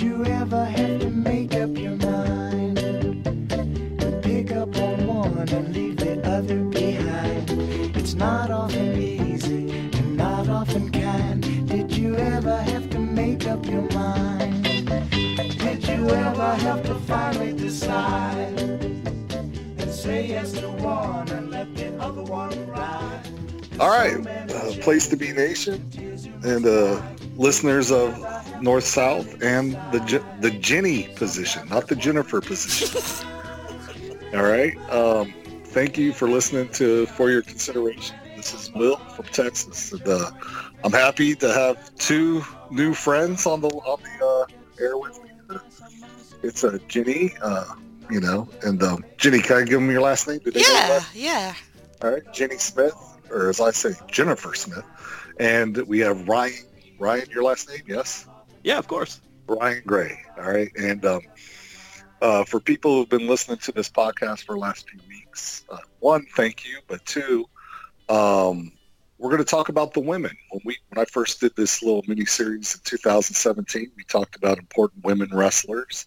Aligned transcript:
you 0.00 0.24
ever 0.26 0.64
have 0.64 1.00
to 1.00 1.10
make 1.10 1.54
up 1.54 1.76
your 1.76 1.96
mind? 1.96 2.78
And 2.78 4.22
pick 4.22 4.52
up 4.52 4.76
on 4.76 5.06
one 5.06 5.48
and 5.48 5.74
leave 5.74 5.96
the 5.96 6.22
other 6.28 6.62
behind. 6.64 7.50
It's 7.96 8.14
not 8.14 8.50
often 8.50 8.96
easy 8.96 9.70
and 9.70 10.16
not 10.16 10.48
often 10.48 10.92
kind. 10.92 11.42
Did 11.68 11.90
you 11.96 12.16
ever 12.16 12.56
have 12.58 12.88
to 12.90 12.98
make 12.98 13.46
up 13.46 13.66
your 13.66 13.90
mind? 13.90 14.62
Did 14.64 15.88
you 15.88 16.08
ever 16.10 16.54
have 16.54 16.84
to 16.84 16.94
finally 17.06 17.52
decide? 17.52 18.60
And 18.60 19.90
say 19.90 20.28
yes 20.28 20.52
to 20.52 20.68
one 20.68 21.28
and 21.30 21.50
let 21.50 21.74
the 21.74 21.96
other 21.98 22.22
one 22.22 22.66
ride? 22.68 23.22
All 23.80 23.88
right, 23.90 24.24
uh, 24.26 24.72
place 24.80 25.08
to 25.08 25.16
be 25.16 25.32
nation, 25.32 25.90
and 26.42 26.66
uh, 26.66 27.00
listeners 27.38 27.90
of 27.90 28.12
North 28.60 28.84
South, 28.84 29.42
and 29.42 29.72
the 29.92 30.22
the 30.40 30.50
Jenny 30.50 31.04
position, 31.14 31.66
not 31.68 31.88
the 31.88 31.96
Jennifer 31.96 32.40
position. 32.40 33.00
All 34.34 34.42
right. 34.42 34.76
Um, 34.90 35.32
thank 35.64 35.96
you 35.96 36.12
for 36.12 36.28
listening 36.28 36.68
to 36.72 37.06
For 37.06 37.30
Your 37.30 37.42
Consideration. 37.42 38.16
This 38.36 38.52
is 38.52 38.72
Will 38.74 38.96
from 38.96 39.24
Texas, 39.26 39.92
and 39.92 40.06
uh, 40.06 40.30
I'm 40.84 40.92
happy 40.92 41.34
to 41.36 41.52
have 41.52 41.94
two 41.96 42.44
new 42.70 42.92
friends 42.92 43.46
on 43.46 43.60
the 43.62 43.68
on 43.68 44.00
the 44.02 44.26
uh, 44.26 44.82
air 44.82 44.98
with 44.98 45.22
me. 45.22 45.30
It's 46.42 46.62
uh, 46.62 46.78
Jenny, 46.88 47.34
uh, 47.42 47.64
you 48.10 48.20
know, 48.20 48.48
and 48.62 48.82
um, 48.82 49.04
Jenny. 49.16 49.40
Can 49.40 49.56
I 49.56 49.60
give 49.64 49.80
them 49.80 49.90
your 49.90 50.02
last 50.02 50.28
name? 50.28 50.40
Did 50.40 50.56
Yeah, 50.56 51.02
yeah. 51.14 51.54
All 52.02 52.10
right, 52.12 52.22
Jenny 52.32 52.58
Smith, 52.58 52.94
or 53.30 53.48
as 53.48 53.60
I 53.60 53.72
say, 53.72 53.94
Jennifer 54.06 54.54
Smith, 54.54 54.84
and 55.40 55.76
we 55.88 55.98
have 56.00 56.28
Ryan. 56.28 56.67
Ryan, 56.98 57.30
your 57.30 57.44
last 57.44 57.68
name? 57.68 57.82
Yes, 57.86 58.26
Yeah, 58.64 58.78
of 58.78 58.88
course. 58.88 59.20
Ryan 59.46 59.82
Gray. 59.86 60.18
All 60.36 60.50
right, 60.50 60.70
and 60.76 61.04
um, 61.06 61.20
uh, 62.20 62.44
for 62.44 62.60
people 62.60 62.96
who've 62.96 63.08
been 63.08 63.26
listening 63.26 63.58
to 63.58 63.72
this 63.72 63.88
podcast 63.88 64.44
for 64.44 64.54
the 64.54 64.60
last 64.60 64.88
few 64.90 65.00
weeks, 65.08 65.64
uh, 65.70 65.78
one, 66.00 66.26
thank 66.36 66.66
you, 66.66 66.78
but 66.88 67.04
two, 67.06 67.46
um, 68.08 68.72
we're 69.18 69.30
going 69.30 69.42
to 69.42 69.48
talk 69.48 69.68
about 69.68 69.94
the 69.94 70.00
women. 70.00 70.36
When 70.50 70.60
we 70.64 70.76
when 70.88 71.00
I 71.00 71.04
first 71.06 71.40
did 71.40 71.54
this 71.56 71.82
little 71.82 72.02
mini 72.06 72.24
series 72.24 72.74
in 72.74 72.80
2017, 72.84 73.92
we 73.96 74.04
talked 74.04 74.36
about 74.36 74.58
important 74.58 75.04
women 75.04 75.30
wrestlers, 75.32 76.04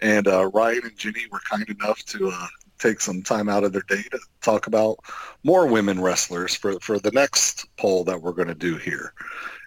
and 0.00 0.26
uh, 0.26 0.46
Ryan 0.46 0.82
and 0.84 0.98
Ginny 0.98 1.26
were 1.30 1.40
kind 1.48 1.68
enough 1.68 2.04
to 2.06 2.28
uh, 2.28 2.46
take 2.78 3.00
some 3.00 3.22
time 3.22 3.48
out 3.48 3.64
of 3.64 3.72
their 3.72 3.84
day 3.88 4.02
to 4.10 4.18
talk 4.42 4.66
about 4.66 4.98
more 5.42 5.66
women 5.66 6.00
wrestlers 6.00 6.54
for 6.54 6.78
for 6.80 6.98
the 6.98 7.12
next 7.12 7.66
poll 7.76 8.04
that 8.04 8.20
we're 8.20 8.32
going 8.32 8.48
to 8.48 8.54
do 8.54 8.76
here. 8.76 9.12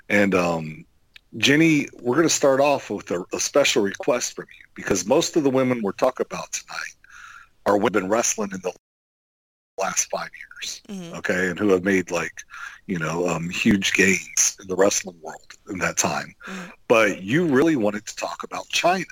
And 0.10 0.34
um, 0.36 0.86
Jenny, 1.38 1.88
we're 2.02 2.16
going 2.16 2.28
to 2.28 2.34
start 2.34 2.60
off 2.60 2.90
with 2.90 3.12
a, 3.12 3.24
a 3.34 3.40
special 3.40 3.84
request 3.84 4.36
from 4.36 4.46
you 4.58 4.66
because 4.76 5.06
most 5.06 5.36
of 5.36 5.44
the 5.44 5.50
women 5.50 5.82
we're 5.84 5.92
talking 5.92 6.26
about 6.30 6.52
tonight 6.52 6.96
are 7.66 7.78
women 7.78 8.08
wrestling 8.10 8.52
in 8.54 8.62
the 8.62 8.72
last 9.80 10.10
five 10.10 10.30
years, 10.62 10.82
Mhm. 10.90 11.18
okay, 11.18 11.50
and 11.50 11.60
who 11.60 11.70
have 11.70 11.84
made 11.84 12.10
like, 12.10 12.42
you 12.88 12.98
know, 12.98 13.28
um, 13.28 13.50
huge 13.50 13.94
gains 13.94 14.58
in 14.60 14.68
the 14.68 14.76
wrestling 14.76 15.20
world 15.22 15.54
in 15.70 15.78
that 15.80 15.98
time. 15.98 16.34
Mhm. 16.46 16.72
But 16.88 17.22
you 17.22 17.46
really 17.46 17.76
wanted 17.76 18.06
to 18.08 18.16
talk 18.16 18.44
about 18.44 18.68
Chyna, 18.70 19.06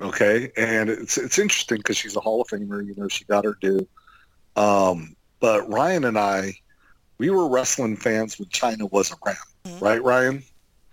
okay, 0.00 0.50
and 0.56 0.90
it's 0.90 1.16
it's 1.18 1.38
interesting 1.38 1.76
because 1.78 1.96
she's 1.96 2.16
a 2.16 2.20
Hall 2.20 2.40
of 2.40 2.48
Famer. 2.48 2.84
You 2.84 2.94
know, 2.96 3.08
she 3.08 3.24
got 3.26 3.44
her 3.44 3.56
due. 3.60 3.86
Um, 4.56 5.14
but 5.38 5.68
Ryan 5.68 6.04
and 6.04 6.18
I, 6.18 6.54
we 7.18 7.30
were 7.30 7.48
wrestling 7.48 7.96
fans 7.96 8.38
when 8.38 8.48
Chyna 8.48 8.90
was 8.90 9.12
around, 9.24 9.36
Mhm. 9.68 9.80
right, 9.82 10.02
Ryan? 10.02 10.42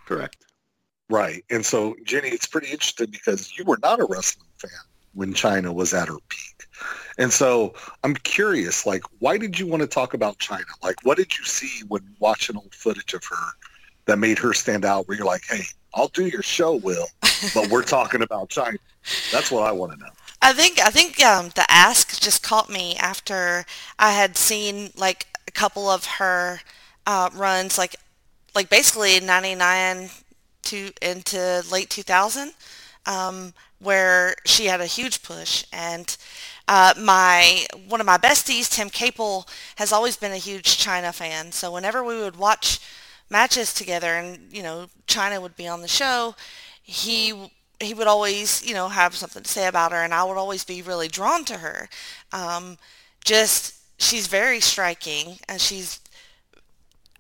Correct. 0.05 0.45
Right. 1.09 1.43
And 1.49 1.65
so, 1.65 1.95
Jenny, 2.03 2.29
it's 2.29 2.47
pretty 2.47 2.71
interesting 2.71 3.09
because 3.11 3.57
you 3.57 3.63
were 3.63 3.79
not 3.81 3.99
a 3.99 4.05
wrestling 4.05 4.49
fan 4.57 4.71
when 5.13 5.33
Chyna 5.33 5.73
was 5.73 5.93
at 5.93 6.07
her 6.07 6.17
peak. 6.29 6.65
And 7.17 7.31
so 7.31 7.73
I'm 8.03 8.15
curious, 8.15 8.85
like, 8.85 9.03
why 9.19 9.37
did 9.37 9.57
you 9.57 9.67
want 9.67 9.81
to 9.81 9.87
talk 9.87 10.13
about 10.13 10.37
Chyna? 10.39 10.63
Like, 10.83 10.95
what 11.03 11.17
did 11.17 11.37
you 11.37 11.45
see 11.45 11.83
when 11.87 12.01
watching 12.19 12.57
old 12.57 12.73
footage 12.73 13.13
of 13.13 13.23
her 13.25 13.45
that 14.05 14.19
made 14.19 14.37
her 14.39 14.53
stand 14.53 14.83
out 14.83 15.07
where 15.07 15.17
you're 15.17 15.25
like, 15.25 15.43
hey, 15.49 15.61
I'll 15.93 16.09
do 16.09 16.27
your 16.27 16.41
show, 16.41 16.75
Will, 16.75 17.07
but 17.53 17.69
we're 17.69 17.83
talking 17.83 18.21
about 18.21 18.49
Chyna. 18.49 18.77
That's 19.31 19.49
what 19.51 19.63
I 19.63 19.71
want 19.71 19.93
to 19.93 19.97
know. 19.99 20.11
I 20.41 20.53
think 20.53 20.79
I 20.79 20.89
think 20.89 21.23
um, 21.23 21.49
the 21.55 21.65
ask 21.69 22.19
just 22.19 22.43
caught 22.43 22.69
me 22.69 22.95
after 22.97 23.65
I 23.97 24.11
had 24.11 24.37
seen 24.37 24.91
like 24.95 25.27
a 25.47 25.51
couple 25.51 25.89
of 25.89 26.05
her 26.05 26.59
uh, 27.07 27.29
runs, 27.33 27.77
like 27.77 27.95
like 28.55 28.69
basically 28.69 29.19
'99 29.19 30.09
to 30.63 30.91
into 31.01 31.63
late 31.71 31.89
2000, 31.89 32.53
um, 33.05 33.53
where 33.79 34.35
she 34.45 34.65
had 34.65 34.81
a 34.81 34.85
huge 34.85 35.21
push. 35.23 35.65
And 35.71 36.15
uh, 36.67 36.93
my 36.99 37.65
one 37.87 37.99
of 37.99 38.07
my 38.07 38.17
besties, 38.17 38.69
Tim 38.69 38.89
Capel, 38.89 39.47
has 39.77 39.91
always 39.91 40.17
been 40.17 40.31
a 40.31 40.37
huge 40.37 40.77
Chyna 40.77 41.13
fan. 41.13 41.51
So 41.51 41.71
whenever 41.71 42.03
we 42.03 42.17
would 42.19 42.37
watch 42.37 42.79
matches 43.29 43.73
together, 43.73 44.15
and 44.15 44.51
you 44.51 44.63
know 44.63 44.87
Chyna 45.07 45.41
would 45.41 45.55
be 45.55 45.67
on 45.67 45.81
the 45.81 45.87
show, 45.87 46.35
he 46.81 47.51
he 47.79 47.93
would 47.93 48.07
always, 48.07 48.65
you 48.65 48.73
know, 48.73 48.87
have 48.89 49.15
something 49.15 49.43
to 49.43 49.49
say 49.49 49.67
about 49.67 49.91
her, 49.91 50.03
and 50.03 50.13
I 50.13 50.23
would 50.23 50.37
always 50.37 50.63
be 50.63 50.81
really 50.81 51.07
drawn 51.07 51.43
to 51.45 51.57
her. 51.57 51.89
Um, 52.31 52.77
just 53.23 53.75
she's 53.99 54.27
very 54.27 54.59
striking, 54.59 55.37
and 55.47 55.59
she's, 55.59 55.99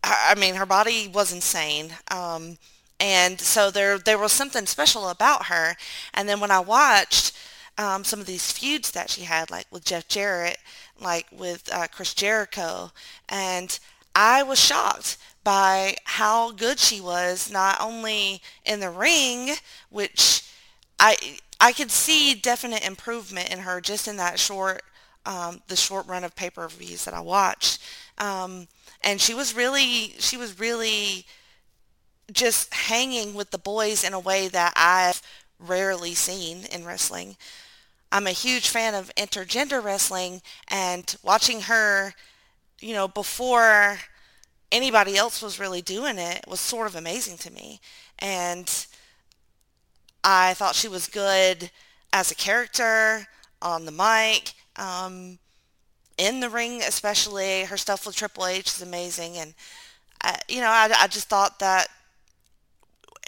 I 0.07 0.35
mean, 0.35 0.55
her 0.55 0.65
body 0.65 1.07
was 1.07 1.33
insane, 1.33 1.93
um, 2.11 2.57
and 2.99 3.39
so 3.39 3.71
there 3.71 3.97
there 3.97 4.17
was 4.17 4.31
something 4.31 4.65
special 4.65 5.09
about 5.09 5.45
her. 5.47 5.75
And 6.13 6.29
then 6.29 6.39
when 6.39 6.51
I 6.51 6.59
watched 6.59 7.35
um, 7.77 8.03
some 8.03 8.19
of 8.19 8.25
these 8.25 8.51
feuds 8.51 8.91
that 8.91 9.09
she 9.09 9.21
had, 9.23 9.49
like 9.51 9.67
with 9.71 9.83
Jeff 9.85 10.07
Jarrett, 10.07 10.57
like 10.99 11.25
with 11.31 11.69
uh, 11.73 11.87
Chris 11.91 12.13
Jericho, 12.13 12.91
and 13.27 13.77
I 14.15 14.43
was 14.43 14.59
shocked 14.59 15.17
by 15.43 15.95
how 16.05 16.51
good 16.51 16.79
she 16.79 17.01
was, 17.01 17.51
not 17.51 17.79
only 17.81 18.41
in 18.65 18.79
the 18.79 18.89
ring, 18.89 19.55
which 19.89 20.43
I 20.99 21.39
I 21.59 21.71
could 21.73 21.91
see 21.91 22.33
definite 22.35 22.85
improvement 22.85 23.51
in 23.51 23.59
her 23.59 23.81
just 23.81 24.07
in 24.07 24.17
that 24.17 24.39
short 24.39 24.83
um, 25.25 25.61
the 25.67 25.75
short 25.75 26.07
run 26.07 26.23
of 26.23 26.35
pay-per-views 26.35 27.05
that 27.05 27.13
I 27.13 27.19
watched. 27.21 27.81
Um, 28.19 28.67
and 29.05 29.21
she 29.21 29.33
was 29.33 29.55
really 29.55 30.15
she 30.19 30.35
was 30.35 30.59
really 30.59 31.25
just 32.33 32.73
hanging 32.73 33.35
with 33.35 33.51
the 33.51 33.57
boys 33.57 34.03
in 34.03 34.13
a 34.13 34.19
way 34.19 34.47
that 34.47 34.73
I've 34.75 35.21
rarely 35.59 36.15
seen 36.15 36.65
in 36.65 36.83
wrestling. 36.83 37.37
I'm 38.11 38.27
a 38.27 38.31
huge 38.31 38.69
fan 38.69 38.95
of 38.95 39.13
intergender 39.15 39.83
wrestling 39.83 40.41
and 40.67 41.15
watching 41.23 41.61
her, 41.61 42.13
you 42.81 42.93
know, 42.93 43.07
before 43.07 43.99
anybody 44.71 45.15
else 45.15 45.41
was 45.41 45.59
really 45.59 45.81
doing 45.81 46.17
it 46.17 46.43
was 46.47 46.59
sort 46.59 46.87
of 46.87 46.95
amazing 46.95 47.37
to 47.37 47.51
me. 47.51 47.79
And 48.19 48.87
I 50.23 50.55
thought 50.55 50.75
she 50.75 50.87
was 50.87 51.07
good 51.07 51.69
as 52.11 52.31
a 52.31 52.35
character 52.35 53.27
on 53.61 53.85
the 53.85 53.91
mic, 53.91 54.53
um, 54.77 55.37
in 56.17 56.39
the 56.39 56.49
ring 56.49 56.81
especially. 56.81 57.63
Her 57.63 57.77
stuff 57.77 58.05
with 58.05 58.15
Triple 58.15 58.45
H 58.45 58.67
is 58.67 58.81
amazing, 58.81 59.37
and 59.37 59.53
I, 60.21 60.37
you 60.47 60.61
know, 60.61 60.69
I, 60.69 60.91
I 60.97 61.07
just 61.07 61.29
thought 61.29 61.59
that 61.59 61.87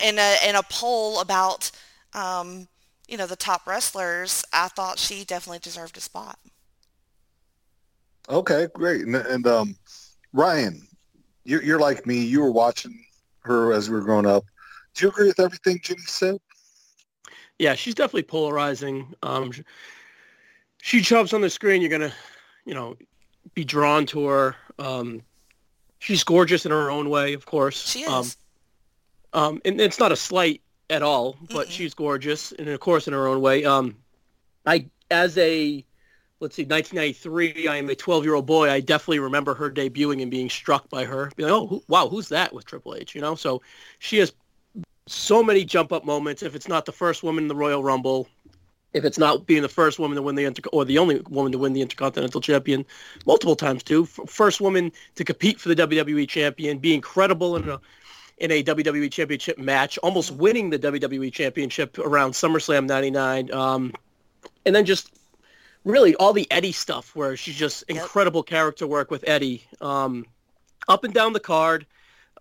in 0.03 0.17
a 0.19 0.35
in 0.47 0.55
a 0.55 0.63
poll 0.63 1.19
about 1.19 1.71
um, 2.13 2.67
you 3.07 3.17
know 3.17 3.27
the 3.27 3.35
top 3.35 3.67
wrestlers, 3.67 4.43
I 4.53 4.67
thought 4.67 4.99
she 4.99 5.23
definitely 5.23 5.59
deserved 5.59 5.97
a 5.97 6.01
spot. 6.01 6.39
Okay, 8.29 8.67
great. 8.73 9.05
And, 9.05 9.15
and 9.15 9.47
um, 9.47 9.75
Ryan, 10.33 10.85
you're, 11.45 11.63
you're 11.63 11.79
like 11.79 12.05
me. 12.05 12.19
You 12.19 12.41
were 12.41 12.51
watching 12.51 13.05
her 13.41 13.71
as 13.71 13.89
we 13.89 13.95
were 13.95 14.01
growing 14.01 14.25
up. 14.25 14.43
Do 14.93 15.05
you 15.05 15.09
agree 15.09 15.27
with 15.27 15.39
everything 15.39 15.79
Jenny 15.81 16.01
said? 16.01 16.37
Yeah, 17.59 17.75
she's 17.75 17.95
definitely 17.95 18.23
polarizing. 18.23 19.13
Um, 19.23 19.51
she 20.81 20.99
jumps 21.01 21.33
on 21.33 21.41
the 21.41 21.49
screen, 21.49 21.81
you're 21.81 21.89
gonna, 21.89 22.13
you 22.67 22.73
know, 22.73 22.97
be 23.55 23.63
drawn 23.63 24.05
to 24.07 24.25
her. 24.27 24.55
Um, 24.77 25.23
she's 25.99 26.23
gorgeous 26.23 26.65
in 26.65 26.71
her 26.71 26.91
own 26.91 27.09
way, 27.09 27.33
of 27.33 27.45
course. 27.45 27.87
She 27.87 28.01
is. 28.01 28.37
Um, 29.33 29.41
um, 29.41 29.61
and 29.65 29.79
it's 29.81 29.99
not 29.99 30.11
a 30.11 30.15
slight 30.15 30.61
at 30.89 31.01
all, 31.01 31.37
but 31.49 31.67
Mm-mm. 31.67 31.71
she's 31.71 31.93
gorgeous, 31.93 32.51
and 32.51 32.67
of 32.67 32.79
course 32.79 33.07
in 33.07 33.13
her 33.13 33.27
own 33.27 33.41
way. 33.41 33.65
Um, 33.65 33.95
I, 34.65 34.85
as 35.09 35.37
a, 35.37 35.83
let's 36.39 36.55
see, 36.55 36.63
1993, 36.63 37.67
I 37.67 37.77
am 37.77 37.89
a 37.89 37.95
12-year-old 37.95 38.45
boy. 38.45 38.69
I 38.69 38.81
definitely 38.81 39.19
remember 39.19 39.53
her 39.53 39.71
debuting 39.71 40.21
and 40.21 40.29
being 40.29 40.49
struck 40.49 40.89
by 40.89 41.05
her. 41.05 41.31
Being 41.35 41.49
like, 41.49 41.57
oh, 41.57 41.67
who, 41.67 41.83
wow, 41.87 42.09
who's 42.09 42.29
that 42.29 42.53
with 42.53 42.65
Triple 42.65 42.95
H? 42.95 43.15
You 43.15 43.21
know, 43.21 43.35
so 43.35 43.61
she 43.99 44.17
has 44.17 44.33
so 45.07 45.41
many 45.41 45.63
jump-up 45.63 46.05
moments. 46.05 46.43
If 46.43 46.53
it's 46.53 46.67
not 46.67 46.85
the 46.85 46.91
first 46.91 47.23
woman 47.23 47.45
in 47.45 47.47
the 47.47 47.55
Royal 47.55 47.83
Rumble, 47.83 48.27
if 48.97 49.05
it's 49.05 49.17
not 49.17 49.45
being 49.45 49.61
the 49.61 49.69
first 49.69 49.99
woman 49.99 50.15
to 50.15 50.21
win 50.21 50.35
the 50.35 50.43
inter 50.43 50.63
or 50.71 50.83
the 50.83 50.97
only 50.97 51.21
woman 51.29 51.51
to 51.51 51.57
win 51.57 51.73
the 51.73 51.81
Intercontinental 51.81 52.41
Champion 52.41 52.85
multiple 53.25 53.55
times 53.55 53.83
too, 53.83 54.05
first 54.05 54.59
woman 54.59 54.91
to 55.15 55.23
compete 55.23 55.59
for 55.59 55.69
the 55.69 55.75
WWE 55.75 56.27
Champion, 56.27 56.79
be 56.79 56.93
incredible 56.93 57.55
in 57.55 57.69
a 57.69 57.79
in 58.39 58.51
a 58.51 58.63
WWE 58.63 59.11
Championship 59.11 59.57
match, 59.57 59.97
almost 59.99 60.31
winning 60.31 60.69
the 60.69 60.77
WWE 60.77 61.31
Championship 61.33 61.97
around 61.97 62.31
SummerSlam 62.31 62.85
99. 62.85 63.51
Um, 63.51 63.93
and 64.65 64.75
then 64.75 64.85
just 64.85 65.11
really 65.83 66.13
all 66.15 66.33
the 66.33 66.49
Eddie 66.51 66.71
stuff 66.71 67.15
where 67.15 67.35
she's 67.35 67.55
just 67.55 67.83
Yep. 67.87 67.97
incredible 67.97 68.43
character 68.43 68.85
work 68.85 69.09
with 69.09 69.23
Eddie. 69.27 69.63
Um, 69.81 70.25
up 70.87 71.03
and 71.03 71.13
down 71.13 71.33
the 71.33 71.39
card, 71.39 71.85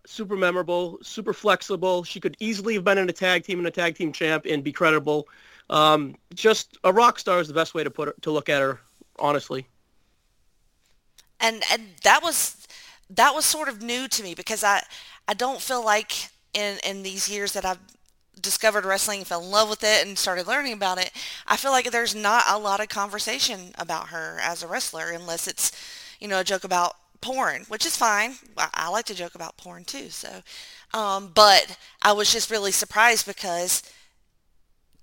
super 0.06 0.36
memorable, 0.36 0.98
super 1.02 1.32
flexible. 1.32 2.04
She 2.04 2.20
could 2.20 2.36
easily 2.40 2.74
have 2.74 2.84
been 2.84 2.98
in 2.98 3.08
a 3.08 3.12
tag 3.12 3.44
team 3.44 3.58
and 3.58 3.66
a 3.66 3.70
tag 3.70 3.96
team 3.96 4.12
champ 4.12 4.46
and 4.48 4.62
be 4.62 4.72
credible. 4.72 5.28
Um, 5.70 6.16
just 6.34 6.78
a 6.84 6.92
rock 6.92 7.18
star 7.18 7.40
is 7.40 7.48
the 7.48 7.54
best 7.54 7.74
way 7.74 7.84
to 7.84 7.90
put 7.90 8.08
her, 8.08 8.14
to 8.22 8.30
look 8.30 8.48
at 8.48 8.62
her, 8.62 8.80
honestly. 9.18 9.66
and 11.40 11.62
and 11.70 11.82
that 12.02 12.22
was 12.22 12.66
that 13.10 13.34
was 13.34 13.44
sort 13.44 13.68
of 13.68 13.82
new 13.82 14.08
to 14.08 14.22
me 14.22 14.34
because 14.34 14.64
I 14.64 14.82
I 15.28 15.34
don't 15.34 15.60
feel 15.60 15.84
like 15.84 16.30
in 16.54 16.78
in 16.84 17.02
these 17.02 17.28
years 17.28 17.52
that 17.52 17.64
I've 17.64 17.78
discovered 18.40 18.84
wrestling, 18.84 19.24
fell 19.24 19.42
in 19.42 19.50
love 19.50 19.68
with 19.70 19.82
it, 19.82 20.06
and 20.06 20.18
started 20.18 20.46
learning 20.46 20.74
about 20.74 20.98
it. 20.98 21.10
I 21.46 21.56
feel 21.56 21.70
like 21.70 21.90
there's 21.90 22.14
not 22.14 22.44
a 22.48 22.58
lot 22.58 22.80
of 22.80 22.88
conversation 22.88 23.72
about 23.78 24.08
her 24.08 24.38
as 24.42 24.62
a 24.62 24.68
wrestler 24.68 25.10
unless 25.10 25.46
it's 25.46 25.72
you 26.20 26.28
know 26.28 26.40
a 26.40 26.44
joke 26.44 26.64
about 26.64 26.94
porn, 27.20 27.64
which 27.68 27.86
is 27.86 27.96
fine. 27.96 28.36
I, 28.56 28.68
I 28.74 28.88
like 28.90 29.06
to 29.06 29.14
joke 29.14 29.34
about 29.34 29.56
porn 29.56 29.84
too. 29.84 30.10
So, 30.10 30.42
um, 30.94 31.32
but 31.34 31.76
I 32.02 32.12
was 32.12 32.32
just 32.32 32.50
really 32.50 32.72
surprised 32.72 33.26
because 33.26 33.82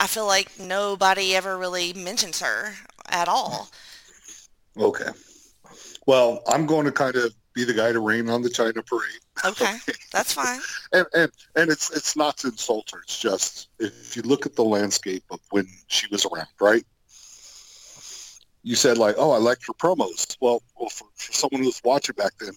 I 0.04 0.08
feel 0.08 0.26
like 0.28 0.60
nobody 0.60 1.34
ever 1.34 1.58
really 1.58 1.94
mentions 1.94 2.42
her 2.42 2.74
at 3.08 3.30
all. 3.30 3.70
Okay. 4.78 5.08
Well, 6.06 6.42
I'm 6.46 6.66
going 6.66 6.86
to 6.86 6.92
kind 6.92 7.16
of 7.16 7.34
be 7.54 7.64
the 7.64 7.74
guy 7.74 7.94
to 7.94 8.02
rain 8.02 8.28
on 8.30 8.42
the 8.42 8.50
Chyna 8.50 8.86
parade, 8.86 9.22
Okay, 9.46 9.78
that's 10.12 10.34
fine. 10.34 10.60
and 10.92 11.08
and 11.14 11.32
and 11.56 11.72
it's 11.72 11.90
it's 11.92 12.18
not 12.18 12.36
to 12.40 12.48
insult 12.48 12.90
her. 12.92 13.00
It's 13.04 13.18
just 13.18 13.70
if 13.80 14.18
you 14.18 14.24
look 14.24 14.46
at 14.46 14.58
the 14.58 14.64
landscape 14.66 15.24
of 15.32 15.40
when 15.52 15.68
she 15.88 16.08
was 16.12 16.26
around, 16.26 16.50
right? 16.60 16.84
You 18.64 18.76
said 18.76 18.98
like, 18.98 19.16
oh, 19.18 19.32
I 19.32 19.38
liked 19.38 19.66
her 19.68 19.74
promos. 19.74 20.36
Well, 20.42 20.64
well, 20.78 20.90
for, 20.90 21.08
for 21.16 21.32
someone 21.32 21.62
who 21.62 21.68
was 21.68 21.82
watching 21.82 22.16
back 22.18 22.34
then, 22.42 22.52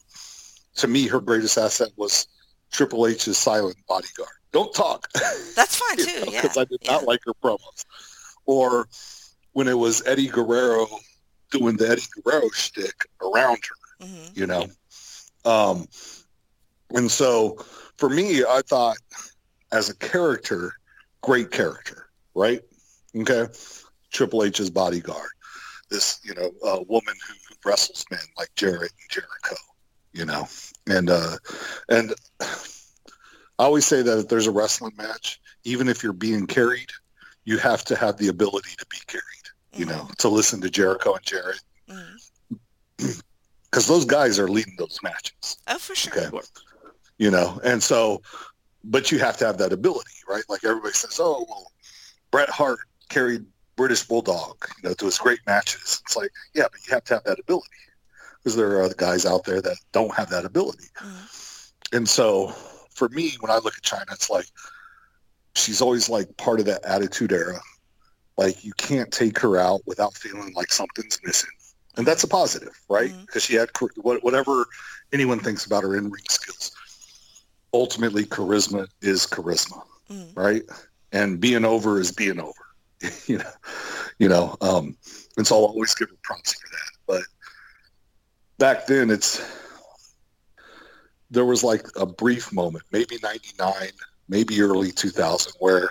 to 0.79 0.89
me, 0.89 1.07
her 1.07 1.21
greatest 1.21 1.59
asset 1.59 1.91
was 1.97 2.27
Triple 2.73 3.07
H's 3.07 3.39
silent 3.39 3.77
bodyguard. 3.87 4.31
Don't 4.57 4.73
talk. 4.73 5.13
That's 5.55 5.77
fine 5.77 5.97
too. 6.07 6.31
Yeah. 6.31 6.41
because 6.41 6.57
I 6.57 6.65
did 6.65 6.79
yeah. 6.81 6.93
not 6.93 7.05
like 7.05 7.21
her 7.27 7.35
promos. 7.45 7.85
Or 8.47 8.89
when 9.53 9.69
it 9.69 9.77
was 9.77 10.03
Eddie 10.07 10.29
Guerrero 10.29 10.87
doing 11.51 11.77
the 11.77 11.91
Eddie 11.91 12.07
Guerrero 12.23 12.49
shtick 12.55 13.07
around 13.23 13.59
her, 13.69 14.07
hmm 14.07 14.29
you 14.33 14.47
know. 14.47 14.67
Um, 15.45 15.87
and 16.95 17.11
so 17.11 17.59
for 17.99 18.09
me, 18.09 18.45
I 18.45 18.63
thought 18.67 18.97
as 19.73 19.91
a 19.91 19.97
character, 19.97 20.73
great 21.21 21.51
character, 21.51 22.07
right? 22.35 22.63
Okay. 23.15 23.49
Triple 24.11 24.43
H's 24.43 24.71
bodyguard, 24.71 25.33
this, 25.91 26.19
you 26.25 26.35
know, 26.35 26.51
uh, 26.65 26.83
woman 26.89 27.15
who, 27.29 27.35
who 27.47 27.55
wrestles 27.69 28.07
men 28.11 28.21
like 28.39 28.49
Jarrett 28.57 28.91
and 28.91 29.11
Jericho, 29.11 29.57
you 30.15 30.25
know, 30.25 30.49
and, 30.87 31.11
uh, 31.11 31.37
and 31.91 32.15
I 33.59 33.65
always 33.65 33.87
say 33.87 34.03
that 34.03 34.19
if 34.19 34.29
there's 34.29 34.47
a 34.47 34.51
wrestling 34.53 34.93
match, 34.97 35.41
even 35.65 35.89
if 35.89 36.03
you're 36.03 36.13
being 36.13 36.47
carried, 36.47 36.91
you 37.45 37.59
have 37.59 37.85
to 37.87 37.97
have 37.97 38.17
the 38.19 38.29
ability 38.29 38.71
to 38.79 38.87
be 38.91 38.99
carried, 39.07 39.25
you 39.73 39.87
know, 39.87 40.09
to 40.19 40.29
listen 40.29 40.61
to 40.61 40.71
Jericho 40.71 41.15
and 41.15 41.25
Jarrett 41.25 41.61
because 42.97 43.87
those 43.87 44.05
guys 44.05 44.39
are 44.39 44.49
leading 44.49 44.75
those 44.79 44.99
matches. 45.03 45.57
Oh, 45.69 45.79
for 45.79 45.95
sure. 45.95 46.13
Okay. 46.19 46.39
you 47.19 47.31
know 47.31 47.59
and 47.65 47.83
so 47.83 48.21
but 48.85 49.11
you 49.11 49.19
have 49.19 49.37
to 49.39 49.47
have 49.47 49.57
that 49.59 49.73
ability 49.73 50.11
right 50.29 50.45
like 50.51 50.63
everybody 50.65 50.93
says 50.93 51.19
oh 51.19 51.47
well 51.49 51.67
bret 52.31 52.49
hart 52.51 52.79
carried 53.09 53.43
british 53.77 54.03
bulldog 54.05 54.57
you 54.83 54.89
know 54.89 54.95
to 54.95 55.07
his 55.07 55.17
great 55.19 55.39
matches 55.47 56.03
it's 56.05 56.15
like 56.17 56.31
yeah 56.55 56.65
but 56.71 56.79
you 56.87 56.93
have 56.93 57.05
to 57.05 57.15
have 57.15 57.25
that 57.25 57.39
ability 57.39 57.69
because 58.43 58.55
there 58.55 58.71
are 58.73 58.83
other 58.83 58.95
guys 58.95 59.25
out 59.25 59.45
there 59.45 59.63
that 59.63 59.77
don't 59.93 60.13
have 60.15 60.29
that 60.29 60.45
ability 60.45 60.89
Mhm. 61.03 61.73
and 61.93 62.09
so 62.09 62.55
for 62.97 63.09
me 63.11 63.33
when 63.41 63.51
i 63.51 63.57
look 63.57 63.77
at 63.77 63.83
chyna 63.83 64.13
it's 64.13 64.31
like 64.31 64.47
she's 65.55 65.81
always 65.81 66.09
like 66.09 66.37
part 66.37 66.61
of 66.61 66.67
that 66.67 66.85
attitude 66.85 67.33
era. 67.33 67.59
Like 68.37 68.63
you 68.63 68.73
can't 68.77 69.11
take 69.11 69.39
her 69.39 69.57
out 69.57 69.81
without 69.87 70.15
feeling 70.15 70.53
like 70.55 70.71
something's 70.71 71.19
missing. 71.25 71.49
And 71.97 72.07
that's 72.07 72.25
a 72.25 72.29
positive 72.29 72.79
right? 72.91 73.13
Because 73.25 73.43
she 73.45 73.55
had 73.55 73.71
whatever 73.97 74.67
anyone 75.13 75.41
thinks 75.41 75.65
about 75.65 75.83
her 75.83 75.97
in-ring 75.97 76.25
skills 76.29 76.73
ultimately 77.73 78.25
charisma 78.25 78.87
is 79.03 79.27
charisma 79.27 79.83
Mhm. 80.11 80.37
right? 80.37 80.63
And 81.13 81.41
being 81.41 81.65
over 81.65 81.99
is 82.01 82.13
being 82.13 82.39
over 82.39 82.53
you 83.27 83.39
know 83.39 83.53
you 84.19 84.29
know 84.29 84.57
um 84.61 84.97
and 85.37 85.47
so 85.47 85.57
i'll 85.57 85.65
always 85.65 85.95
give 85.95 86.11
her 86.11 86.17
props 86.23 86.53
for 86.53 86.69
that. 86.71 86.91
But 87.07 87.23
back 88.59 88.87
then 88.87 89.11
it's 89.11 89.41
there 91.31 91.45
was 91.45 91.65
like 91.65 91.87
a 91.97 92.07
brief 92.07 92.53
moment 92.53 92.85
maybe 92.93 93.19
99 93.23 93.73
maybe 94.29 94.61
early 94.61 94.93
2000 94.93 95.53
where 95.59 95.91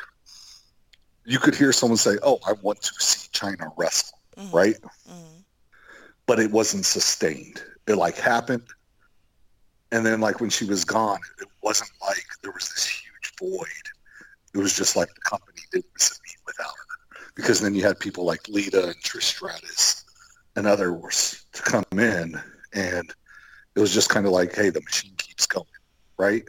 you 1.26 1.40
could 1.40 1.56
hear 1.56 1.72
someone 1.74 1.98
say 1.98 2.18
oh 2.24 2.40
i 2.48 2.54
want 2.62 2.82
to 2.82 2.92
see 3.00 3.30
chyna 3.34 3.72
wrestle 3.78 4.18
Mhm. 4.38 4.54
right 4.54 4.76
Mhm. 5.10 5.44
but 6.26 6.40
it 6.40 6.52
wasn't 6.52 6.86
sustained 6.86 7.64
it 7.88 7.96
like 7.96 8.18
happened 8.18 8.64
and 9.92 10.06
then 10.06 10.20
like 10.22 10.40
when 10.42 10.50
she 10.50 10.66
was 10.66 10.84
gone 10.86 11.20
it 11.40 11.48
wasn't 11.62 11.90
like 12.02 12.26
there 12.42 12.52
was 12.52 12.70
this 12.70 12.86
huge 12.86 13.34
void 13.40 13.68
it 14.54 14.58
was 14.58 14.76
just 14.76 14.96
like 14.96 15.14
the 15.14 15.22
company 15.22 15.60
didn't 15.72 15.86
miss 15.94 16.12
a 16.12 16.22
beat 16.22 16.38
without 16.46 16.68
her 16.68 17.26
because 17.36 17.60
then 17.60 17.76
you 17.76 17.82
had 17.84 18.00
people 18.00 18.24
like 18.26 18.48
lita 18.48 18.86
and 18.88 18.96
trish 19.04 19.24
stratus 19.24 20.04
and 20.56 20.66
others 20.68 21.46
to 21.54 21.62
come 21.62 21.84
in 21.94 22.40
and 22.74 23.14
it 23.76 23.80
was 23.80 23.94
just 23.94 24.10
kind 24.10 24.26
of 24.26 24.32
like 24.32 24.54
hey 24.56 24.70
the 24.70 24.82
machine 24.82 25.15
keeps 25.36 25.46
going 25.48 25.66
right 26.18 26.44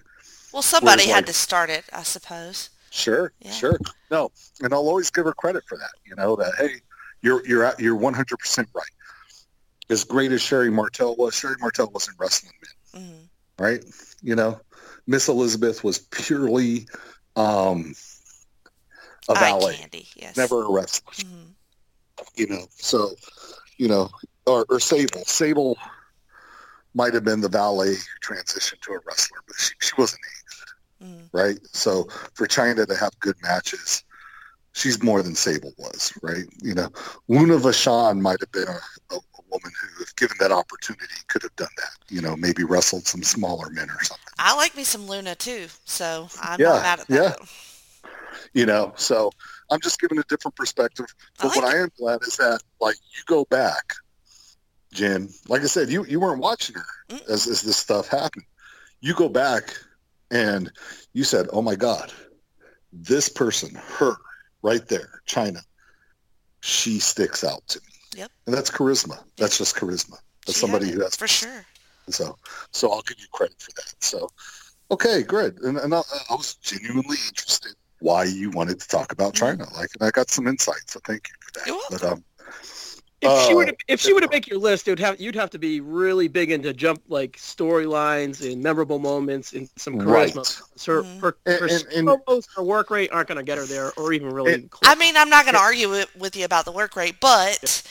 Well, 0.52 0.62
somebody 0.62 1.02
Whereas, 1.02 1.06
had 1.14 1.16
like- 1.16 1.26
to 1.26 1.32
start 1.32 1.70
it, 1.70 1.84
I 1.92 2.02
suppose. 2.04 2.70
Sure, 2.90 3.32
Yeah. 3.40 3.50
sure. 3.50 3.78
No, 4.10 4.30
and 4.62 4.72
I'll 4.72 4.88
always 4.88 5.10
give 5.10 5.26
her 5.26 5.32
credit 5.34 5.64
for 5.68 5.76
that. 5.76 5.90
You 6.06 6.14
know 6.14 6.36
that 6.36 6.54
hey, 6.56 6.80
you're 7.20 7.44
you're 7.46 7.64
at, 7.64 7.78
you're 7.80 7.96
100 7.96 8.38
percent 8.38 8.68
right. 8.74 8.86
As 9.90 10.04
great 10.04 10.32
as 10.32 10.40
Sherri 10.40 10.70
Martel 10.70 11.14
was, 11.16 11.34
Sherri 11.34 11.56
Martel 11.60 11.90
wasn't 11.92 12.16
wrestling 12.18 12.52
men, 12.94 13.02
hmm 13.04 13.22
right? 13.62 13.84
You 14.22 14.34
know, 14.36 14.60
Miss 15.06 15.28
Elizabeth 15.28 15.82
was 15.84 15.98
purely 15.98 16.86
um, 17.34 17.94
a 19.28 19.34
valet, 19.34 19.76
candy, 19.76 20.08
yes. 20.16 20.36
never 20.36 20.64
a 20.64 20.70
wrestler. 20.72 21.12
Mhm. 21.12 21.48
You 22.36 22.46
know, 22.46 22.66
so 22.70 23.10
you 23.76 23.88
know, 23.88 24.08
or, 24.46 24.64
or 24.70 24.80
Sable. 24.80 25.24
Sable 25.26 25.76
might 26.96 27.14
have 27.14 27.24
been 27.24 27.40
the 27.40 27.48
valet 27.48 27.94
who 27.94 28.34
transitioned 28.34 28.80
to 28.80 28.92
a 28.92 28.98
wrestler, 29.06 29.38
but 29.46 29.56
she, 29.58 29.74
she 29.80 29.92
wasn't 29.98 30.20
Mhm. 31.02 31.30
right? 31.32 31.58
So 31.72 32.04
for 32.34 32.46
Chyna 32.46 32.86
to 32.86 32.96
have 32.96 33.18
good 33.20 33.36
matches, 33.42 34.02
she's 34.72 35.02
more 35.02 35.22
than 35.22 35.34
Sable 35.34 35.72
was, 35.78 36.12
right? 36.22 36.44
You 36.62 36.74
know, 36.74 36.88
Luna 37.28 37.56
Vachon 37.58 38.20
might 38.20 38.40
have 38.40 38.52
been 38.52 38.68
a, 38.68 39.14
a, 39.14 39.16
a 39.16 39.42
woman 39.50 39.72
who, 39.80 40.02
if 40.02 40.14
given 40.16 40.36
that 40.40 40.52
opportunity, 40.52 41.14
could 41.28 41.42
have 41.42 41.56
done 41.56 41.68
that. 41.76 42.14
You 42.14 42.22
know, 42.22 42.36
maybe 42.36 42.64
wrestled 42.64 43.06
some 43.06 43.22
smaller 43.22 43.70
men 43.70 43.90
or 43.90 44.02
something. 44.02 44.34
I 44.38 44.54
like 44.56 44.76
me 44.76 44.84
some 44.84 45.06
Luna 45.06 45.34
too, 45.34 45.66
so 45.84 46.28
I'm 46.40 46.60
Yeah, 46.60 46.68
not 46.68 46.82
mad 46.82 47.00
at 47.00 47.08
that. 47.08 47.38
You 48.54 48.66
know, 48.66 48.92
so 48.96 49.30
I'm 49.70 49.80
just 49.80 50.00
giving 50.00 50.18
a 50.18 50.22
different 50.28 50.56
perspective. 50.56 51.06
I 51.38 51.42
But 51.42 51.48
like 51.48 51.56
what 51.56 51.74
I 51.74 51.78
am 51.78 51.90
glad 51.98 52.22
is 52.22 52.36
that, 52.36 52.60
like, 52.80 52.96
you 53.16 53.22
go 53.26 53.44
back, 53.50 53.94
Jen. 54.96 55.28
Like 55.48 55.62
I 55.62 55.66
said, 55.66 55.90
you 55.90 56.04
you 56.06 56.18
weren't 56.18 56.40
watching 56.40 56.74
her 56.76 57.16
as, 57.28 57.46
as 57.46 57.62
this 57.62 57.76
stuff 57.76 58.08
happened. 58.08 58.44
You 59.00 59.14
go 59.14 59.28
back 59.28 59.76
and 60.30 60.72
you 61.12 61.22
said, 61.22 61.46
"Oh 61.52 61.62
my 61.62 61.76
God, 61.76 62.12
this 62.92 63.28
person, 63.28 63.74
her, 63.74 64.16
right 64.62 64.86
there, 64.88 65.22
Chyna, 65.28 65.60
she 66.62 66.98
sticks 66.98 67.44
out 67.44 67.62
to 67.68 67.78
me." 67.80 68.20
Yep. 68.20 68.30
And 68.46 68.54
that's 68.54 68.70
charisma. 68.70 69.22
That's 69.36 69.58
just 69.58 69.76
charisma. 69.76 70.16
That's 70.46 70.58
She 70.58 70.62
somebody 70.62 70.90
who 70.90 71.02
has 71.02 71.14
for 71.14 71.28
sure. 71.28 71.66
so, 72.08 72.36
so 72.72 72.90
I'll 72.90 73.02
give 73.02 73.18
you 73.20 73.26
credit 73.32 73.60
for 73.60 73.72
that. 73.76 73.94
So, 74.00 74.28
okay, 74.90 75.22
good. 75.22 75.58
And, 75.62 75.76
and 75.76 75.94
I, 75.94 76.02
I 76.30 76.34
was 76.34 76.54
genuinely 76.56 77.18
interested 77.28 77.74
why 77.98 78.24
you 78.24 78.50
wanted 78.50 78.80
to 78.80 78.88
talk 78.88 79.12
about 79.12 79.34
Mhm. 79.34 79.58
Chyna. 79.58 79.72
Like, 79.74 79.90
and 79.98 80.06
I 80.06 80.10
got 80.10 80.30
some 80.30 80.46
insight. 80.46 80.88
So 80.88 81.00
thank 81.06 81.28
you 81.28 81.34
for 81.40 81.58
that. 81.58 81.66
You're 81.66 81.80
But 81.90 82.04
um, 82.04 82.24
If 83.22 83.46
she 83.46 83.54
were 83.54 83.62
Uh, 83.62 83.66
to, 83.66 83.76
if 83.88 84.00
she 84.00 84.12
were 84.12 84.20
to 84.20 84.28
make 84.28 84.46
your 84.46 84.58
list, 84.58 84.86
it 84.86 84.90
would 84.92 84.98
have 84.98 85.18
you'd 85.18 85.34
have 85.36 85.48
to 85.50 85.58
be 85.58 85.80
really 85.80 86.28
big 86.28 86.50
into 86.50 86.72
jump 86.74 87.02
like 87.08 87.38
storylines 87.38 88.46
and 88.46 88.62
memorable 88.62 88.98
moments 88.98 89.54
and 89.54 89.70
some 89.76 89.98
right. 89.98 90.34
charisma. 90.34 90.84
Her 90.86 91.02
Mhm. 91.02 91.20
her, 91.20 91.36
And- 91.46 91.60
her, 91.60 91.66
and- 91.66 91.86
and- 91.94 92.08
promos, 92.08 92.46
her 92.54 92.62
work 92.62 92.90
rate 92.90 93.10
aren't 93.12 93.28
going 93.28 93.38
to 93.38 93.42
get 93.44 93.56
her 93.56 93.64
there, 93.64 93.92
or 93.96 94.12
even 94.12 94.28
really. 94.30 94.52
And- 94.52 94.70
close. 94.70 94.90
I 94.92 94.96
mean, 94.96 95.16
I'm 95.16 95.30
not 95.30 95.44
going 95.46 95.54
to 95.54 95.60
argue 95.60 96.04
with 96.16 96.36
you 96.36 96.44
about 96.44 96.66
the 96.66 96.72
work 96.72 96.94
rate, 96.94 97.16
but 97.20 97.82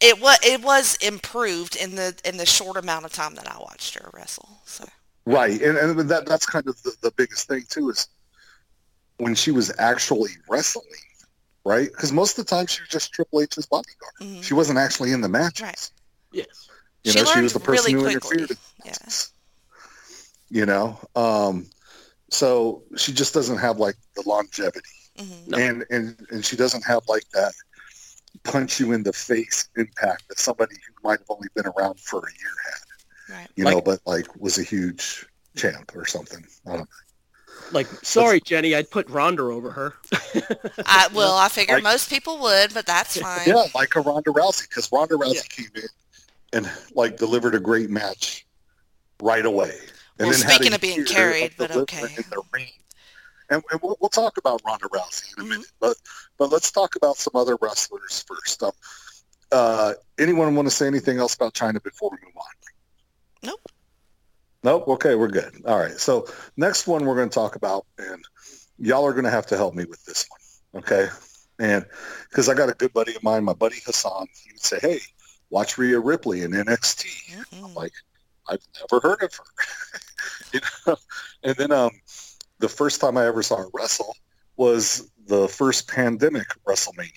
it 0.00 0.20
was 0.20 0.38
it 0.42 0.60
was 0.62 0.96
improved 0.96 1.76
in 1.76 1.94
the 1.94 2.14
in 2.24 2.36
the 2.36 2.46
short 2.46 2.76
amount 2.76 3.04
of 3.04 3.12
time 3.12 3.36
that 3.36 3.48
I 3.48 3.58
watched 3.58 3.94
her 3.94 4.10
wrestle. 4.12 4.48
So 4.66 4.84
Right, 5.24 5.62
and, 5.62 5.78
and 5.78 6.10
that 6.10 6.26
that's 6.26 6.44
kind 6.44 6.66
of 6.66 6.82
the, 6.82 6.92
the 7.02 7.12
biggest 7.12 7.46
thing 7.46 7.64
too 7.68 7.90
is 7.90 8.08
when 9.18 9.36
she 9.36 9.52
was 9.52 9.70
actually 9.78 10.32
wrestling, 10.48 10.84
right? 11.64 11.88
Because 11.90 12.12
most 12.12 12.38
of 12.38 12.44
the 12.46 12.50
time 12.50 12.66
she 12.66 12.82
was 12.82 12.88
just 12.88 13.12
Triple 13.12 13.40
H's 13.40 13.66
bodyguard. 13.66 14.12
Mhm. 14.20 14.42
She 14.42 14.54
wasn't 14.54 14.78
actually 14.78 15.12
in 15.12 15.20
the 15.20 15.28
matches. 15.28 15.62
Right. 15.62 15.90
Yes. 16.32 16.68
You 17.04 17.12
She 17.12 17.18
know, 17.18 17.24
she 17.24 17.30
learned 17.32 17.42
was 17.44 17.52
the 17.52 17.60
person 17.60 17.84
really 17.84 17.92
who 17.92 18.00
quickly. 18.20 18.42
interfered. 18.42 18.50
in 18.50 18.56
the 18.84 18.90
Yeah. 18.90 20.58
You 20.60 20.66
know, 20.66 21.00
um, 21.16 21.70
so 22.30 22.82
she 22.96 23.12
just 23.12 23.32
doesn't 23.34 23.58
have 23.58 23.78
like 23.78 23.96
the 24.16 24.22
longevity, 24.26 24.80
Mhm. 25.18 25.48
No. 25.48 25.58
and 25.58 25.84
and 25.90 26.26
and 26.30 26.44
she 26.44 26.56
doesn't 26.56 26.84
have 26.84 27.02
like 27.08 27.28
that 27.32 27.54
punch 28.44 28.78
you 28.80 28.92
in 28.92 29.02
the 29.02 29.12
face 29.12 29.68
impact 29.76 30.24
that 30.28 30.38
somebody 30.38 30.74
who 30.76 31.08
might 31.08 31.18
have 31.20 31.30
only 31.30 31.48
been 31.54 31.66
around 31.66 31.98
for 32.00 32.18
a 32.20 32.32
year 32.32 32.54
had. 32.70 33.34
Right. 33.36 33.50
You 33.56 33.64
Like- 33.64 33.74
know, 33.74 33.80
but 33.80 34.00
like 34.06 34.26
was 34.36 34.58
a 34.58 34.62
huge 34.62 35.26
champ 35.56 35.92
or 35.94 36.06
something. 36.06 36.46
I 36.66 36.70
don't 36.70 36.78
know. 36.80 36.86
Like, 37.72 37.86
sorry, 38.02 38.40
Jenny, 38.40 38.74
I'd 38.74 38.90
put 38.90 39.08
Ronda 39.08 39.42
over 39.44 39.70
her. 39.70 39.94
I, 40.86 41.08
well, 41.14 41.36
I 41.36 41.48
figure 41.48 41.74
Like- 41.76 41.82
most 41.84 42.10
people 42.10 42.38
would, 42.40 42.72
but 42.74 42.86
that's 42.86 43.16
fine. 43.18 43.40
Yeah, 43.46 43.64
like 43.74 43.96
a 43.96 44.00
Ronda 44.00 44.30
Rousey, 44.30 44.68
because 44.68 44.90
Ronda 44.92 45.14
Rousey 45.14 45.48
came 45.48 45.70
in 45.74 45.88
and 46.52 46.70
like 46.94 47.16
delivered 47.16 47.54
a 47.54 47.60
great 47.60 47.88
match 47.90 48.46
right 49.22 49.44
away. 49.44 49.72
And 50.18 50.28
Well, 50.28 50.38
then 50.38 50.48
speaking 50.48 50.74
of 50.74 50.80
being 50.80 51.04
carried, 51.04 51.52
but 51.56 51.70
okay. 51.74 52.02
In 52.02 52.24
the 52.30 52.42
ring. 52.52 52.68
And, 53.50 53.62
and 53.70 53.80
we'll, 53.82 53.96
we'll 54.00 54.08
talk 54.10 54.36
about 54.36 54.60
Ronda 54.64 54.86
Rousey 54.88 55.36
in 55.36 55.42
a 55.42 55.46
Mhm. 55.46 55.48
minute, 55.50 55.72
but 55.80 55.96
but 56.38 56.50
let's 56.50 56.70
talk 56.70 56.96
about 56.96 57.16
some 57.16 57.32
other 57.34 57.56
wrestlers 57.60 58.24
first. 58.26 58.62
Um, 58.62 58.72
uh, 59.50 59.92
anyone 60.18 60.54
want 60.54 60.66
to 60.68 60.74
say 60.74 60.86
anything 60.86 61.18
else 61.18 61.34
about 61.34 61.52
Chyna 61.54 61.82
before 61.82 62.10
we 62.10 62.18
move 62.24 62.36
on? 62.36 62.44
Nope. 63.42 63.60
Nope. 64.64 64.86
Okay, 64.88 65.14
we're 65.14 65.28
good. 65.28 65.62
All 65.66 65.78
right. 65.78 65.98
So 65.98 66.26
next 66.56 66.86
one 66.86 67.04
we're 67.04 67.16
going 67.16 67.28
to 67.28 67.34
talk 67.34 67.56
about, 67.56 67.84
and 67.98 68.24
y'all 68.78 69.04
are 69.04 69.12
going 69.12 69.24
to 69.24 69.30
have 69.30 69.46
to 69.46 69.56
help 69.56 69.74
me 69.74 69.84
with 69.84 70.04
this 70.04 70.26
one, 70.72 70.82
okay? 70.82 71.08
And 71.58 71.84
because 72.30 72.48
I 72.48 72.54
got 72.54 72.68
a 72.70 72.74
good 72.74 72.92
buddy 72.92 73.14
of 73.14 73.22
mine, 73.22 73.44
my 73.44 73.52
buddy 73.54 73.76
Hassan, 73.84 74.26
he 74.44 74.52
would 74.52 74.62
say, 74.62 74.78
"Hey, 74.80 75.00
watch 75.50 75.78
Rhea 75.78 75.98
Ripley 75.98 76.42
in 76.42 76.52
NXT." 76.52 77.06
Mhm. 77.34 77.64
I'm 77.64 77.74
like, 77.74 77.92
I've 78.48 78.62
never 78.80 79.00
heard 79.06 79.22
of 79.22 79.32
her. 79.34 79.44
you 80.52 80.60
know? 80.86 80.96
And 81.42 81.56
then 81.56 81.72
um, 81.72 81.90
the 82.58 82.68
first 82.68 83.00
time 83.00 83.16
I 83.16 83.26
ever 83.26 83.42
saw 83.42 83.56
her 83.56 83.68
wrestle 83.74 84.16
was 84.56 85.10
the 85.26 85.48
first 85.48 85.88
pandemic 85.88 86.46
WrestleMania, 86.66 87.10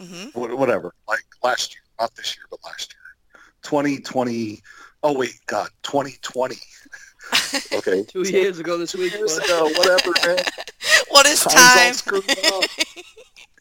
Mhm. 0.00 0.32
Wh- 0.32 0.58
whatever, 0.58 0.94
like 1.08 1.24
last 1.42 1.74
year, 1.74 1.82
not 1.98 2.14
this 2.14 2.36
year, 2.36 2.44
but 2.50 2.60
last 2.64 2.92
year, 2.94 3.42
2020. 3.62 4.60
Oh 5.02 5.12
wait, 5.16 5.34
God, 5.46 5.68
2020. 5.82 6.56
Okay, 7.72 8.02
Two 8.04 8.24
So, 8.24 8.30
years 8.32 8.58
ago 8.58 8.76
this 8.76 8.92
two 8.92 8.98
week. 8.98 9.12
years 9.12 9.36
ago, 9.38 9.64
whatever, 9.76 10.10
man. 10.26 10.44
What 11.10 11.26
is 11.26 11.40
Time's 11.40 11.54
all 11.56 11.74
time? 11.76 11.94
screwed 11.94 12.30
up. 12.52 12.64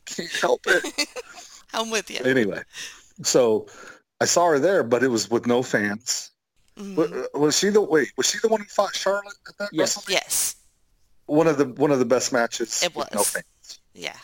Can't 0.06 0.32
help 0.32 0.62
it. 0.68 1.08
I'm 1.74 1.90
with 1.92 2.10
you. 2.10 2.20
Anyway, 2.24 2.62
so 3.24 3.68
I 4.22 4.26
saw 4.26 4.48
her 4.48 4.60
there, 4.60 4.84
but 4.84 5.04
it 5.04 5.08
was 5.10 5.30
with 5.30 5.46
no 5.46 5.62
fans. 5.62 6.32
Mhm. 6.78 6.96
Wa- 7.34 7.40
Was 7.40 7.58
she 7.60 7.70
the 7.70 7.82
wait? 7.82 8.10
Was 8.18 8.28
she 8.30 8.40
the 8.42 8.48
one 8.48 8.62
who 8.62 8.68
fought 8.68 8.96
Charlotte 8.96 9.36
at 9.48 9.58
that 9.60 9.70
Yes. 9.72 9.96
WrestleMania? 9.98 10.10
Yes. 10.10 10.56
One 11.28 11.48
of 11.48 11.58
the 11.58 11.66
one 11.66 11.92
of 11.92 12.00
the 12.00 12.06
best 12.06 12.32
matches. 12.34 12.82
It 12.82 12.96
with 12.96 13.12
No 13.14 13.20
was. 13.20 13.30
fans. 13.30 13.80
Yeah. 13.94 14.16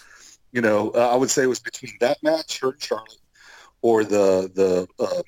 You 0.54 0.62
know, 0.62 0.92
uh, 0.92 1.10
I 1.12 1.16
would 1.16 1.30
say 1.30 1.44
it 1.44 1.48
was 1.48 1.60
between 1.60 1.94
that 2.00 2.22
match, 2.24 2.60
her 2.62 2.70
and 2.72 2.82
Charlotte, 2.82 3.18
or 3.82 4.04
the 4.04 4.50
the 4.54 4.88
uh, 5.04 5.22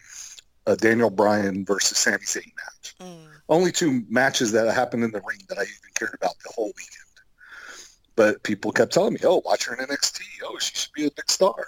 uh, 0.68 0.76
Daniel 0.76 1.10
Bryan 1.10 1.66
versus 1.66 1.98
Sami 1.98 2.18
Zayn 2.18 2.52
match. 2.56 2.96
Mm. 3.00 3.26
Only 3.50 3.72
two 3.72 4.04
matches 4.10 4.52
that 4.52 4.72
happened 4.74 5.04
in 5.04 5.12
the 5.12 5.22
ring 5.22 5.40
that 5.48 5.58
I 5.58 5.62
even 5.62 5.92
cared 5.98 6.14
about 6.14 6.36
the 6.44 6.52
whole 6.54 6.68
weekend. 6.68 7.04
But 8.16 8.44
people 8.44 8.72
kept 8.72 8.94
telling 8.94 9.14
me, 9.14 9.20
"Oh, 9.24 9.42
watch 9.46 9.66
her 9.66 9.76
in 9.76 9.86
NXT. 9.86 10.22
Oh, 10.44 10.58
she 10.60 10.76
should 10.76 10.94
be 10.94 11.06
a 11.06 11.12
big 11.12 11.30
star. 11.30 11.66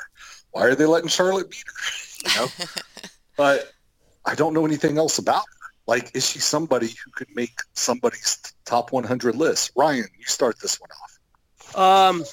Why 0.51 0.65
are 0.65 0.75
they 0.75 0.85
letting 0.85 1.09
Charlotte 1.09 1.49
beat 1.49 1.63
her?" 1.65 1.73
You 2.21 2.35
know. 2.35 2.47
but 3.37 3.71
I 4.25 4.35
don't 4.35 4.53
know 4.53 4.65
anything 4.65 4.97
else 4.97 5.19
about 5.19 5.43
her. 5.43 5.71
Like, 5.87 6.13
is 6.13 6.29
she 6.29 6.39
somebody 6.39 6.87
who 6.87 7.11
could 7.15 7.29
make 7.33 7.53
somebody's 7.73 8.37
top 8.65 8.91
100 8.91 9.35
list? 9.35 9.71
Ryan, 9.75 10.05
you 10.17 10.25
start 10.25 10.59
this 10.59 10.81
one 10.81 10.89
off. 10.91 12.11
Um, 12.11 12.25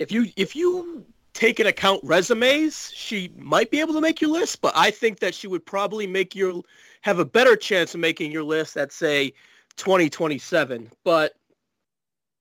if 0.00 0.10
you 0.10 0.26
if 0.36 0.56
you 0.56 1.06
take 1.38 1.60
into 1.60 1.70
account 1.70 2.00
resumes, 2.02 2.90
she 2.92 3.32
might 3.36 3.70
be 3.70 3.78
able 3.78 3.94
to 3.94 4.00
make 4.00 4.20
your 4.20 4.30
list, 4.30 4.60
but 4.60 4.72
I 4.76 4.90
think 4.90 5.20
that 5.20 5.34
she 5.36 5.46
would 5.46 5.64
probably 5.64 6.04
make 6.04 6.34
your 6.34 6.62
have 7.02 7.20
a 7.20 7.24
better 7.24 7.54
chance 7.54 7.94
of 7.94 8.00
making 8.00 8.32
your 8.32 8.42
list 8.42 8.76
at 8.76 8.90
say 8.90 9.32
2027. 9.76 10.90
But 11.04 11.34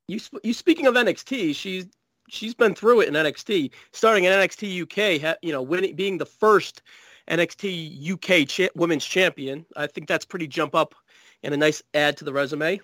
you 0.07 0.19
you 0.43 0.51
speaking 0.51 0.87
of 0.87 0.95
NXT, 0.95 1.55
she's 1.55 1.85
she's 2.27 2.55
been 2.55 2.73
through 2.73 3.01
it 3.01 3.07
in 3.07 3.13
NXT, 3.13 3.71
starting 3.91 4.23
in 4.23 4.33
NXT 4.33 4.81
UK, 4.81 5.37
you 5.43 5.51
know, 5.51 5.61
winning 5.61 5.95
being 5.95 6.17
the 6.17 6.25
first 6.25 6.81
NXT 7.29 8.11
UK 8.13 8.47
cha- 8.47 8.73
women's 8.75 9.05
champion. 9.05 9.63
I 9.75 9.85
think 9.85 10.07
that's 10.07 10.25
pretty 10.25 10.47
jump 10.47 10.73
up 10.73 10.95
and 11.43 11.53
a 11.53 11.57
nice 11.57 11.83
add 11.93 12.17
to 12.17 12.25
the 12.25 12.33
resume. 12.33 12.81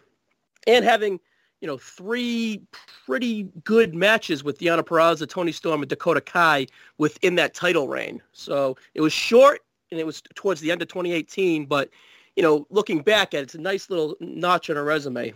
And 0.67 0.86
having 0.86 1.20
you 1.63 1.67
know, 1.67 1.77
three 1.77 2.62
pretty 3.05 3.43
good 3.63 3.96
matches 3.96 4.43
with 4.43 4.60
Deanna 4.60 4.84
Peraza, 4.84 5.27
Toni 5.27 5.53
Storm, 5.53 5.82
and 5.82 5.89
Dakota 5.89 6.20
Kai 6.20 6.67
within 6.98 7.36
that 7.36 7.53
title 7.53 7.88
reign. 7.88 8.22
So 8.34 8.75
it 8.96 9.00
was 9.00 9.13
short 9.13 9.62
and 9.89 9.98
it 9.98 10.05
was 10.05 10.22
towards 10.36 10.60
the 10.60 10.74
end 10.74 10.82
of 10.82 10.89
2018, 10.89 11.65
but, 11.65 11.89
you 12.36 12.43
know, 12.43 12.67
looking 12.70 13.00
back 13.00 13.34
at 13.34 13.39
it, 13.39 13.43
it's 13.43 13.55
a 13.55 13.62
nice 13.62 13.89
little 13.89 14.17
notch 14.20 14.70
on 14.70 14.75
her 14.75 14.84
resume. 14.84 15.34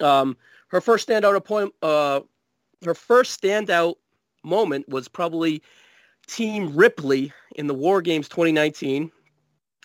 Um, 0.00 0.36
her 0.68 0.80
first 0.80 1.08
standout 1.08 1.36
appoint, 1.36 1.72
uh, 1.82 2.22
her 2.84 2.94
first 2.94 3.40
standout 3.40 3.94
moment 4.42 4.88
was 4.88 5.06
probably 5.06 5.62
Team 6.26 6.74
Ripley 6.74 7.32
in 7.54 7.68
the 7.68 7.74
War 7.74 8.02
Games 8.02 8.28
2019. 8.28 9.08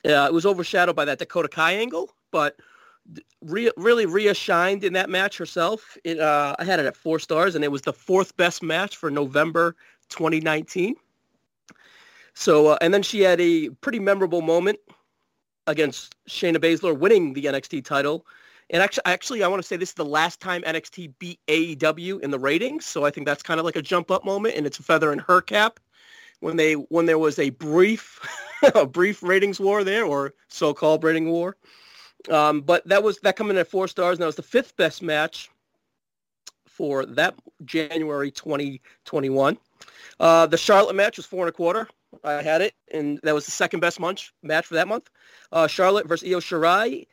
Uh, 0.03 0.09
it 0.09 0.33
was 0.33 0.47
overshadowed 0.47 0.95
by 0.95 1.05
that 1.05 1.19
Dakota 1.19 1.47
Kai 1.47 1.73
angle, 1.73 2.09
but 2.31 2.57
Rhea, 3.41 3.71
really 3.77 4.05
Rhea 4.05 4.33
shined 4.33 4.83
in 4.83 4.93
that 4.93 5.09
match 5.09 5.37
herself. 5.37 5.97
It, 6.03 6.19
uh, 6.19 6.55
I 6.59 6.63
had 6.63 6.79
it 6.79 6.85
at 6.85 6.95
four 6.95 7.19
stars, 7.19 7.55
and 7.55 7.63
it 7.63 7.71
was 7.71 7.81
the 7.81 7.93
fourth 7.93 8.35
best 8.37 8.61
match 8.61 8.97
for 8.97 9.09
November 9.09 9.75
2019. 10.09 10.95
So, 12.33 12.67
uh, 12.67 12.77
and 12.81 12.93
then 12.93 13.03
she 13.03 13.21
had 13.21 13.39
a 13.41 13.69
pretty 13.81 13.99
memorable 13.99 14.41
moment 14.41 14.79
against 15.67 16.15
Shayna 16.27 16.57
Baszler, 16.57 16.97
winning 16.97 17.33
the 17.33 17.45
NXT 17.45 17.85
title. 17.85 18.25
And 18.69 18.83
actually, 18.83 19.03
actually, 19.05 19.43
I 19.43 19.47
want 19.47 19.61
to 19.61 19.67
say 19.67 19.77
this 19.77 19.89
is 19.89 19.95
the 19.95 20.05
last 20.05 20.39
time 20.39 20.61
NXT 20.61 21.13
beat 21.19 21.39
AEW 21.47 22.21
in 22.21 22.31
the 22.31 22.39
ratings. 22.39 22.85
So 22.85 23.03
I 23.03 23.09
think 23.09 23.25
that's 23.25 23.41
kind 23.41 23.59
of 23.59 23.65
like 23.65 23.75
a 23.75 23.81
jump 23.81 24.11
up 24.11 24.23
moment, 24.23 24.55
and 24.55 24.65
it's 24.65 24.79
a 24.79 24.83
feather 24.83 25.11
in 25.11 25.19
her 25.19 25.41
cap 25.41 25.79
when 26.39 26.57
they 26.57 26.73
when 26.73 27.05
there 27.05 27.17
was 27.17 27.39
a 27.39 27.49
brief 27.49 28.19
a 28.75 28.85
brief 28.85 29.23
ratings 29.23 29.59
war 29.59 29.83
there, 29.83 30.05
or 30.05 30.33
so-called 30.49 31.03
rating 31.03 31.29
war. 31.29 31.57
Um, 32.29 32.61
but 32.61 32.87
that 32.87 33.01
was 33.03 33.17
that 33.19 33.35
coming 33.35 33.55
in 33.55 33.61
at 33.61 33.67
four 33.67 33.87
stars, 33.87 34.17
and 34.17 34.21
that 34.21 34.27
was 34.27 34.35
the 34.35 34.43
fifth 34.43 34.75
best 34.75 35.01
match 35.01 35.49
for 36.65 37.05
that 37.05 37.35
January 37.65 38.31
2021. 38.31 39.57
Uh, 40.19 40.45
the 40.45 40.57
Charlotte 40.57 40.95
match 40.95 41.17
was 41.17 41.25
four 41.25 41.41
and 41.45 41.49
a 41.49 41.53
quarter. 41.53 41.87
I 42.23 42.41
had 42.41 42.61
it, 42.61 42.73
and 42.91 43.19
that 43.23 43.35
was 43.35 43.45
the 43.45 43.51
second 43.51 43.79
best 43.79 43.99
month, 43.99 44.31
match 44.43 44.65
for 44.65 44.75
that 44.75 44.87
month. 44.87 45.09
Uh, 45.51 45.67
Charlotte 45.67 46.07
versus 46.07 46.29
Io 46.29 46.39
Shirai 46.39 47.05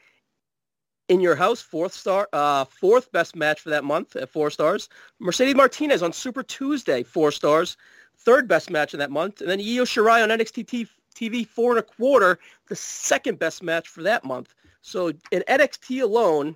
in 1.09 1.21
your 1.21 1.37
house, 1.37 1.61
fourth 1.61 1.93
star, 1.93 2.29
uh, 2.33 2.65
fourth 2.65 3.13
best 3.13 3.37
match 3.37 3.61
for 3.61 3.71
that 3.71 3.85
month 3.85 4.17
at 4.17 4.31
four 4.31 4.51
stars. 4.51 4.89
Mercedes 5.21 5.55
Martinez 5.55 6.03
on 6.03 6.13
Super 6.13 6.43
Tuesday, 6.43 7.03
four 7.03 7.31
stars, 7.31 7.77
third 8.19 8.49
best 8.49 8.71
match 8.71 8.95
in 8.95 9.01
that 9.01 9.11
month, 9.11 9.41
and 9.41 9.51
then 9.51 9.61
Io 9.61 9.85
Shirai 9.85 10.23
on 10.23 10.31
NXT 10.31 10.89
TV, 11.15 11.47
four 11.47 11.73
and 11.73 11.79
a 11.79 11.83
quarter, 11.83 12.39
the 12.69 12.77
second 12.77 13.39
best 13.39 13.63
match 13.63 13.89
for 13.89 14.03
that 14.03 14.25
month. 14.25 14.55
So 14.87 15.09
in 15.33 15.43
NXT 15.49 16.01
alone, 16.03 16.55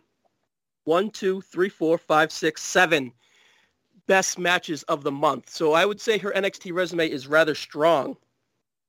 one, 0.84 1.10
two, 1.10 1.40
three, 1.40 1.68
four, 1.68 1.98
five, 1.98 2.30
six, 2.30 2.62
seven 2.62 3.12
best 4.06 4.38
matches 4.38 4.84
of 4.84 5.02
the 5.02 5.10
month. 5.10 5.50
So 5.50 5.72
I 5.72 5.84
would 5.84 6.00
say 6.00 6.16
her 6.18 6.30
NXT 6.30 6.72
resume 6.72 7.10
is 7.10 7.26
rather 7.26 7.56
strong. 7.56 8.16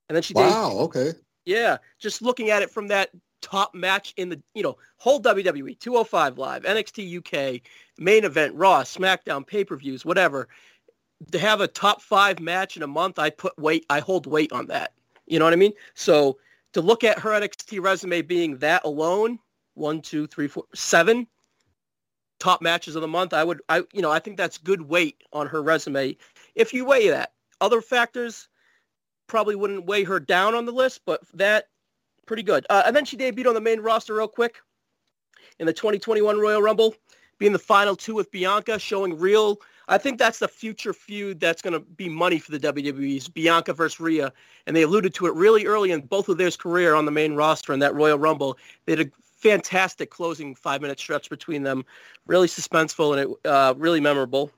And 0.07 0.15
then 0.15 0.21
she 0.21 0.36
did, 0.36 0.41
Wow. 0.41 0.71
Okay. 0.81 1.13
yeah, 1.45 1.77
just 1.98 2.21
looking 2.21 2.51
at 2.51 2.62
it 2.62 2.69
from 2.69 2.88
that 2.89 3.10
top 3.41 3.74
match 3.74 4.13
in 4.15 4.29
the, 4.29 4.39
you 4.53 4.62
know, 4.62 4.77
whole 4.98 5.19
WWE, 5.19 5.79
205 5.79 6.38
Live, 6.38 6.62
NXT 6.62 7.17
UK, 7.17 7.62
main 7.98 8.25
event, 8.25 8.53
Raw, 8.53 8.83
SmackDown, 8.83 9.45
pay-per-views, 9.45 10.05
whatever. 10.05 10.50
To 11.31 11.39
have 11.39 11.62
a 11.62 11.67
top 11.67 12.03
five 12.03 12.39
match 12.39 12.77
in 12.77 12.83
a 12.83 12.88
month, 12.88 13.17
I 13.17 13.31
put 13.31 13.57
weight, 13.57 13.88
I 13.89 14.01
hold 14.01 14.27
weight 14.27 14.51
on 14.51 14.67
that. 14.67 14.93
You 15.25 15.39
know 15.39 15.45
what 15.45 15.53
I 15.53 15.57
mean? 15.57 15.74
So 15.95 16.38
to 16.74 16.81
look 16.81 17.03
at 17.03 17.19
her 17.19 17.31
NXT 17.31 17.60
resume 17.79 18.21
being 18.21 18.57
that 18.57 18.83
alone, 18.85 19.39
one, 19.75 20.01
two, 20.01 20.27
three, 20.27 20.47
four, 20.47 20.65
seven 20.73 21.27
top 22.39 22.61
matches 22.61 22.95
of 22.95 23.01
the 23.01 23.07
month, 23.07 23.33
I 23.33 23.43
would, 23.43 23.61
I, 23.69 23.83
you 23.93 24.01
know, 24.01 24.11
I 24.11 24.19
think 24.19 24.37
that's 24.37 24.57
good 24.57 24.81
weight 24.81 25.23
on 25.31 25.47
her 25.47 25.61
resume. 25.61 26.17
If 26.55 26.73
you 26.73 26.85
weigh 26.85 27.09
that, 27.09 27.33
other 27.61 27.81
factors 27.81 28.49
probably 29.27 29.55
wouldn't 29.55 29.85
weigh 29.85 30.03
her 30.03 30.19
down 30.19 30.55
on 30.55 30.65
the 30.65 30.71
list, 30.71 31.01
but 31.05 31.21
that 31.33 31.69
pretty 32.25 32.43
good. 32.43 32.65
Uh, 32.69 32.83
and 32.85 32.95
then 32.95 33.05
she 33.05 33.17
debuted 33.17 33.47
on 33.47 33.53
the 33.53 33.61
main 33.61 33.79
roster 33.79 34.15
real 34.15 34.27
quick. 34.27 34.57
in 35.59 35.65
the 35.65 35.73
2021 35.73 36.39
Royal 36.39 36.61
Rumble, 36.61 36.95
being 37.37 37.53
the 37.53 37.59
final 37.59 37.95
two 37.95 38.15
with 38.15 38.31
Bianca, 38.31 38.79
showing 38.79 39.17
real. 39.17 39.57
I 39.88 39.97
think 39.97 40.19
that's 40.19 40.39
the 40.39 40.47
future 40.47 40.93
feud 40.93 41.39
that's 41.39 41.61
going 41.61 41.73
to 41.73 41.79
be 41.79 42.07
money 42.07 42.39
for 42.39 42.51
the 42.51 42.59
WWE's 42.59 43.27
Bianca 43.27 43.73
versus 43.73 44.00
Rhea, 44.00 44.31
and 44.67 44.75
they 44.75 44.83
alluded 44.83 45.13
to 45.15 45.25
it 45.25 45.33
really 45.33 45.65
early 45.65 45.91
in 45.91 46.01
both 46.01 46.29
of 46.29 46.38
their 46.38 46.51
career 46.51 46.95
on 46.95 47.05
the 47.05 47.11
main 47.11 47.35
roster 47.35 47.73
in 47.73 47.79
that 47.79 47.95
Royal 47.95 48.17
Rumble. 48.17 48.57
They 48.85 48.93
had 48.93 49.07
a 49.07 49.11
fantastic 49.21 50.11
closing 50.11 50.55
five-minute 50.55 51.00
stretch 51.00 51.29
between 51.29 51.63
them, 51.63 51.83
really 52.27 52.47
suspenseful 52.47 53.17
and 53.17 53.31
it, 53.31 53.50
uh, 53.50 53.73
really 53.77 54.00
memorable. 54.00 54.51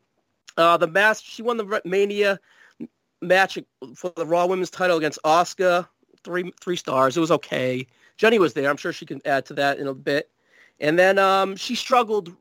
Uh, 0.57 0.77
the 0.77 0.87
match, 0.87 1.23
she 1.23 1.41
won 1.41 1.57
the 1.57 1.81
Mania 1.85 2.39
match 3.21 3.57
for 3.95 4.11
the 4.15 4.25
Raw 4.25 4.45
Women's 4.45 4.69
title 4.69 4.97
against 4.97 5.19
Asuka, 5.23 5.87
three 6.23 6.53
three 6.61 6.75
stars. 6.75 7.17
It 7.17 7.21
was 7.21 7.31
okay. 7.31 7.87
Jenny 8.17 8.37
was 8.37 8.53
there. 8.53 8.69
I'm 8.69 8.77
sure 8.77 8.93
she 8.93 9.05
can 9.05 9.21
add 9.25 9.45
to 9.47 9.53
that 9.55 9.79
in 9.79 9.87
a 9.87 9.93
bit. 9.93 10.29
And 10.79 10.99
then 10.99 11.17
um, 11.17 11.55
she 11.55 11.75
struggled 11.75 12.35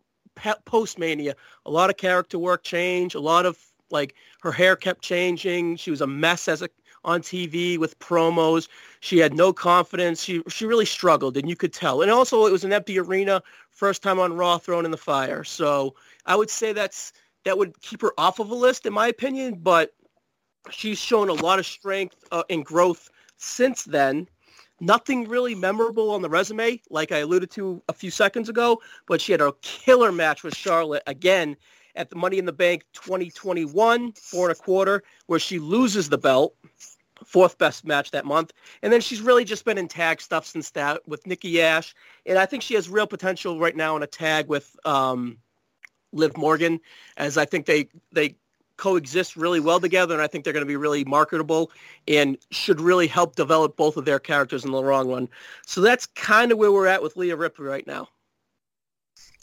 post 0.64 0.98
Mania. 0.98 1.34
A 1.66 1.70
lot 1.70 1.90
of 1.90 1.96
character 1.96 2.38
work 2.38 2.62
change. 2.62 3.14
A 3.14 3.20
lot 3.20 3.46
of 3.46 3.58
like 3.90 4.14
her 4.42 4.52
hair 4.52 4.76
kept 4.76 5.02
changing. 5.02 5.76
She 5.76 5.90
was 5.90 6.00
a 6.00 6.06
mess 6.06 6.48
as 6.48 6.62
a 6.62 6.68
on 7.04 7.20
TV 7.20 7.78
with 7.78 7.98
promos. 7.98 8.68
She 9.00 9.18
had 9.18 9.34
no 9.34 9.52
confidence. 9.52 10.22
She 10.22 10.42
she 10.48 10.66
really 10.66 10.86
struggled, 10.86 11.36
and 11.36 11.48
you 11.48 11.56
could 11.56 11.72
tell. 11.72 12.02
And 12.02 12.10
also, 12.10 12.46
it 12.46 12.52
was 12.52 12.64
an 12.64 12.72
empty 12.72 12.98
arena. 12.98 13.42
First 13.70 14.02
time 14.02 14.18
on 14.18 14.34
Raw, 14.34 14.58
thrown 14.58 14.84
in 14.84 14.90
the 14.90 14.96
fire. 14.96 15.44
So 15.44 15.94
I 16.26 16.36
would 16.36 16.50
say 16.50 16.72
that's 16.72 17.12
that 17.44 17.58
would 17.58 17.80
keep 17.82 18.02
her 18.02 18.12
off 18.18 18.38
of 18.38 18.50
a 18.50 18.54
list, 18.54 18.86
in 18.86 18.92
my 18.92 19.08
opinion. 19.08 19.58
But 19.62 19.92
she's 20.70 20.98
shown 20.98 21.28
a 21.28 21.34
lot 21.34 21.58
of 21.58 21.66
strength 21.66 22.16
uh, 22.30 22.44
and 22.50 22.64
growth 22.64 23.10
since 23.36 23.84
then. 23.84 24.28
Nothing 24.82 25.28
really 25.28 25.54
memorable 25.54 26.10
on 26.10 26.22
the 26.22 26.28
resume, 26.28 26.82
like 26.90 27.12
I 27.12 27.18
alluded 27.18 27.52
to 27.52 27.80
a 27.88 27.92
few 27.92 28.10
seconds 28.10 28.48
ago, 28.48 28.82
but 29.06 29.20
she 29.20 29.30
had 29.30 29.40
a 29.40 29.52
killer 29.62 30.10
match 30.10 30.42
with 30.42 30.56
Charlotte 30.56 31.04
again 31.06 31.56
at 31.94 32.10
the 32.10 32.16
Money 32.16 32.38
in 32.38 32.46
the 32.46 32.52
Bank 32.52 32.84
2021, 32.94 34.10
four 34.14 34.48
and 34.48 34.58
a 34.58 34.60
quarter, 34.60 35.04
where 35.26 35.38
she 35.38 35.60
loses 35.60 36.08
the 36.08 36.18
belt, 36.18 36.56
fourth 37.24 37.58
best 37.58 37.86
match 37.86 38.10
that 38.10 38.24
month. 38.24 38.52
And 38.82 38.92
then 38.92 39.00
she's 39.00 39.20
really 39.20 39.44
just 39.44 39.64
been 39.64 39.78
in 39.78 39.86
tag 39.86 40.20
stuff 40.20 40.44
since 40.44 40.70
that 40.72 41.06
with 41.06 41.28
Nikki 41.28 41.62
Ash. 41.62 41.94
And 42.26 42.36
I 42.36 42.44
think 42.44 42.64
she 42.64 42.74
has 42.74 42.88
real 42.88 43.06
potential 43.06 43.60
right 43.60 43.76
now 43.76 43.94
in 43.94 44.02
a 44.02 44.08
tag 44.08 44.48
with 44.48 44.74
um, 44.84 45.38
Liv 46.12 46.36
Morgan, 46.36 46.80
as 47.16 47.38
I 47.38 47.44
think 47.44 47.66
they, 47.66 47.88
they 48.10 48.34
coexist 48.82 49.36
really 49.36 49.60
well 49.60 49.78
together, 49.78 50.12
and 50.12 50.20
I 50.20 50.26
think 50.26 50.42
they're 50.42 50.52
going 50.52 50.64
to 50.64 50.66
be 50.66 50.74
really 50.74 51.04
marketable 51.04 51.70
and 52.08 52.36
should 52.50 52.80
really 52.80 53.06
help 53.06 53.36
develop 53.36 53.76
both 53.76 53.96
of 53.96 54.04
their 54.04 54.18
characters 54.18 54.64
in 54.64 54.72
the 54.72 54.80
long 54.82 55.08
run. 55.08 55.28
So 55.64 55.80
that's 55.80 56.04
kind 56.06 56.50
of 56.50 56.58
where 56.58 56.72
we're 56.72 56.88
at 56.88 57.00
with 57.00 57.16
Rhea 57.16 57.36
Ripley 57.36 57.64
right 57.64 57.86
now. 57.86 58.08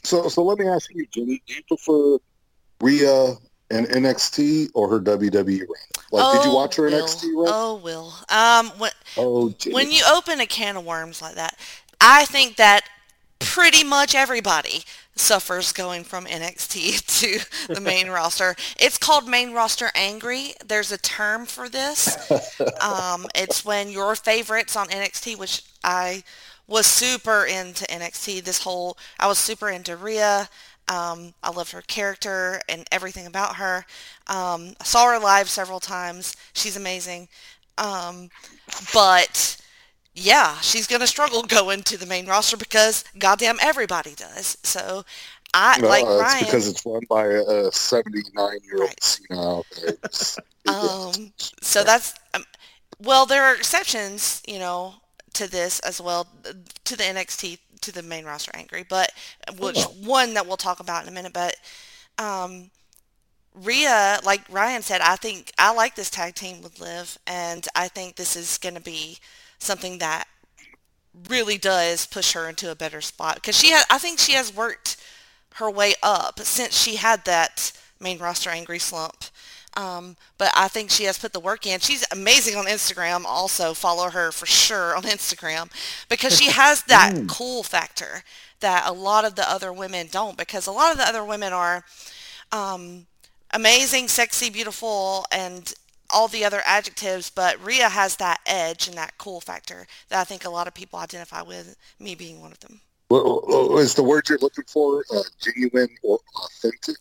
So, 0.03 0.27
so 0.27 0.43
let 0.43 0.57
me 0.57 0.67
ask 0.67 0.93
you, 0.93 1.05
Jimmy, 1.09 1.41
do 1.47 1.53
you 1.53 1.63
prefer 1.69 2.17
Rhea 2.81 3.35
and 3.71 3.87
NXT 3.87 4.71
or 4.73 4.89
her 4.89 4.99
WWE 4.99 5.59
run? 5.61 5.69
Like, 6.11 6.23
oh, 6.25 6.35
did 6.35 6.45
you 6.45 6.53
watch 6.53 6.75
her 6.75 6.83
Will. 6.83 7.01
NXT 7.05 7.23
run? 7.23 7.47
Oh, 7.47 7.75
Will. 7.81 8.13
Um, 8.27 8.67
when, 8.77 8.91
Oh, 9.15 9.51
Jimmy. 9.51 9.73
when 9.73 9.89
you 9.89 10.01
open 10.11 10.41
a 10.41 10.45
can 10.47 10.75
of 10.75 10.83
worms 10.83 11.21
like 11.21 11.35
that, 11.35 11.57
I 12.01 12.25
think 12.25 12.57
that 12.57 12.83
pretty 13.39 13.83
much 13.83 14.15
everybody 14.15 14.83
suffers 15.15 15.71
going 15.71 16.03
from 16.03 16.25
NXT 16.25 17.05
to 17.67 17.73
the 17.73 17.81
main 17.81 18.09
roster. 18.09 18.55
It's 18.79 18.97
called 18.97 19.27
main 19.27 19.53
roster 19.53 19.89
angry. 19.95 20.53
There's 20.65 20.91
a 20.91 20.97
term 20.97 21.45
for 21.45 21.69
this. 21.69 22.31
Um, 22.81 23.27
it's 23.35 23.65
when 23.65 23.89
your 23.89 24.15
favorites 24.15 24.75
on 24.75 24.87
NXT, 24.87 25.37
which 25.37 25.63
I 25.83 26.23
was 26.67 26.85
super 26.85 27.45
into 27.45 27.85
NXT. 27.85 28.43
This 28.43 28.63
whole 28.63 28.97
I 29.19 29.27
was 29.27 29.39
super 29.39 29.69
into 29.69 29.95
Rhea. 29.95 30.49
Um, 30.87 31.33
I 31.43 31.51
loved 31.51 31.71
her 31.71 31.83
character 31.83 32.61
and 32.67 32.87
everything 32.91 33.27
about 33.27 33.57
her. 33.57 33.85
Um, 34.27 34.73
I 34.79 34.83
saw 34.83 35.05
her 35.11 35.19
live 35.19 35.49
several 35.49 35.79
times. 35.79 36.35
She's 36.53 36.75
amazing. 36.75 37.27
Um, 37.77 38.29
but 38.93 39.57
yeah, 40.19 40.59
she's 40.61 40.87
going 40.87 41.01
to 41.01 41.07
struggle 41.07 41.43
going 41.43 41.83
to 41.83 41.97
the 41.97 42.05
main 42.05 42.27
roster 42.27 42.57
because 42.57 43.03
goddamn 43.17 43.57
everybody 43.61 44.15
does. 44.15 44.57
So 44.63 45.03
I 45.53 45.79
no, 45.79 45.87
like 45.87 46.07
it's 46.09 46.35
Ryan. 46.35 46.45
because 46.45 46.67
it's 46.67 46.85
run 46.85 47.01
by 47.09 47.25
a 47.27 47.71
79 47.71 48.59
year 48.65 48.83
old 48.83 49.01
senile 49.03 49.65
Um, 50.67 51.33
so 51.61 51.83
that's 51.83 52.13
um, 52.33 52.43
well, 52.99 53.25
there 53.25 53.43
are 53.43 53.55
exceptions, 53.55 54.41
you 54.47 54.59
know, 54.59 54.95
to 55.33 55.49
this 55.49 55.79
as 55.81 56.01
well, 56.01 56.27
to 56.85 56.97
the 56.97 57.03
NXT 57.07 57.59
to 57.81 57.91
the 57.91 58.03
main 58.03 58.25
roster 58.25 58.51
angry, 58.53 58.83
but 58.87 59.11
which 59.57 59.85
Oh. 59.85 59.95
one 60.03 60.33
that 60.33 60.47
we'll 60.47 60.57
talk 60.57 60.79
about 60.79 61.03
in 61.03 61.09
a 61.09 61.11
minute. 61.13 61.33
But 61.33 61.55
um, 62.17 62.71
Rhea, 63.53 64.19
like 64.23 64.41
Ryan 64.49 64.81
said, 64.83 65.01
I 65.01 65.15
think 65.15 65.51
I 65.57 65.73
like 65.73 65.95
this 65.95 66.09
tag 66.09 66.35
team 66.35 66.61
with 66.61 66.79
Liv, 66.79 67.17
and 67.27 67.67
I 67.75 67.87
think 67.89 68.15
this 68.15 68.35
is 68.35 68.57
going 68.57 68.75
to 68.75 68.81
be 68.81 69.19
something 69.59 69.97
that 69.99 70.25
really 71.27 71.57
does 71.57 72.05
push 72.05 72.33
her 72.33 72.47
into 72.47 72.71
a 72.71 72.75
better 72.75 73.01
spot 73.01 73.35
because 73.35 73.57
she 73.57 73.71
has. 73.71 73.85
I 73.89 73.97
think 73.97 74.19
she 74.19 74.33
has 74.33 74.55
worked 74.55 74.97
her 75.55 75.69
way 75.69 75.93
up 76.01 76.39
since 76.39 76.79
she 76.81 76.95
had 76.95 77.25
that 77.25 77.71
main 77.99 78.19
roster 78.19 78.49
angry 78.49 78.79
slump. 78.79 79.25
Um, 79.77 80.17
but 80.37 80.51
I 80.55 80.67
think 80.67 80.89
she 80.89 81.03
has 81.03 81.19
put 81.19 81.31
the 81.31 81.39
work 81.39 81.65
in. 81.67 81.79
She's 81.79 82.03
amazing 82.11 82.55
on 82.55 82.65
Instagram. 82.65 83.23
Also 83.25 83.73
follow 83.73 84.09
her 84.09 84.31
for 84.31 84.45
sure 84.45 84.95
on 84.95 85.03
Instagram 85.03 85.71
because 86.09 86.37
she 86.37 86.49
has 86.49 86.83
that 86.87 87.27
cool 87.27 87.63
factor 87.63 88.23
that 88.61 88.87
a 88.87 88.91
lot 88.91 89.25
of 89.25 89.35
the 89.35 89.49
other 89.49 89.71
women 89.71 90.07
don't 90.11 90.37
because 90.37 90.67
a 90.67 90.71
lot 90.71 90.91
of 90.91 90.97
the 90.97 91.07
other 91.07 91.23
women 91.23 91.53
are 91.53 91.85
um, 92.51 93.05
amazing, 93.51 94.07
sexy, 94.07 94.49
beautiful, 94.49 95.25
and 95.31 95.73
all 96.11 96.27
the 96.27 96.45
other 96.45 96.61
adjectives, 96.65 97.29
but 97.29 97.63
Rhea 97.63 97.89
has 97.89 98.15
that 98.17 98.39
edge 98.45 98.87
and 98.87 98.97
that 98.97 99.17
cool 99.17 99.41
factor 99.41 99.87
that 100.09 100.19
I 100.19 100.23
think 100.23 100.45
a 100.45 100.49
lot 100.49 100.67
of 100.67 100.73
people 100.73 100.99
identify 100.99 101.41
with, 101.41 101.75
me 101.99 102.15
being 102.15 102.41
one 102.41 102.51
of 102.51 102.59
them. 102.59 102.81
Well, 103.09 103.77
is 103.79 103.95
the 103.95 104.03
word 104.03 104.29
you're 104.29 104.37
looking 104.39 104.65
for 104.67 105.03
uh, 105.13 105.21
genuine 105.41 105.89
or 106.03 106.19
authentic? 106.35 106.97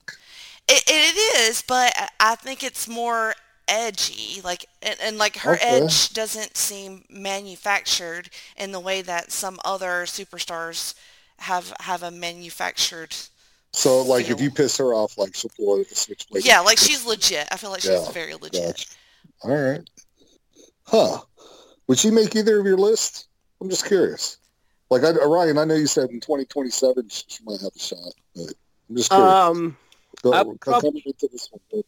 It, 0.67 0.83
it 0.87 1.17
is, 1.41 1.63
but 1.63 1.93
I- 1.97 2.33
I 2.33 2.35
think 2.35 2.63
it's 2.63 2.89
more 2.89 3.35
edgy. 3.67 4.41
Like, 4.43 4.67
and, 4.83 4.97
and 5.01 5.19
like 5.19 5.37
her 5.39 5.55
Okay. 5.55 5.65
edge 5.67 6.13
doesn't 6.13 6.57
seem 6.57 7.05
manufactured 7.11 8.31
in 8.57 8.73
the 8.73 8.81
way 8.81 9.03
that 9.03 9.33
some 9.33 9.59
other 9.65 10.05
superstars 10.07 10.95
have 11.41 11.73
have 11.81 12.03
a 12.03 12.11
manufactured. 12.11 13.15
So, 13.73 14.03
like, 14.03 14.31
if 14.31 14.41
you 14.41 14.51
piss 14.51 14.79
her 14.79 14.95
off, 14.95 15.19
like, 15.19 15.37
she'll 15.37 15.51
pull 15.57 15.79
out 15.79 15.89
the 15.89 15.95
switchblade. 15.95 16.45
Yeah, 16.45 16.61
like 16.61 16.79
she's 16.79 17.05
legit. 17.05 17.47
I 17.53 17.57
feel 17.57 17.71
like 17.71 17.83
she's 17.83 17.91
Yeah, 17.91 18.11
very 18.11 18.35
legit. 18.35 18.65
Gotcha. 18.65 18.89
All 19.45 19.55
right. 19.55 19.91
Huh. 20.85 21.21
Would 21.87 21.99
she 21.99 22.11
make 22.11 22.35
either 22.35 22.59
of 22.59 22.67
your 22.67 22.79
lists? 22.79 23.29
I'm 23.61 23.69
just 23.69 23.87
curious. 23.87 24.39
Like, 24.91 25.05
I, 25.05 25.11
Ryan, 25.13 25.59
I 25.59 25.65
know 25.65 25.75
you 25.75 25.87
said 25.87 26.11
in 26.11 26.21
2027 26.21 27.09
she 27.09 27.25
she 27.29 27.45
might 27.45 27.61
have 27.61 27.73
a 27.75 27.79
shot, 27.79 27.99
but 28.35 28.55
I'm 28.89 28.97
just 28.97 29.11
curious. 29.11 29.33
Um, 29.33 29.77
Go, 30.23 30.33
I 30.33 30.43
come 30.43 30.57
prob- 30.59 30.85
into 30.85 31.29
this 31.31 31.49
one. 31.51 31.61
go. 31.71 31.83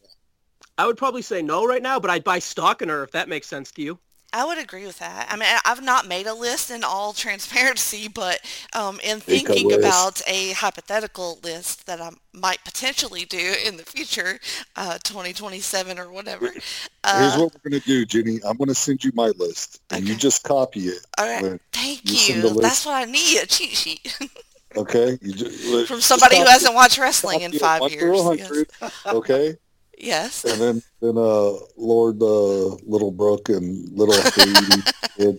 I 0.77 0.85
would 0.85 0.97
probably 0.97 1.21
say 1.21 1.41
no 1.41 1.65
right 1.65 1.81
now, 1.81 1.99
but 1.99 2.09
I'd 2.09 2.23
buy 2.23 2.39
stock 2.39 2.81
in 2.81 2.89
her 2.89 3.03
if 3.03 3.11
that 3.11 3.27
makes 3.27 3.47
sense 3.47 3.71
to 3.73 3.81
you. 3.81 3.99
I 4.33 4.45
would 4.45 4.57
agree 4.57 4.85
with 4.85 4.99
that. 4.99 5.27
I 5.29 5.35
mean, 5.35 5.49
I've 5.65 5.83
not 5.83 6.07
made 6.07 6.25
a 6.25 6.33
list 6.33 6.71
in 6.71 6.83
all 6.83 7.13
transparency, 7.25 8.07
but 8.07 8.39
um, 8.73 8.99
in 9.03 9.19
thinking 9.19 9.73
about 9.73 10.21
a 10.27 10.51
hypothetical 10.53 11.39
list 11.43 11.85
that 11.87 11.99
I 11.99 12.11
might 12.33 12.63
potentially 12.63 13.25
do 13.25 13.53
in 13.65 13.77
the 13.77 13.83
future, 13.83 14.39
uh, 14.75 14.97
2027 15.03 15.99
or 15.99 16.11
whatever. 16.11 16.47
Here's 16.47 16.63
Uh, 17.03 17.37
what 17.39 17.53
we're 17.53 17.69
going 17.69 17.81
to 17.81 17.87
do, 17.87 18.05
Jenny. 18.05 18.39
I'm 18.45 18.57
going 18.57 18.69
to 18.69 18.75
send 18.75 19.03
you 19.03 19.11
my 19.13 19.29
list, 19.37 19.81
and 19.89 20.07
you 20.07 20.15
just 20.15 20.43
copy 20.43 20.81
it. 20.81 21.05
all 21.17 21.25
right, 21.25 21.59
thank 21.73 22.09
you 22.09 22.35
you. 22.35 22.61
That's 22.61 22.85
what 22.85 22.95
I 22.95 23.05
need, 23.05 23.41
a 23.43 23.45
cheat 23.47 23.71
sheet 23.71 24.17
Okay? 24.77 25.17
You 25.21 25.33
just, 25.33 25.87
from 25.87 25.99
somebody 26.01 26.37
who 26.37 26.45
hasn't 26.45 26.73
watched 26.73 26.97
wrestling 26.97 27.41
in 27.41 27.51
five 27.51 27.81
years. 27.91 28.21
hundred, 28.23 28.69
Okay? 29.05 29.57
Yes. 30.03 30.43
and 30.45 30.59
then 30.59 30.83
then 31.01 31.17
uh 31.17 31.53
Lord 31.77 32.21
uh, 32.21 32.75
Little 32.85 33.11
Brook 33.11 33.49
and 33.49 33.87
Little 33.95 34.15
Haiti 34.35 35.37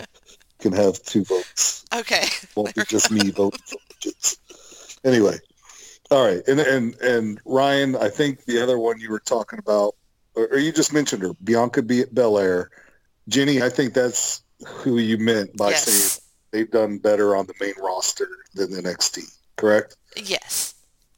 can 0.61 0.73
have 0.73 1.03
two 1.03 1.25
votes. 1.25 1.85
Okay. 1.95 2.25
Won't 2.55 2.75
be 2.75 2.83
just 2.87 3.11
me 3.11 3.31
voting. 3.31 3.61
Anyway, 5.05 5.37
all 6.11 6.25
right, 6.25 6.43
and 6.47 6.61
and 6.61 6.95
and 7.01 7.41
Ryan, 7.45 7.97
I 7.97 8.09
think 8.09 8.45
the 8.45 8.63
other 8.63 8.79
one 8.79 9.01
you 9.01 9.11
were 9.11 9.19
talking 9.21 9.59
about, 9.59 9.97
or, 10.37 10.47
or 10.47 10.59
you 10.59 10.71
just 10.71 10.93
mentioned 10.93 11.23
her, 11.23 11.33
Bianca 11.43 11.83
B- 11.83 12.05
Belair, 12.13 12.71
Jenny. 13.29 13.61
I 13.63 13.69
think 13.69 13.95
that's 13.95 14.45
who 14.65 14.99
you 14.99 15.19
meant 15.19 15.57
by 15.57 15.73
saying 15.73 16.23
they've 16.53 16.71
done 16.71 16.99
better 16.99 17.35
on 17.35 17.47
the 17.47 17.55
main 17.61 17.75
roster 17.83 18.29
than 18.55 18.69
NXT, 18.71 19.25
correct? 19.57 19.97
Yes. 20.17 20.75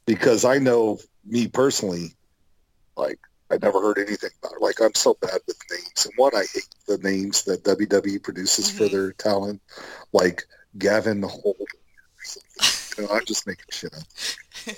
because 0.06 0.46
I 0.46 0.56
know 0.58 0.98
me 1.26 1.48
personally, 1.48 2.14
like 2.96 3.18
I 3.54 3.58
never 3.66 3.80
heard 3.80 3.98
anything 3.98 4.30
about 4.42 4.54
it. 4.56 4.60
Like 4.62 4.80
I'm 4.80 4.94
so 4.94 5.14
bad 5.20 5.40
with 5.46 5.56
names, 5.70 6.06
and 6.06 6.14
one 6.16 6.34
I 6.34 6.44
hate 6.52 6.68
the 6.86 6.98
names 6.98 7.44
that 7.44 7.64
WWE 7.64 8.22
produces 8.22 8.68
for 8.70 8.84
Mhm. 8.84 8.90
their 8.92 9.12
talent, 9.12 9.62
like 10.12 10.44
Gavin 10.78 11.22
Holt. 11.22 11.56
or 11.60 11.66
something. 12.24 13.04
You 13.04 13.08
No, 13.08 13.14
I'm 13.14 13.24
just 13.24 13.46
making 13.46 13.64
shit 13.70 13.94
up. 13.94 14.76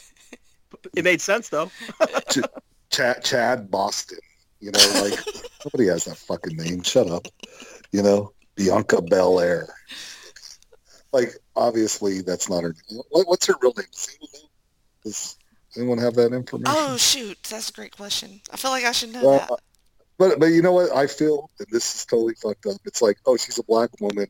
It 0.94 1.04
made 1.04 1.20
sense 1.20 1.48
though. 1.48 1.70
Ch- 2.30 2.38
Chad, 2.90 3.24
Chad 3.24 3.70
Boston. 3.70 4.18
You 4.60 4.70
know, 4.72 5.00
like 5.02 5.18
nobody 5.64 5.86
has 5.88 6.04
that 6.04 6.16
fucking 6.16 6.56
name. 6.56 6.82
Shut 6.82 7.08
up. 7.10 7.26
You 7.92 8.02
know, 8.02 8.32
Bianca 8.56 9.02
Belair. 9.02 9.68
Like, 11.12 11.34
obviously, 11.54 12.20
that's 12.22 12.48
not 12.50 12.62
her. 12.62 12.74
Name. 12.90 13.00
What's 13.10 13.46
her 13.46 13.54
real 13.62 13.72
name? 13.76 13.86
Does 15.04 15.36
anyone, 15.76 15.98
know? 15.98 16.04
Does 16.04 16.14
anyone 16.16 16.30
have 16.30 16.32
that 16.32 16.36
information? 16.36 16.74
Oh 16.76 16.96
shoot, 16.96 17.38
that's 17.48 17.70
a 17.70 17.72
great 17.72 17.96
question. 17.96 18.40
I 18.52 18.56
feel 18.56 18.70
like 18.70 18.84
I 18.84 18.92
should 18.92 19.12
know 19.12 19.24
Well, 19.24 19.38
that. 19.38 19.50
But 20.18 20.38
but 20.40 20.46
you 20.46 20.62
know 20.62 20.72
what 20.72 20.94
I 20.96 21.06
feel, 21.06 21.50
and 21.58 21.68
this 21.70 21.94
is 21.94 22.06
totally 22.06 22.34
fucked 22.34 22.66
up. 22.66 22.76
It's 22.84 23.02
like, 23.02 23.18
oh, 23.26 23.36
she's 23.36 23.58
a 23.58 23.64
black 23.64 23.90
woman. 24.00 24.26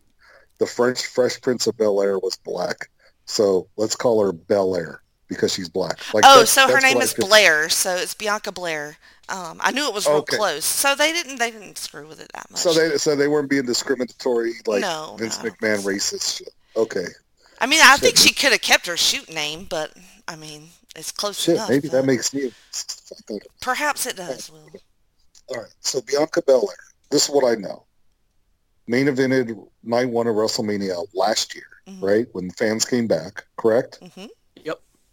The 0.59 0.67
French 0.67 1.07
Fresh 1.07 1.41
Prince 1.43 1.67
of 1.67 1.77
Bel 1.77 2.03
Air 2.03 2.19
was 2.19 2.37
black, 2.37 2.91
so 3.25 3.69
let's 3.77 3.95
call 3.95 4.25
her 4.25 4.33
Bel 4.33 4.75
Air 4.75 5.03
because 5.29 5.53
she's 5.53 5.69
black. 5.69 5.99
Like, 6.15 6.25
oh, 6.27 6.45
so 6.45 6.67
her 6.67 6.81
name 6.81 7.01
is. 7.01 7.15
Blair. 7.15 7.69
So 7.69 7.95
it's 7.95 8.15
Bianca 8.15 8.53
Blair. 8.53 8.97
Um, 9.29 9.59
I 9.61 9.73
knew 9.73 9.87
it 9.87 9.95
was 9.95 10.07
real 10.07 10.19
Okay. 10.19 10.37
close. 10.37 10.65
So 10.65 10.95
they 10.95 11.13
didn't 11.13 11.39
they 11.39 11.51
didn't 11.51 11.79
screw 11.79 12.07
with 12.07 12.21
it 12.21 12.31
that 12.35 12.51
much. 12.51 12.61
So 12.61 12.73
they 12.73 12.97
so 12.97 13.17
they 13.17 13.29
weren't 13.29 13.51
being 13.51 13.67
discriminatory 13.67 14.55
like 14.67 14.81
No, 14.81 15.17
Vince 15.19 15.43
no. 15.43 15.51
McMahon 15.51 15.85
racist 15.85 16.39
shit. 16.39 16.49
Okay, 16.77 17.07
I 17.61 17.67
mean, 17.67 17.81
I 17.83 17.97
think 17.97 18.17
she 18.17 18.33
could 18.33 18.53
have 18.53 18.61
kept 18.61 18.87
her 18.87 18.97
shoot 18.97 19.33
name, 19.33 19.67
but 19.69 19.93
I 20.29 20.37
mean, 20.37 20.69
it's 20.97 21.13
close 21.13 21.41
shit. 21.41 21.55
enough. 21.57 21.69
Maybe 21.71 21.89
that 21.89 22.05
makes 22.05 22.33
me. 22.35 22.51
Perhaps 23.61 24.07
it 24.07 24.17
does, 24.17 24.51
Will. 24.51 24.69
All 25.49 25.57
right. 25.59 25.73
So 25.81 26.01
Bianca 26.01 26.43
Belair. 26.43 26.77
This 27.11 27.29
is 27.29 27.31
what 27.31 27.45
I 27.45 27.55
know. 27.55 27.85
Main 28.89 29.07
evented 29.07 29.57
night 29.83 30.09
one 30.09 30.27
of 30.27 30.35
WrestleMania 30.37 31.07
last 31.15 31.55
year, 31.55 31.67
Mhm. 31.89 32.03
right? 32.03 32.27
When 32.33 32.51
fans 32.53 32.85
came 32.85 33.07
back, 33.07 33.45
correct? 33.57 34.01
Mm-hmm. 34.01 34.27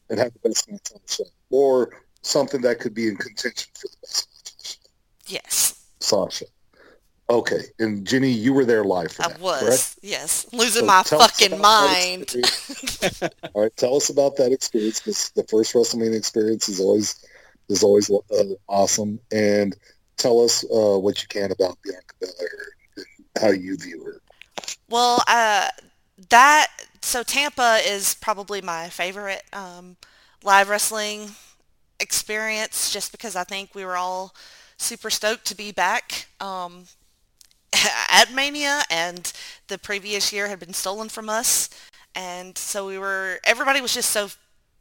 And 0.10 0.20
had 0.20 0.34
the 0.34 0.50
best 0.50 0.70
match 0.70 0.92
on 0.94 1.00
the 1.08 1.12
show, 1.14 1.24
or 1.50 2.04
something 2.22 2.62
that 2.62 2.80
could 2.80 2.94
be 2.94 3.08
in 3.08 3.16
contention 3.16 3.72
for 3.74 3.88
the 3.88 3.98
best 4.02 4.28
match 4.30 4.54
on 4.54 4.56
the 4.60 4.68
show. 4.68 4.80
Yes, 5.34 5.76
Sasha. 6.02 6.46
Okay. 7.30 7.62
And 7.80 8.06
Ginny, 8.06 8.32
you 8.32 8.54
were 8.54 8.66
there 8.66 8.84
live 8.84 9.12
for 9.12 9.24
I 9.24 9.28
that, 9.28 9.40
was. 9.40 9.60
correct? 9.60 10.00
Yes, 10.02 10.46
losing 10.52 10.82
So 10.82 10.86
my 10.86 11.04
fucking 11.04 11.60
mind. 11.60 12.36
All 13.54 13.62
right, 13.64 13.76
tell 13.78 13.96
us 13.96 14.10
about 14.10 14.36
that 14.38 14.52
experience 14.52 15.00
because 15.00 15.30
the 15.36 15.44
first 15.44 15.74
WrestleMania 15.74 16.18
experience 16.18 16.70
is 16.70 16.80
always 16.80 17.16
is 17.70 17.84
always 17.84 18.10
uh, 18.10 18.44
awesome. 18.68 19.20
And 19.32 19.76
tell 20.18 20.42
us 20.42 20.64
uh, 20.66 20.98
what 21.00 21.22
you 21.22 21.28
can 21.28 21.52
about 21.52 21.78
Bianca 21.84 22.16
Belair 22.20 22.68
and 22.98 23.06
how 23.42 23.50
you 23.52 23.78
view 23.78 24.04
her. 24.04 24.22
Well, 24.90 25.24
uh, 25.28 25.68
that 26.30 26.68
so 27.02 27.24
Tampa 27.24 27.80
is 27.86 28.16
probably 28.16 28.62
my 28.62 28.90
favorite 28.90 29.44
um, 29.54 29.98
live 30.44 30.70
wrestling 30.70 31.32
experience, 32.00 32.92
just 32.92 33.12
because 33.12 33.36
I 33.36 33.44
think 33.44 33.76
we 33.76 33.86
were 33.86 33.98
all 33.98 34.36
super 34.78 35.10
stoked 35.10 35.46
to 35.46 35.56
be 35.56 35.72
back 35.72 36.28
um, 36.40 36.86
at 38.12 38.34
Mania, 38.34 38.84
and 38.90 39.32
the 39.68 39.78
previous 39.78 40.32
year 40.34 40.48
had 40.48 40.60
been 40.60 40.74
stolen 40.74 41.10
from 41.10 41.30
us, 41.30 41.70
and 42.16 42.58
so 42.58 42.88
we 42.88 42.98
were 42.98 43.40
everybody 43.46 43.82
was 43.82 43.94
just 43.94 44.10
so 44.12 44.30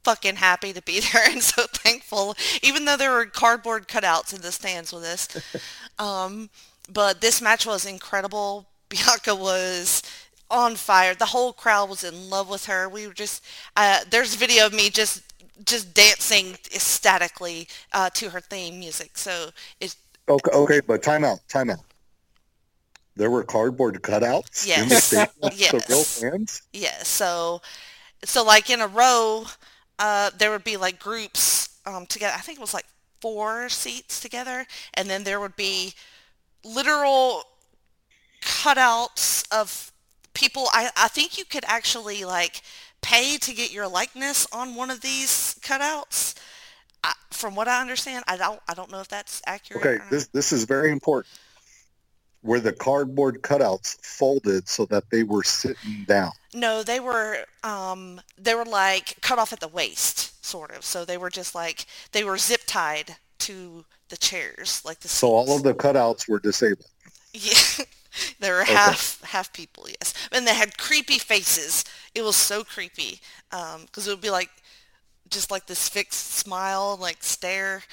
fucking 0.05 0.37
happy 0.37 0.73
to 0.73 0.83
be 0.83 1.01
there 1.13 1.29
and 1.29 1.43
so 1.43 1.65
thankful, 1.67 2.35
even 2.63 2.85
though 2.85 2.97
there 2.97 3.13
were 3.13 3.27
cardboard 3.27 3.89
cutouts 3.89 4.35
in 4.35 4.41
the 4.43 4.53
stands 4.53 4.93
with 4.93 5.05
us. 5.05 5.29
Um, 5.99 6.49
but 6.91 7.21
this 7.21 7.43
match 7.43 7.67
was 7.67 7.85
incredible. 7.85 8.67
Bianca 8.89 9.35
was 9.35 10.03
on 10.51 10.75
fire. 10.75 11.15
The 11.15 11.27
whole 11.27 11.53
crowd 11.53 11.91
was 11.91 12.03
in 12.03 12.31
love 12.31 12.49
with 12.49 12.65
her. 12.65 12.89
We 12.89 13.07
were 13.07 13.13
just 13.13 13.45
uh, 13.77 14.01
there's 14.11 14.35
video 14.35 14.67
of 14.67 14.73
me 14.73 14.91
just 14.91 15.23
just 15.65 15.95
dancing 15.95 16.57
ecstatically 16.75 17.69
uh, 17.93 18.11
to 18.15 18.31
her 18.31 18.41
theme 18.41 18.81
music. 18.81 19.19
So 19.19 19.51
it's 19.81 19.97
Okay, 20.29 20.51
okay, 20.53 20.81
but 20.81 21.03
time 21.03 21.25
out, 21.25 21.41
time 21.49 21.71
out. 21.71 21.81
There 23.17 23.31
were 23.31 23.45
cardboard 23.45 24.01
cutouts 24.03 24.67
in 24.67 24.89
the 24.89 24.95
Yes. 24.95 25.11
to 25.71 25.77
real 25.89 25.99
Yes. 25.99 26.21
fans. 26.21 26.63
yeah. 26.73 27.03
So 27.03 27.61
so 28.25 28.45
like 28.45 28.71
in 28.71 28.81
a 28.81 28.87
row, 28.87 29.47
uh, 29.99 30.31
there 30.39 30.51
would 30.51 30.65
be 30.65 30.77
like 30.77 30.99
groups 30.99 31.69
um, 31.87 32.07
together. 32.07 32.35
I 32.37 32.41
think 32.41 32.59
it 32.59 32.61
was 32.61 32.75
like 32.75 32.87
four 33.21 33.69
seats 33.69 34.21
together, 34.21 34.67
and 34.95 35.09
then 35.11 35.25
there 35.25 35.41
would 35.41 35.57
be 35.57 35.95
literal 36.65 37.45
cutouts 38.41 39.47
of 39.53 39.93
people. 40.35 40.69
I, 40.73 40.91
I 40.97 41.09
think 41.09 41.39
you 41.39 41.45
could 41.45 41.65
actually 41.67 42.25
like 42.25 42.63
pay 43.01 43.37
to 43.39 43.55
get 43.55 43.73
your 43.73 43.89
likeness 43.89 44.47
on 44.53 44.75
one 44.75 44.91
of 44.91 45.01
these 45.01 45.57
cutouts. 45.61 46.35
I, 47.05 47.13
from 47.31 47.55
what 47.55 47.69
I 47.69 47.81
understand, 47.81 48.25
I 48.29 48.37
don't 48.37 48.61
I 48.69 48.75
don't 48.75 48.91
know 48.91 49.01
if 49.01 49.09
that's 49.09 49.43
accurate. 49.47 49.83
Okay, 49.85 49.95
or 49.97 49.99
not. 49.99 50.11
this 50.11 50.27
this 50.29 50.53
is 50.53 50.65
very 50.65 50.91
important. 50.91 51.35
Where 52.43 52.61
the 52.61 52.73
cardboard 52.73 53.43
cutouts 53.43 54.05
folded 54.05 54.69
so 54.69 54.85
that 54.87 55.11
they 55.11 55.23
were 55.23 55.45
sitting 55.45 56.05
down. 56.07 56.33
No, 56.53 56.83
they 56.83 57.01
were 57.01 57.45
um 57.63 58.21
they 58.37 58.55
were 58.55 58.65
like 58.65 59.21
cut 59.21 59.39
off 59.39 59.53
at 59.53 59.61
the 59.61 59.69
waist, 59.69 60.45
sort 60.45 60.73
of. 60.73 60.85
So 60.85 61.05
they 61.05 61.17
were 61.17 61.31
just 61.31 61.55
like 61.55 61.87
they 62.13 62.25
were 62.25 62.39
zip 62.39 62.63
tied 62.67 63.17
to 63.41 63.85
the 64.09 64.17
chairs, 64.17 64.83
like 64.85 65.01
the 65.01 65.09
So 65.09 65.29
all 65.29 65.55
of 65.57 65.63
the 65.63 65.73
cutouts 65.75 66.29
were 66.29 66.41
disabled. 66.41 66.91
Yeah. 67.33 67.55
they 68.41 68.51
were 68.51 68.65
half 68.65 69.23
half 69.23 69.53
people, 69.53 69.87
yes. 69.89 70.13
And 70.33 70.47
they 70.47 70.55
had 70.55 70.77
creepy 70.79 71.19
faces. 71.19 71.85
It 72.15 72.23
was 72.23 72.37
so 72.37 72.65
creepy. 72.65 73.21
Um, 73.53 73.87
'cause 73.91 74.07
it 74.07 74.11
would 74.11 74.21
be 74.21 74.31
like 74.31 74.51
just 75.31 75.51
like 75.51 75.67
this 75.67 75.89
fixed 75.89 76.33
smile, 76.35 76.99
like 77.01 77.23
stare. 77.23 77.85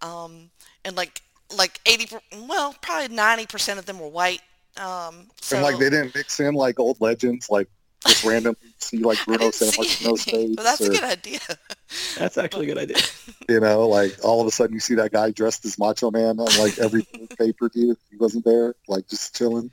Um, 0.00 0.50
and 0.84 0.94
like 0.96 1.22
like 1.56 1.80
80 1.86 2.16
well, 2.48 2.74
probably 2.80 3.14
90% 3.16 3.78
of 3.78 3.86
them 3.86 3.98
were 3.98 4.08
white. 4.08 4.40
Um, 4.76 5.28
so 5.40 5.56
and 5.56 5.64
like 5.64 5.78
they 5.78 5.90
didn't 5.90 6.14
mix 6.14 6.40
in 6.40 6.54
like 6.54 6.80
old 6.80 7.00
legends, 7.00 7.48
like 7.48 7.68
just 8.06 8.24
randomly 8.24 8.58
see 8.78 8.98
like 8.98 9.18
I 9.22 9.24
Bruno 9.24 9.38
didn't 9.38 9.54
San 9.54 9.68
see 9.70 10.04
Martino's 10.04 10.28
any, 10.28 10.46
face, 10.46 10.56
but 10.56 10.62
that's 10.64 10.80
or, 10.80 10.86
a 10.86 10.90
good 10.90 11.04
idea. 11.04 11.40
That's 12.18 12.36
actually 12.38 12.70
a 12.70 12.74
good 12.74 12.82
idea. 12.82 12.96
you 13.48 13.60
know, 13.60 13.86
like 13.86 14.16
all 14.24 14.40
of 14.40 14.48
a 14.48 14.50
sudden 14.50 14.74
you 14.74 14.80
see 14.80 14.96
that 14.96 15.12
guy 15.12 15.30
dressed 15.30 15.64
as 15.64 15.78
Macho 15.78 16.10
Man 16.10 16.40
on 16.40 16.46
like 16.58 16.76
every 16.78 17.06
pay 17.38 17.52
per 17.52 17.68
view. 17.68 17.96
He 18.10 18.16
wasn't 18.16 18.44
there, 18.44 18.74
like 18.88 19.06
just 19.06 19.36
chilling. 19.36 19.70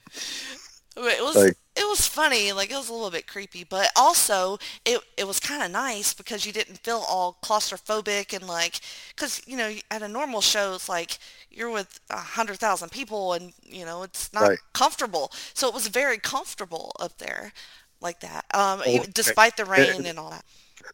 But 0.96 1.14
It 1.14 1.24
was 1.24 1.36
Like- 1.36 1.58
it 1.76 1.88
was 1.88 2.06
funny, 2.08 2.52
like 2.52 2.70
it 2.72 2.76
was 2.76 2.90
a 2.90 2.94
little 2.94 3.12
bit 3.12 3.28
creepy, 3.28 3.64
but 3.64 3.90
also 3.96 4.58
it 4.86 5.00
it 5.18 5.26
was 5.26 5.40
kind 5.40 5.64
of 5.64 5.72
nice 5.72 6.14
because 6.14 6.46
you 6.46 6.52
didn't 6.52 6.80
feel 6.80 7.04
all 7.08 7.38
claustrophobic 7.42 8.34
and 8.34 8.48
like 8.48 8.80
because 9.16 9.42
you 9.48 9.56
know 9.56 9.74
at 9.90 10.02
a 10.02 10.08
normal 10.08 10.42
show 10.42 10.74
it's 10.76 10.90
like 10.90 11.18
you're 11.50 11.70
with 11.72 12.00
a 12.10 12.18
hundred 12.18 12.58
thousand 12.58 12.92
people 12.92 13.34
and 13.34 13.54
you 13.64 13.86
know 13.86 14.04
it's 14.04 14.34
not 14.34 14.50
Right. 14.50 14.60
comfortable, 14.74 15.32
so 15.54 15.68
it 15.68 15.74
was 15.74 15.88
very 15.88 16.18
comfortable 16.18 16.92
up 17.00 17.18
there 17.20 17.54
like 18.02 18.20
that, 18.22 18.46
um, 18.54 18.82
despite 19.14 19.56
the 19.58 19.66
rain 19.66 19.92
and- 19.92 20.08
and 20.08 20.20
all 20.20 20.32
that. 20.32 20.44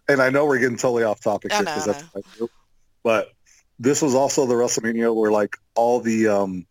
And 0.09 0.21
I 0.21 0.29
know 0.29 0.45
we're 0.45 0.59
getting 0.59 0.77
totally 0.77 1.03
off 1.03 1.21
topic 1.21 1.53
here 1.53 1.63
know, 1.63 1.73
because 1.73 1.87
I 1.87 2.19
I 2.19 2.21
do. 2.37 2.49
But 3.03 3.31
this 3.79 4.01
was 4.01 4.15
also 4.15 4.45
the 4.45 4.55
WrestleMania 4.55 5.13
where 5.15 5.31
like 5.31 5.55
all 5.75 5.99
the 6.01 6.27
um, 6.27 6.65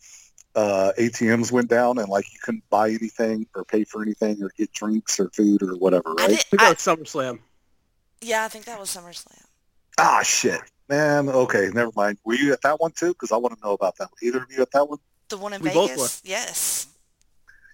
uh, 0.57 0.91
ATMs 0.99 1.53
went 1.53 1.69
down 1.69 1.99
and 1.99 2.09
like 2.09 2.25
you 2.33 2.39
couldn't 2.43 2.65
buy 2.71 2.89
anything 2.89 3.47
or 3.55 3.65
pay 3.65 3.85
for 3.85 4.03
anything 4.03 4.43
or 4.43 4.51
get 4.57 4.73
drinks 4.73 5.21
or 5.21 5.29
food 5.31 5.63
or 5.63 5.77
whatever, 5.77 6.15
I 6.19 6.23
right? 6.23 6.29
did, 6.31 6.39
I 6.39 6.43
think 6.43 6.63
I, 6.63 6.65
that 6.65 6.71
was 6.71 6.79
SummerSlam. 6.99 7.39
yeah, 8.23 8.45
I 8.45 8.49
think 8.49 8.65
that 8.65 8.81
was 8.81 8.89
SummerSlam. 8.89 9.45
Ah, 9.99 10.23
shit, 10.23 10.61
man. 10.89 11.29
Okay, 11.29 11.69
never 11.73 11.91
mind. 11.95 12.19
Were 12.25 12.35
you 12.35 12.53
at 12.53 12.63
that 12.63 12.81
one 12.81 12.91
too? 12.93 13.09
Because 13.09 13.33
I 13.33 13.37
want 13.37 13.55
to 13.59 13.61
know 13.65 13.73
about 13.75 13.97
that. 13.99 14.05
one. 14.11 14.19
Either 14.23 14.39
of 14.43 14.51
you 14.51 14.63
at 14.63 14.71
that 14.73 14.89
one? 14.89 14.99
The 15.29 15.37
one 15.39 15.53
in 15.53 15.61
We 15.63 15.71
both 15.71 15.91
Vegas, 15.91 16.23
yes, 16.25 16.87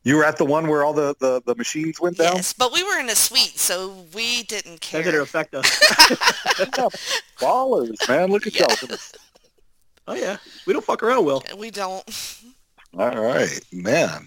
You 0.05 0.17
were 0.17 0.25
at 0.25 0.37
the 0.39 0.45
one 0.45 0.67
where 0.69 0.83
all 0.85 0.93
the, 0.93 1.15
the, 1.21 1.43
the 1.47 1.55
machines 1.55 2.01
went 2.01 2.17
down? 2.19 2.37
yes, 2.37 2.53
but 2.53 2.73
we 2.73 2.83
were 2.83 2.99
in 2.99 3.09
a 3.11 3.15
suite, 3.15 3.59
so 3.59 4.07
we 4.15 4.43
didn't 4.45 4.81
care. 4.81 5.03
That 5.03 5.11
didn't 5.13 5.23
affect 5.23 5.55
us. 5.55 5.69
Ballers, 7.39 8.09
man. 8.09 8.31
Look 8.31 8.47
at 8.47 8.55
Yeah. 8.55 8.67
y'all. 8.69 8.99
oh 10.09 10.15
yeah, 10.15 10.37
we 10.67 10.73
don't 10.73 10.85
fuck 10.85 11.03
around, 11.03 11.25
Will. 11.25 11.43
We 11.57 11.71
don't. 11.71 12.05
All 12.97 13.23
right, 13.23 13.61
man. 13.73 14.27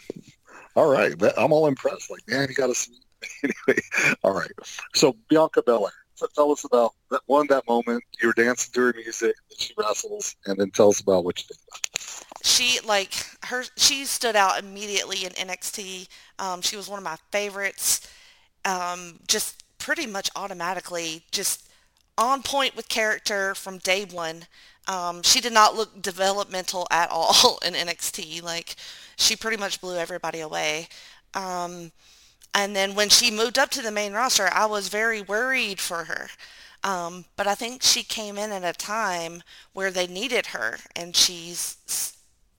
All 0.75 0.89
right, 0.91 1.13
I'm 1.37 1.53
all 1.53 1.67
impressed. 1.67 2.09
Like, 2.11 2.27
man, 2.27 2.47
you 2.49 2.55
got 2.55 2.67
to 2.67 2.75
see. 2.75 2.93
Anyway, 3.43 3.81
all 4.23 4.33
right. 4.33 4.51
So 4.93 5.15
Bianca 5.29 5.63
Belair. 5.63 5.91
So 6.15 6.27
tell 6.35 6.51
us 6.51 6.63
about 6.63 6.93
that 7.11 7.21
one, 7.25 7.47
that 7.47 7.67
moment. 7.67 8.03
You 8.21 8.27
were 8.29 8.33
dancing 8.33 8.71
to 8.73 8.81
her 8.81 8.93
music, 8.95 9.35
and 9.49 9.59
she 9.59 9.73
wrestles, 9.77 10.35
and 10.45 10.57
then 10.59 10.69
tell 10.71 10.89
us 10.89 10.99
about 11.01 11.25
what 11.25 11.39
you 11.39 11.45
did. 11.47 11.57
she 12.43 12.79
like 12.85 13.13
her 13.45 13.63
she 13.77 14.05
stood 14.05 14.35
out 14.35 14.59
immediately 14.59 15.25
in 15.25 15.31
NXT. 15.31 16.07
Um, 16.39 16.61
she 16.61 16.75
was 16.77 16.87
one 16.87 16.99
of 16.99 17.03
my 17.03 17.17
favorites. 17.31 18.07
Um, 18.63 19.19
just 19.27 19.63
pretty 19.79 20.07
much 20.07 20.29
automatically 20.35 21.23
just 21.31 21.67
on 22.17 22.41
point 22.43 22.75
with 22.75 22.89
character 22.89 23.55
from 23.55 23.77
day 23.79 24.05
one. 24.05 24.45
Um, 24.87 25.23
she 25.23 25.41
did 25.41 25.53
not 25.53 25.75
look 25.75 26.01
developmental 26.01 26.87
at 26.91 27.09
all 27.11 27.59
in 27.65 27.73
NXT. 27.73 28.43
Like 28.43 28.75
she 29.15 29.35
pretty 29.35 29.57
much 29.57 29.81
blew 29.81 29.97
everybody 29.97 30.39
away. 30.39 30.87
Um, 31.33 31.91
and 32.53 32.75
then 32.75 32.95
when 32.95 33.09
she 33.09 33.29
moved 33.31 33.59
up 33.59 33.69
to 33.71 33.81
the 33.81 33.91
main 33.91 34.13
roster, 34.13 34.49
I 34.51 34.65
was 34.65 34.87
very 34.87 35.21
worried 35.21 35.79
for 35.79 36.05
her. 36.05 36.29
Um, 36.83 37.25
but 37.35 37.47
I 37.47 37.55
think 37.55 37.81
she 37.83 38.03
came 38.03 38.37
in 38.37 38.51
at 38.51 38.63
a 38.63 38.77
time 38.77 39.43
where 39.73 39.91
they 39.91 40.07
needed 40.07 40.47
her, 40.47 40.77
and 40.95 41.15
she's 41.15 41.77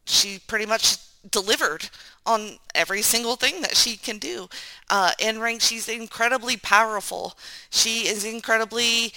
she 0.05 0.39
pretty 0.47 0.67
much 0.67 0.99
delivered 1.31 1.89
on 2.25 2.59
every 2.75 3.03
single 3.03 3.37
thing 3.37 3.63
that 3.63 3.77
she 3.77 3.97
can 3.97 4.19
do. 4.19 4.49
Uh, 4.91 5.13
in 5.19 5.41
ring, 5.41 5.59
she's 5.59 5.89
incredibly 5.89 6.57
powerful. 6.57 7.37
She 7.71 8.09
is 8.09 8.25
incredibly 8.25 9.13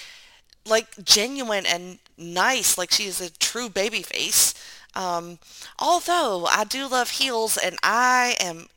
like 0.67 1.03
genuine 1.03 1.65
and 1.65 1.99
nice. 2.17 2.77
Like 2.77 2.91
she 2.91 3.05
is 3.05 3.21
a 3.21 3.31
true 3.31 3.69
baby 3.69 4.01
face. 4.01 4.53
Um, 4.95 5.39
although 5.77 6.45
I 6.45 6.63
do 6.63 6.87
love 6.87 7.11
heels, 7.11 7.57
and 7.57 7.77
I 7.83 8.35
am 8.39 8.67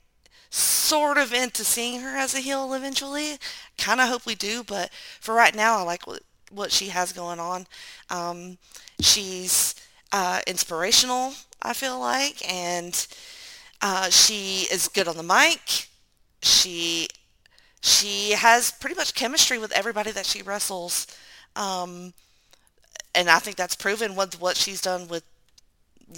sort 0.50 1.18
of 1.18 1.32
into 1.32 1.64
seeing 1.64 2.00
her 2.00 2.16
as 2.16 2.34
a 2.34 2.40
heel 2.40 2.72
eventually. 2.74 3.38
Kind 3.78 4.00
of 4.00 4.08
hope 4.08 4.26
we 4.26 4.34
do, 4.34 4.62
but 4.64 4.90
for 5.20 5.34
right 5.34 5.54
now, 5.54 5.78
I 5.78 5.82
like 5.82 6.06
what 6.06 6.22
what 6.50 6.70
she 6.72 6.88
has 6.88 7.12
going 7.12 7.40
on. 7.40 7.66
Um, 8.10 8.58
she's 9.00 9.74
uh, 10.12 10.40
inspirational, 10.46 11.34
I 11.62 11.72
feel 11.72 11.98
like, 11.98 12.46
and 12.50 13.06
uh, 13.80 14.10
she 14.10 14.66
is 14.70 14.88
good 14.88 15.08
on 15.08 15.16
the 15.16 15.22
mic. 15.22 15.88
She 16.42 17.08
she 17.80 18.32
has 18.32 18.72
pretty 18.72 18.96
much 18.96 19.14
chemistry 19.14 19.58
with 19.58 19.72
everybody 19.72 20.12
that 20.12 20.26
she 20.26 20.42
wrestles, 20.42 21.06
um, 21.56 22.12
and 23.14 23.28
I 23.28 23.38
think 23.38 23.56
that's 23.56 23.76
proven 23.76 24.14
with 24.14 24.40
what 24.40 24.56
she's 24.56 24.80
done 24.80 25.08
with 25.08 25.24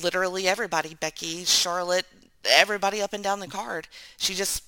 literally 0.02 0.48
everybody. 0.48 0.94
Becky, 0.94 1.44
Charlotte, 1.44 2.06
everybody 2.48 3.02
up 3.02 3.12
and 3.12 3.24
down 3.24 3.40
the 3.40 3.48
card. 3.48 3.88
She 4.16 4.34
just 4.34 4.64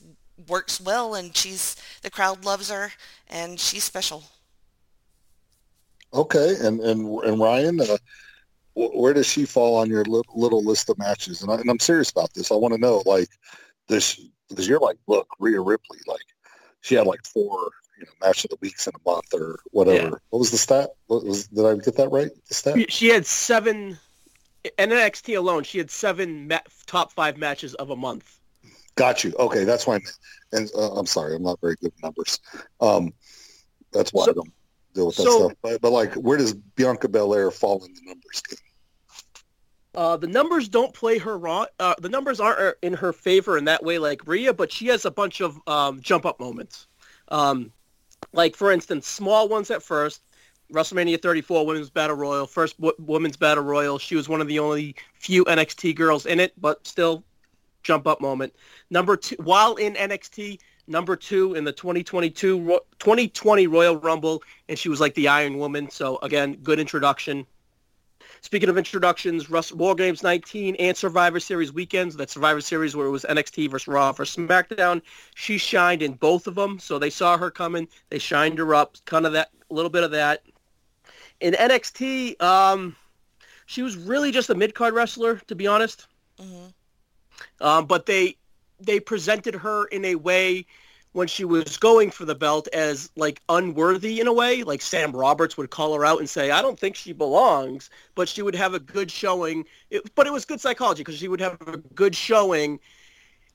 works 0.49 0.81
well, 0.81 1.15
and 1.15 1.37
she's 1.37 1.77
the 2.03 2.11
crowd 2.11 2.45
loves 2.45 2.71
her, 2.71 2.93
and 3.29 3.59
she's 3.59 3.85
special. 3.85 4.25
Okay, 6.13 6.55
and 6.61 6.81
and 6.81 7.19
and 7.23 7.41
Ryan, 7.41 7.81
uh, 7.81 7.97
where 8.75 9.15
does 9.15 9.27
she 9.27 9.45
fall 9.45 9.77
on 9.77 9.89
your 9.89 10.05
li- 10.05 10.23
little 10.35 10.63
list 10.63 10.91
of 10.91 10.99
matches? 10.99 11.43
And, 11.43 11.51
I, 11.51 11.59
I'm 11.69 11.81
serious 11.81 12.11
about 12.11 12.35
this. 12.35 12.51
I 12.51 12.55
want 12.55 12.75
to 12.75 12.81
know, 12.81 13.03
like, 13.07 13.29
this 13.89 14.21
because 14.49 14.69
you're 14.69 14.81
like, 14.81 14.97
look, 15.07 15.29
Rhea 15.39 15.61
Ripley, 15.61 15.99
like, 16.07 16.21
she 16.83 16.95
had 16.95 17.07
like 17.07 17.25
four, 17.25 17.71
you 17.99 18.05
know, 18.05 18.27
match 18.27 18.45
of 18.45 18.51
the 18.51 18.59
weeks 18.61 18.87
in 18.87 18.93
a 18.95 19.11
month 19.11 19.33
or 19.33 19.61
whatever. 19.71 20.09
Yeah. 20.09 20.15
What 20.31 20.39
was 20.39 20.51
the 20.51 20.59
stat? 20.59 20.91
What 21.07 21.25
was 21.25 21.47
did 21.49 21.65
I 21.65 21.75
get 21.77 21.97
that 21.97 22.11
right? 22.11 22.31
The 22.49 22.55
stat? 22.55 22.93
She 22.93 23.09
had 23.09 23.27
seven 23.27 23.99
in 24.79 24.91
NXT 24.91 25.37
alone, 25.37 25.65
she 25.65 25.79
had 25.79 25.91
seven 25.91 26.49
ma- 26.49 26.59
top 26.87 27.13
five 27.13 27.37
matches 27.37 27.75
of 27.75 27.91
a 27.91 27.97
month. 27.97 28.39
Got 28.97 29.25
you. 29.25 29.35
Okay, 29.39 29.65
that's 29.65 29.87
why. 29.87 29.97
I'm, 29.97 30.03
and 30.53 30.71
uh, 30.75 30.95
I'm 30.95 31.07
sorry, 31.07 31.37
I'm 31.37 31.43
not 31.43 31.61
very 31.61 31.77
good 31.77 31.93
with 31.95 32.03
numbers. 32.03 32.41
Um, 32.81 33.13
that's 33.93 34.13
why 34.13 34.25
so, 34.25 34.31
I 34.31 34.35
don't 34.35 34.53
deal 34.95 35.07
with 35.07 35.17
that 35.17 35.23
so, 35.25 35.39
stuff. 35.39 35.53
But, 35.63 35.81
but, 35.81 35.93
like, 35.93 36.15
where 36.15 36.39
does 36.39 36.55
Bianca 36.55 37.09
Belair 37.09 37.51
fall 37.51 37.85
in 37.85 37.93
the 37.93 38.01
numbers 38.05 38.43
game? 38.49 38.59
Uh, 39.95 40.17
the 40.17 40.27
numbers 40.27 40.69
don't 40.69 40.93
play 40.93 41.19
her 41.19 41.39
wrong. 41.39 41.67
Uh, 41.79 41.95
the 41.99 42.09
numbers 42.09 42.41
aren't 42.41 42.77
in 42.83 42.95
her 42.95 43.13
favor 43.13 43.57
in 43.57 43.65
that 43.65 43.83
way, 43.83 43.99
like 43.99 44.27
Rhea, 44.27 44.53
but 44.53 44.73
she 44.73 44.87
has 44.89 45.05
a 45.05 45.11
bunch 45.11 45.41
of 45.41 45.59
um, 45.67 46.01
jump 46.01 46.27
up 46.27 46.39
moments. 46.39 46.87
Um, 47.29 47.73
like 48.33 48.57
for 48.57 48.71
instance, 48.71 49.07
small 49.07 49.49
ones 49.49 49.71
at 49.71 49.83
first, 49.83 50.23
WrestleMania 50.73 51.21
34 51.21 51.67
Women's 51.67 51.91
Battle 51.91 52.17
Royal, 52.17 52.47
first 52.47 52.77
w- 52.79 52.97
Women's 52.99 53.37
Battle 53.37 53.65
Royal. 53.65 53.99
She 53.99 54.17
was 54.17 54.29
one 54.29 54.41
of 54.41 54.49
the 54.49 54.59
only 54.59 54.97
few 55.15 55.45
NXT 55.45 55.95
girls 55.95 56.27
in 56.27 56.41
it, 56.41 56.53
but 56.61 56.87
still 56.87 57.25
jump 57.83 58.07
up 58.07 58.21
moment. 58.21 58.53
Number 58.91 59.17
two, 59.17 59.37
while 59.39 59.77
in 59.77 59.95
NXT, 59.95 60.59
number 60.89 61.17
two 61.17 61.55
in 61.55 61.65
the 61.65 61.73
2022 61.73 62.81
2020 62.99 63.67
Royal 63.69 63.97
Rumble, 63.97 64.43
and 64.69 64.79
she 64.79 64.89
was 64.89 65.01
like 65.01 65.15
the 65.15 65.29
Iron 65.29 65.59
Woman. 65.59 65.89
So 65.91 66.19
again, 66.23 66.57
good 66.63 66.81
introduction. 66.81 67.47
Speaking 68.41 68.69
of 68.69 68.79
introductions, 68.79 69.51
Russ, 69.51 69.73
War 69.73 69.95
Games 69.95 70.23
19 70.23 70.77
and 70.77 70.97
Survivor 70.97 71.41
Series 71.41 71.73
weekends, 71.73 72.17
that 72.17 72.31
Survivor 72.31 72.61
Series 72.61 72.95
where 72.95 73.07
it 73.07 73.11
was 73.11 73.25
NXT 73.25 73.71
versus 73.71 73.89
Raw 73.89 74.13
versus 74.13 74.37
SmackDown, 74.37 75.03
she 75.35 75.59
shined 75.59 76.03
in 76.03 76.13
both 76.15 76.47
of 76.47 76.55
them. 76.55 76.79
So 76.79 76.99
they 76.99 77.11
saw 77.11 77.37
her 77.37 77.51
coming. 77.51 77.89
They 78.11 78.19
shined 78.19 78.59
her 78.59 78.75
up. 78.75 78.97
Kind 79.05 79.27
of 79.27 79.33
that, 79.33 79.51
a 79.71 79.75
little 79.75 79.91
bit 79.91 80.05
of 80.05 80.11
that 80.13 80.43
in 81.41 81.55
NXT, 81.55 82.41
um, 82.43 82.97
she 83.67 83.83
was 83.83 83.97
really 83.97 84.31
just 84.31 84.51
a 84.51 84.55
mid 84.55 84.75
card 84.75 84.95
wrestler, 84.95 85.37
to 85.47 85.55
be 85.55 85.67
honest. 85.67 86.07
Mm-hmm. 86.41 87.67
Um, 87.67 87.87
but 87.87 88.07
they 88.07 88.37
they 88.81 89.01
presented 89.01 89.55
her 89.55 89.87
in 89.87 90.05
a 90.05 90.15
way 90.15 90.67
when 91.17 91.27
she 91.27 91.47
was 91.47 91.79
going 91.79 92.11
for 92.11 92.27
the 92.27 92.35
belt 92.35 92.69
as 92.75 93.11
like 93.17 93.41
unworthy 93.49 94.21
in 94.21 94.27
a 94.27 94.33
way. 94.33 94.63
Like 94.63 94.83
Sam 94.83 95.13
Roberts 95.13 95.57
would 95.57 95.71
call 95.71 95.95
her 95.95 96.05
out 96.05 96.19
and 96.19 96.29
say, 96.29 96.51
"I 96.51 96.61
don't 96.61 96.79
think 96.79 96.95
she 96.95 97.15
belongs," 97.15 97.89
but 98.15 98.29
she 98.29 98.43
would 98.43 98.55
have 98.55 98.75
a 98.75 98.79
good 98.79 99.11
showing. 99.11 99.65
It, 99.91 100.15
but 100.15 100.27
it 100.27 100.33
was 100.33 100.45
good 100.45 100.61
psychology 100.61 101.01
because 101.01 101.19
she 101.19 101.29
would 101.29 101.41
have 101.41 101.59
a 101.67 101.79
good 101.79 102.15
showing 102.15 102.79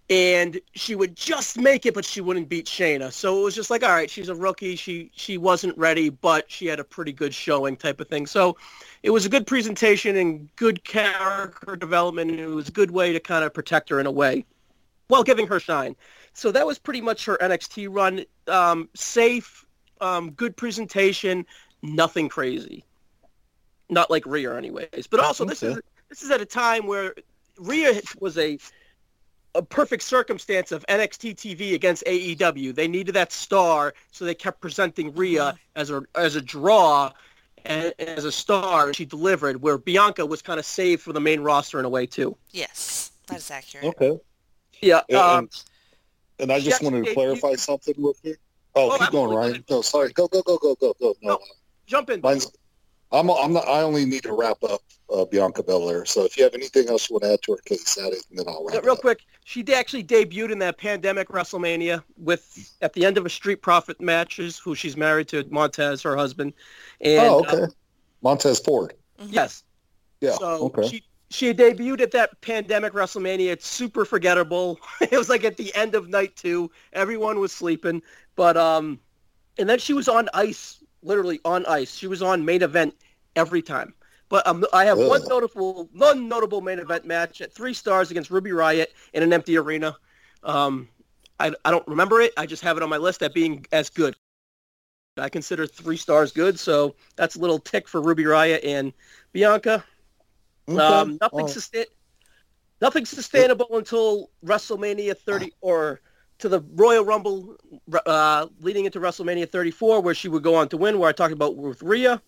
and 0.09 0.59
she 0.73 0.95
would 0.95 1.15
just 1.15 1.57
make 1.57 1.85
it, 1.85 1.93
but 1.93 2.03
she 2.03 2.19
wouldn't 2.19 2.49
beat 2.49 2.65
Shayna. 2.65 3.13
So 3.13 3.39
it 3.39 3.43
was 3.43 3.55
just 3.55 3.69
like, 3.69 3.83
all 3.83 3.91
right, 3.91 4.09
she's 4.09 4.27
a 4.27 4.35
rookie. 4.35 4.75
She 4.75 5.11
she 5.13 5.37
wasn't 5.37 5.77
ready, 5.77 6.09
but 6.09 6.49
she 6.51 6.65
had 6.65 6.79
a 6.79 6.83
pretty 6.83 7.13
good 7.13 7.33
showing, 7.33 7.77
type 7.77 8.01
of 8.01 8.07
thing. 8.07 8.25
So 8.25 8.57
it 9.03 9.11
was 9.11 9.27
a 9.27 9.29
good 9.29 9.45
presentation 9.45 10.17
and 10.17 10.49
good 10.55 10.83
character 10.83 11.75
development, 11.75 12.31
and 12.31 12.39
it 12.39 12.47
was 12.47 12.69
a 12.69 12.71
good 12.71 12.89
way 12.89 13.13
to 13.13 13.19
kind 13.19 13.45
of 13.45 13.53
protect 13.53 13.89
her 13.89 13.99
in 13.99 14.07
a 14.07 14.11
way, 14.11 14.45
while 15.07 15.21
giving 15.23 15.45
her 15.45 15.59
shine. 15.59 15.95
So 16.33 16.51
that 16.51 16.65
was 16.65 16.79
pretty 16.79 17.01
much 17.01 17.25
her 17.25 17.37
NXT 17.41 17.87
run. 17.89 18.25
Um, 18.47 18.89
safe, 18.95 19.65
um, 19.99 20.31
good 20.31 20.55
presentation, 20.55 21.45
nothing 21.81 22.29
crazy. 22.29 22.85
Not 23.89 24.09
like 24.09 24.25
Rhea, 24.25 24.55
anyways. 24.55 25.07
But 25.09 25.19
also, 25.19 25.45
this 25.45 25.61
is 25.63 25.79
this 26.09 26.23
is 26.23 26.31
at 26.31 26.41
a 26.41 26.45
time 26.45 26.87
where 26.87 27.13
Rhea 27.57 28.01
was 28.19 28.37
a 28.37 28.57
a 29.53 29.61
perfect 29.61 30.03
circumstance 30.03 30.71
of 30.71 30.85
NXT 30.87 31.35
TV 31.35 31.73
against 31.73 32.03
AEW. 32.05 32.73
They 32.73 32.87
needed 32.87 33.13
that 33.15 33.33
star, 33.33 33.93
so 34.11 34.23
they 34.23 34.35
kept 34.35 34.61
presenting 34.61 35.13
Rhea 35.13 35.57
as 35.75 35.89
a 35.89 36.03
as 36.15 36.35
a 36.37 36.41
draw 36.41 37.11
and 37.65 37.93
as 37.99 38.25
a 38.25 38.31
star. 38.31 38.93
She 38.93 39.05
delivered, 39.05 39.61
where 39.61 39.77
Bianca 39.77 40.25
was 40.25 40.41
kind 40.41 40.59
of 40.59 40.65
saved 40.65 41.01
for 41.01 41.13
the 41.13 41.19
main 41.19 41.41
roster 41.41 41.79
in 41.79 41.85
a 41.85 41.89
way 41.89 42.05
too. 42.05 42.37
Yes, 42.51 43.11
that 43.27 43.37
is 43.37 43.51
accurate. 43.51 43.85
Okay. 43.85 44.17
Yeah. 44.81 45.01
And, 45.09 45.17
um, 45.17 45.49
and 46.41 46.51
I 46.51 46.59
just 46.59 46.83
wanted 46.83 47.05
to 47.05 47.13
clarify 47.13 47.55
something 47.55 47.93
real 47.97 48.13
quick. 48.13 48.39
Oh, 48.75 48.91
oh 48.91 48.97
keep 48.97 49.11
going, 49.11 49.35
Ryan. 49.35 49.63
No, 49.69 49.81
sorry. 49.81 50.11
Go, 50.13 50.27
go, 50.27 50.41
go, 50.41 50.57
go, 50.57 50.75
go, 50.75 50.93
go. 50.99 51.15
No, 51.21 51.33
no 51.33 51.39
jump 51.91 52.09
in. 52.09 52.21
Mine's, 52.21 52.51
I'm, 53.11 53.29
I'm 53.29 53.53
not, 53.53 53.67
I 53.67 53.81
only 53.81 54.05
need 54.05 54.23
to 54.23 54.33
wrap 54.33 54.63
up 54.63 54.81
uh, 55.13 55.25
Bianca 55.25 55.61
Belair. 55.61 56.05
So 56.05 56.23
if 56.23 56.37
you 56.37 56.43
have 56.43 56.53
anything 56.53 56.89
else 56.89 57.09
you 57.09 57.15
want 57.15 57.23
to 57.23 57.33
add 57.33 57.41
to 57.43 57.51
her 57.53 57.57
case, 57.65 57.97
add 57.97 58.13
it, 58.13 58.23
and 58.29 58.39
then 58.39 58.47
I'll 58.47 58.63
wrap 58.63 58.75
yeah, 58.75 58.79
Real 58.81 58.93
up. 58.93 59.01
quick, 59.01 59.25
she 59.43 59.61
actually 59.73 60.03
debuted 60.03 60.51
in 60.51 60.59
that 60.59 60.77
pandemic 60.77 61.27
WrestleMania 61.27 62.01
with 62.17 62.73
at 62.81 62.93
the 62.93 63.05
end 63.05 63.17
of 63.17 63.25
a 63.25 63.29
Street 63.29 63.61
Profit 63.61 63.99
matches, 63.99 64.57
who 64.57 64.73
she's 64.73 64.95
married 64.95 65.27
to 65.29 65.45
Montez, 65.49 66.01
her 66.03 66.15
husband. 66.15 66.53
And, 67.01 67.19
oh, 67.19 67.39
okay. 67.41 67.63
Um, 67.63 67.71
Montez 68.21 68.59
Ford. 68.59 68.93
Mm-hmm. 69.19 69.33
Yes. 69.33 69.63
Yeah. 70.21 70.35
So 70.35 70.45
okay. 70.67 70.87
She, 70.87 71.03
she 71.31 71.53
debuted 71.53 72.01
at 72.01 72.11
that 72.11 72.39
pandemic 72.41 72.93
WrestleMania. 72.93 73.51
It's 73.51 73.65
super 73.65 74.03
forgettable. 74.03 74.79
it 75.01 75.17
was 75.17 75.29
like 75.29 75.43
at 75.43 75.57
the 75.57 75.73
end 75.73 75.95
of 75.95 76.09
night 76.09 76.35
two. 76.35 76.69
Everyone 76.93 77.39
was 77.39 77.51
sleeping, 77.51 78.01
but 78.35 78.57
um, 78.57 78.99
and 79.57 79.69
then 79.69 79.79
she 79.79 79.93
was 79.93 80.07
on 80.07 80.29
ice, 80.33 80.83
literally 81.01 81.39
on 81.45 81.65
ice. 81.65 81.95
She 81.95 82.07
was 82.07 82.21
on 82.21 82.43
main 82.43 82.61
event 82.61 82.95
every 83.35 83.61
time. 83.61 83.93
But 84.27 84.45
um, 84.47 84.65
I 84.73 84.85
have 84.85 84.97
one 84.97 85.23
notable, 85.27 85.89
one 85.93 86.29
notable 86.29 86.61
main 86.61 86.79
event 86.79 87.05
match 87.05 87.41
at 87.41 87.53
three 87.53 87.73
stars 87.73 88.11
against 88.11 88.29
Ruby 88.29 88.51
Riott 88.51 88.87
in 89.13 89.23
an 89.23 89.33
empty 89.33 89.57
arena. 89.57 89.97
Um, 90.43 90.87
I, 91.39 91.51
I 91.65 91.71
don't 91.71 91.85
remember 91.87 92.21
it. 92.21 92.33
I 92.37 92.45
just 92.45 92.63
have 92.63 92.77
it 92.77 92.83
on 92.83 92.89
my 92.89 92.97
list 92.97 93.23
at 93.23 93.33
being 93.33 93.65
as 93.71 93.89
good. 93.89 94.15
I 95.17 95.27
consider 95.27 95.67
three 95.67 95.97
stars 95.97 96.31
good, 96.31 96.57
so 96.57 96.95
that's 97.17 97.35
a 97.35 97.39
little 97.39 97.59
tick 97.59 97.89
for 97.89 98.01
Ruby 98.01 98.23
Riott 98.23 98.61
and 98.63 98.93
Bianca. 99.33 99.83
Okay. 100.71 100.83
Um, 100.83 101.17
nothing, 101.21 101.41
oh. 101.41 101.47
sustain- 101.47 101.85
nothing 102.81 103.05
sustainable 103.05 103.77
until 103.77 104.29
WrestleMania 104.45 105.17
30 105.17 105.53
or 105.61 106.01
to 106.39 106.49
the 106.49 106.61
Royal 106.73 107.05
Rumble 107.05 107.55
uh, 108.05 108.47
leading 108.59 108.85
into 108.85 108.99
WrestleMania 108.99 109.49
34, 109.49 110.01
where 110.01 110.15
she 110.15 110.27
would 110.27 110.43
go 110.43 110.55
on 110.55 110.69
to 110.69 110.77
win, 110.77 110.97
where 110.99 111.07
I 111.07 111.11
talked 111.11 111.33
about 111.33 111.55
with 111.55 111.81
Rhea. 111.83 112.21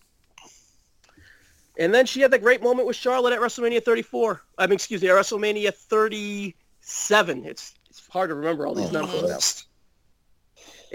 And 1.76 1.92
then 1.92 2.06
she 2.06 2.20
had 2.20 2.30
that 2.30 2.40
great 2.40 2.62
moment 2.62 2.86
with 2.86 2.96
Charlotte 2.96 3.32
at 3.32 3.40
WrestleMania 3.40 3.82
34. 3.84 4.40
I 4.56 4.66
mean, 4.66 4.74
excuse 4.74 5.02
me, 5.02 5.08
at 5.08 5.16
WrestleMania 5.16 5.74
37. 5.74 7.44
It's 7.44 7.74
it's 7.90 8.06
hard 8.08 8.30
to 8.30 8.34
remember 8.36 8.66
all 8.66 8.74
these 8.74 8.90
oh, 8.90 9.00
numbers 9.00 9.22
now. 9.22 9.38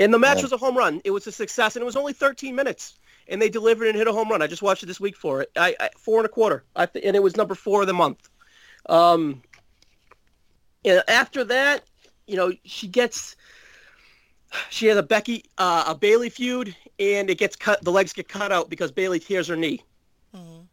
And 0.04 0.14
the 0.14 0.20
match 0.20 0.42
was 0.42 0.54
a 0.54 0.58
home 0.58 0.78
run. 0.78 1.02
It 1.04 1.12
was 1.12 1.28
a 1.28 1.32
success, 1.32 1.76
and 1.76 1.84
it 1.84 1.86
was 1.86 1.98
only 1.98 2.14
13 2.14 2.56
minutes. 2.56 2.99
And 3.30 3.42
they 3.42 3.50
delivered 3.50 3.88
and 3.88 3.96
hit 3.96 4.08
a 4.08 4.12
home 4.12 4.30
run. 4.30 4.42
I 4.42 4.48
just 4.48 4.62
watched 4.62 4.84
it 4.84 4.88
this 4.88 5.00
week 5.00 5.16
for 5.16 5.42
it. 5.42 5.52
I, 5.56 5.76
I 5.80 5.90
four 5.98 6.18
and 6.18 6.26
a 6.26 6.30
quarter. 6.30 6.64
I 6.76 6.86
th- 6.88 7.06
and 7.06 7.16
it 7.16 7.24
was 7.24 7.38
number 7.38 7.56
four 7.56 7.82
of 7.82 7.88
the 7.88 7.94
month. 7.94 8.28
Um, 8.88 9.42
and 10.84 11.04
after 11.08 11.44
that, 11.46 11.84
you 12.28 12.36
know, 12.36 12.52
she 12.64 12.88
gets 12.88 13.36
She 14.72 14.88
has 14.88 14.98
a 14.98 15.04
Becky, 15.04 15.44
uh, 15.60 15.84
a 15.88 15.96
Bayley 15.96 16.30
feud, 16.30 16.76
and 17.00 17.30
it 17.30 17.38
gets 17.38 17.56
cut. 17.56 17.84
The 17.84 17.92
legs 17.92 18.14
get 18.14 18.28
cut 18.28 18.52
out 18.52 18.70
because 18.70 18.92
Bayley 18.92 19.20
tears 19.20 19.48
her 19.48 19.56
knee. 19.56 19.84
Mhm. 20.36 20.66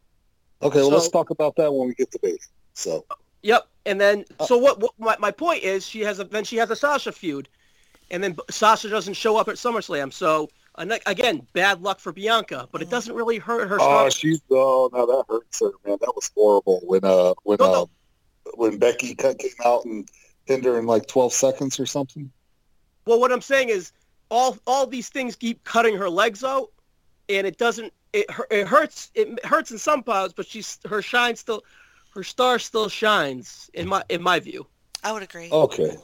Okay, 0.63 0.79
well, 0.81 0.89
let's 0.91 1.11
talk 1.11 1.29
about 1.31 1.57
that 1.57 1.73
when 1.73 1.89
we 1.89 1.95
get 1.95 2.11
to 2.13 2.19
Bayley. 2.23 2.39
So, 2.73 3.05
Yep. 3.43 3.69
And 3.85 4.01
then, 4.01 4.25
Uh, 4.41 4.47
so 4.47 4.57
what? 4.57 4.81
what 4.81 4.93
my, 4.99 5.17
my 5.19 5.31
point 5.31 5.63
is, 5.63 5.87
she 5.87 6.01
has 6.01 6.19
a 6.19 6.25
then 6.25 6.43
she 6.45 6.57
has 6.57 6.71
a 6.71 6.77
Sasha 6.77 7.13
feud, 7.13 7.49
and 8.11 8.25
then 8.25 8.35
Sasha 8.51 8.89
doesn't 8.89 9.15
show 9.15 9.37
up 9.37 9.49
at 9.49 9.57
SummerSlam. 9.57 10.11
So 10.13 10.49
again, 10.79 11.47
bad 11.53 11.83
luck 11.83 11.99
for 12.01 12.13
Bianca, 12.13 12.69
but 12.71 12.83
it 12.83 12.91
doesn't 12.91 13.15
really 13.15 13.39
hurt 13.39 13.69
her. 13.69 13.77
oh, 13.81 13.85
star- 13.85 14.11
she's 14.11 14.41
oh, 14.51 14.91
no, 14.93 15.07
that 15.07 15.25
hurts 15.29 15.61
her, 15.61 15.71
man. 15.87 15.99
That 16.01 16.13
was 16.15 16.31
horrible 16.37 16.81
when 16.85 17.05
uh 17.05 17.35
when 17.45 17.57
No, 17.61 17.73
no. 17.73 17.83
um 17.83 17.89
when 18.55 18.79
Becky 18.79 19.15
cut 19.15 19.39
came 19.39 19.51
out 19.65 19.85
and 19.85 20.09
pinned 20.47 20.65
her 20.65 20.79
in 20.79 20.87
like 20.87 21.07
twelve 21.07 21.33
seconds 21.33 21.81
or 21.81 21.87
something. 21.87 22.31
well, 23.07 23.19
what 23.21 23.33
I'm 23.33 23.41
saying 23.43 23.69
is, 23.71 23.93
all 24.31 24.57
all 24.67 24.87
these 24.87 25.09
things 25.09 25.37
keep 25.37 25.63
cutting 25.65 25.97
her 25.97 26.09
legs 26.11 26.45
out, 26.45 26.69
and 27.29 27.47
it 27.47 27.59
doesn't. 27.59 27.93
It 28.13 28.31
hu- 28.31 28.45
it 28.51 28.67
hurts. 28.67 29.11
It 29.15 29.45
hurts 29.45 29.71
in 29.71 29.79
some 29.79 30.03
parts, 30.03 30.33
but 30.35 30.47
she's 30.47 30.79
her 30.89 31.03
shine 31.03 31.37
still, 31.37 31.63
her 32.15 32.23
star 32.23 32.59
still 32.59 32.89
shines 32.89 33.71
in 33.75 33.89
my 33.89 34.03
in 34.09 34.23
my 34.23 34.41
view. 34.41 34.67
I 35.05 35.13
would 35.13 35.23
agree. 35.23 35.49
Okay, 35.51 35.97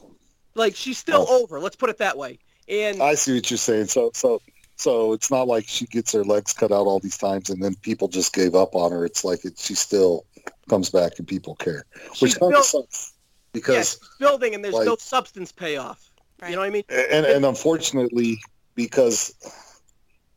Like 0.55 0.75
she's 0.75 0.97
still 0.97 1.25
Oh. 1.27 1.43
over. 1.43 1.59
Let's 1.59 1.75
put 1.75 1.89
it 1.89 1.97
that 1.97 2.17
way. 2.17 2.39
And 2.69 3.01
I 3.01 3.15
see 3.15 3.33
what 3.35 3.49
you're 3.51 3.57
saying. 3.57 3.87
So 3.87 4.11
so 4.13 4.41
so 4.75 5.13
it's 5.13 5.29
not 5.29 5.47
like 5.47 5.67
she 5.67 5.85
gets 5.85 6.11
her 6.13 6.23
legs 6.23 6.53
cut 6.53 6.71
out 6.71 6.87
all 6.87 6.99
these 6.99 7.17
times 7.17 7.49
and 7.49 7.61
then 7.63 7.75
people 7.75 8.07
just 8.07 8.33
gave 8.33 8.55
up 8.55 8.75
on 8.75 8.91
her. 8.91 9.05
It's 9.05 9.23
like 9.23 9.45
it, 9.45 9.57
she 9.57 9.75
still 9.75 10.25
comes 10.69 10.89
back 10.89 11.13
and 11.19 11.27
people 11.27 11.55
care, 11.55 11.85
which 12.19 12.31
she's 12.31 12.37
kind 12.37 12.51
of 12.51 12.55
built, 12.55 12.65
sucks 12.65 13.13
yeah, 13.13 13.59
because 13.59 13.89
she's 13.91 14.09
building, 14.19 14.55
and 14.55 14.63
there's 14.63 14.85
no 14.85 14.95
substance 14.95 15.51
payoff. 15.51 16.09
Right. 16.41 16.49
You 16.49 16.55
know 16.55 16.61
what 16.61 16.67
I 16.67 16.71
mean? 16.71 16.83
and 16.89 17.25
and 17.25 17.45
unfortunately 17.45 18.39
because 18.75 19.33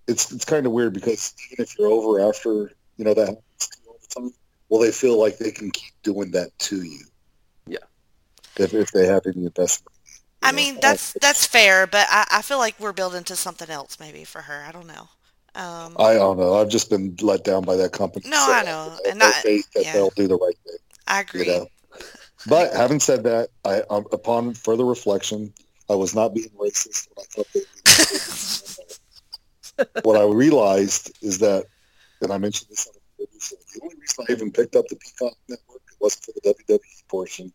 it's 0.07 0.31
it's 0.33 0.45
kind 0.45 0.67
of 0.67 0.73
weird 0.73 0.93
because 0.93 1.35
even 1.51 1.65
if 1.65 1.79
you're 1.79 1.89
over 1.89 2.21
after 2.21 2.71
you 2.97 3.05
know 3.05 3.15
that 3.15 3.29
happens 3.29 3.45
to 3.59 3.79
you 3.83 3.91
all 3.91 3.99
the 4.01 4.21
time, 4.21 4.31
well 4.69 4.81
they 4.81 4.93
feel 4.93 5.19
like 5.19 5.39
they 5.39 5.51
can 5.51 5.71
keep 5.71 5.93
doing 6.03 6.31
that 6.33 6.57
to 6.59 6.83
you. 6.83 7.05
Yeah. 7.67 7.79
If 8.57 8.75
if 8.75 8.91
they 8.93 9.07
have 9.07 9.23
any 9.27 9.47
investment. 9.47 9.96
I 10.47 10.51
you 10.51 10.57
mean, 10.57 10.79
that's 10.81 11.13
that's 11.21 11.47
fair, 11.47 11.87
but 11.87 12.07
I, 12.11 12.27
I 12.31 12.43
feel 12.43 12.59
like 12.59 12.79
we're 12.81 12.93
building 12.93 13.25
to 13.25 13.37
something 13.37 13.71
else 13.71 13.99
maybe 14.01 14.25
for 14.25 14.43
her. 14.43 14.65
I 14.67 14.73
don't 14.73 14.87
know. 14.87 15.09
Um, 15.55 15.97
I 15.99 16.15
don't 16.15 16.37
know. 16.39 16.55
I've 16.57 16.69
just 16.69 16.91
been 16.91 17.17
let 17.23 17.45
down 17.45 17.65
by 17.65 17.77
that 17.77 17.93
company. 17.93 18.29
No, 18.29 18.37
so 18.37 18.53
I 18.53 18.63
know. 18.63 18.91
have 18.95 19.01
And 19.09 19.23
I- 19.23 19.31
that 19.43 19.65
yeah. 19.75 19.93
they'll 19.93 20.11
do 20.11 20.29
the 20.29 20.37
right 20.37 20.57
thing. 20.67 20.77
I 21.07 21.19
You 21.19 21.23
agree. 21.23 21.47
know. 21.47 21.67
But 22.49 22.75
having 22.75 23.01
said 23.01 23.25
that, 23.25 23.49
I 23.65 23.81
um, 23.91 24.07
upon 24.13 24.55
further 24.55 24.85
reflection, 24.85 25.53
I 25.91 25.97
was 25.97 26.15
not 26.15 26.33
being 26.33 26.51
racist 26.51 27.09
when 27.15 27.25
I 27.25 27.27
thought 27.35 27.49
they. 27.53 27.63
what 30.03 30.17
I 30.17 30.25
realized 30.25 31.13
is 31.23 31.39
that, 31.41 31.67
and 32.23 32.33
I 32.33 32.39
mentioned 32.39 32.71
this 32.71 32.87
on 32.87 32.95
the 32.95 33.01
previous 33.27 33.53
the 33.75 33.81
only 33.83 33.97
reason 34.01 34.25
I 34.29 34.33
even 34.33 34.53
picked 34.53 34.77
up 34.77 34.87
the 34.89 34.97
Peacock 34.97 35.37
Network 35.49 35.83
it 35.89 35.97
wasn't 35.99 36.25
for 36.27 36.33
the 36.35 36.41
WWE 36.55 36.79
portion. 37.09 37.53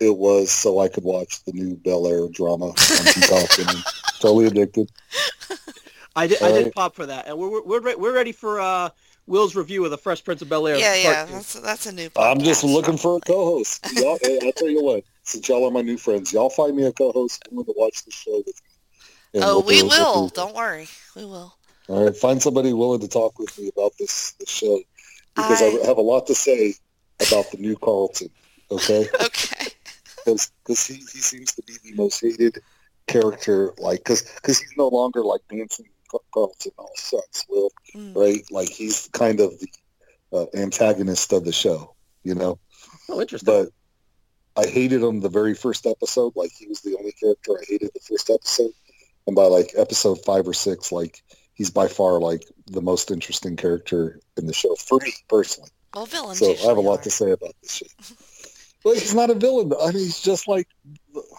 It 0.00 0.16
was 0.16 0.50
so 0.50 0.78
I 0.78 0.88
could 0.88 1.04
watch 1.04 1.42
the 1.44 1.52
new 1.52 1.76
Bel 1.76 2.06
Air 2.06 2.28
drama 2.28 2.66
on 2.66 2.74
Peacock, 2.74 3.58
and 3.58 3.68
I'm 3.68 3.82
totally 4.20 4.46
addicted. 4.46 4.90
I 6.14 6.26
did, 6.26 6.42
I 6.42 6.52
did 6.52 6.64
right. 6.64 6.74
pop 6.74 6.94
for 6.94 7.06
that, 7.06 7.26
and 7.26 7.38
we're 7.38 7.62
we're 7.62 7.80
re- 7.80 7.94
we're 7.96 8.14
ready 8.14 8.32
for 8.32 8.60
uh, 8.60 8.90
Will's 9.26 9.54
review 9.54 9.84
of 9.84 9.90
the 9.90 9.98
Fresh 9.98 10.24
Prince 10.24 10.42
of 10.42 10.48
Bel 10.48 10.66
Air. 10.66 10.76
yeah, 10.76 10.94
yeah, 10.94 11.24
that's 11.24 11.54
that's 11.54 11.86
a 11.86 11.92
new. 11.92 12.08
I'm 12.16 12.40
just 12.40 12.64
podcast. 12.64 12.72
looking 12.72 12.96
for 12.96 13.16
a 13.16 13.20
co-host. 13.20 13.86
Y'all, 13.96 14.18
hey, 14.22 14.38
I'll 14.42 14.52
tell 14.52 14.68
you 14.68 14.82
what, 14.82 15.04
since 15.22 15.48
y'all 15.48 15.66
are 15.66 15.70
my 15.70 15.82
new 15.82 15.96
friends, 15.96 16.32
y'all 16.32 16.50
find 16.50 16.76
me 16.76 16.84
a 16.84 16.92
co-host. 16.92 17.42
I'm 17.48 17.56
going 17.56 17.66
to 17.66 17.74
watch 17.76 18.04
the 18.04 18.10
show 18.10 18.38
with 18.38 18.46
me. 19.34 19.40
Oh, 19.42 19.60
we'll 19.60 19.66
we 19.66 19.82
will. 19.82 20.14
We'll 20.14 20.28
Don't 20.28 20.54
worry, 20.54 20.88
we 21.14 21.24
will. 21.24 21.54
All 21.88 22.04
right, 22.04 22.16
find 22.16 22.40
somebody 22.42 22.72
willing 22.72 23.00
to 23.00 23.08
talk 23.08 23.38
with 23.38 23.56
me 23.58 23.70
about 23.76 23.92
this, 23.98 24.32
this 24.40 24.48
show 24.48 24.78
because 25.34 25.62
I, 25.62 25.66
I- 25.66 25.86
have 25.86 25.98
a 25.98 26.02
lot 26.02 26.26
to 26.28 26.34
say 26.34 26.74
about 27.26 27.50
the 27.50 27.58
new 27.58 27.76
Carlton. 27.76 28.30
Okay, 28.70 29.06
Okay. 29.20 29.66
Because 30.24 30.86
he, 30.86 30.94
he 30.94 31.18
seems 31.20 31.54
to 31.54 31.62
be 31.62 31.74
the 31.84 31.94
most 31.94 32.20
hated 32.20 32.58
character, 33.06 33.72
like 33.78 34.04
because 34.04 34.22
he's 34.44 34.74
no 34.76 34.88
longer 34.88 35.22
like 35.24 35.40
dancing 35.50 35.86
Car- 36.10 36.20
Carlton 36.32 36.72
all 36.78 36.90
sucks. 36.96 37.44
Will 37.48 37.70
Mm. 37.94 38.14
right? 38.14 38.44
Like 38.50 38.68
he's 38.68 39.08
kind 39.12 39.40
of 39.40 39.52
the 39.58 39.68
uh, 40.36 40.46
antagonist 40.54 41.32
of 41.32 41.44
the 41.44 41.52
show, 41.52 41.94
you 42.22 42.34
know. 42.34 42.58
Oh, 43.08 43.20
interesting. 43.20 43.46
But 43.46 44.62
I 44.62 44.66
hated 44.68 45.02
him 45.02 45.20
the 45.20 45.28
very 45.30 45.54
first 45.54 45.86
episode. 45.86 46.34
Like 46.36 46.50
he 46.58 46.66
was 46.66 46.82
the 46.82 46.96
only 46.98 47.12
character 47.12 47.52
I 47.52 47.64
hated 47.66 47.90
the 47.94 48.00
first 48.00 48.28
episode, 48.28 48.72
and 49.26 49.34
by 49.34 49.44
like 49.44 49.72
episode 49.76 50.18
five 50.26 50.46
or 50.46 50.52
six, 50.52 50.92
like 50.92 51.22
he's 51.54 51.70
by 51.70 51.88
far 51.88 52.20
like 52.20 52.44
the 52.66 52.82
most 52.82 53.10
interesting 53.10 53.56
character 53.56 54.20
in 54.36 54.46
the 54.46 54.52
show 54.52 54.74
for 54.74 54.98
me 55.02 55.12
personally. 55.28 55.70
Well, 55.94 56.04
villains. 56.06 56.38
So 56.38 56.52
I 56.52 56.68
have 56.68 56.76
a 56.76 56.80
lot 56.82 57.00
are. 57.00 57.02
to 57.04 57.10
say 57.10 57.30
about 57.30 57.54
this 57.62 57.72
shit. 57.76 57.92
But 58.88 58.98
he's 58.98 59.14
not 59.14 59.28
a 59.30 59.34
villain. 59.34 59.72
I 59.80 59.86
mean, 59.86 59.98
he's 59.98 60.20
just 60.20 60.48
like, 60.48 60.66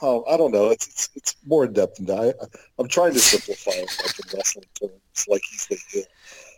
oh, 0.04 0.24
I 0.30 0.38
don't 0.38 0.52
know. 0.52 0.70
It's 0.70 0.88
it's, 0.88 1.10
it's 1.16 1.36
more 1.46 1.66
in 1.66 1.74
depth 1.74 1.96
than 1.98 2.06
that. 2.06 2.36
I, 2.42 2.46
I'm 2.78 2.88
trying 2.88 3.14
to 3.14 3.20
simplify 3.20 3.72
it 3.72 3.90
like 4.04 4.20
in 4.20 4.38
wrestling 4.38 4.66
terms, 4.80 5.26
like 5.28 5.42
he's 5.50 5.66
the 5.68 5.78
heel, 5.90 6.04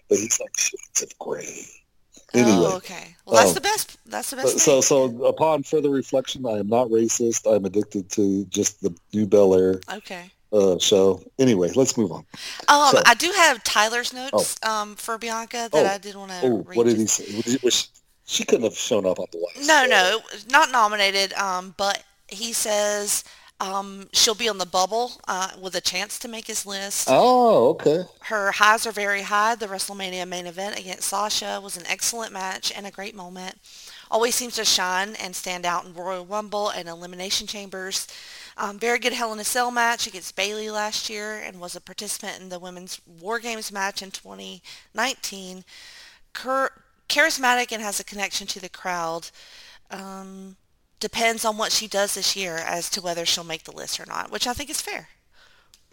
but 0.10 0.17
he's 0.17 0.39
like 0.39 0.58
shades 0.58 1.01
of 1.04 1.17
gray. 1.19 1.65
Anyway, 2.34 2.49
Oh, 2.51 2.77
okay. 2.77 3.15
Well, 3.25 3.36
that's 3.36 3.49
um, 3.49 3.54
the 3.56 3.62
best. 3.62 3.97
That's 4.06 4.30
the 4.32 4.36
best. 4.38 4.60
so 4.60 4.82
thing. 4.82 5.17
so 5.19 5.25
upon 5.25 5.63
further 5.63 5.89
reflection, 5.89 6.45
I 6.45 6.60
am 6.60 6.67
not 6.67 6.88
racist. 6.89 7.49
I'm 7.49 7.65
addicted 7.65 8.10
to 8.12 8.45
just 8.45 8.82
the 8.82 8.93
new 9.13 9.25
Bel 9.27 9.54
Air 9.56 9.80
Okay. 9.93 10.32
uh, 10.54 10.77
show. 10.80 11.21
Anyway, 11.39 11.71
let's 11.75 11.97
move 11.97 12.12
on. 12.12 12.25
Um, 12.69 12.91
So- 12.91 13.01
I 13.06 13.13
do 13.15 13.32
have 13.36 13.63
Tyler's 13.63 14.13
notes 14.13 14.58
um 14.63 14.95
for 14.95 15.17
Bianca 15.17 15.69
that 15.71 15.86
Oh. 15.86 15.89
I 15.89 15.97
did 15.97 16.15
want 16.15 16.32
to 16.32 16.39
Oh, 16.43 16.58
read. 16.63 16.77
what 16.77 16.86
did 16.88 16.97
he 16.97 17.06
say? 17.08 17.25
Was 18.23 18.38
he- 18.38 18.41
was 18.41 18.41
she, 18.41 18.43
couldn't 18.45 18.63
have 18.63 18.77
shown 18.77 19.05
up 19.05 19.19
on 19.19 19.27
the 19.31 19.38
last. 19.38 19.67
No, 19.67 19.84
show. 19.84 19.88
no, 19.89 20.21
not 20.49 20.71
nominated. 20.71 21.34
Um, 21.34 21.73
but 21.77 22.03
he 22.27 22.53
says 22.53 23.23
um 23.60 24.10
she'll 24.12 24.34
be 24.34 24.49
on 24.49 24.57
the 24.57 24.65
bubble 24.65 25.12
uh 25.27 25.49
with 25.62 25.75
a 25.75 25.81
chance 25.81 26.17
to 26.17 26.27
make 26.27 26.47
his 26.47 26.65
list. 26.65 27.07
Oh, 27.12 27.69
okay. 27.69 28.05
Her 28.21 28.51
highs 28.53 28.88
are 28.88 28.91
very 28.91 29.21
high. 29.21 29.53
The 29.55 29.67
WrestleMania 29.67 30.27
main 30.27 30.47
event 30.47 30.79
against 30.79 31.10
Sasha 31.10 31.60
was 31.62 31.77
an 31.77 31.84
excellent 31.88 32.34
match 32.34 32.71
and 32.75 32.88
a 32.88 32.91
great 32.91 33.15
moment. 33.15 33.60
Always 34.10 34.34
seems 34.36 34.55
to 34.55 34.65
shine 34.65 35.15
and 35.15 35.36
stand 35.36 35.65
out 35.65 35.86
in 35.86 35.93
Royal 35.93 36.25
Rumble 36.25 36.69
and 36.69 36.89
Elimination 36.89 37.47
Chambers. 37.47 38.07
Um, 38.57 38.79
very 38.79 38.99
good 38.99 39.13
Hell 39.13 39.31
in 39.31 39.39
a 39.39 39.43
Cell 39.43 39.71
match 39.71 40.07
against 40.07 40.36
Bayley 40.36 40.69
last 40.69 41.10
year 41.10 41.36
and 41.38 41.60
was 41.62 41.75
a 41.75 41.81
participant 41.81 42.39
in 42.41 42.49
the 42.49 42.60
Women's 42.60 42.99
War 43.05 43.39
Games 43.39 43.71
match 43.71 44.01
in 44.01 44.12
2019. 44.12 45.63
Cur- 46.34 46.71
charismatic 47.12 47.71
and 47.71 47.82
has 47.82 48.00
a 48.00 48.04
connection 48.04 48.47
to 48.47 48.60
the 48.60 48.69
crowd. 48.69 49.30
Um, 49.89 50.56
depends 51.00 51.43
on 51.43 51.58
what 51.58 51.71
she 51.71 51.88
does 51.88 52.13
this 52.15 52.36
year 52.36 52.56
as 52.56 52.89
to 52.91 53.02
whether 53.02 53.26
she'll 53.26 53.43
make 53.43 53.63
the 53.63 53.76
list 53.76 54.00
or 54.00 54.06
not, 54.08 54.32
which 54.32 54.47
I 54.47 54.54
think 54.54 54.69
is 54.69 54.82
fair. 54.82 55.10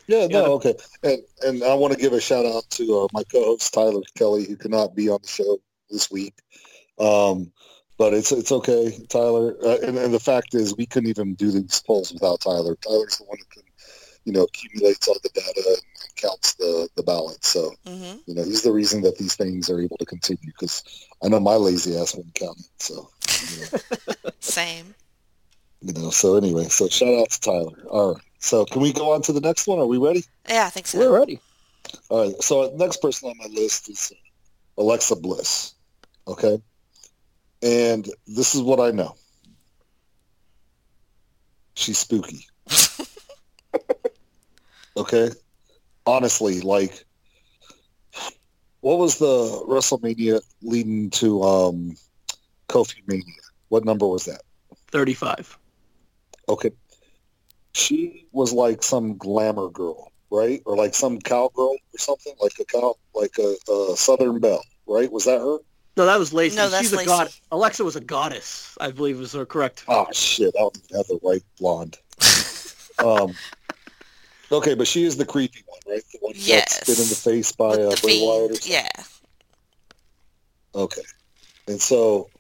Yeah, 0.07 0.27
no, 0.27 0.55
okay. 0.55 0.75
And 1.03 1.21
and 1.43 1.63
I 1.63 1.75
want 1.75 1.93
to 1.93 2.01
give 2.01 2.15
a 2.15 2.21
shout 2.21 2.47
out 2.47 2.65
to 2.71 3.01
uh, 3.01 3.09
my 3.13 3.23
co-host 3.25 3.75
Tyler 3.75 4.01
Kelly, 4.17 4.45
who 4.47 4.57
cannot 4.57 4.95
be 4.95 5.11
on 5.11 5.19
the 5.21 5.29
show 5.29 5.59
this 5.91 6.11
week. 6.11 6.35
Um, 6.99 7.53
but 7.99 8.15
it's 8.15 8.33
it's 8.33 8.53
okay, 8.53 8.97
Tyler. 9.09 9.55
Uh, 9.63 9.77
and, 9.87 9.99
and 9.99 10.15
the 10.15 10.21
fact 10.21 10.55
is, 10.55 10.77
we 10.77 10.87
couldn't 10.87 11.11
even 11.11 11.35
do 11.35 11.51
these 11.51 11.83
polls 11.87 12.13
without 12.13 12.41
Tyler. 12.41 12.75
Tyler's 12.77 13.19
the 13.19 13.25
one 13.25 13.39
who 13.39 13.45
can, 13.53 13.68
you 14.29 14.35
know, 14.35 14.43
accumulates 14.43 15.09
all 15.09 15.17
the 15.23 15.31
data 15.31 15.63
and, 15.67 15.83
counts 16.17 16.55
the 16.55 16.89
the 16.97 17.03
ballots. 17.03 17.49
So 17.49 17.73
hmm 17.87 18.17
you 18.27 18.35
know, 18.35 18.45
he's 18.45 18.63
the 18.63 18.73
reason 18.73 19.01
that 19.03 19.17
these 19.17 19.37
things 19.37 19.71
are 19.71 19.81
able 19.81 19.97
to 19.97 20.05
continue. 20.05 20.53
Because 20.53 20.83
I 21.25 21.29
know 21.29 21.41
my 21.41 21.55
lazy 21.55 21.97
ass 21.97 22.15
wouldn't 22.15 22.35
count 22.35 22.59
it. 22.59 22.67
So 22.79 23.09
you 23.49 23.57
know, 23.57 24.31
Same. 24.41 24.95
you 25.81 25.95
know. 25.95 26.11
So 26.11 26.37
anyway, 26.37 26.65
so 26.65 26.89
shout 26.89 27.15
out 27.15 27.31
to 27.31 27.41
Tyler. 27.41 27.89
All 27.89 28.15
right. 28.15 28.23
So 28.39 28.67
can 28.67 28.83
we 28.83 28.93
go 28.93 29.13
on 29.15 29.23
to 29.23 29.33
the 29.33 29.41
next 29.41 29.67
one? 29.67 29.79
Are 29.79 29.87
we 29.87 29.97
ready? 29.97 30.25
Yeah, 30.47 30.67
I 30.67 30.71
think 30.71 30.89
so. 30.89 30.99
We're 30.99 31.19
ready. 31.19 31.41
All 32.11 32.27
right. 32.27 32.43
So 32.43 32.71
next 32.77 33.01
person 33.01 33.31
on 33.31 33.37
my 33.39 33.47
list 33.47 33.89
is 33.89 34.13
Alexa 34.77 35.17
Bliss. 35.17 35.73
Okay. 36.27 36.61
And 37.63 38.07
this 38.27 38.55
is 38.55 38.61
what 38.61 38.79
I 38.79 38.91
know. 38.91 39.15
She's 41.77 41.99
spooky. 41.99 42.45
okay. 44.99 45.31
Honestly, 46.07 46.61
like, 46.61 47.05
what 48.81 48.99
was 48.99 49.19
the 49.19 49.65
WrestleMania 49.69 50.41
leading 50.63 51.11
to 51.11 51.43
um, 51.43 51.97
Kofi 52.69 52.97
Mania? 53.07 53.25
What 53.69 53.85
number 53.85 54.07
was 54.07 54.25
that? 54.25 54.43
35. 54.91 55.59
Okay. 56.49 56.71
She 57.75 58.27
was 58.33 58.53
like 58.53 58.83
some 58.83 59.17
glamour 59.19 59.69
girl, 59.69 60.11
right? 60.31 60.63
Or 60.65 60.77
like 60.77 60.95
some 60.95 61.19
cowgirl 61.19 61.77
or 61.77 61.99
something, 61.99 62.35
like 62.41 62.53
a 62.59 62.65
cow, 62.65 62.95
like 63.15 63.37
a, 63.39 63.55
a 63.71 63.97
Southern 63.97 64.41
Belle, 64.41 64.65
right? 64.87 65.11
Was 65.13 65.27
that 65.27 65.39
her? 65.39 65.59
No, 65.97 66.07
that 66.07 66.19
was 66.19 66.33
Lacey. 66.33 66.57
No, 66.57 66.69
that's 66.69 66.83
She's 66.83 66.93
a 66.93 66.97
Lacey. 66.97 67.07
god. 67.09 67.29
Alexa 67.51 67.85
was 67.85 67.97
a 67.97 68.01
goddess, 68.01 68.77
I 68.81 68.93
believe 68.93 69.19
was 69.19 69.33
her 69.33 69.45
correct. 69.45 69.85
Oh 69.89 70.07
shit! 70.13 70.55
I 70.57 70.61
don't 70.61 70.79
even 70.79 70.97
have 70.97 71.07
the 71.09 71.19
right 71.23 71.43
blonde. 71.59 71.99
um, 73.05 73.35
Okay, 74.51 74.75
but 74.75 74.87
she 74.87 75.05
is 75.05 75.17
the 75.17 75.27
creepy 75.27 75.63
one, 75.67 75.79
right? 75.87 76.03
The 76.13 76.19
one 76.21 76.33
Yes. 76.37 76.79
that's 76.79 76.87
been 76.97 77.03
in 77.03 77.09
the 77.11 77.15
face 77.15 77.53
by 77.53 77.77
With 77.77 77.81
uh, 77.81 77.97
Bray 78.03 78.21
Wyatt 78.23 78.51
or 78.51 78.55
something? 78.55 78.73
Yeah. 78.73 79.05
Okay. 80.75 81.03
And 81.67 81.81
so 81.81 82.31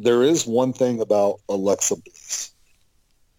there 0.00 0.22
is 0.22 0.46
one 0.46 0.72
thing 0.72 1.00
about 1.00 1.40
Alexa 1.48 1.96
Bliss. 1.96 2.52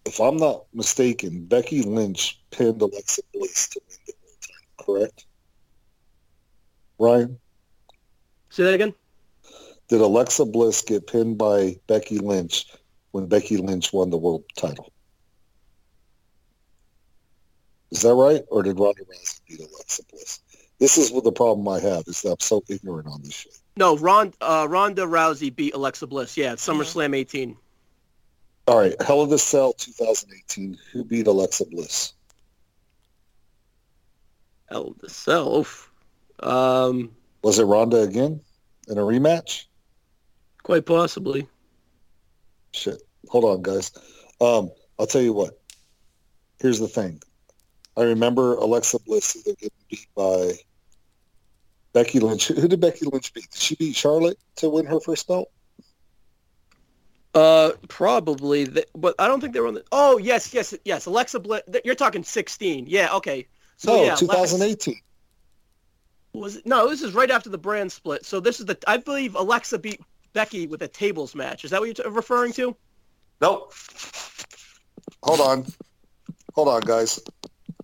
If 0.04 0.20
I'm 0.20 0.36
not 0.36 0.64
mistaken, 0.72 1.44
Becky 1.46 1.82
Lynch 1.82 2.40
pinned 2.50 2.80
Alexa 2.80 3.22
Bliss 3.34 3.68
to 3.70 3.80
win 3.88 3.98
the 4.06 4.12
world 4.22 4.36
title, 4.42 4.84
correct? 4.86 5.26
Ryan, 7.00 7.38
Say 8.50 8.64
that 8.64 8.74
again. 8.74 8.94
did 9.88 10.00
Alexa 10.00 10.44
Bliss 10.46 10.82
get 10.82 11.06
pinned 11.06 11.36
by 11.38 11.76
Becky 11.86 12.18
Lynch 12.18 12.66
when 13.10 13.26
Becky 13.26 13.56
Lynch 13.56 13.92
won 13.92 14.10
the 14.10 14.16
world 14.16 14.44
title? 14.56 14.92
Is 17.90 18.02
that 18.02 18.14
right? 18.14 18.42
Or 18.50 18.62
did 18.62 18.78
Ronda 18.78 19.02
Rousey 19.04 19.40
beat 19.48 19.60
Alexa 19.60 20.02
Bliss? 20.10 20.40
This 20.78 20.98
is 20.98 21.10
what 21.10 21.24
the 21.24 21.32
problem 21.32 21.66
I 21.68 21.80
have 21.80 22.04
is 22.06 22.22
that 22.22 22.32
I'm 22.32 22.40
so 22.40 22.62
ignorant 22.68 23.08
on 23.08 23.22
this 23.22 23.34
shit. 23.34 23.58
No, 23.76 23.96
Ron, 23.96 24.32
uh, 24.40 24.66
Ronda 24.68 25.02
Rousey 25.02 25.54
beat 25.54 25.74
Alexa 25.74 26.06
Bliss. 26.06 26.36
Yeah, 26.36 26.52
at 26.52 26.58
SummerSlam 26.58 27.16
18. 27.16 27.56
All 28.66 28.78
right, 28.78 28.94
Hell 29.00 29.22
of 29.22 29.32
a 29.32 29.38
Cell 29.38 29.72
2018. 29.72 30.76
Who 30.92 31.04
beat 31.04 31.26
Alexa 31.26 31.64
Bliss? 31.66 32.12
Hell, 34.68 34.94
the 35.00 35.08
cell. 35.08 35.58
Oof. 35.58 35.90
Um, 36.40 37.10
Was 37.42 37.58
it 37.58 37.64
Ronda 37.64 38.02
again 38.02 38.40
in 38.88 38.98
a 38.98 39.02
rematch? 39.02 39.64
quite 40.62 40.84
possibly. 40.84 41.48
Shit. 42.72 43.02
Hold 43.30 43.44
on, 43.46 43.62
guys. 43.62 43.90
Um, 44.38 44.70
I'll 44.98 45.06
tell 45.06 45.22
you 45.22 45.32
what. 45.32 45.58
Here's 46.60 46.78
the 46.78 46.88
thing. 46.88 47.22
I 47.98 48.04
remember 48.04 48.54
Alexa 48.54 49.00
Bliss 49.00 49.36
either 49.36 49.56
getting 49.56 49.70
beat 49.90 50.06
by 50.14 50.52
Becky 51.92 52.20
Lynch. 52.20 52.46
Who 52.48 52.68
did 52.68 52.80
Becky 52.80 53.06
Lynch 53.06 53.32
beat? 53.34 53.50
Did 53.50 53.60
she 53.60 53.74
beat 53.74 53.96
Charlotte 53.96 54.38
to 54.56 54.70
win 54.70 54.86
her 54.86 55.00
first 55.00 55.26
belt? 55.26 55.50
Uh, 57.34 57.72
probably, 57.88 58.66
th- 58.66 58.86
but 58.94 59.14
I 59.18 59.26
don't 59.26 59.40
think 59.40 59.52
they 59.52 59.60
were 59.60 59.66
on 59.66 59.74
the. 59.74 59.84
Oh, 59.92 60.18
yes, 60.18 60.54
yes, 60.54 60.74
yes. 60.84 61.06
Alexa 61.06 61.40
Bliss. 61.40 61.62
th- 61.70 61.84
You're 61.84 61.94
talking 61.94 62.22
16. 62.22 62.86
Yeah, 62.88 63.14
okay. 63.16 63.46
So 63.76 63.92
no, 63.96 64.02
yeah, 64.02 64.08
Alexa- 64.10 64.26
2018. 64.26 65.00
was 66.34 66.56
it? 66.56 66.66
No, 66.66 66.88
this 66.88 67.02
is 67.02 67.14
right 67.14 67.30
after 67.30 67.50
the 67.50 67.58
brand 67.58 67.90
split. 67.92 68.24
So 68.24 68.40
this 68.40 68.60
is 68.60 68.66
the. 68.66 68.78
I 68.86 68.96
believe 68.96 69.34
Alexa 69.34 69.78
beat 69.78 70.00
Becky 70.32 70.66
with 70.66 70.82
a 70.82 70.88
tables 70.88 71.34
match. 71.34 71.64
Is 71.64 71.70
that 71.72 71.80
what 71.80 71.86
you're 71.86 71.94
t- 71.94 72.10
referring 72.10 72.52
to? 72.54 72.76
Nope. 73.40 73.72
Hold 75.22 75.40
on. 75.40 75.66
Hold 76.54 76.68
on, 76.68 76.80
guys. 76.80 77.20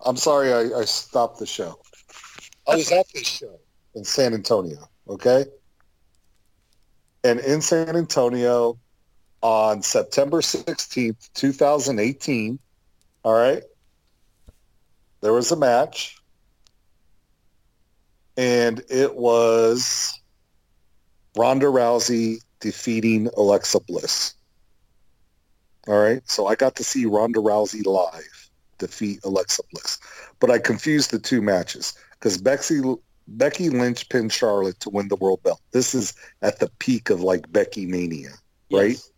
I'm 0.04 0.16
sorry 0.16 0.52
I, 0.52 0.80
I 0.80 0.84
stopped 0.84 1.38
the 1.38 1.46
show. 1.46 1.78
Oh, 2.66 2.72
I 2.72 2.76
was 2.76 2.92
at 2.92 3.06
this 3.12 3.26
show 3.26 3.58
in 3.94 4.04
San 4.04 4.34
Antonio, 4.34 4.88
okay? 5.08 5.46
And 7.22 7.40
in 7.40 7.60
San 7.60 7.96
Antonio 7.96 8.78
on 9.42 9.82
September 9.82 10.40
16th, 10.40 11.30
2018, 11.34 12.58
all 13.24 13.34
right, 13.34 13.62
there 15.20 15.32
was 15.32 15.50
a 15.52 15.56
match. 15.56 16.18
And 18.36 18.82
it 18.90 19.14
was 19.14 20.20
Ronda 21.36 21.66
Rousey 21.66 22.38
defeating 22.60 23.28
Alexa 23.36 23.80
Bliss. 23.80 24.34
All 25.86 25.98
right. 25.98 26.20
So 26.28 26.46
I 26.46 26.54
got 26.54 26.74
to 26.76 26.84
see 26.84 27.06
Ronda 27.06 27.40
Rousey 27.40 27.86
live 27.86 28.33
defeat 28.78 29.20
Alexa 29.24 29.62
Bliss. 29.72 29.98
But 30.40 30.50
I 30.50 30.58
confused 30.58 31.10
the 31.10 31.18
two 31.18 31.42
matches 31.42 31.94
because 32.12 32.38
Becky, 32.38 32.80
Becky 33.28 33.70
Lynch 33.70 34.08
pinned 34.08 34.32
Charlotte 34.32 34.80
to 34.80 34.90
win 34.90 35.08
the 35.08 35.16
world 35.16 35.42
belt. 35.42 35.60
This 35.72 35.94
is 35.94 36.14
at 36.42 36.58
the 36.60 36.70
peak 36.78 37.10
of 37.10 37.20
like 37.20 37.50
Becky 37.52 37.86
Mania, 37.86 38.30
right? 38.70 38.90
Yes. 38.90 39.10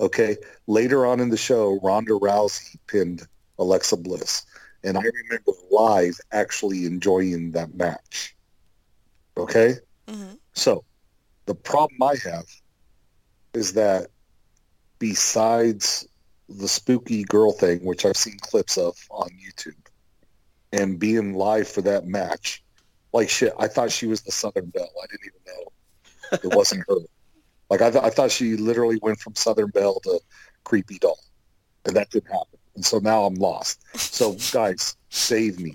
Okay. 0.00 0.36
Later 0.66 1.06
on 1.06 1.20
in 1.20 1.30
the 1.30 1.36
show, 1.36 1.80
Ronda 1.82 2.12
Rousey 2.12 2.76
pinned 2.86 3.26
Alexa 3.58 3.96
Bliss. 3.96 4.44
And 4.84 4.96
I 4.96 5.02
remember 5.02 5.52
live 5.70 6.18
actually 6.30 6.86
enjoying 6.86 7.52
that 7.52 7.74
match. 7.74 8.36
Okay. 9.36 9.74
hmm 10.08 10.34
So 10.52 10.84
the 11.46 11.54
problem 11.54 12.02
I 12.02 12.14
have 12.24 12.46
is 13.54 13.72
that 13.72 14.08
besides 14.98 16.06
the 16.48 16.68
spooky 16.68 17.24
girl 17.24 17.52
thing, 17.52 17.84
which 17.84 18.04
I've 18.04 18.16
seen 18.16 18.38
clips 18.40 18.78
of 18.78 18.96
on 19.10 19.28
YouTube, 19.30 19.74
and 20.72 20.98
being 20.98 21.34
live 21.34 21.68
for 21.68 21.82
that 21.82 22.06
match, 22.06 22.62
like 23.12 23.28
shit, 23.28 23.52
I 23.58 23.68
thought 23.68 23.92
she 23.92 24.06
was 24.06 24.22
the 24.22 24.32
Southern 24.32 24.66
Belle. 24.66 24.90
I 25.02 25.06
didn't 25.06 25.26
even 25.26 25.40
know 25.46 26.50
it 26.50 26.56
wasn't 26.56 26.84
her. 26.88 26.96
Like 27.70 27.82
I, 27.82 27.90
th- 27.90 28.02
I 28.02 28.08
thought 28.08 28.30
she 28.30 28.56
literally 28.56 28.98
went 29.02 29.20
from 29.20 29.34
Southern 29.34 29.68
Belle 29.68 30.00
to 30.04 30.20
creepy 30.64 30.98
doll, 30.98 31.18
and 31.84 31.94
that 31.96 32.08
didn't 32.08 32.32
happen. 32.32 32.58
And 32.74 32.82
so 32.82 32.98
now 32.98 33.24
I'm 33.24 33.34
lost. 33.34 33.84
So 33.94 34.38
guys, 34.52 34.96
save 35.10 35.60
me. 35.60 35.74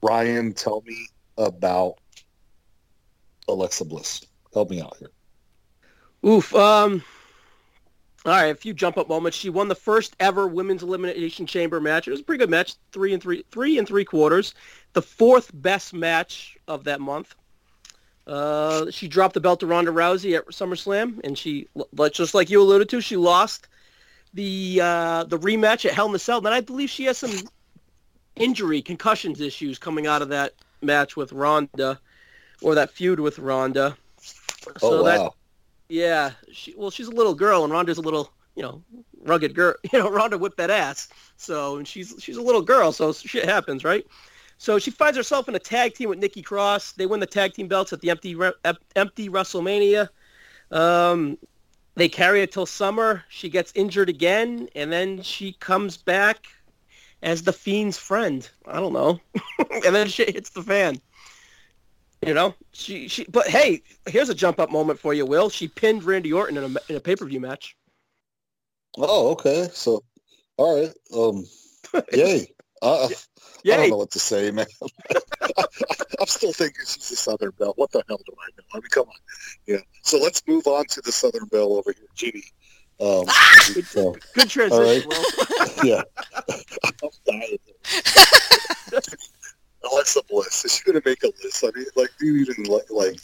Ryan, 0.00 0.52
tell 0.52 0.84
me 0.86 1.08
about 1.38 1.94
Alexa 3.48 3.84
Bliss. 3.84 4.24
Help 4.54 4.70
me 4.70 4.80
out 4.80 4.96
here. 4.98 5.10
Oof. 6.24 6.54
Um. 6.54 7.02
All 8.24 8.32
right, 8.32 8.46
a 8.46 8.54
few 8.54 8.72
jump 8.72 8.98
up 8.98 9.08
moments. 9.08 9.36
She 9.36 9.50
won 9.50 9.66
the 9.66 9.74
first 9.74 10.14
ever 10.20 10.46
women's 10.46 10.84
elimination 10.84 11.44
chamber 11.44 11.80
match. 11.80 12.06
It 12.06 12.12
was 12.12 12.20
a 12.20 12.24
pretty 12.24 12.38
good 12.38 12.50
match, 12.50 12.74
three 12.92 13.12
and 13.12 13.20
three, 13.20 13.44
three 13.50 13.78
and 13.78 13.86
three 13.86 14.04
quarters. 14.04 14.54
The 14.92 15.02
fourth 15.02 15.50
best 15.54 15.92
match 15.92 16.56
of 16.68 16.84
that 16.84 17.00
month. 17.00 17.34
Uh, 18.24 18.90
she 18.92 19.08
dropped 19.08 19.34
the 19.34 19.40
belt 19.40 19.58
to 19.60 19.66
Ronda 19.66 19.90
Rousey 19.90 20.36
at 20.36 20.46
SummerSlam, 20.46 21.20
and 21.24 21.36
she, 21.36 21.66
just 22.12 22.34
like 22.34 22.48
you 22.48 22.62
alluded 22.62 22.88
to, 22.90 23.00
she 23.00 23.16
lost 23.16 23.66
the 24.34 24.80
uh, 24.80 25.24
the 25.24 25.38
rematch 25.38 25.84
at 25.84 25.92
Hell 25.92 26.08
in 26.08 26.14
a 26.14 26.18
Cell. 26.18 26.40
Then 26.40 26.52
I 26.52 26.60
believe 26.60 26.90
she 26.90 27.04
has 27.06 27.18
some 27.18 27.32
injury, 28.36 28.82
concussions 28.82 29.40
issues 29.40 29.78
coming 29.78 30.06
out 30.06 30.22
of 30.22 30.28
that 30.28 30.54
match 30.80 31.16
with 31.16 31.32
Ronda, 31.32 31.98
or 32.62 32.76
that 32.76 32.90
feud 32.90 33.18
with 33.18 33.40
Ronda. 33.40 33.96
Oh 34.80 35.02
that 35.02 35.20
wow. 35.20 35.34
Yeah, 35.92 36.32
she 36.50 36.74
well, 36.74 36.90
she's 36.90 37.08
a 37.08 37.12
little 37.12 37.34
girl, 37.34 37.64
and 37.64 37.72
Ronda's 37.72 37.98
a 37.98 38.00
little, 38.00 38.32
you 38.54 38.62
know, 38.62 38.82
rugged 39.24 39.54
girl. 39.54 39.74
You 39.92 39.98
know, 39.98 40.10
Ronda 40.10 40.38
whipped 40.38 40.56
that 40.56 40.70
ass, 40.70 41.08
so 41.36 41.76
and 41.76 41.86
she's 41.86 42.14
she's 42.18 42.38
a 42.38 42.42
little 42.42 42.62
girl, 42.62 42.92
so 42.92 43.12
shit 43.12 43.44
happens, 43.44 43.84
right? 43.84 44.06
So 44.56 44.78
she 44.78 44.90
finds 44.90 45.18
herself 45.18 45.48
in 45.48 45.54
a 45.54 45.58
tag 45.58 45.92
team 45.92 46.08
with 46.08 46.18
Nikki 46.18 46.40
Cross. 46.40 46.92
They 46.92 47.04
win 47.04 47.20
the 47.20 47.26
tag 47.26 47.52
team 47.52 47.68
belts 47.68 47.92
at 47.92 48.00
the 48.00 48.08
empty 48.08 48.34
empty 48.96 49.28
WrestleMania. 49.28 50.08
Um, 50.70 51.36
they 51.94 52.08
carry 52.08 52.40
it 52.40 52.52
till 52.52 52.64
summer. 52.64 53.24
She 53.28 53.50
gets 53.50 53.70
injured 53.74 54.08
again, 54.08 54.70
and 54.74 54.90
then 54.90 55.20
she 55.20 55.52
comes 55.52 55.98
back 55.98 56.46
as 57.22 57.42
the 57.42 57.52
Fiend's 57.52 57.98
friend. 57.98 58.48
I 58.66 58.80
don't 58.80 58.94
know, 58.94 59.20
and 59.84 59.94
then 59.94 60.08
shit 60.08 60.34
hits 60.34 60.50
the 60.50 60.62
fan. 60.62 61.02
You 62.24 62.34
know, 62.34 62.54
she 62.72 63.08
she. 63.08 63.24
But 63.28 63.48
hey, 63.48 63.82
here's 64.06 64.28
a 64.28 64.34
jump 64.34 64.60
up 64.60 64.70
moment 64.70 65.00
for 65.00 65.12
you, 65.12 65.26
Will. 65.26 65.48
She 65.48 65.66
pinned 65.66 66.04
Randy 66.04 66.32
Orton 66.32 66.56
in 66.56 66.64
a 66.64 66.78
in 66.88 66.96
a 66.96 67.00
pay 67.00 67.16
per 67.16 67.26
view 67.26 67.40
match. 67.40 67.76
Oh, 68.96 69.30
okay. 69.30 69.68
So, 69.72 70.04
all 70.56 70.80
right. 70.80 70.92
Um, 71.16 71.44
yay. 72.12 72.52
Uh, 72.80 73.08
I 73.64 73.76
don't 73.76 73.90
know 73.90 73.96
what 73.96 74.10
to 74.12 74.18
say, 74.18 74.50
man. 74.50 74.66
I'm 76.20 76.26
still 76.26 76.52
thinking 76.52 76.82
she's 76.84 77.10
a 77.12 77.16
Southern 77.16 77.52
Belle. 77.58 77.74
What 77.76 77.92
the 77.92 78.02
hell 78.08 78.18
do 78.18 78.32
I 78.32 78.50
know? 78.56 78.64
I 78.74 78.76
mean, 78.78 78.88
come 78.90 79.06
on. 79.06 79.14
Yeah. 79.66 79.78
So 80.02 80.18
let's 80.18 80.42
move 80.48 80.66
on 80.66 80.86
to 80.86 81.00
the 81.00 81.12
Southern 81.12 81.46
Belle 81.46 81.76
over 81.76 81.92
here, 81.92 82.06
Jeannie. 82.14 82.42
Um, 83.00 83.26
so, 83.84 84.16
Good 84.34 84.48
transition, 84.48 84.72
All 84.72 85.08
Will. 85.08 85.84
yeah. 85.84 86.02
I'm 86.48 87.10
dying. 87.26 87.58
Alexa 89.90 90.20
Bliss. 90.28 90.64
Is 90.64 90.76
she 90.76 90.84
going 90.84 91.00
to 91.00 91.08
make 91.08 91.22
a 91.22 91.30
list? 91.42 91.64
I 91.64 91.70
mean, 91.76 91.86
like, 91.96 92.10
do 92.18 92.26
you 92.26 92.40
even 92.42 92.64
like, 92.64 92.90
like 92.90 93.16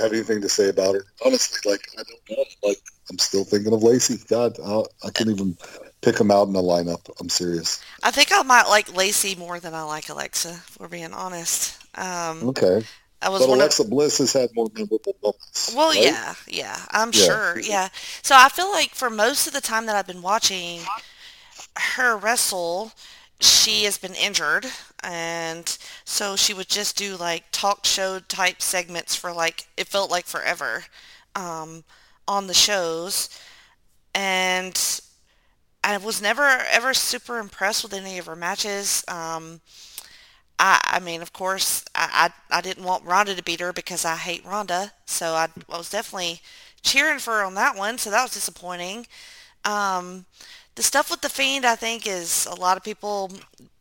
have 0.00 0.12
anything 0.12 0.40
to 0.42 0.48
say 0.48 0.68
about 0.68 0.94
her? 0.94 1.04
Honestly, 1.24 1.70
like, 1.70 1.82
I 1.98 2.02
don't 2.02 2.38
know. 2.38 2.44
Like, 2.62 2.78
I'm 3.10 3.18
still 3.18 3.44
thinking 3.44 3.72
of 3.72 3.82
Lacey. 3.82 4.18
God, 4.28 4.56
I, 4.64 4.82
I 5.06 5.10
can't 5.10 5.30
even 5.30 5.56
pick 6.02 6.16
them 6.16 6.30
out 6.30 6.48
in 6.48 6.56
a 6.56 6.62
lineup. 6.62 7.10
I'm 7.20 7.28
serious. 7.28 7.80
I 8.02 8.10
think 8.10 8.28
I 8.32 8.42
might 8.42 8.68
like 8.68 8.94
Lacey 8.94 9.34
more 9.34 9.60
than 9.60 9.74
I 9.74 9.82
like 9.82 10.08
Alexa, 10.08 10.50
if 10.50 10.76
we're 10.80 10.88
being 10.88 11.12
honest. 11.12 11.78
Um, 11.96 12.48
Okay. 12.48 12.82
I 13.22 13.30
was 13.30 13.40
But 13.40 13.48
one 13.48 13.58
of 13.58 13.62
Alexa 13.62 13.84
Bliss 13.84 14.18
has 14.18 14.32
had 14.34 14.50
more 14.54 14.68
memorable 14.74 15.16
moments. 15.22 15.72
Well, 15.74 15.94
right? 15.94 16.02
yeah, 16.02 16.34
yeah, 16.46 16.78
I'm 16.90 17.10
Yeah. 17.12 17.12
sure, 17.12 17.58
yeah. 17.60 17.88
So 18.22 18.34
I 18.36 18.50
feel 18.50 18.70
like 18.70 18.94
for 18.94 19.08
most 19.08 19.46
of 19.46 19.54
the 19.54 19.62
time 19.62 19.86
that 19.86 19.96
I've 19.96 20.06
been 20.06 20.20
watching 20.20 20.80
her 21.76 22.16
wrestle, 22.16 22.92
she 23.40 23.84
has 23.84 23.98
been 23.98 24.14
injured, 24.14 24.66
and 25.04 25.78
so 26.04 26.36
she 26.36 26.54
would 26.54 26.68
just 26.68 26.96
do 26.96 27.16
like 27.16 27.44
talk 27.52 27.86
show 27.86 28.20
type 28.20 28.62
segments 28.62 29.14
for 29.14 29.32
like 29.32 29.66
it 29.76 29.88
felt 29.88 30.10
like 30.10 30.26
forever 30.26 30.84
um, 31.36 31.84
on 32.28 32.46
the 32.46 32.54
shows, 32.54 33.28
and 34.14 35.00
I 35.82 35.98
was 35.98 36.22
never 36.22 36.44
ever 36.44 36.94
super 36.94 37.38
impressed 37.38 37.82
with 37.82 37.92
any 37.92 38.18
of 38.18 38.26
her 38.26 38.36
matches. 38.36 39.04
Um, 39.08 39.60
I, 40.58 40.80
I 40.84 41.00
mean, 41.00 41.20
of 41.22 41.32
course, 41.32 41.84
I, 41.94 42.30
I, 42.50 42.58
I 42.58 42.60
didn't 42.60 42.84
want 42.84 43.04
Ronda 43.04 43.34
to 43.34 43.42
beat 43.42 43.60
her 43.60 43.72
because 43.72 44.04
I 44.04 44.16
hate 44.16 44.44
Ronda, 44.44 44.92
so 45.04 45.34
I, 45.34 45.48
I 45.68 45.76
was 45.78 45.90
definitely 45.90 46.40
cheering 46.82 47.18
for 47.18 47.34
her 47.34 47.44
on 47.44 47.54
that 47.54 47.76
one. 47.76 47.98
So 47.98 48.10
that 48.10 48.22
was 48.22 48.32
disappointing. 48.34 49.06
Um, 49.64 50.26
the 50.76 50.82
stuff 50.82 51.10
with 51.10 51.22
the 51.22 51.30
Fiend, 51.30 51.66
I 51.66 51.76
think, 51.76 52.06
is 52.06 52.46
a 52.46 52.54
lot 52.54 52.76
of 52.76 52.84
people 52.84 53.32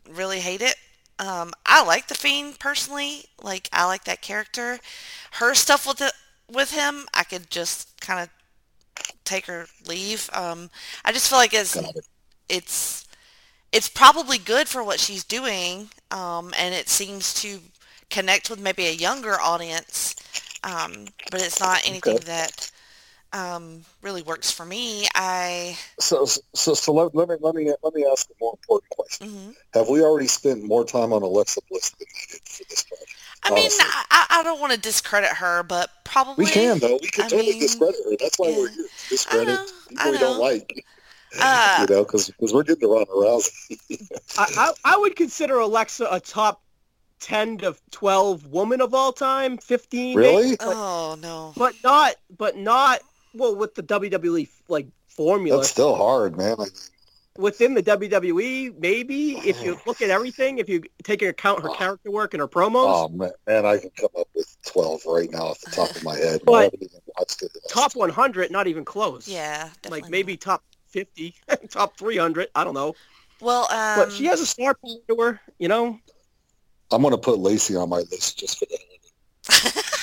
really 0.09 0.39
hate 0.41 0.61
it. 0.61 0.76
Um, 1.20 1.53
I 1.66 1.84
like 1.84 2.07
the 2.07 2.16
Fiend 2.16 2.59
personally. 2.59 3.26
Like 3.41 3.70
I 3.74 3.86
like 3.86 4.05
that 4.05 4.22
character. 4.22 4.80
Her 5.34 5.53
stuff 5.55 5.88
with 5.88 6.01
it 6.01 6.14
with 6.51 6.72
him, 6.72 7.07
I 7.14 7.24
could 7.24 7.49
just 7.49 7.99
kind 8.01 8.20
of 8.22 8.30
take 9.26 9.49
or 9.49 9.68
leave. 9.88 10.30
Um, 10.34 10.70
I 11.05 11.11
just 11.11 11.30
feel 11.30 11.39
like 11.39 11.53
it's 11.53 11.82
it. 11.82 12.05
it's 12.49 13.07
it's 13.72 13.89
probably 13.89 14.38
good 14.38 14.68
for 14.68 14.84
what 14.84 14.99
she's 14.99 15.24
doing, 15.24 15.89
um, 16.11 16.53
and 16.57 16.74
it 16.76 16.89
seems 16.89 17.34
to 17.36 17.59
connect 18.09 18.49
with 18.49 18.59
maybe 18.59 18.88
a 18.88 18.91
younger 18.91 19.39
audience. 19.39 20.16
Um, 20.64 21.09
but 21.32 21.41
it's 21.41 21.59
not 21.59 21.82
anything 21.86 22.18
Okay. 22.18 22.26
that 22.26 22.72
um, 23.34 23.81
really 24.01 24.21
works 24.21 24.51
for 24.51 24.65
me. 24.65 25.07
I 25.15 25.77
So, 25.99 26.25
so, 26.25 26.73
so 26.73 26.93
let, 26.93 27.13
let 27.15 27.29
me 27.29 27.36
let 27.41 27.55
me 27.55 27.73
let 27.84 27.93
me 27.93 28.05
ask 28.09 28.29
a 28.29 28.34
more 28.39 28.57
important 28.61 28.89
question. 28.91 29.27
mhm. 29.27 29.55
Have 29.73 29.89
we 29.89 30.01
already 30.01 30.27
spent 30.27 30.63
more 30.63 30.86
time 30.86 31.11
on 31.11 31.23
Alexa 31.23 31.59
Bliss 31.69 31.89
than 31.91 32.07
we 32.07 32.31
did 32.31 32.47
for 32.47 32.63
this 32.69 32.84
project? 32.84 33.11
I 33.45 33.53
mean, 33.53 33.69
I, 33.79 34.25
I 34.29 34.43
don't 34.43 34.61
want 34.61 34.71
to 34.71 34.79
discredit 34.79 35.31
her, 35.31 35.63
but 35.63 35.89
probably 36.05 36.45
We 36.45 36.51
can 36.51 36.79
though. 36.79 36.99
We 37.01 37.09
can 37.09 37.25
I 37.25 37.27
totally 37.27 37.51
mean, 37.51 37.61
discredit 37.61 37.99
her. 38.05 38.15
That's 38.19 38.39
why 38.39 38.47
we're 38.55 38.69
yeah. 38.69 38.75
here. 38.75 38.86
Discredit 39.09 39.47
know, 39.47 39.65
people 39.89 40.11
we 40.11 40.17
don't 40.17 40.39
like. 40.39 40.86
Uh, 41.41 41.77
you 41.89 41.95
know, 41.95 42.03
because 42.03 42.31
we're 42.39 42.61
getting 42.61 42.81
to 42.81 42.88
Ronda 42.88 43.11
Rousey. 43.11 43.75
I, 44.38 44.45
I, 44.55 44.93
I 44.93 44.97
would 44.97 45.15
consider 45.15 45.57
Alexa 45.57 46.07
a 46.11 46.19
top 46.19 46.61
10 47.21 47.57
to 47.59 47.75
12 47.89 48.47
woman 48.47 48.81
of 48.81 48.93
all 48.93 49.11
time, 49.11 49.57
15. 49.57 50.15
maybe, 50.15 50.27
really? 50.27 50.55
but, 50.57 50.67
oh 50.67 51.17
no. 51.19 51.53
but 51.57 51.73
not, 51.84 52.15
but 52.38 52.55
not, 52.55 53.01
well, 53.34 53.55
with 53.55 53.75
the 53.75 53.84
WWE 53.84 54.47
like 54.67 54.88
formula. 55.07 55.59
That's 55.59 55.69
still 55.69 55.95
hard, 55.95 56.38
man. 56.38 56.55
I, 56.59 56.65
Within 57.36 57.73
the 57.73 57.81
WWE, 57.81 58.77
maybe, 58.79 59.31
if 59.39 59.63
you 59.63 59.79
look 59.88 60.03
at 60.03 60.11
everything, 60.11 60.59
if 60.59 60.69
you 60.69 60.84
take 61.01 61.23
into 61.23 61.31
account 61.31 61.63
her 61.63 61.69
character 61.69 62.11
work 62.11 62.36
and 62.36 62.41
her 62.41 62.47
promos, 62.47 62.73
oh 62.75 63.09
man, 63.09 63.31
man, 63.47 63.65
I 63.65 63.79
can 63.79 63.89
come 63.99 64.09
up 64.19 64.27
with 64.36 64.55
twelve 64.67 65.01
right 65.07 65.31
now 65.31 65.45
off 65.47 65.59
the 65.61 65.71
top 65.71 65.89
of 65.95 66.03
my 66.03 66.15
head. 66.15 66.41
But- 66.45 66.71
I 66.75 66.77
even 66.79 66.99
watched 67.17 67.41
it. 67.41 67.49
top 67.69 67.95
100, 67.95 68.51
not 68.51 68.67
even 68.67 68.86
close. 68.86 69.27
Yeah, 69.27 69.63
definitely 69.81 70.01
Like 70.01 70.11
maybe 70.11 70.34
not. 70.34 70.41
top 70.41 70.63
50, 70.89 71.34
top 71.69 71.97
300, 71.97 72.49
I 72.53 72.63
don't 72.63 72.75
know. 72.75 72.93
Well, 73.41 73.63
um, 73.71 73.97
But 73.97 74.11
she 74.11 74.25
has 74.25 74.39
a 74.39 74.45
star 74.45 74.75
power 74.75 74.93
to 75.09 75.21
her, 75.23 75.41
you 75.57 75.67
know? 75.67 75.99
I'm 76.91 77.01
gonna 77.01 77.17
put 77.17 77.39
Lacey 77.39 77.75
on 77.75 77.89
my 77.89 78.03
list 78.11 78.38
just 78.38 78.59
for 78.59 78.65
that. 78.69 79.99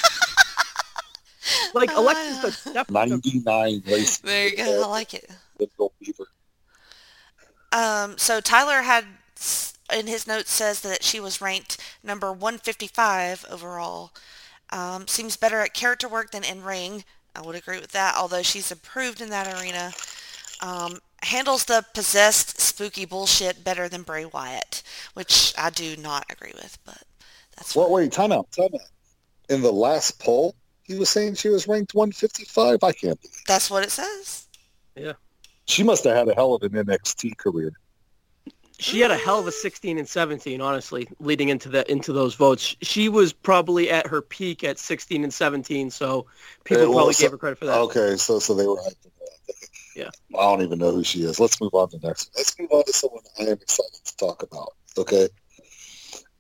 Like 1.75 1.97
Uh, 1.97 2.01
Alexa's 2.01 2.59
the 2.65 2.73
definitely 2.73 3.21
Ninety-nine 3.23 3.83
Lacey. 3.87 4.23
There 4.23 4.49
you 4.49 4.57
go. 4.57 4.83
I 4.83 4.87
like 4.87 5.15
it. 5.15 5.31
Little 5.59 5.93
Beaver. 6.01 6.27
Um, 7.73 8.19
so 8.19 8.41
Tyler 8.41 8.83
had 8.83 9.05
in 9.93 10.07
his 10.07 10.27
notes 10.27 10.53
says 10.53 10.81
that 10.83 11.03
she 11.03 11.21
was 11.21 11.41
ranked 11.41 11.79
number 12.03 12.33
155 12.33 13.45
overall. 13.51 14.13
Um, 14.71 15.09
seems 15.09 15.37
better 15.37 15.61
at 15.61 15.75
character 15.75 16.09
work 16.09 16.31
than 16.31 16.45
in 16.45 16.63
ring. 16.63 17.05
I 17.35 17.41
would 17.43 17.57
agree 17.57 17.79
with 17.81 17.93
that, 17.93 18.17
although 18.17 18.43
she's 18.43 18.71
improved 18.73 19.21
in 19.21 19.31
that 19.31 19.61
arena. 19.61 19.93
Um, 20.61 21.01
handles 21.23 21.65
the 21.65 21.85
possessed 21.95 22.61
spooky 22.61 23.05
bullshit 23.05 23.65
better 23.65 23.89
than 23.89 24.03
Bray 24.03 24.25
Wyatt, 24.25 24.83
which 25.15 25.55
I 25.59 25.71
do 25.71 25.97
not 25.97 26.27
agree 26.31 26.53
with, 26.55 26.79
but 26.85 27.03
that's 27.57 27.75
Well, 27.75 27.87
fine. 27.87 27.95
wait, 27.95 28.13
time 28.13 28.33
out, 28.33 28.51
time 28.53 28.71
out. 28.75 28.81
In 29.49 29.63
the 29.63 29.73
last 29.73 30.19
poll, 30.21 30.55
he 30.91 30.99
was 30.99 31.09
saying 31.09 31.35
she 31.35 31.49
was 31.49 31.69
ranked 31.69 31.95
155. 31.95 32.83
I 32.83 32.93
can't 32.93 33.21
believe. 33.21 33.35
That's 33.47 33.71
what 33.71 33.85
it 33.85 33.93
says. 33.93 34.49
Yeah. 34.97 35.13
She 35.67 35.85
must 35.85 36.03
have 36.03 36.17
had 36.17 36.29
a 36.29 36.35
hell 36.35 36.55
of 36.55 36.63
an 36.65 36.73
NXT 36.73 37.37
career. 37.37 37.73
She 38.81 38.99
had 39.01 39.11
a 39.11 39.17
hell 39.17 39.39
of 39.39 39.47
a 39.47 39.53
16 39.53 39.99
and 39.99 40.09
17, 40.09 40.61
honestly, 40.61 41.07
leading 41.21 41.51
into 41.51 41.69
the 41.69 41.89
into 41.91 42.13
those 42.13 42.35
votes. 42.35 42.75
She 42.83 43.09
was 43.09 43.33
probably 43.33 43.91
at 43.91 44.07
her 44.07 44.21
peak 44.21 44.65
at 44.65 44.79
16 44.79 45.23
and 45.23 45.33
17, 45.33 45.91
so 45.91 46.27
people 46.65 46.83
Hey, 46.83 46.87
well, 46.87 46.97
probably 46.97 47.13
so- 47.13 47.25
gave 47.25 47.31
her 47.31 47.39
credit 47.39 47.59
for 47.59 47.67
that. 47.67 47.79
Okay, 47.79 48.17
so 48.17 48.39
so 48.41 48.55
they 48.55 48.67
were 48.67 48.77
hyping 48.77 49.05
her. 49.05 49.55
Yeah. 49.95 50.11
I 50.37 50.43
don't 50.43 50.63
even 50.63 50.79
know 50.79 50.93
who 50.93 51.05
she 51.05 51.23
is. 51.23 51.39
Let's 51.39 51.61
move 51.61 51.75
on 51.75 51.91
to 51.91 51.99
the 51.99 52.09
next 52.09 52.29
one. 52.29 52.33
Let's 52.39 52.59
move 52.59 52.71
on 52.73 52.85
to 52.85 52.93
someone 52.93 53.23
I 53.39 53.43
am 53.43 53.53
excited 53.53 54.01
to 54.05 54.17
talk 54.17 54.43
about. 54.43 54.73
Okay. 54.97 55.29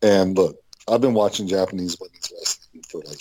And 0.03 0.36
look, 0.36 0.57
I've 0.88 1.01
been 1.03 1.14
watching 1.14 1.46
Japanese 1.46 1.96
women's 2.01 2.32
wrestling 2.32 2.82
for 2.88 3.03
like 3.07 3.18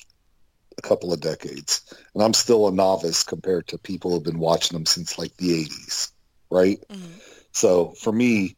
a 0.80 0.88
couple 0.88 1.14
of 1.14 1.22
decades, 1.22 1.82
and 2.14 2.24
I'm 2.24 2.34
still 2.34 2.68
a 2.68 2.72
novice 2.72 3.24
compared 3.24 3.68
to 3.68 3.78
people 3.78 4.12
who've 4.12 4.24
been 4.24 4.40
watching 4.40 4.76
them 4.76 4.86
since 4.86 5.20
like 5.20 5.36
the 5.38 5.66
80s, 5.66 6.12
right? 6.50 6.80
Mhm. 6.90 7.22
So 7.52 7.94
for 8.02 8.12
me, 8.12 8.56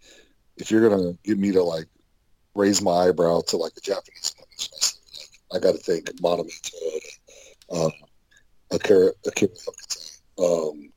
if 0.57 0.71
you're 0.71 0.87
gonna 0.87 1.13
get 1.23 1.37
me 1.37 1.51
to 1.51 1.63
like 1.63 1.87
raise 2.55 2.81
my 2.81 3.07
eyebrow 3.07 3.41
to 3.47 3.57
like 3.57 3.73
the 3.73 3.81
Japanese 3.81 4.33
like, 4.39 4.47
I 5.53 5.59
got 5.59 5.73
to 5.73 5.77
think 5.77 6.05
Toyota, 6.05 6.49
um, 7.71 7.91
Akira, 8.71 9.11
Akira 9.25 9.51
um, 10.39 10.91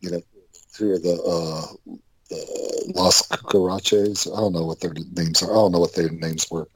you 0.00 0.10
know, 0.10 0.22
through 0.72 0.98
the 0.98 1.14
uh, 1.22 1.96
the 2.30 2.92
Los 2.94 3.22
Cucaraches. 3.28 4.32
I 4.32 4.40
don't 4.40 4.52
know 4.52 4.64
what 4.64 4.80
their 4.80 4.94
names 5.16 5.42
are. 5.42 5.50
I 5.50 5.54
don't 5.54 5.72
know 5.72 5.80
what 5.80 5.94
their 5.94 6.10
names 6.10 6.46
were, 6.50 6.68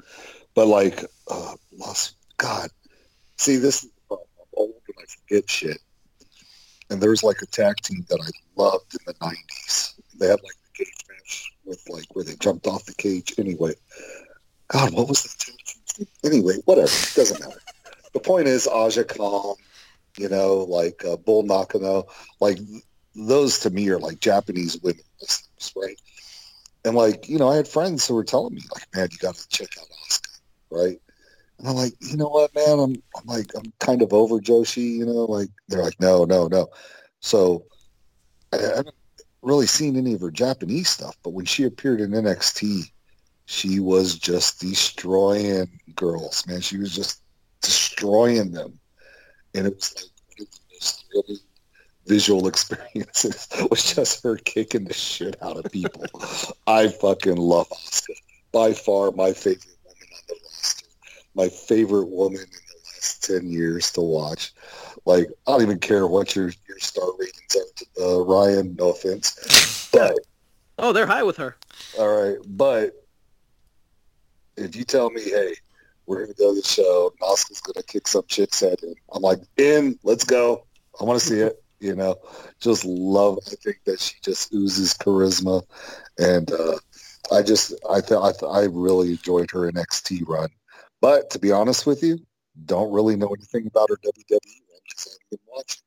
but 0.54 0.66
like 0.66 1.04
uh, 1.30 1.54
Los. 1.72 2.14
God, 2.38 2.70
see 3.38 3.56
this. 3.56 3.84
is 3.84 3.90
the 3.90 4.00
problem. 4.08 4.28
I'm 4.40 4.46
old 4.54 4.74
and 4.86 4.96
I 4.98 5.04
forget 5.06 5.50
shit. 5.50 5.78
And 6.90 7.00
there's 7.00 7.22
like 7.22 7.42
a 7.42 7.46
tag 7.46 7.76
team 7.76 8.04
that 8.08 8.20
I 8.20 8.60
loved 8.60 8.94
in 8.94 9.00
the 9.06 9.14
'90s. 9.14 9.94
They 10.18 10.26
had 10.26 10.40
like 10.42 10.56
the 10.62 10.84
cage 10.84 11.04
match 11.08 11.52
with 11.64 11.82
like 11.88 12.06
where 12.14 12.24
they 12.24 12.34
jumped 12.36 12.66
off 12.66 12.84
the 12.84 12.94
cage. 12.94 13.34
Anyway, 13.38 13.74
God, 14.68 14.92
what 14.94 15.08
was 15.08 15.22
the 15.22 15.34
tag 15.38 15.54
name? 15.98 16.08
Anyway, 16.24 16.54
whatever. 16.64 16.88
It 16.88 17.12
doesn't 17.14 17.40
matter. 17.40 17.60
the 18.14 18.20
point 18.20 18.48
is 18.48 18.66
Aja 18.66 19.04
Kong, 19.04 19.56
you 20.16 20.28
know, 20.28 20.58
like 20.68 21.04
uh, 21.04 21.16
Bull 21.16 21.42
Nakano, 21.42 22.06
like 22.40 22.58
those 23.14 23.58
to 23.60 23.70
me 23.70 23.88
are 23.90 23.98
like 23.98 24.20
Japanese 24.20 24.78
women 24.82 25.02
wrestlers, 25.20 25.72
right? 25.76 26.00
And 26.84 26.94
like, 26.94 27.28
you 27.28 27.38
know, 27.38 27.50
I 27.50 27.56
had 27.56 27.68
friends 27.68 28.06
who 28.06 28.14
were 28.14 28.24
telling 28.24 28.54
me, 28.54 28.62
like, 28.72 28.86
man, 28.94 29.08
you 29.10 29.18
got 29.18 29.34
to 29.34 29.48
check 29.48 29.68
out 29.78 29.86
Asuka, 30.08 30.38
right? 30.70 31.00
And 31.58 31.68
I'm 31.68 31.74
like, 31.74 31.94
you 32.00 32.16
know 32.16 32.28
what, 32.28 32.54
man? 32.54 32.78
I'm, 32.78 33.02
I'm 33.16 33.26
like, 33.26 33.50
I'm 33.56 33.72
kind 33.80 34.02
of 34.02 34.12
over 34.12 34.38
Joshi, 34.38 34.96
you 34.98 35.06
know. 35.06 35.24
Like, 35.24 35.48
they're 35.68 35.82
like, 35.82 36.00
no, 36.00 36.24
no, 36.24 36.46
no. 36.46 36.68
So 37.20 37.64
I 38.52 38.58
haven't 38.58 38.94
really 39.42 39.66
seen 39.66 39.96
any 39.96 40.14
of 40.14 40.20
her 40.20 40.30
Japanese 40.30 40.88
stuff, 40.88 41.16
but 41.22 41.30
when 41.30 41.44
she 41.44 41.64
appeared 41.64 42.00
in 42.00 42.10
NXT, 42.10 42.90
she 43.46 43.80
was 43.80 44.18
just 44.18 44.60
destroying 44.60 45.80
girls, 45.94 46.46
man. 46.46 46.60
She 46.60 46.76
was 46.76 46.94
just 46.94 47.22
destroying 47.62 48.52
them, 48.52 48.78
and 49.54 49.66
it 49.66 49.74
was 49.74 49.94
like 49.96 50.06
the 50.36 50.46
most 50.72 51.04
really 51.14 51.38
visual 52.06 52.46
experiences 52.52 53.48
was 53.70 53.94
just 53.94 54.22
her 54.22 54.36
kicking 54.36 54.84
the 54.84 54.94
shit 54.94 55.40
out 55.42 55.56
of 55.56 55.72
people. 55.72 56.04
I 56.66 56.88
fucking 56.88 57.36
love 57.36 57.68
Asuka. 57.70 58.14
By 58.52 58.72
far 58.72 59.12
my 59.12 59.32
favorite 59.32 59.66
woman 59.84 60.08
on 60.12 60.20
the 60.28 60.34
roster. 60.44 60.86
My 61.34 61.48
favorite 61.48 62.08
woman 62.08 62.40
in 62.40 62.46
the 62.50 62.78
last 62.94 63.24
10 63.24 63.48
years 63.50 63.92
to 63.92 64.00
watch. 64.00 64.52
Like, 65.04 65.28
I 65.46 65.52
don't 65.52 65.62
even 65.62 65.78
care 65.78 66.06
what 66.06 66.34
your, 66.34 66.52
your 66.68 66.78
star 66.80 67.08
ratings 67.18 67.56
are, 68.00 68.04
uh, 68.04 68.24
Ryan, 68.24 68.74
no 68.78 68.90
offense. 68.90 69.88
But, 69.92 70.18
Oh, 70.78 70.92
they're 70.92 71.06
high 71.06 71.22
with 71.24 71.38
her. 71.38 71.56
all 71.98 72.08
right, 72.08 72.36
but 72.46 72.92
if 74.56 74.76
you 74.76 74.84
tell 74.84 75.10
me, 75.10 75.22
hey, 75.22 75.54
we're 76.06 76.16
going 76.24 76.28
to 76.28 76.34
go 76.34 76.54
to 76.54 76.60
the 76.60 76.66
show, 76.66 77.12
Asuka's 77.22 77.60
going 77.60 77.74
to 77.74 77.82
kick 77.82 78.06
some 78.06 78.22
chick's 78.28 78.62
at 78.62 78.82
him, 78.82 78.94
I'm 79.12 79.22
like, 79.22 79.40
in, 79.56 79.98
let's 80.04 80.24
go. 80.24 80.66
I 81.00 81.04
want 81.04 81.20
to 81.20 81.26
see 81.26 81.40
it. 81.40 81.62
You 81.80 81.94
know, 81.94 82.16
just 82.60 82.84
love. 82.84 83.38
I 83.46 83.54
think 83.62 83.78
that 83.86 84.00
she 84.00 84.16
just 84.20 84.52
oozes 84.52 84.94
charisma, 84.94 85.62
and 86.18 86.50
uh, 86.50 86.76
I 87.30 87.42
just 87.42 87.72
I 87.88 88.00
th- 88.00 88.20
I, 88.20 88.32
th- 88.32 88.50
I 88.50 88.62
really 88.64 89.10
enjoyed 89.10 89.52
her 89.52 89.70
NXT 89.70 90.26
run. 90.26 90.48
But 91.00 91.30
to 91.30 91.38
be 91.38 91.52
honest 91.52 91.86
with 91.86 92.02
you, 92.02 92.18
don't 92.66 92.92
really 92.92 93.16
know 93.16 93.28
anything 93.28 93.66
about 93.66 93.88
her 93.90 93.96
WWE 93.96 94.28
run 94.30 94.80
because 94.88 95.06
I 95.06 95.10
haven't 95.10 95.30
been 95.30 95.38
watching. 95.48 95.82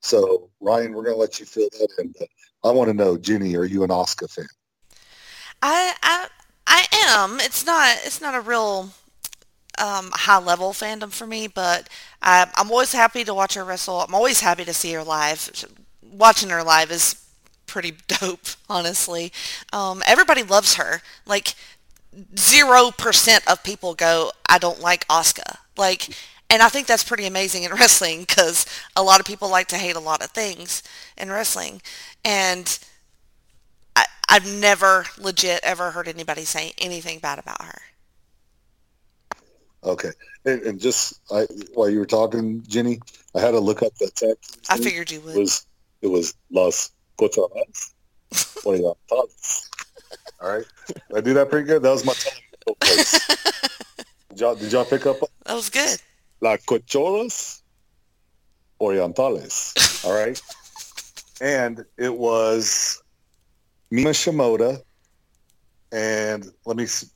So 0.00 0.50
Ryan, 0.60 0.92
we're 0.92 1.04
gonna 1.04 1.16
let 1.16 1.40
you 1.40 1.46
fill 1.46 1.68
that 1.72 1.88
in. 1.98 2.14
But 2.18 2.28
I 2.62 2.72
want 2.72 2.88
to 2.88 2.94
know, 2.94 3.16
Ginny, 3.16 3.56
are 3.56 3.64
you 3.64 3.84
an 3.84 3.90
Asuka 3.90 4.30
fan? 4.30 4.46
I 5.62 5.94
I 6.02 6.28
I 6.66 6.86
am. 7.08 7.40
It's 7.40 7.64
not 7.66 7.96
it's 8.04 8.20
not 8.20 8.34
a 8.34 8.40
real 8.40 8.90
um, 9.78 10.10
high 10.12 10.38
level 10.38 10.72
fandom 10.72 11.12
for 11.12 11.26
me, 11.26 11.46
but 11.46 11.88
I, 12.22 12.50
I'm 12.56 12.70
always 12.70 12.92
happy 12.92 13.24
to 13.24 13.34
watch 13.34 13.54
her 13.54 13.64
wrestle. 13.64 14.00
I'm 14.00 14.14
always 14.14 14.40
happy 14.40 14.64
to 14.64 14.74
see 14.74 14.92
her 14.92 15.02
live. 15.02 15.66
Watching 16.02 16.50
her 16.50 16.62
live 16.62 16.90
is 16.90 17.24
pretty 17.66 17.94
dope, 18.06 18.46
honestly. 18.68 19.32
Um, 19.72 20.02
everybody 20.06 20.42
loves 20.42 20.74
her. 20.74 21.02
Like 21.26 21.54
zero 22.38 22.90
percent 22.96 23.46
of 23.48 23.62
people 23.62 23.94
go, 23.94 24.32
I 24.48 24.58
don't 24.58 24.80
like 24.80 25.06
Asuka. 25.08 25.58
Like, 25.76 26.08
and 26.50 26.62
I 26.62 26.68
think 26.68 26.86
that's 26.86 27.04
pretty 27.04 27.26
amazing 27.26 27.64
in 27.64 27.72
wrestling 27.74 28.20
because 28.20 28.66
a 28.96 29.02
lot 29.02 29.20
of 29.20 29.26
people 29.26 29.48
like 29.48 29.68
to 29.68 29.76
hate 29.76 29.96
a 29.96 30.00
lot 30.00 30.22
of 30.22 30.30
things 30.30 30.82
in 31.16 31.30
wrestling, 31.30 31.82
and 32.24 32.78
I, 33.96 34.06
I've 34.28 34.46
never 34.46 35.06
legit 35.18 35.60
ever 35.62 35.90
heard 35.90 36.08
anybody 36.08 36.44
say 36.44 36.72
anything 36.78 37.18
bad 37.18 37.38
about 37.38 37.62
her. 37.62 37.80
Okay, 39.82 40.10
and, 40.46 40.62
and 40.62 40.80
just 40.80 41.20
I, 41.30 41.46
while 41.74 41.90
you 41.90 41.98
were 41.98 42.06
talking, 42.06 42.62
Jenny, 42.66 43.00
I 43.34 43.40
had 43.40 43.50
to 43.50 43.60
look 43.60 43.82
up 43.82 43.94
the 43.96 44.10
text. 44.14 44.66
I 44.70 44.78
figured 44.78 45.10
you 45.10 45.20
would. 45.20 45.36
It 45.36 45.40
was 45.40 45.66
it 46.02 46.06
was 46.08 46.34
Las 46.50 46.90
Cachorras. 47.18 47.92
you 48.64 48.94
thoughts? 49.08 49.70
All 50.40 50.56
right, 50.56 50.64
Did 50.86 51.16
I 51.16 51.20
do 51.20 51.34
that 51.34 51.50
pretty 51.50 51.66
good. 51.66 51.82
That 51.82 51.90
was 51.90 52.04
my 52.04 52.12
television 52.14 52.42
voice. 52.66 53.26
did 54.30 54.40
y'all 54.40 54.54
did 54.54 54.72
y'all 54.72 54.84
pick 54.84 55.06
up? 55.06 55.16
That 55.46 55.54
was 55.54 55.70
good. 55.70 56.00
La 56.40 56.56
Cachorras 56.56 57.62
Orientales. 58.80 60.04
All 60.04 60.14
right, 60.14 60.40
and 61.40 61.84
it 61.96 62.14
was 62.14 63.02
Mima 63.90 64.10
Shimoda 64.10 64.82
and 65.94 66.50
let 66.66 66.76
me. 66.76 66.86
See, 66.86 67.06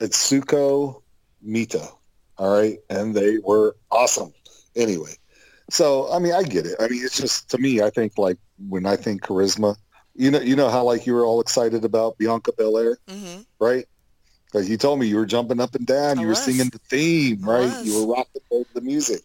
it's 0.00 0.30
Suko 0.30 1.02
Mita. 1.42 1.88
All 2.36 2.54
right. 2.54 2.78
And 2.88 3.14
they 3.14 3.38
were 3.38 3.76
awesome. 3.90 4.32
Anyway. 4.76 5.12
So 5.70 6.12
I 6.12 6.18
mean 6.18 6.32
I 6.32 6.42
get 6.42 6.66
it. 6.66 6.76
I 6.78 6.88
mean 6.88 7.04
it's 7.04 7.16
just 7.16 7.50
to 7.50 7.58
me, 7.58 7.80
I 7.80 7.90
think 7.90 8.18
like 8.18 8.38
when 8.68 8.86
I 8.86 8.96
think 8.96 9.22
charisma, 9.22 9.76
you 10.20 10.30
know 10.30 10.40
you 10.40 10.54
know 10.56 10.68
how 10.68 10.84
like 10.84 11.06
you 11.06 11.14
were 11.14 11.24
all 11.24 11.40
excited 11.40 11.84
about 11.84 12.18
Bianca 12.18 12.52
Belair, 12.56 12.98
hmm 13.08 13.40
right? 13.58 13.86
Because 14.46 14.68
you 14.68 14.76
told 14.76 14.98
me 14.98 15.06
you 15.06 15.16
were 15.16 15.26
jumping 15.26 15.60
up 15.60 15.74
and 15.74 15.86
down, 15.86 16.18
I 16.18 16.22
you 16.22 16.28
were 16.28 16.34
singing 16.34 16.70
the 16.70 16.80
theme, 16.90 17.44
I 17.44 17.46
right? 17.46 17.68
was. 17.70 17.86
You 17.86 17.94
were 17.94 18.14
rocking 18.14 18.42
the, 18.50 18.64
the 18.74 18.80
music. 18.80 19.22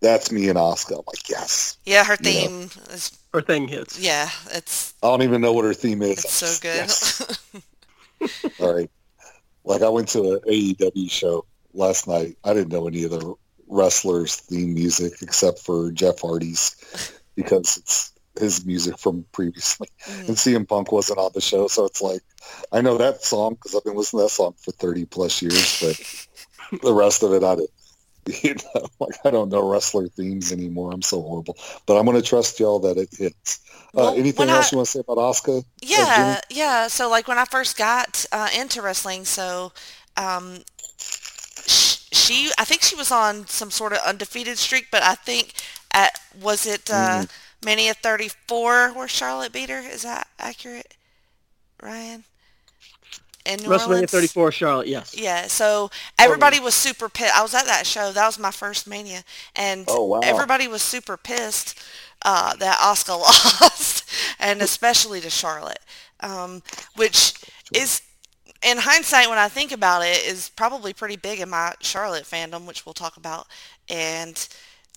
That's 0.00 0.30
me 0.32 0.48
and 0.48 0.58
Asuka. 0.58 0.92
I'm 0.98 1.04
like, 1.06 1.28
yes. 1.28 1.76
Yeah, 1.84 2.04
her 2.04 2.16
You 2.20 2.32
know. 2.34 2.46
theme 2.48 2.70
is 2.90 3.12
Her 3.32 3.40
thing 3.40 3.68
hits. 3.68 3.98
yeah, 3.98 4.30
it's 4.52 4.94
I 5.02 5.06
don't 5.08 5.22
even 5.22 5.40
know 5.40 5.52
what 5.52 5.64
her 5.64 5.74
theme 5.74 6.02
is. 6.02 6.18
it's 6.18 6.32
so 6.32 6.54
good. 6.60 6.74
Yes. 6.76 7.22
All 8.58 8.74
right. 8.74 8.90
Like 9.64 9.82
I 9.82 9.88
went 9.88 10.08
to 10.08 10.34
an 10.34 10.40
AEW 10.48 11.10
show 11.10 11.46
last 11.72 12.08
night. 12.08 12.36
I 12.44 12.54
didn't 12.54 12.72
know 12.72 12.86
any 12.88 13.04
of 13.04 13.10
the 13.10 13.34
wrestlers' 13.68 14.36
theme 14.36 14.74
music 14.74 15.14
except 15.22 15.60
for 15.60 15.90
Jeff 15.92 16.20
Hardy's 16.20 16.74
because 17.36 17.76
it's 17.76 18.12
his 18.38 18.64
music 18.64 18.98
from 18.98 19.24
previously. 19.32 19.88
Mhm. 20.06 20.28
And 20.28 20.36
CM 20.36 20.66
Punk 20.68 20.92
wasn't 20.92 21.18
on 21.18 21.30
the 21.34 21.40
show, 21.40 21.66
so 21.68 21.84
it's 21.84 22.00
like 22.02 22.20
I 22.72 22.80
know 22.80 22.96
that 22.98 23.22
song 23.24 23.54
because 23.54 23.74
I've 23.74 23.84
been 23.84 23.96
listening 23.96 24.20
to 24.20 24.24
that 24.24 24.30
song 24.30 24.54
for 24.58 24.72
thirty 24.72 25.04
plus 25.04 25.42
years, 25.42 25.80
but 25.80 26.80
the 26.82 26.92
rest 26.94 27.22
of 27.22 27.32
it 27.32 27.42
I 27.44 27.54
didn't. 27.56 27.70
You 28.42 28.54
know, 28.74 28.86
like 29.00 29.14
I 29.24 29.30
don't 29.30 29.48
know 29.48 29.66
wrestler 29.66 30.06
themes 30.08 30.52
anymore. 30.52 30.92
I'm 30.92 31.00
so 31.00 31.22
horrible, 31.22 31.56
but 31.86 31.96
I'm 31.96 32.04
going 32.04 32.20
to 32.20 32.22
trust 32.22 32.60
y'all 32.60 32.78
that 32.80 32.98
it 32.98 33.08
hits. 33.16 33.60
Uh, 33.64 33.88
Well, 33.94 34.14
anything 34.16 34.50
else 34.50 34.66
I- 34.66 34.68
you 34.72 34.76
want 34.78 34.86
to 34.86 34.92
say 34.92 35.00
about 35.00 35.16
Asuka? 35.16 35.64
Yeah, 35.80 36.38
yeah. 36.50 36.88
So 36.88 37.08
like 37.08 37.26
when 37.26 37.38
I 37.38 37.46
first 37.46 37.78
got 37.78 38.26
uh, 38.30 38.48
into 38.54 38.82
wrestling, 38.82 39.24
so 39.24 39.72
um, 40.18 40.58
sh- 41.66 41.96
she, 42.12 42.50
I 42.58 42.64
think 42.66 42.82
she 42.82 42.96
was 42.96 43.10
on 43.10 43.46
some 43.46 43.70
sort 43.70 43.94
of 43.94 44.00
undefeated 44.00 44.58
streak, 44.58 44.88
but 44.90 45.02
I 45.02 45.14
think 45.14 45.54
at 45.94 46.20
was 46.38 46.66
it 46.66 46.90
uh, 46.92 47.24
Mania 47.64 47.94
34 47.94 48.92
where 48.94 49.08
Charlotte 49.08 49.52
beat 49.52 49.70
her? 49.70 49.80
Is 49.80 50.02
that 50.02 50.28
accurate, 50.38 50.96
Ryan? 51.82 52.24
In 53.46 53.60
New 53.60 53.68
WrestleMania 53.68 53.88
Orleans? 53.88 54.10
34, 54.10 54.52
Charlotte. 54.52 54.86
Yes. 54.88 55.16
Yeah, 55.16 55.46
so 55.46 55.90
everybody 56.18 56.60
was 56.60 56.74
super 56.74 57.08
pissed. 57.08 57.34
I 57.36 57.42
was 57.42 57.54
at 57.54 57.64
that 57.64 57.86
show. 57.86 58.12
That 58.12 58.26
was 58.26 58.38
my 58.38 58.50
first 58.50 58.86
Mania, 58.86 59.22
and 59.56 59.86
Oh, 59.88 60.04
wow. 60.04 60.20
everybody 60.22 60.68
was 60.68 60.82
super 60.82 61.16
pissed 61.16 61.80
uh, 62.26 62.54
that 62.56 62.76
Asuka 62.78 63.18
lost, 63.60 64.04
and 64.38 64.60
especially 64.60 65.20
to 65.22 65.30
Charlotte, 65.30 65.78
um, 66.20 66.62
which 66.96 67.34
is, 67.74 68.02
in 68.62 68.76
hindsight, 68.78 69.30
when 69.30 69.38
I 69.38 69.48
think 69.48 69.72
about 69.72 70.02
it, 70.02 70.26
is 70.26 70.50
probably 70.50 70.92
pretty 70.92 71.16
big 71.16 71.40
in 71.40 71.48
my 71.48 71.72
Charlotte 71.80 72.24
fandom, 72.24 72.66
which 72.66 72.84
we'll 72.84 72.92
talk 72.92 73.16
about, 73.16 73.46
and 73.88 74.46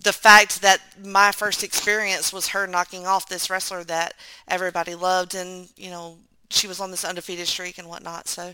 the 0.04 0.14
fact 0.14 0.62
that 0.62 0.82
my 1.04 1.32
first 1.32 1.64
experience 1.64 2.34
was 2.34 2.50
her 2.50 2.66
knocking 2.68 3.06
off 3.06 3.30
this 3.30 3.50
wrestler 3.50 3.84
that 3.86 4.14
everybody 4.48 4.96
loved, 4.96 5.36
and 5.36 5.70
you 5.78 5.90
know 5.90 6.18
she 6.50 6.68
was 6.68 6.80
on 6.80 6.92
this 6.92 7.06
undefeated 7.06 7.48
streak 7.48 7.78
and 7.78 7.88
whatnot. 7.88 8.28
So 8.28 8.54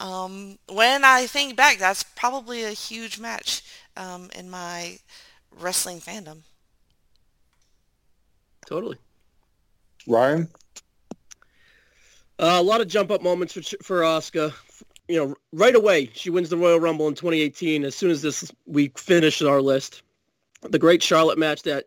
um, 0.00 0.58
when 0.68 1.04
I 1.04 1.26
think 1.26 1.56
back, 1.56 1.78
that's 1.78 2.02
probably 2.02 2.64
a 2.64 2.70
huge 2.70 3.18
match 3.18 3.62
um, 3.96 4.30
in 4.36 4.50
my 4.50 4.98
wrestling 5.58 6.00
fandom. 6.00 6.38
Totally. 8.66 8.98
Ryan? 10.06 10.48
Uh, 12.38 12.58
a 12.58 12.62
lot 12.62 12.80
of 12.80 12.88
jump 12.88 13.10
up 13.10 13.22
moments 13.22 13.54
for 13.54 13.62
for 13.82 14.00
Asuka. 14.02 14.52
You 15.08 15.18
know, 15.18 15.34
right 15.52 15.74
away 15.74 16.10
she 16.14 16.30
wins 16.30 16.48
the 16.48 16.56
Royal 16.56 16.80
Rumble 16.80 17.08
in 17.08 17.14
2018. 17.14 17.84
As 17.84 17.94
soon 17.94 18.10
as 18.10 18.22
this 18.22 18.50
we 18.66 18.88
finish 18.96 19.42
our 19.42 19.60
list, 19.60 20.02
the 20.62 20.78
great 20.78 21.02
Charlotte 21.02 21.38
match 21.38 21.62
that 21.62 21.86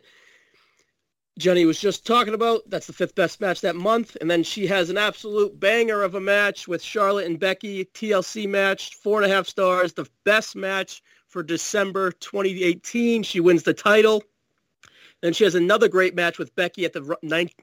Jenny 1.38 1.66
was 1.66 1.78
just 1.78 2.06
talking 2.06 2.34
about. 2.34 2.62
That's 2.68 2.86
the 2.86 2.92
fifth 2.92 3.14
best 3.14 3.40
match 3.40 3.60
that 3.60 3.76
month, 3.76 4.16
and 4.20 4.30
then 4.30 4.42
she 4.42 4.66
has 4.68 4.88
an 4.88 4.96
absolute 4.96 5.58
banger 5.58 6.02
of 6.02 6.14
a 6.14 6.20
match 6.20 6.66
with 6.66 6.82
Charlotte 6.82 7.26
and 7.26 7.38
Becky 7.38 7.84
TLC 7.84 8.48
match, 8.48 8.94
four 8.94 9.22
and 9.22 9.30
a 9.30 9.34
half 9.34 9.46
stars, 9.46 9.92
the 9.92 10.08
best 10.24 10.56
match 10.56 11.02
for 11.28 11.42
December 11.42 12.12
2018. 12.12 13.22
She 13.22 13.40
wins 13.40 13.64
the 13.64 13.74
title. 13.74 14.22
Then 15.22 15.32
she 15.32 15.44
has 15.44 15.54
another 15.54 15.88
great 15.88 16.14
match 16.14 16.38
with 16.38 16.54
Becky 16.54 16.84
at 16.84 16.92
the 16.92 17.16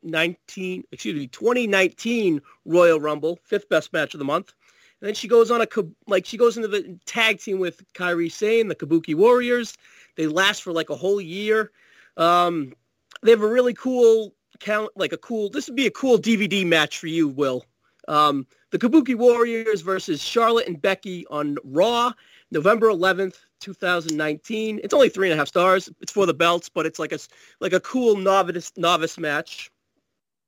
19, 0.03 0.83
excuse 0.91 1.15
me, 1.15 1.27
2019 1.27 2.41
Royal 2.65 2.99
Rumble, 2.99 3.39
fifth 3.43 3.69
best 3.69 3.93
match 3.93 4.13
of 4.13 4.19
the 4.19 4.25
month. 4.25 4.53
And 5.01 5.07
then 5.07 5.15
she 5.15 5.27
goes 5.27 5.51
on 5.51 5.61
a 5.61 5.67
like 6.07 6.25
she 6.25 6.37
goes 6.37 6.57
into 6.57 6.67
the 6.67 6.97
tag 7.05 7.39
team 7.39 7.59
with 7.59 7.83
Kairi 7.93 8.31
Sane, 8.31 8.67
the 8.67 8.75
Kabuki 8.75 9.15
Warriors. 9.15 9.75
They 10.15 10.27
last 10.27 10.63
for 10.63 10.71
like 10.71 10.89
a 10.89 10.95
whole 10.95 11.21
year. 11.21 11.71
Um, 12.17 12.73
they 13.21 13.31
have 13.31 13.41
a 13.41 13.47
really 13.47 13.73
cool 13.73 14.35
count, 14.59 14.91
like 14.95 15.13
a 15.13 15.17
cool. 15.17 15.49
This 15.49 15.67
would 15.67 15.75
be 15.75 15.87
a 15.87 15.91
cool 15.91 16.17
DVD 16.17 16.65
match 16.65 16.97
for 16.99 17.07
you, 17.07 17.27
Will. 17.27 17.65
Um, 18.07 18.45
the 18.71 18.79
Kabuki 18.79 19.15
Warriors 19.15 19.81
versus 19.81 20.21
Charlotte 20.21 20.67
and 20.67 20.81
Becky 20.81 21.25
on 21.29 21.57
Raw, 21.63 22.11
November 22.51 22.89
11th, 22.89 23.37
2019. 23.61 24.81
It's 24.83 24.93
only 24.93 25.09
three 25.09 25.29
and 25.29 25.33
a 25.33 25.37
half 25.37 25.47
stars. 25.47 25.89
It's 26.01 26.11
for 26.11 26.25
the 26.25 26.33
belts, 26.33 26.69
but 26.69 26.85
it's 26.85 26.99
like 26.99 27.13
a 27.13 27.19
like 27.59 27.73
a 27.73 27.79
cool 27.79 28.17
novice 28.17 28.71
novice 28.77 29.17
match. 29.17 29.71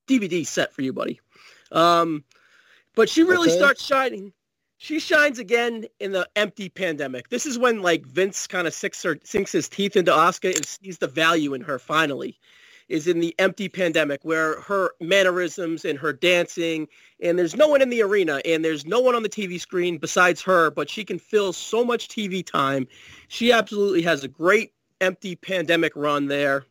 DVD 0.07 0.45
set 0.45 0.71
for 0.71 0.81
you, 0.81 0.93
buddy. 0.93 1.19
Um, 1.71 2.23
but 2.95 3.09
she 3.09 3.23
really 3.23 3.49
Okay. 3.49 3.57
starts 3.57 3.83
shining. 3.83 4.33
She 4.77 4.99
shines 4.99 5.39
again 5.39 5.85
in 5.99 6.11
the 6.11 6.27
empty 6.35 6.69
pandemic. 6.69 7.29
This 7.29 7.45
is 7.45 7.57
when 7.57 7.81
like 7.81 8.05
Vince 8.05 8.45
kind 8.45 8.67
of 8.67 8.73
sinks, 8.73 9.03
his 9.51 9.69
teeth 9.69 9.95
into 9.95 10.11
Asuka 10.11 10.55
and 10.55 10.65
sees 10.65 10.97
the 10.97 11.07
value 11.07 11.53
in 11.53 11.61
her 11.61 11.79
finally. 11.79 12.37
Is 12.87 13.07
in 13.07 13.19
the 13.19 13.33
empty 13.39 13.67
pandemic 13.67 14.19
where 14.23 14.61
her 14.61 14.91
mannerisms 15.01 15.85
and 15.85 15.97
her 15.97 16.13
dancing 16.13 16.87
and 17.19 17.39
there's 17.39 17.55
no 17.55 17.67
one 17.67 17.81
in 17.81 17.89
the 17.89 18.03
arena 18.03 18.41
and 18.45 18.63
there's 18.63 18.85
no 18.85 18.99
one 18.99 19.15
on 19.15 19.23
the 19.23 19.29
TV 19.29 19.59
screen 19.59 19.97
besides 19.97 20.39
her, 20.43 20.69
but 20.69 20.87
she 20.87 21.03
can 21.03 21.17
fill 21.17 21.51
so 21.51 21.83
much 21.83 22.09
TV 22.09 22.45
time. 22.45 22.87
She 23.27 23.51
absolutely 23.51 24.03
has 24.03 24.23
a 24.23 24.27
great 24.27 24.71
empty 25.01 25.35
pandemic 25.35 25.93
run 25.95 26.27
there. 26.27 26.65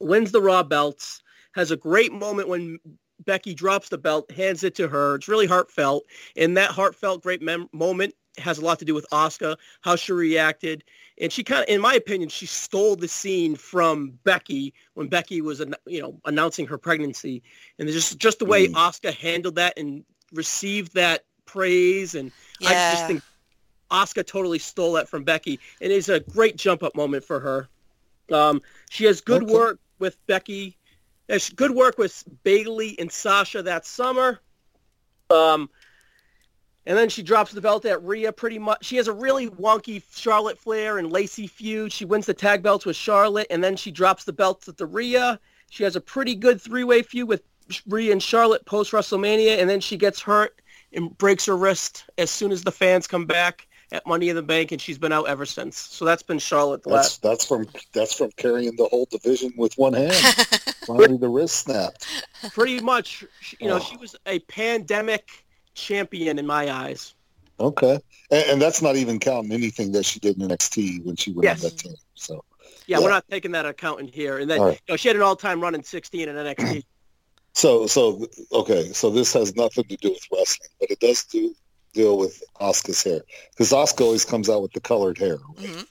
Wins 0.00 0.32
the 0.32 0.42
Raw 0.42 0.64
belts. 0.64 1.22
Has 1.54 1.70
a 1.70 1.76
great 1.76 2.12
moment 2.12 2.48
when 2.48 2.78
Becky 3.24 3.54
drops 3.54 3.88
the 3.88 3.98
belt, 3.98 4.30
hands 4.30 4.64
it 4.64 4.74
to 4.76 4.88
her. 4.88 5.16
It's 5.16 5.28
really 5.28 5.46
heartfelt. 5.46 6.04
And 6.36 6.56
that 6.56 6.70
heartfelt 6.70 7.22
great 7.22 7.42
mem- 7.42 7.68
moment 7.72 8.14
has 8.38 8.58
a 8.58 8.64
lot 8.64 8.78
to 8.78 8.84
do 8.84 8.94
with 8.94 9.06
Asuka, 9.12 9.56
how 9.82 9.96
she 9.96 10.12
reacted. 10.12 10.84
And 11.20 11.30
she 11.30 11.44
kind 11.44 11.62
of, 11.62 11.68
in 11.68 11.80
my 11.80 11.94
opinion, 11.94 12.28
she 12.30 12.46
stole 12.46 12.96
the 12.96 13.08
scene 13.08 13.56
from 13.56 14.18
Becky 14.24 14.72
when 14.94 15.08
Becky 15.08 15.42
was, 15.42 15.62
you 15.86 16.00
know, 16.00 16.18
announcing 16.24 16.66
her 16.66 16.78
pregnancy. 16.78 17.42
And 17.78 17.88
just 17.88 18.18
just 18.18 18.38
the 18.38 18.46
way 18.46 18.68
Mm. 18.68 18.74
Asuka 18.74 19.12
handled 19.12 19.56
that 19.56 19.78
and 19.78 20.04
received 20.32 20.94
that 20.94 21.24
praise. 21.44 22.14
And 22.14 22.32
I 22.64 22.72
just 22.72 23.06
think 23.06 23.22
Asuka 23.90 24.26
totally 24.26 24.58
stole 24.58 24.94
that 24.94 25.08
from 25.08 25.24
Becky. 25.24 25.60
And 25.82 25.92
it's 25.92 26.08
a 26.08 26.20
great 26.20 26.56
jump 26.56 26.82
up 26.82 26.96
moment 26.96 27.24
for 27.24 27.38
her. 27.40 27.68
Um, 28.32 28.62
she 28.88 29.04
has 29.04 29.20
good 29.20 29.42
Okay. 29.42 29.52
work 29.52 29.78
with 29.98 30.16
Becky. 30.26 30.78
Good 31.56 31.70
work 31.70 31.96
with 31.98 32.24
Bayley 32.42 32.98
and 32.98 33.10
Sasha 33.10 33.62
that 33.62 33.86
summer. 33.86 34.40
Um, 35.30 35.70
and 36.84 36.98
then 36.98 37.08
she 37.08 37.22
drops 37.22 37.52
the 37.52 37.60
belt 37.60 37.84
at 37.84 38.02
Rhea 38.02 38.32
pretty 38.32 38.58
much. 38.58 38.84
She 38.84 38.96
has 38.96 39.08
a 39.08 39.12
really 39.12 39.48
wonky 39.48 40.02
Charlotte 40.14 40.58
Flair 40.58 40.98
and 40.98 41.10
Lacey 41.10 41.46
feud. 41.46 41.92
She 41.92 42.04
wins 42.04 42.26
the 42.26 42.34
tag 42.34 42.62
belts 42.62 42.84
with 42.84 42.96
Charlotte, 42.96 43.46
and 43.50 43.62
then 43.62 43.76
she 43.76 43.90
drops 43.90 44.24
the 44.24 44.32
belts 44.32 44.68
at 44.68 44.76
the 44.76 44.86
Rhea. 44.86 45.38
She 45.70 45.84
has 45.84 45.96
a 45.96 46.00
pretty 46.00 46.34
good 46.34 46.60
three-way 46.60 47.02
feud 47.02 47.28
with 47.28 47.42
Rhea 47.86 48.12
and 48.12 48.22
Charlotte 48.22 48.66
post 48.66 48.92
WrestleMania, 48.92 49.58
and 49.58 49.70
then 49.70 49.80
she 49.80 49.96
gets 49.96 50.20
hurt 50.20 50.60
and 50.92 51.16
breaks 51.16 51.46
her 51.46 51.56
wrist 51.56 52.04
as 52.18 52.30
soon 52.30 52.52
as 52.52 52.62
the 52.62 52.72
fans 52.72 53.06
come 53.06 53.24
back 53.24 53.68
at 53.92 54.06
Money 54.06 54.30
in 54.30 54.36
the 54.36 54.42
Bank, 54.42 54.72
and 54.72 54.80
she's 54.80 54.98
been 54.98 55.12
out 55.12 55.28
ever 55.28 55.44
since. 55.46 55.76
So 55.78 56.04
that's 56.04 56.22
been 56.22 56.38
Charlotte 56.38 56.82
the 56.82 56.90
That's 56.90 56.98
last. 57.08 57.22
that's 57.22 57.44
from 57.44 57.66
that's 57.92 58.14
from 58.14 58.30
carrying 58.36 58.74
the 58.76 58.86
whole 58.86 59.06
division 59.10 59.52
with 59.56 59.74
one 59.76 59.92
hand. 59.92 60.12
Finally, 60.86 61.18
the 61.18 61.28
wrist 61.28 61.56
snapped. 61.56 62.06
Pretty 62.52 62.80
much, 62.80 63.24
you 63.60 63.68
know, 63.68 63.76
Oh. 63.76 63.78
she 63.78 63.96
was 63.98 64.16
a 64.26 64.38
pandemic 64.40 65.44
champion 65.74 66.38
in 66.38 66.46
my 66.46 66.70
eyes. 66.72 67.14
Okay, 67.60 68.00
and, 68.30 68.44
and 68.50 68.62
that's 68.62 68.82
not 68.82 68.96
even 68.96 69.20
counting 69.20 69.52
anything 69.52 69.92
that 69.92 70.04
she 70.04 70.18
did 70.18 70.40
in 70.40 70.48
NXT 70.48 71.04
when 71.04 71.14
she 71.14 71.30
went 71.32 71.44
Yes. 71.44 71.62
on 71.62 71.70
that 71.70 71.78
team. 71.78 71.94
So 72.14 72.42
Yeah, 72.86 72.98
Yeah. 72.98 73.04
we're 73.04 73.10
not 73.10 73.24
taking 73.30 73.52
that 73.52 73.66
account 73.66 74.00
in 74.00 74.08
here. 74.08 74.38
And 74.38 74.50
then 74.50 74.58
All 74.58 74.66
right. 74.68 74.80
you 74.88 74.92
know, 74.92 74.96
she 74.96 75.08
had 75.08 75.16
an 75.16 75.22
all-time 75.22 75.60
run 75.60 75.74
in 75.74 75.82
16 75.84 76.28
in 76.28 76.34
NXT. 76.36 76.82
So, 77.54 77.86
so 77.86 78.26
okay, 78.50 78.94
so 78.94 79.10
this 79.10 79.34
has 79.34 79.54
nothing 79.54 79.84
to 79.84 79.96
do 79.98 80.08
with 80.08 80.26
wrestling, 80.32 80.70
but 80.80 80.90
it 80.90 81.00
does 81.00 81.22
do 81.24 81.54
deal 81.92 82.18
with 82.18 82.42
Asuka's 82.60 83.02
hair 83.02 83.20
because 83.50 83.70
Asuka 83.70 84.02
always 84.02 84.24
comes 84.24 84.48
out 84.48 84.62
with 84.62 84.72
the 84.72 84.80
colored 84.80 85.18
hair. 85.18 85.36
Right? 85.56 85.68
Mhm. 85.68 85.86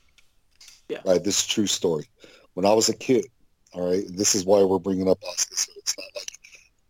Right, 1.05 1.23
this 1.23 1.39
is 1.39 1.45
a 1.45 1.49
true 1.49 1.67
story. 1.67 2.09
When 2.53 2.65
I 2.65 2.73
was 2.73 2.89
a 2.89 2.93
kid, 2.93 3.25
all 3.73 3.89
right, 3.89 4.03
this 4.09 4.35
is 4.35 4.43
why 4.43 4.61
we're 4.63 4.77
bringing 4.79 5.09
up 5.09 5.21
Asuka's 5.21 5.65
hair. 5.65 5.75
It's 5.77 5.95
not 5.97 6.07
like 6.15 6.27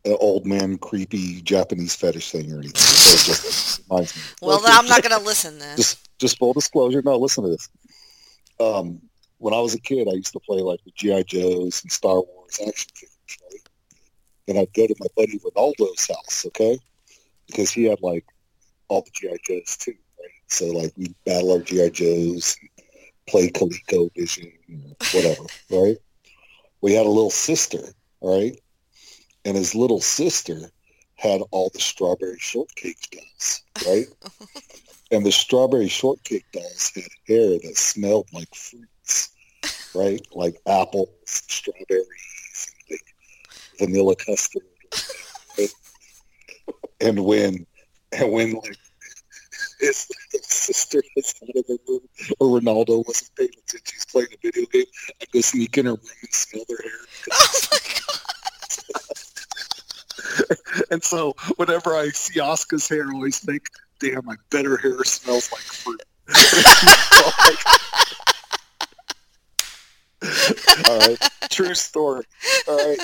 an 0.06 0.18
old 0.20 0.46
man 0.48 0.78
creepy 0.80 1.42
Japanese 1.42 1.96
fetish 1.96 2.32
thing 2.32 2.52
or 2.52 2.58
anything. 2.58 2.74
Just 2.74 3.82
reminds 3.88 4.16
me. 4.16 4.22
Well, 4.42 4.60
then 4.60 4.72
I'm 4.74 4.88
not 4.88 5.04
going 5.04 5.18
to 5.18 5.24
listen 5.24 5.60
then. 5.60 5.78
just 5.78 6.00
just 6.18 6.40
full 6.40 6.54
disclosure. 6.54 7.02
No, 7.04 7.18
listen 7.18 7.44
to 7.44 7.50
this. 7.52 7.70
Um, 8.60 9.02
when 9.38 9.54
I 9.54 9.60
was 9.60 9.74
a 9.76 9.80
kid, 9.80 10.08
I 10.08 10.14
used 10.14 10.34
to 10.34 10.40
play 10.40 10.62
like 10.62 10.80
the 10.84 10.92
GI 10.96 11.24
Joes 11.26 11.82
and 11.84 11.92
Star 11.92 12.22
Wars 12.22 12.60
action 12.68 12.92
figures, 12.96 13.38
right? 13.44 13.70
And 14.48 14.58
I'd 14.60 14.74
go 14.74 14.88
to 14.88 14.96
my 15.00 15.08
buddy 15.16 15.40
Ronaldo's 15.40 16.08
house, 16.08 16.46
okay, 16.48 16.80
because 17.48 17.72
he 17.72 17.84
had 17.86 18.02
like 18.02 18.26
all 18.92 19.02
the 19.02 19.12
GI 19.14 19.38
Joes 19.48 19.78
too, 19.78 19.96
right? 20.20 20.30
So 20.48 20.66
like 20.66 20.92
we 20.98 21.16
battle 21.26 21.54
our 21.54 21.60
GI 21.60 21.92
Joes, 21.92 22.58
play 23.26 23.50
play 23.50 23.70
ColecoVision, 23.88 24.52
whatever, 25.14 25.44
right? 25.72 25.98
We 26.82 26.94
had 26.94 27.06
a 27.06 27.10
little 27.10 27.32
sister, 27.32 27.80
right? 28.22 28.60
And 29.46 29.56
his 29.56 29.74
little 29.74 30.02
sister 30.02 30.72
had 31.16 31.42
all 31.52 31.70
the 31.74 31.80
strawberry 31.80 32.38
shortcake 32.40 32.98
dolls, 33.12 33.64
right? 33.88 34.08
and 35.12 35.26
the 35.26 35.32
strawberry 35.32 35.88
shortcake 35.88 36.46
dolls 36.52 36.92
had 36.94 37.04
hair 37.28 37.52
that 37.60 37.78
smelled 37.78 38.28
like 38.34 38.54
fruits, 38.54 39.30
right? 39.96 40.22
Like 40.34 40.58
apples, 40.68 41.10
strawberries, 41.26 42.72
like 42.90 43.06
vanilla 43.80 44.16
custard. 44.18 44.64
right? 45.58 45.74
And 47.00 47.24
when, 47.24 47.66
and 48.14 48.32
when 48.32 48.54
like 48.54 48.78
his 49.80 50.08
sister 50.42 51.04
was 51.16 51.34
out 51.44 51.50
of 51.56 51.66
the 51.68 51.78
room, 51.88 52.02
or 52.40 52.60
Ronaldo 52.60 53.06
wasn't 53.06 53.36
paying 53.36 53.50
attention, 53.50 53.82
he's 53.94 54.06
playing 54.06 54.28
a 54.34 54.38
video 54.42 54.66
game, 54.72 54.86
I'd 55.22 55.32
go 55.32 55.42
sneak 55.42 55.78
in 55.78 55.86
her 55.86 55.92
room 55.92 56.00
and 56.22 56.34
smell 56.34 56.64
their 56.68 56.78
hair. 56.78 56.92
Oh 57.34 57.62
my 57.72 57.78
god. 57.78 57.88
And 60.92 61.04
so 61.04 61.34
whenever 61.58 61.96
I 61.96 62.10
see 62.10 62.40
Asuka's 62.40 62.88
hair, 62.88 63.10
I 63.10 63.14
always 63.14 63.40
think, 63.40 63.64
damn, 64.00 64.26
my 64.26 64.36
better 64.50 64.78
hair 64.78 65.04
smells 65.04 65.52
like 65.52 65.62
fruit. 65.62 66.02
All 70.88 71.00
right, 71.00 71.18
true 71.50 71.74
story. 71.74 72.26
All 72.68 72.78
right, 72.78 73.00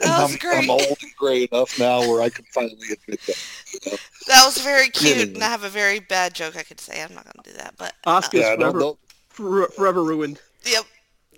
That 0.00 0.22
was 0.22 0.32
I'm, 0.32 0.38
great. 0.38 0.64
I'm 0.64 0.70
old 0.70 0.82
and 1.02 1.16
gray 1.18 1.48
enough 1.50 1.78
now 1.78 2.00
where 2.00 2.20
I 2.22 2.28
can 2.28 2.44
finally 2.54 2.76
admit 2.92 3.20
that. 3.26 3.36
You 3.72 3.90
know? 3.92 3.98
That 4.28 4.44
was 4.46 4.58
very 4.58 4.88
cute, 4.88 5.16
Anyway. 5.18 5.34
and 5.34 5.44
I 5.44 5.48
have 5.48 5.64
a 5.64 5.68
very 5.68 5.98
bad 6.00 6.34
joke 6.34 6.56
I 6.56 6.62
could 6.62 6.80
say. 6.80 7.02
I'm 7.02 7.14
not 7.14 7.24
going 7.24 7.42
to 7.44 7.50
do 7.52 7.56
that, 7.58 7.74
but 7.76 7.94
uh, 8.06 8.20
Asuka's 8.20 8.34
Yeah, 8.40 8.56
forever, 8.56 8.78
don't. 8.78 8.98
forever 9.28 10.02
ruined. 10.04 10.40
yep, 10.64 10.84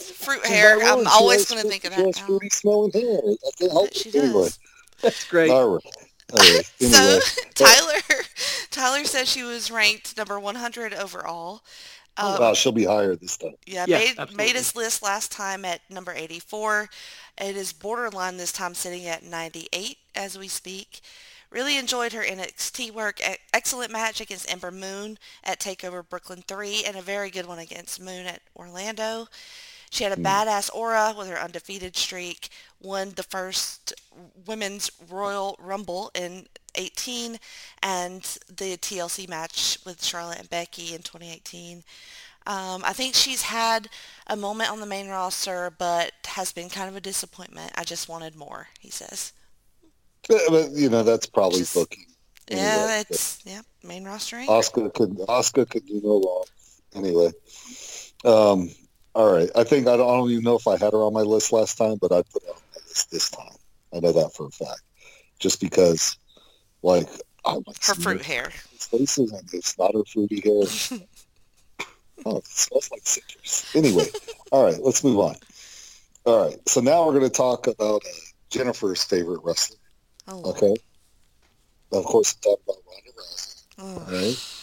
fruit 0.01 0.45
hair. 0.47 0.79
not. 0.79 0.99
I'm 1.01 1.07
always 1.09 1.49
going 1.51 1.63
to 1.63 1.69
think 1.69 1.85
of 1.85 1.91
that. 1.97 2.05
now. 2.05 2.13
fruity 2.27 2.49
smelling 2.51 2.93
hair. 2.93 3.19
I 3.25 3.37
can't 3.59 3.73
help 3.73 3.89
But 3.89 3.97
she 3.97 4.09
it. 4.11 4.15
Anyway, 4.17 4.33
does. 4.45 4.59
That's 5.03 5.25
great. 5.29 5.51
all 5.51 5.69
right. 5.75 5.85
All 6.33 6.39
right. 6.41 6.73
Anyway, 6.81 7.21
So 7.21 7.21
Tyler, 7.55 8.01
Tyler 8.71 9.05
says 9.05 9.29
she 9.29 9.43
was 9.43 9.71
ranked 9.71 10.17
number 10.17 10.39
100 10.39 10.95
overall. 10.95 11.63
Um, 12.17 12.41
wow, 12.41 12.53
she'll 12.55 12.73
be 12.73 12.85
higher 12.85 13.15
this 13.17 13.37
time. 13.37 13.55
Yeah, 13.67 13.85
Yeah, 13.87 13.99
made, 13.99 14.09
absolutely. 14.11 14.37
made 14.37 14.57
his 14.57 14.75
list 14.77 15.03
last 15.05 15.31
time 15.33 15.65
at 15.65 15.81
number 15.89 16.13
84. 16.13 16.89
It 17.41 17.57
is 17.57 17.73
borderline 17.73 18.37
this 18.37 18.53
time 18.53 18.75
sitting 18.75 19.07
at 19.07 19.23
98 19.23 19.99
as 20.15 20.37
we 20.37 20.49
speak. 20.49 21.01
Really 21.51 21.79
enjoyed 21.79 22.13
her 22.13 22.23
NXT 22.23 22.93
work. 22.93 23.21
Excellent 23.55 23.91
match 23.91 24.21
against 24.21 24.51
Ember 24.51 24.71
Moon 24.71 25.19
at 25.45 25.61
TakeOver 25.61 26.07
Brooklyn 26.07 26.43
3 26.47 26.85
and 26.87 26.97
a 26.97 27.03
very 27.03 27.31
good 27.31 27.47
one 27.47 27.59
against 27.59 28.01
Moon 28.01 28.27
at 28.27 28.43
Orlando. 28.55 29.29
She 29.91 30.05
had 30.05 30.13
a 30.13 30.17
mm. 30.17 30.25
badass 30.25 30.69
aura 30.75 31.15
with 31.17 31.29
her 31.29 31.39
undefeated 31.39 31.97
streak, 31.97 32.51
won 32.81 33.13
the 33.17 33.23
first 33.23 33.95
Women's 34.47 34.91
Royal 35.09 35.57
Rumble 35.59 36.11
in 36.15 36.47
18 36.75 37.39
and 37.83 38.23
the 38.49 38.77
TLC 38.77 39.29
match 39.29 39.79
with 39.87 40.05
Charlotte 40.05 40.41
and 40.41 40.51
Becky 40.51 40.95
in 40.95 41.03
2018. 41.03 41.85
Um, 42.49 42.83
I 42.85 42.95
think 42.95 43.15
she's 43.15 43.43
had 43.43 43.89
a 44.27 44.35
moment 44.35 44.73
on 44.73 44.81
the 44.81 44.87
main 44.87 45.09
roster, 45.09 45.71
but 45.79 46.13
has 46.27 46.51
been 46.51 46.69
kind 46.71 46.89
of 46.89 46.97
a 46.97 47.01
disappointment. 47.01 47.71
I 47.77 47.85
just 47.85 48.09
wanted 48.09 48.35
more, 48.35 48.69
he 48.81 48.91
says. 48.91 49.33
But, 50.29 50.41
but, 50.49 50.71
you 50.73 50.89
know, 50.89 51.03
that's 51.03 51.27
probably 51.27 51.61
Just- 51.61 51.75
booking. 51.75 52.07
Yeah, 52.51 52.57
Anyway, 52.79 53.05
it's 53.11 53.41
yeah, 53.45 53.61
main 53.85 54.05
roster 54.07 54.39
ain't. 54.39 54.49
Asuka 54.49 54.95
could 54.95 55.11
Asuka 55.19 55.69
could 55.69 55.85
do 55.87 56.01
no 56.03 56.19
wrong. 56.23 56.45
Anyway, 56.95 57.31
um, 58.25 58.71
all 59.15 59.31
right. 59.31 59.51
I 59.55 59.65
think 59.65 59.87
I 59.87 59.99
don't, 59.99 60.09
I 60.11 60.17
don't 60.17 60.31
even 60.31 60.45
know 60.45 60.57
if 60.57 60.67
I 60.67 60.79
had 60.79 60.95
her 60.95 61.03
on 61.03 61.13
my 61.13 61.21
list 61.21 61.53
last 61.53 61.77
time, 61.77 61.99
but 62.01 62.11
I 62.11 62.23
put 62.33 62.43
her 62.45 62.49
on 62.55 62.61
my 62.75 62.81
list 62.89 63.11
this 63.11 63.29
time. 63.29 63.53
I 63.95 64.01
know 64.01 64.13
that 64.13 64.33
for 64.35 64.47
a 64.47 64.51
fact, 64.51 64.81
just 65.39 65.61
because, 65.61 66.17
like, 66.83 67.07
I 67.45 67.53
like 67.67 67.85
Her 67.85 67.95
fruit 67.95 68.23
hair. 68.25 68.51
faces 68.79 69.31
and 69.31 69.47
it's 69.53 69.77
not 69.79 69.93
her 69.93 70.05
fruity 70.11 70.41
hair. 70.41 70.99
oh, 72.27 72.37
it 72.39 72.47
smells 72.47 72.91
like 72.91 73.03
citrus. 73.07 73.75
Anyway, 73.75 74.07
all 74.53 74.65
right, 74.65 74.81
let's 74.83 75.03
move 75.05 75.19
on. 75.19 75.37
All 76.25 76.47
right, 76.49 76.69
so 76.69 76.81
now 76.81 77.05
we're 77.07 77.13
going 77.13 77.25
to 77.25 77.31
talk 77.31 77.67
about 77.67 78.03
uh, 78.05 78.09
Jennifer's 78.51 79.03
favorite 79.05 79.41
wrestler. 79.45 79.77
Oh, 80.29 80.51
Okay, 80.51 80.75
of 81.93 82.05
course, 82.05 82.35
talk 82.35 82.61
about 82.65 82.77
Ronda 82.87 83.11
Rousey. 83.19 83.65
oh. 83.79 83.95
All 84.07 84.13
right. 84.13 84.55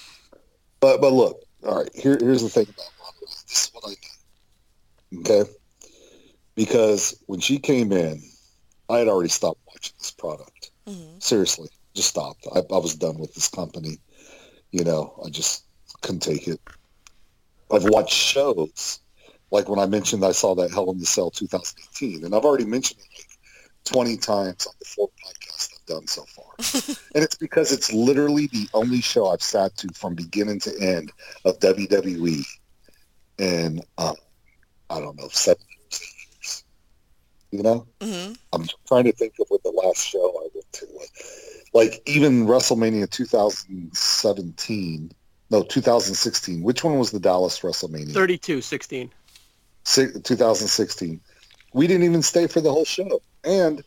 But 0.80 1.02
but 1.02 1.12
look, 1.14 1.42
all 1.66 1.78
right. 1.80 1.90
Here 1.96 2.18
here's 2.20 2.44
the 2.44 2.50
thing 2.50 2.68
about 2.70 2.86
Ronda 3.02 3.26
Rousey. 3.26 3.46
This 3.48 3.64
is 3.64 3.72
what 3.74 3.84
I 3.88 3.96
know. 5.12 5.22
Okay. 5.22 5.52
Because 6.56 7.20
when 7.26 7.40
she 7.40 7.58
came 7.60 7.92
in, 7.92 8.22
I 8.90 9.00
had 9.00 9.08
already 9.08 9.30
stopped 9.30 9.60
watching 9.68 9.94
this 10.00 10.12
product. 10.12 10.72
Mhm. 10.88 11.22
Seriously, 11.22 11.70
just 11.96 12.10
stopped. 12.10 12.46
I, 12.56 12.60
I 12.60 12.78
was 12.78 12.96
done 12.96 13.18
with 13.18 13.34
this 13.34 13.50
company. 13.50 13.98
You 14.72 14.84
know, 14.84 15.20
I 15.26 15.30
just 15.30 15.64
couldn't 16.02 16.22
take 16.22 16.48
it. 16.48 16.60
I've 17.72 17.86
watched 17.86 18.14
shows 18.14 19.00
like 19.52 19.70
when 19.70 19.78
I 19.80 19.86
mentioned 19.86 20.26
I 20.26 20.32
saw 20.32 20.56
that 20.56 20.72
Hell 20.72 20.92
in 20.92 20.98
the 21.00 21.06
Cell 21.06 21.30
2018, 21.32 22.26
and 22.26 22.36
I've 22.36 22.44
already 22.44 22.66
mentioned 22.66 23.00
it 23.00 23.08
like 23.18 23.28
20 23.86 24.18
times 24.18 24.66
on 24.66 24.74
the 24.80 24.86
four 24.86 25.10
podcasts 25.24 25.70
I've 25.74 25.86
done 25.86 26.08
so 26.08 26.24
far. 26.24 26.56
and 27.16 27.24
it's 27.24 27.36
because 27.36 27.72
it's 27.72 27.94
literally 27.94 28.48
the 28.48 28.68
only 28.74 29.00
show 29.02 29.28
I've 29.28 29.44
sat 29.44 29.78
to 29.78 29.88
from 29.94 30.16
beginning 30.16 30.60
to 30.62 30.74
end 30.82 31.12
of 31.46 31.60
WWE 31.60 32.44
in, 33.38 33.82
um, 33.98 34.16
I 34.90 35.00
don't 35.00 35.16
know, 35.18 35.28
seven 35.30 35.64
years, 35.80 36.02
eight 36.02 36.28
years. 36.34 36.64
You 37.52 37.62
know? 37.64 37.88
Mhm. 38.02 38.38
I'm 38.52 38.68
trying 38.88 39.06
to 39.06 39.14
think 39.14 39.36
of 39.40 39.46
what 39.50 39.64
the 39.64 39.72
last 39.72 40.06
show 40.06 40.38
I 40.40 40.50
went 40.54 40.72
to 40.74 40.86
was. 40.94 41.10
Like 41.74 42.02
even 42.08 42.48
WrestleMania 42.48 43.10
2017, 43.10 45.12
no, 45.52 45.64
2016. 45.64 46.64
Which 46.64 46.84
one 46.84 46.98
was 46.98 47.12
the 47.12 47.20
Dallas 47.20 47.60
WrestleMania? 47.60 48.14
32, 48.14 48.62
16. 48.62 49.12
Si- 49.86 50.20
2016. 50.24 51.22
We 51.74 51.88
didn't 51.88 52.04
even 52.04 52.22
stay 52.22 52.48
for 52.48 52.62
the 52.62 52.72
whole 52.72 52.86
show, 52.86 53.22
and 53.44 53.84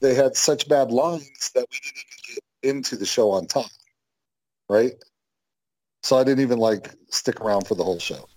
they 0.00 0.14
had 0.14 0.36
such 0.36 0.68
bad 0.68 0.90
lines 0.90 1.50
that 1.54 1.66
we 1.70 1.78
didn't 1.82 1.96
even 1.96 2.34
get 2.62 2.74
into 2.76 2.96
the 2.96 3.06
show 3.06 3.30
on 3.30 3.46
time. 3.46 3.64
Right? 4.68 4.94
So 6.02 6.16
I 6.16 6.24
didn't 6.24 6.40
even 6.40 6.58
like 6.58 6.90
stick 7.10 7.40
around 7.40 7.66
for 7.66 7.74
the 7.74 7.84
whole 7.84 7.98
show. 7.98 8.28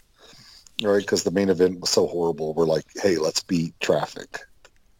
Right? 0.82 1.02
Because 1.02 1.24
the 1.24 1.32
main 1.32 1.50
event 1.50 1.80
was 1.80 1.90
so 1.90 2.08
horrible. 2.08 2.54
We're 2.54 2.66
like, 2.66 2.86
hey, 2.96 3.18
let's 3.18 3.44
beat 3.44 3.80
traffic. 3.80 4.40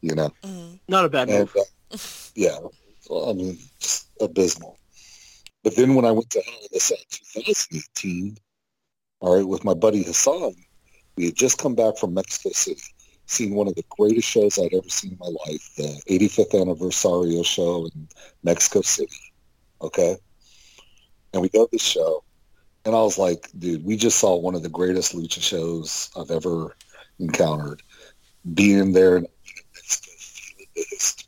You 0.02 0.16
know? 0.16 0.30
Mhm. 0.44 0.80
Not 0.88 1.06
a 1.06 1.10
bad 1.10 1.30
And, 1.30 1.40
move. 1.40 1.56
uh, 1.58 1.98
yeah, 2.36 2.58
well, 3.10 3.30
I 3.30 3.34
mean, 3.34 3.58
just 3.80 4.08
abysmal. 4.22 4.79
But 5.64 5.76
then 5.76 5.96
when 5.96 6.06
I 6.06 6.12
went 6.12 6.30
to 6.32 6.42
Cell 6.78 6.98
2018, 7.34 8.38
all 9.20 9.36
right, 9.36 9.48
with 9.48 9.66
my 9.66 9.74
buddy 9.74 10.04
Hassan, 10.04 10.56
we 11.18 11.26
had 11.26 11.36
just 11.36 11.58
come 11.58 11.76
back 11.76 11.98
from 11.98 12.14
Mexico 12.14 12.52
City. 12.54 12.82
seen 13.26 13.54
one 13.54 13.68
of 13.68 13.76
the 13.76 13.84
greatest 13.90 14.28
shows 14.28 14.58
I'd 14.58 14.74
ever 14.74 14.90
seen 14.90 15.12
in 15.12 15.18
my 15.20 15.28
life, 15.28 15.76
the 15.76 16.02
85th 16.10 16.54
Aniversario 16.54 17.46
show 17.46 17.86
in 17.86 18.08
Mexico 18.44 18.82
City. 18.82 19.20
Okay. 19.82 20.16
And 21.34 21.42
we 21.42 21.50
go 21.50 21.66
to 21.66 21.72
the 21.72 21.78
show, 21.78 22.24
and 22.86 22.96
I 22.96 23.02
was 23.02 23.18
like, 23.18 23.50
dude, 23.60 23.86
we 23.86 23.98
just 23.98 24.18
saw 24.18 24.36
one 24.36 24.56
of 24.56 24.64
the 24.64 24.70
greatest 24.70 25.14
lucha 25.14 25.42
shows 25.42 26.10
I've 26.18 26.32
ever 26.32 26.76
encountered. 27.20 27.84
Being 28.54 28.94
there 28.94 29.18
in 29.18 29.28
Mexico, 29.76 30.12
feeling 30.18 30.68
the 30.76 30.86
history, 30.90 31.28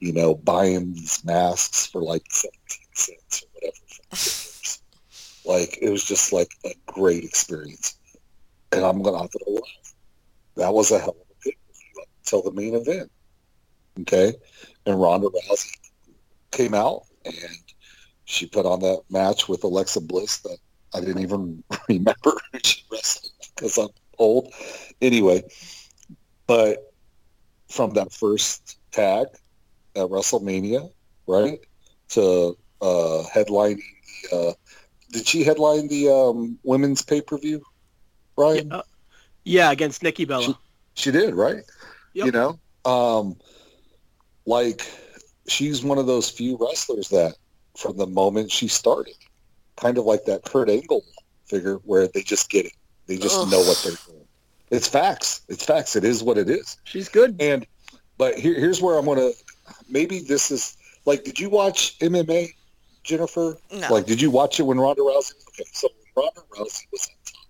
you 0.00 0.12
know, 0.12 0.34
buying 0.34 0.94
these 0.94 1.22
masks 1.24 1.86
for 1.86 2.00
like 2.00 2.24
17 2.30 2.52
cents 2.96 3.42
or 3.42 3.48
whatever. 3.54 5.60
like, 5.60 5.78
it 5.80 5.90
was 5.90 6.04
just 6.04 6.32
like 6.32 6.50
a 6.64 6.74
great 6.86 7.24
experience. 7.24 7.96
And 8.72 8.84
I'm 8.84 9.02
to 9.02 9.16
have 9.16 9.30
to 9.30 9.38
laugh. 9.46 9.94
That 10.56 10.74
was 10.74 10.90
a 10.90 10.98
hell 10.98 11.10
of 11.10 11.26
a 11.30 11.34
pay 11.44 11.56
until 12.24 12.42
the 12.42 12.52
main 12.52 12.74
event. 12.74 13.10
Okay. 14.00 14.34
And 14.84 15.00
Ronda 15.00 15.28
Rousey 15.28 15.72
came 16.50 16.74
out 16.74 17.02
and 17.24 17.34
she 18.24 18.46
put 18.46 18.66
on 18.66 18.80
that 18.80 19.02
match 19.10 19.48
with 19.48 19.64
Alexa 19.64 20.00
Bliss 20.00 20.38
that 20.38 20.58
I 20.94 21.00
didn't 21.00 21.22
even 21.22 21.62
remember 21.88 22.32
she 22.62 22.82
wrestled 22.90 23.32
because 23.54 23.78
I'm 23.78 23.88
old. 24.18 24.52
Anyway, 25.00 25.42
but 26.46 26.92
from 27.70 27.92
that 27.94 28.12
first 28.12 28.78
tag 28.92 29.26
at 29.94 30.08
WrestleMania, 30.08 30.90
right, 31.26 31.58
to 32.10 32.56
uh, 32.80 33.24
headlining 33.32 33.82
the, 34.30 34.36
uh, 34.36 34.52
did 35.12 35.26
she 35.26 35.44
headline 35.44 35.88
the 35.88 36.08
um, 36.08 36.58
women's 36.62 37.02
pay-per-view, 37.02 37.62
Brian? 38.34 38.68
Yeah, 38.68 38.76
uh, 38.76 38.82
yeah 39.44 39.70
against 39.70 40.02
Nikki 40.02 40.24
Bella. 40.24 40.44
She, 40.44 40.54
she 40.94 41.10
did, 41.10 41.34
right? 41.34 41.62
Yep. 42.14 42.26
You 42.26 42.32
know, 42.32 42.58
um, 42.84 43.36
like 44.46 44.88
she's 45.48 45.84
one 45.84 45.98
of 45.98 46.06
those 46.06 46.30
few 46.30 46.56
wrestlers 46.60 47.08
that 47.10 47.34
from 47.76 47.96
the 47.96 48.06
moment 48.06 48.50
she 48.50 48.68
started, 48.68 49.16
kind 49.76 49.98
of 49.98 50.04
like 50.04 50.24
that 50.24 50.44
Kurt 50.44 50.68
Angle 50.68 51.04
figure 51.44 51.76
where 51.84 52.08
they 52.08 52.22
just 52.22 52.50
get 52.50 52.66
it. 52.66 52.72
They 53.06 53.16
just 53.16 53.38
Ugh. 53.38 53.50
know 53.50 53.60
what 53.60 53.80
they're 53.84 53.96
doing. 54.06 54.26
It's 54.70 54.88
facts. 54.88 55.42
It's 55.48 55.64
facts. 55.64 55.94
It 55.94 56.04
is 56.04 56.22
what 56.22 56.38
it 56.38 56.50
is. 56.50 56.78
She's 56.84 57.08
good. 57.08 57.36
And 57.40 57.66
but 58.18 58.38
here, 58.38 58.54
here's 58.54 58.82
where 58.82 58.98
I'm 58.98 59.06
gonna. 59.06 59.30
Maybe 59.88 60.20
this 60.20 60.50
is 60.50 60.76
like. 61.04 61.24
Did 61.24 61.38
you 61.38 61.50
watch 61.50 61.98
MMA, 62.00 62.52
Jennifer? 63.06 63.56
No. 63.72 63.88
Like, 63.90 64.06
did 64.06 64.20
you 64.20 64.30
watch 64.30 64.60
it 64.60 64.64
when 64.64 64.78
Ronda 64.78 65.02
Rousey? 65.02 65.32
Okay, 65.48 65.64
so 65.72 65.88
Ronda 66.16 66.40
Rousey 66.50 66.86
was 66.92 67.08
on 67.08 67.16
top 67.24 67.46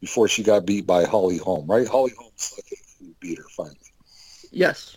before 0.00 0.28
she 0.28 0.42
got 0.42 0.64
beat 0.64 0.86
by 0.86 1.04
Holly 1.04 1.38
Holm, 1.38 1.66
right? 1.66 1.86
Holly 1.86 2.12
Holm's 2.18 2.54
like 2.56 2.78
who 2.98 3.14
beat 3.20 3.38
her 3.38 3.48
finally. 3.56 3.76
Yes. 4.50 4.96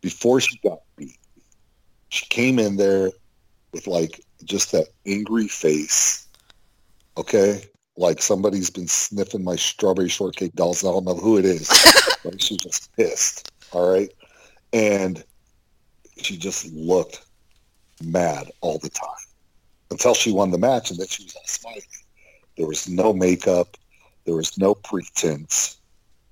Before 0.00 0.40
she 0.40 0.58
got 0.64 0.80
beat, 0.96 1.18
she 2.08 2.26
came 2.26 2.58
in 2.58 2.76
there 2.76 3.10
with 3.72 3.86
like 3.86 4.20
just 4.44 4.72
that 4.72 4.88
angry 5.06 5.48
face. 5.48 6.26
Okay, 7.16 7.62
like 7.96 8.20
somebody's 8.20 8.70
been 8.70 8.88
sniffing 8.88 9.44
my 9.44 9.56
strawberry 9.56 10.08
shortcake 10.08 10.54
dolls. 10.54 10.84
I 10.84 10.88
don't 10.88 11.04
know 11.04 11.16
who 11.16 11.38
it 11.38 11.44
is. 11.44 11.68
like 12.24 12.40
she's 12.40 12.58
just 12.58 12.94
pissed. 12.96 13.52
All 13.72 13.92
right, 13.92 14.10
and 14.72 15.22
she 16.16 16.36
just 16.36 16.72
looked 16.72 17.24
mad 18.02 18.50
all 18.60 18.78
the 18.78 18.90
time 18.90 19.08
until 19.90 20.14
she 20.14 20.32
won 20.32 20.50
the 20.50 20.58
match, 20.58 20.90
and 20.90 20.98
then 20.98 21.06
she 21.08 21.24
was 21.24 21.34
all 21.36 21.42
smiling. 21.46 21.82
There 22.56 22.66
was 22.66 22.88
no 22.88 23.12
makeup. 23.12 23.76
There 24.24 24.34
was 24.36 24.56
no 24.58 24.74
pretense. 24.74 25.78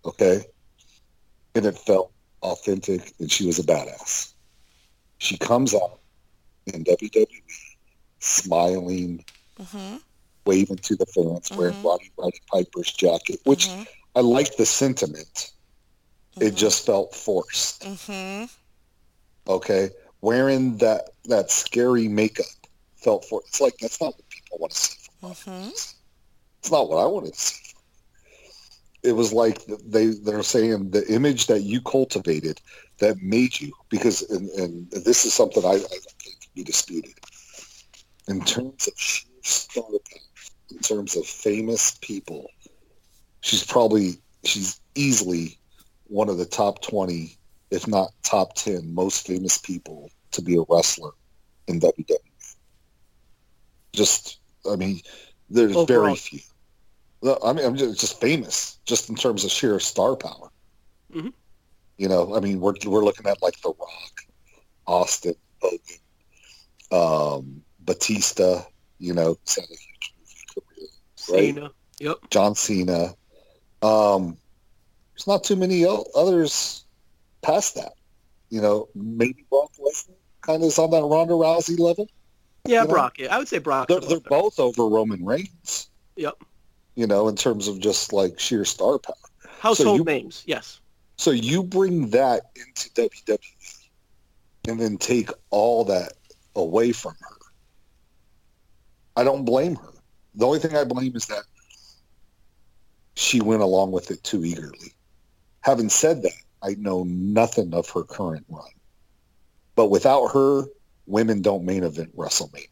Okay, 0.05 0.45
and 1.55 1.67
it 1.67 1.79
felt 1.79 2.13
authentic, 2.43 3.13
and 3.19 3.31
she 3.31 3.47
was 3.47 3.59
a 3.59 3.63
badass. 3.63 4.33
She 5.19 5.37
comes 5.39 5.75
out 5.75 6.01
in 6.67 6.85
WWE 6.85 7.27
smiling, 8.21 9.25
hmm 9.61 9.97
waving 10.47 10.79
to 10.79 10.97
the 10.97 11.05
fans, 11.07 11.51
wearing 11.57 11.75
Mhm. 11.75 11.85
Roddy 11.85 12.11
Roddy 12.17 12.41
Piper's 12.51 12.93
jacket, 12.93 13.41
which 13.45 13.67
hmm 13.67 13.83
I 14.15 14.21
liked 14.21 14.57
the 14.57 14.65
sentiment. 14.67 15.53
It 16.41 16.55
Mhm. 16.55 16.57
just 16.57 16.87
felt 16.87 17.15
forced. 17.15 17.85
hmm 17.85 18.45
Okay, 19.47 19.91
wearing 20.21 20.79
that 20.79 21.11
that 21.27 21.51
scary 21.51 22.09
makeup 22.09 22.47
felt 22.97 23.25
for. 23.25 23.43
It's 23.47 23.61
like 23.61 23.77
that's 23.79 24.01
not 24.01 24.15
what 24.17 24.29
people 24.29 24.59
want 24.59 24.73
to 24.73 24.79
see 24.79 24.97
from 25.21 25.31
Mhm. 25.31 25.95
It's 26.61 26.71
not 26.71 26.89
what 26.89 26.99
I 26.99 27.07
wanted 27.07 27.35
to 27.35 27.41
see. 27.41 27.75
It 29.03 29.13
was 29.13 29.33
like 29.33 29.65
they 29.67 30.07
they're 30.09 30.43
saying 30.43 30.91
the 30.91 31.07
image 31.13 31.47
that 31.47 31.63
you 31.63 31.81
cultivated 31.81 32.61
that 32.99 33.23
made 33.23 33.61
you 33.61 33.73
because 33.91 34.23
and, 34.23 34.49
and 34.51 34.91
this 34.91 35.25
is 35.25 35.33
something 35.33 35.65
I, 35.65 35.75
I 35.75 35.79
think 35.79 36.19
can 36.21 36.33
be 36.55 36.65
disputed 36.65 37.15
in 38.27 38.41
terms 38.45 38.89
of 38.89 38.95
sheer 38.97 39.31
star 39.43 39.85
power, 39.85 39.99
in 40.73 40.79
terms 40.81 41.17
of 41.17 41.27
famous 41.27 41.97
people. 42.03 42.51
She's 43.41 43.65
probably 43.65 44.21
she's 44.45 44.81
easily 44.97 45.59
one 46.09 46.29
of 46.29 46.39
the 46.39 46.45
top 46.45 46.83
twenty, 46.83 47.38
if 47.71 47.87
not 47.87 48.13
top 48.23 48.55
ten, 48.55 48.95
most 48.95 49.27
famous 49.27 49.59
people 49.59 50.11
to 50.33 50.43
be 50.43 50.57
a 50.57 50.63
wrestler 50.69 51.11
in 51.67 51.81
WWE. 51.81 52.17
Just, 53.93 54.39
I 54.71 54.77
mean, 54.77 55.01
there's 55.51 55.75
Overall. 55.77 55.87
very 55.87 56.17
few. 56.17 56.41
I 57.43 57.53
mean, 57.53 57.65
I'm 57.65 57.77
just, 57.77 57.99
just 57.99 58.21
famous, 58.21 58.79
just 58.85 59.09
in 59.09 59.17
terms 59.17 59.45
of 59.45 59.51
sheer 59.51 59.81
star 59.81 60.15
power. 60.15 60.51
Mhm. 61.13 61.33
You 61.97 62.09
know, 62.09 62.37
I 62.37 62.41
mean, 62.41 62.61
we're 62.61 62.75
we're 62.87 63.05
looking 63.05 63.27
at 63.27 63.43
like 63.43 63.61
The 63.61 63.73
Rock, 63.79 64.21
Austin, 64.87 65.35
Hogan, 65.61 65.81
um, 66.93 67.63
Batista. 67.81 68.63
You 69.01 69.15
know, 69.15 69.37
had 69.49 69.65
a 69.65 69.69
huge 69.69 70.47
career, 70.55 70.89
right? 71.31 71.55
Cena. 71.55 71.71
Yep. 71.99 72.19
John 72.31 72.55
Cena. 72.55 73.15
Um, 73.83 74.37
there's 75.13 75.27
not 75.27 75.43
too 75.43 75.57
many 75.57 75.85
others 76.15 76.85
past 77.43 77.75
that. 77.77 77.93
You 78.51 78.61
know, 78.61 78.89
maybe 78.95 79.45
Brock 79.51 79.73
Lesnar 79.79 80.15
kind 80.41 80.63
of 80.63 80.69
is 80.69 80.79
on 80.79 80.91
that 80.91 81.03
Ronda 81.03 81.35
Rousey 81.35 81.79
level. 81.79 82.09
Yeah, 82.65 82.83
You 82.83 82.89
know? 82.89 82.95
Brock. 82.95 83.19
Yeah, 83.19 83.35
I 83.35 83.39
would 83.39 83.49
say 83.49 83.59
Brock. 83.59 83.89
They're, 83.89 84.01
they're 84.01 84.21
both 84.21 84.59
over 84.59 84.87
Roman 84.87 85.25
Reigns. 85.25 85.89
Yep. 86.17 86.43
You 86.95 87.07
know, 87.07 87.29
in 87.29 87.37
terms 87.37 87.69
of 87.69 87.79
just 87.79 88.13
like 88.13 88.39
sheer 88.41 88.65
star 88.65 88.99
power. 88.99 89.15
Household 89.61 89.99
you- 89.99 90.05
names. 90.05 90.43
Yes. 90.47 90.81
So 91.17 91.33
you 91.33 91.65
bring 91.65 92.11
that 92.11 92.43
into 92.55 92.91
WWE 92.91 93.39
and 94.69 94.79
then 94.79 94.97
take 94.99 95.31
all 95.51 95.85
that 95.85 96.13
away 96.55 96.93
from 96.93 97.15
her. 97.21 97.37
I 99.17 99.25
don't 99.25 99.45
blame 99.45 99.75
her. 99.77 99.93
The 100.37 100.47
only 100.47 100.61
thing 100.61 100.77
I 100.77 100.85
blame 100.85 101.17
is 101.17 101.27
that 101.27 101.43
she 103.17 103.41
went 103.41 103.63
along 103.63 103.91
with 103.91 104.13
it 104.13 104.23
too 104.23 104.45
eagerly. 104.45 104.93
Having 105.63 105.89
said 105.89 106.23
that, 106.23 106.33
I 106.63 106.75
know 106.75 107.05
nothing 107.05 107.75
of 107.75 107.89
her 107.91 108.03
current 108.03 108.45
run. 108.49 108.69
But 109.77 109.91
without 109.91 110.29
her, 110.29 110.65
women 111.07 111.41
don't 111.43 111.65
main 111.65 111.85
event 111.85 112.17
WrestleMania, 112.17 112.67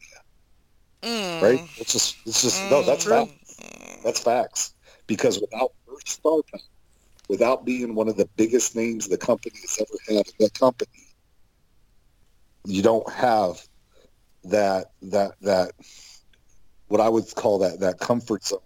Mm. 1.03 1.41
right? 1.41 1.61
It's 1.77 1.93
just, 1.93 2.17
it's 2.25 2.41
just, 2.41 2.69
no, 2.69 2.81
that's 2.83 3.05
Mm. 3.05 3.27
fact. 3.27 4.03
That's 4.03 4.19
facts. 4.19 4.73
Because 5.07 5.39
without 5.39 5.71
her 5.87 5.95
star 6.05 6.41
power, 6.51 6.61
without 7.29 7.65
being 7.65 7.95
one 7.95 8.09
of 8.09 8.17
the 8.17 8.29
biggest 8.35 8.75
names 8.75 9.07
the 9.07 9.17
company 9.17 9.57
has 9.61 9.77
ever 9.79 10.17
had 10.17 10.27
in 10.27 10.33
that 10.39 10.53
company, 10.53 11.07
you 12.65 12.81
don't 12.81 13.09
have 13.11 13.65
that 14.43 14.91
that 15.01 15.31
that 15.41 15.71
what 16.87 17.01
I 17.01 17.09
would 17.09 17.33
call 17.35 17.59
that 17.59 17.79
that 17.79 17.99
comfort 17.99 18.43
zone. 18.43 18.59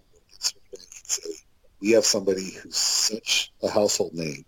We 1.80 1.90
have 1.90 2.04
somebody 2.04 2.50
who's 2.50 2.76
such 2.76 3.52
a 3.62 3.68
household 3.68 4.14
name, 4.14 4.44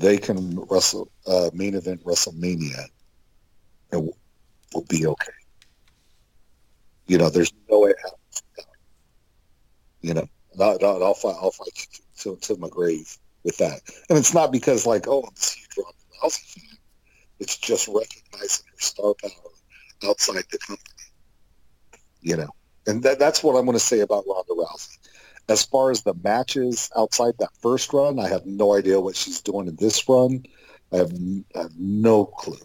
they 0.00 0.18
can 0.18 0.60
wrestle 0.68 1.10
uh, 1.26 1.50
main 1.52 1.74
event 1.74 2.04
WrestleMania, 2.04 2.86
and 3.92 4.02
we'll, 4.02 4.16
we'll 4.72 4.84
be 4.84 5.06
okay. 5.06 5.32
You 7.06 7.18
know, 7.18 7.30
there's 7.30 7.52
no 7.70 7.80
way. 7.80 7.94
You 10.00 10.14
know, 10.14 10.28
I'll, 10.60 10.78
I'll, 10.84 11.04
I'll 11.04 11.14
fight. 11.14 11.36
I'll 11.40 11.50
fight 11.50 11.86
to, 12.18 12.36
to 12.36 12.56
my 12.56 12.68
grave 12.68 13.16
with 13.44 13.56
that. 13.58 13.80
And 14.08 14.18
it's 14.18 14.34
not 14.34 14.52
because 14.52 14.86
like, 14.86 15.06
oh, 15.06 15.22
I'm 15.22 15.34
this 15.34 15.52
huge 15.52 15.68
Ronda 15.76 15.98
Rousey 16.22 16.60
fan. 16.60 16.78
It's 17.38 17.56
just 17.56 17.88
recognizing 17.88 18.66
her 18.70 18.80
star 18.80 19.14
power 19.22 20.10
outside 20.10 20.44
the 20.50 20.58
company. 20.58 20.88
You 22.20 22.36
know, 22.38 22.48
and 22.86 23.02
that, 23.02 23.18
that's 23.18 23.42
what 23.42 23.54
I'm 23.56 23.66
going 23.66 23.76
to 23.76 23.80
say 23.80 24.00
about 24.00 24.24
Ronda 24.26 24.52
Rousey. 24.52 24.98
As 25.48 25.64
far 25.64 25.90
as 25.90 26.02
the 26.02 26.14
matches 26.14 26.90
outside 26.96 27.34
that 27.38 27.50
first 27.60 27.92
run, 27.92 28.18
I 28.18 28.28
have 28.28 28.46
no 28.46 28.74
idea 28.74 29.00
what 29.00 29.16
she's 29.16 29.42
doing 29.42 29.68
in 29.68 29.76
this 29.76 30.08
run. 30.08 30.44
I 30.92 30.98
have, 30.98 31.12
I 31.54 31.58
have 31.58 31.72
no 31.78 32.24
clue. 32.24 32.56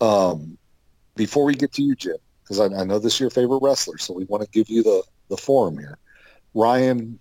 Um, 0.00 0.56
before 1.16 1.44
we 1.44 1.54
get 1.54 1.72
to 1.74 1.82
you, 1.82 1.94
Jim, 1.94 2.16
because 2.42 2.60
I, 2.60 2.66
I 2.66 2.84
know 2.84 2.98
this 2.98 3.14
is 3.14 3.20
your 3.20 3.30
favorite 3.30 3.60
wrestler, 3.62 3.98
so 3.98 4.14
we 4.14 4.24
want 4.24 4.42
to 4.42 4.48
give 4.50 4.70
you 4.70 4.82
the, 4.82 5.02
the 5.28 5.36
forum 5.36 5.76
here. 5.76 5.98
Ryan 6.54 7.18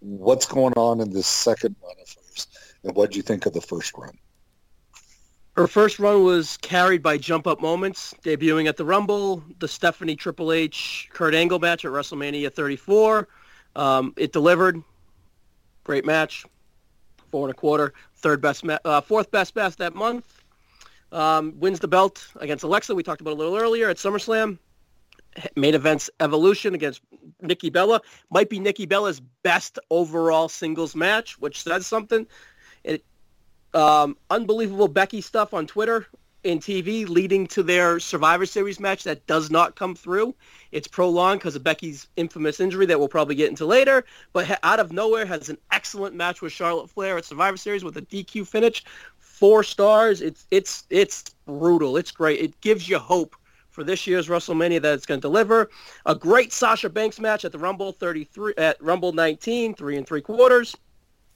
what's 0.00 0.46
going 0.46 0.74
on 0.74 1.00
in 1.00 1.10
this 1.12 1.26
second 1.26 1.76
run 1.82 1.94
of 2.00 2.16
hers, 2.16 2.46
and 2.84 2.94
what 2.94 3.10
do 3.10 3.16
you 3.16 3.22
think 3.22 3.46
of 3.46 3.52
the 3.52 3.60
first 3.60 3.92
run? 3.96 4.16
Her 5.54 5.66
first 5.66 5.98
run 5.98 6.24
was 6.24 6.56
carried 6.58 7.02
by 7.02 7.18
Jump 7.18 7.46
Up 7.46 7.60
Moments, 7.60 8.14
debuting 8.24 8.68
at 8.68 8.78
the 8.78 8.84
Rumble, 8.84 9.42
the 9.58 9.68
Stephanie 9.68 10.16
Triple 10.16 10.50
H 10.50 11.08
Kurt 11.12 11.34
Angle 11.34 11.58
match 11.58 11.84
at 11.84 11.90
WrestleMania 11.90 12.52
34. 12.52 13.28
Um, 13.76 14.14
it 14.16 14.32
delivered. 14.32 14.82
Great 15.84 16.04
match. 16.04 16.44
Four 17.30 17.46
and 17.48 17.54
a 17.54 17.58
quarter. 17.58 17.94
Third 18.16 18.40
best, 18.40 18.64
ma- 18.64 18.78
uh, 18.84 19.00
fourth 19.00 19.30
best 19.30 19.54
best 19.54 19.78
that 19.78 19.94
month. 19.94 20.44
Um, 21.10 21.58
wins 21.58 21.80
the 21.80 21.88
belt 21.88 22.26
against 22.36 22.64
Alexa. 22.64 22.94
We 22.94 23.02
talked 23.02 23.20
about 23.20 23.32
a 23.32 23.36
little 23.36 23.56
earlier 23.56 23.88
at 23.88 23.96
SummerSlam. 23.96 24.58
Main 25.56 25.74
events 25.74 26.10
Evolution 26.20 26.74
against 26.74 27.00
Nikki 27.40 27.70
Bella 27.70 28.00
might 28.30 28.50
be 28.50 28.58
Nikki 28.60 28.86
Bella's 28.86 29.20
best 29.42 29.78
overall 29.90 30.48
singles 30.48 30.94
match, 30.94 31.38
which 31.38 31.62
says 31.62 31.86
something. 31.86 32.26
It 32.84 33.04
um, 33.74 34.16
unbelievable 34.30 34.88
Becky 34.88 35.22
stuff 35.22 35.54
on 35.54 35.66
Twitter 35.66 36.06
and 36.44 36.60
TV 36.60 37.08
leading 37.08 37.46
to 37.48 37.62
their 37.62 38.00
Survivor 38.00 38.46
Series 38.46 38.80
match 38.80 39.04
that 39.04 39.26
does 39.26 39.50
not 39.50 39.76
come 39.76 39.94
through. 39.94 40.34
It's 40.72 40.88
prolonged 40.88 41.40
because 41.40 41.56
of 41.56 41.62
Becky's 41.62 42.08
infamous 42.16 42.60
injury 42.60 42.86
that 42.86 42.98
we'll 42.98 43.08
probably 43.08 43.34
get 43.34 43.50
into 43.50 43.66
later. 43.66 44.04
But 44.32 44.46
ha- 44.46 44.58
out 44.62 44.80
of 44.80 44.92
nowhere 44.92 45.26
has 45.26 45.48
an 45.48 45.58
excellent 45.70 46.14
match 46.14 46.42
with 46.42 46.52
Charlotte 46.52 46.90
Flair 46.90 47.18
at 47.18 47.24
Survivor 47.24 47.56
Series 47.56 47.84
with 47.84 47.96
a 47.96 48.02
DQ 48.02 48.46
finish. 48.46 48.84
Four 49.18 49.62
stars. 49.62 50.20
It's 50.20 50.46
it's 50.50 50.84
it's 50.90 51.24
brutal. 51.46 51.96
It's 51.96 52.10
great. 52.10 52.40
It 52.40 52.60
gives 52.60 52.88
you 52.88 52.98
hope 52.98 53.36
for 53.70 53.82
this 53.82 54.06
year's 54.06 54.28
WrestleMania 54.28 54.82
that 54.82 54.94
it's 54.94 55.06
going 55.06 55.20
to 55.20 55.26
deliver. 55.26 55.70
A 56.06 56.14
great 56.14 56.52
Sasha 56.52 56.90
Banks 56.90 57.18
match 57.18 57.44
at 57.44 57.52
the 57.52 57.58
Rumble 57.58 57.92
33 57.92 58.54
at 58.58 58.80
Rumble 58.82 59.12
19, 59.12 59.74
three 59.74 59.96
and 59.96 60.06
three 60.06 60.20
quarters. 60.20 60.76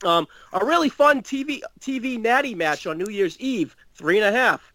Um, 0.04 0.28
a 0.52 0.64
really 0.64 0.90
fun 0.90 1.22
TV 1.22 1.60
TV 1.80 2.20
natty 2.20 2.54
match 2.54 2.86
on 2.86 2.98
New 2.98 3.10
Year's 3.10 3.38
Eve, 3.40 3.74
three 3.94 4.18
and 4.18 4.26
a 4.26 4.38
half. 4.38 4.72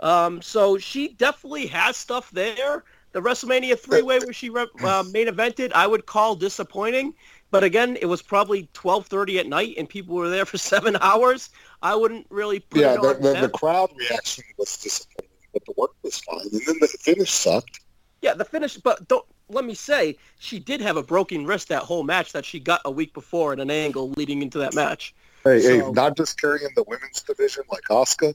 Um, 0.00 0.42
so 0.42 0.78
she 0.78 1.08
definitely 1.08 1.66
has 1.68 1.96
stuff 1.96 2.30
there. 2.30 2.84
The 3.12 3.20
WrestleMania 3.20 3.78
three-way 3.78 4.18
where 4.18 4.32
she 4.32 4.50
rep, 4.50 4.68
uh, 4.82 5.04
main 5.12 5.28
evented, 5.28 5.72
I 5.72 5.86
would 5.86 6.06
call 6.06 6.34
disappointing. 6.34 7.14
But 7.50 7.62
again, 7.62 7.96
it 8.00 8.06
was 8.06 8.20
probably 8.20 8.68
12:30 8.74 9.38
at 9.38 9.46
night, 9.46 9.74
and 9.78 9.88
people 9.88 10.16
were 10.16 10.28
there 10.28 10.44
for 10.52 10.58
seven 10.58 10.96
hours. 11.00 11.50
I 11.82 11.94
wouldn't 11.94 12.26
really 12.30 12.60
put 12.60 12.80
Yeah, 12.80 12.94
it 12.94 13.02
the, 13.02 13.08
on 13.14 13.20
the, 13.20 13.40
the 13.42 13.48
crowd 13.48 13.90
reaction 13.96 14.42
was 14.58 14.76
disappointing, 14.76 15.30
but 15.52 15.64
the 15.64 15.74
work 15.76 15.92
was 16.02 16.18
fine, 16.18 16.40
and 16.40 16.60
then 16.66 16.76
the 16.80 16.88
finish 16.88 17.30
sucked. 17.30 17.80
Yeah, 18.22 18.34
the 18.34 18.44
finish, 18.44 18.76
but 18.78 19.06
don't, 19.06 19.24
let 19.50 19.64
me 19.66 19.74
say, 19.74 20.16
she 20.38 20.58
did 20.58 20.80
have 20.80 20.96
a 20.96 21.02
broken 21.02 21.46
wrist 21.46 21.68
that 21.68 21.82
whole 21.82 22.02
match 22.02 22.32
that 22.32 22.44
she 22.44 22.58
got 22.58 22.80
a 22.86 22.90
week 22.90 23.12
before 23.12 23.52
at 23.52 23.60
an 23.60 23.70
angle 23.70 24.10
leading 24.16 24.40
into 24.42 24.58
that 24.58 24.74
match. 24.74 25.14
Hey, 25.44 25.60
So- 25.60 25.68
hey, 25.68 25.90
not 25.92 26.16
just 26.16 26.40
carrying 26.40 26.70
the 26.74 26.84
women's 26.88 27.22
division 27.22 27.64
like 27.70 27.82
Asuka, 27.90 28.34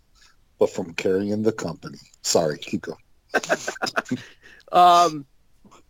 but 0.59 0.69
from 0.69 0.93
carrying 0.93 1.41
the 1.41 1.51
company. 1.51 1.97
Sorry, 2.21 2.57
keep 2.57 2.81
going. 2.83 2.97
Um, 4.71 5.25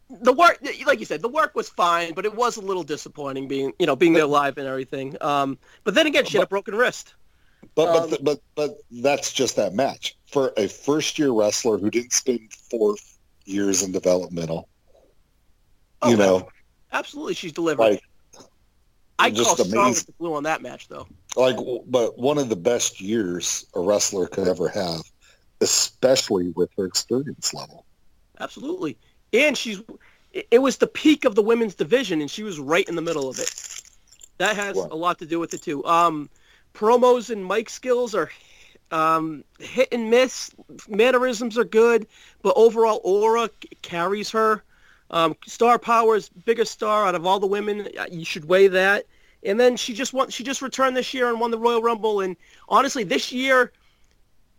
the 0.09 0.31
work, 0.31 0.59
like 0.85 0.99
you 0.99 1.05
said, 1.05 1.21
the 1.21 1.27
work 1.27 1.53
was 1.53 1.67
fine, 1.69 2.13
but 2.13 2.25
it 2.25 2.33
was 2.33 2.55
a 2.55 2.61
little 2.61 2.83
disappointing 2.83 3.47
being, 3.47 3.73
you 3.77 3.85
know, 3.85 3.95
being 3.95 4.13
there 4.13 4.25
live 4.25 4.57
and 4.57 4.67
everything. 4.67 5.15
Um, 5.21 5.57
but 5.83 5.95
then 5.95 6.07
again, 6.07 6.23
she 6.23 6.37
had 6.37 6.45
a 6.45 6.47
broken 6.47 6.75
wrist. 6.75 7.13
But 7.75 7.89
Um, 7.89 8.09
but 8.09 8.23
but 8.23 8.39
but 8.55 8.77
that's 8.89 9.33
just 9.33 9.57
that 9.57 9.73
match 9.73 10.17
for 10.31 10.53
a 10.55 10.67
first 10.67 11.19
year 11.19 11.31
wrestler 11.31 11.77
who 11.77 11.91
didn't 11.91 12.13
spend 12.13 12.53
four 12.53 12.95
years 13.45 13.83
in 13.83 13.91
developmental. 13.91 14.69
Oh, 16.01 16.09
you 16.09 16.15
know, 16.17 16.47
Absolutely, 16.91 17.33
she's 17.33 17.51
delivered. 17.51 17.83
like 17.83 18.03
I 19.19 19.29
just 19.29 19.57
call 19.57 19.65
strong 19.65 19.85
amazing. 19.85 19.91
with 19.91 20.05
the 20.07 20.13
blue 20.13 20.33
on 20.33 20.43
that 20.43 20.61
match, 20.61 20.87
though. 20.87 21.07
like 21.35 21.57
but 21.87 22.17
one 22.17 22.37
of 22.37 22.49
the 22.49 22.55
best 22.55 23.01
years 23.01 23.65
a 23.75 23.79
wrestler 23.79 24.27
could 24.27 24.47
ever 24.47 24.69
have, 24.69 25.01
especially 25.61 26.53
with 26.55 26.69
her 26.77 26.85
experience 26.85 27.53
level. 27.53 27.85
Absolutely, 28.39 28.97
and 29.33 29.57
she's. 29.57 29.81
it- 30.31 30.61
was 30.61 30.77
the 30.77 30.87
peak 30.87 31.25
of 31.25 31.35
the 31.35 31.41
women's 31.41 31.75
division, 31.75 32.21
and 32.21 32.29
she 32.31 32.43
was 32.43 32.59
right 32.59 32.87
in 32.87 32.95
the 32.95 33.01
middle 33.01 33.29
of 33.29 33.39
it. 33.39 33.81
That 34.37 34.55
has 34.55 34.77
a 34.77 34.95
lot 34.95 35.19
to 35.19 35.25
do 35.25 35.39
with 35.39 35.53
it 35.53 35.61
too. 35.61 35.83
Um, 35.85 36.29
promos 36.73 37.29
and 37.29 37.45
mic 37.45 37.69
skills 37.69 38.15
are 38.15 38.29
um, 38.91 39.43
hit 39.59 39.89
and 39.91 40.09
miss. 40.09 40.51
Mannerisms 40.87 41.57
are 41.57 41.65
good, 41.65 42.07
but 42.41 42.53
overall 42.55 43.01
aura 43.03 43.49
carries 43.81 44.29
her. 44.31 44.63
Um, 45.11 45.35
star 45.45 45.79
power 45.79 46.15
is 46.15 46.29
biggest 46.29 46.71
star 46.71 47.05
out 47.05 47.15
of 47.15 47.25
all 47.25 47.39
the 47.39 47.47
women. 47.47 47.87
Uh, 47.97 48.05
You 48.11 48.25
should 48.25 48.45
weigh 48.45 48.67
that. 48.67 49.05
And 49.43 49.59
then 49.59 49.77
she 49.77 49.93
just 49.93 50.13
won. 50.13 50.29
She 50.29 50.43
just 50.43 50.61
returned 50.61 50.97
this 50.97 51.13
year 51.13 51.29
and 51.29 51.39
won 51.39 51.51
the 51.51 51.57
Royal 51.57 51.81
Rumble. 51.81 52.19
And 52.19 52.35
honestly, 52.67 53.03
this 53.03 53.31
year 53.31 53.71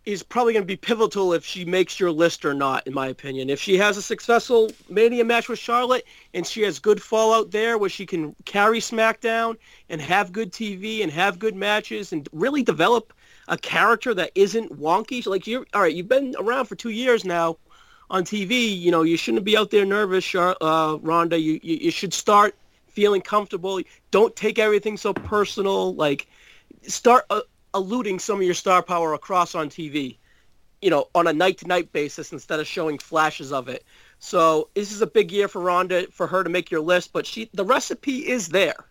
is 0.07 0.22
probably 0.22 0.55
going 0.55 0.62
to 0.62 0.66
be 0.66 0.76
pivotal 0.76 1.34
if 1.34 1.44
she 1.44 1.64
makes 1.64 2.01
your 2.01 2.11
list 2.11 2.44
or 2.46 2.55
not, 2.55 2.86
in 2.86 2.94
my 2.94 3.07
opinion. 3.09 3.51
If 3.51 3.61
she 3.61 3.76
has 3.76 3.98
a 3.98 4.03
successful 4.03 4.70
Mania 4.88 5.24
match 5.24 5.48
with 5.48 5.59
Charlotte 5.59 6.07
and 6.32 6.46
she 6.46 6.62
has 6.62 6.78
good 6.78 7.03
fallout 7.03 7.51
there 7.51 7.76
where 7.76 7.90
she 7.90 8.07
can 8.07 8.34
carry 8.46 8.80
SmackDown 8.80 9.57
and 9.90 10.01
have 10.01 10.32
good 10.32 10.53
TV 10.53 11.03
and 11.03 11.12
have 11.12 11.38
good 11.38 11.55
matches 11.55 12.12
and 12.12 12.28
really 12.32 12.62
develop 12.62 13.12
a 13.48 13.59
character 13.59 14.14
that 14.14 14.30
isn't 14.34 14.80
wonky. 14.80 15.26
Like 15.26 15.46
you're 15.46 15.66
all 15.74 15.82
right, 15.82 15.94
you've 15.94 16.09
been 16.09 16.34
around 16.38 16.64
for 16.64 16.76
two 16.76 16.90
years 16.90 17.24
now 17.26 17.59
on 18.11 18.24
TV. 18.24 18.78
You 18.78 18.90
know, 18.90 19.02
you 19.02 19.16
shouldn't 19.16 19.44
be 19.44 19.56
out 19.56 19.70
there 19.70 19.86
nervous, 19.86 20.34
uh, 20.34 20.98
Ronda. 21.00 21.38
You, 21.38 21.61
you 21.62 21.76
you 21.76 21.90
should 21.90 22.12
start 22.12 22.54
feeling 22.88 23.22
comfortable. 23.22 23.80
Don't 24.11 24.34
take 24.36 24.58
everything 24.58 24.96
so 24.96 25.14
personal. 25.14 25.94
Like 25.94 26.26
start 26.82 27.24
uh, 27.30 27.42
eluding 27.74 28.18
some 28.18 28.36
of 28.36 28.42
your 28.42 28.54
star 28.54 28.82
power 28.82 29.14
across 29.14 29.54
on 29.54 29.70
TV. 29.70 30.16
You 30.82 30.88
know, 30.88 31.08
on 31.14 31.26
a 31.26 31.32
night-to-night 31.32 31.92
basis 31.92 32.32
instead 32.32 32.58
of 32.58 32.66
showing 32.66 32.96
flashes 32.98 33.52
of 33.52 33.68
it. 33.68 33.84
So 34.18 34.70
this 34.74 34.92
is 34.92 35.02
a 35.02 35.06
big 35.06 35.30
year 35.30 35.46
for 35.46 35.61
Ronda 35.61 36.06
for 36.11 36.26
her 36.26 36.42
to 36.42 36.48
make 36.48 36.70
your 36.70 36.80
list. 36.80 37.12
But 37.12 37.26
she, 37.26 37.50
the 37.52 37.66
recipe 37.66 38.26
is 38.26 38.48
there. 38.48 38.86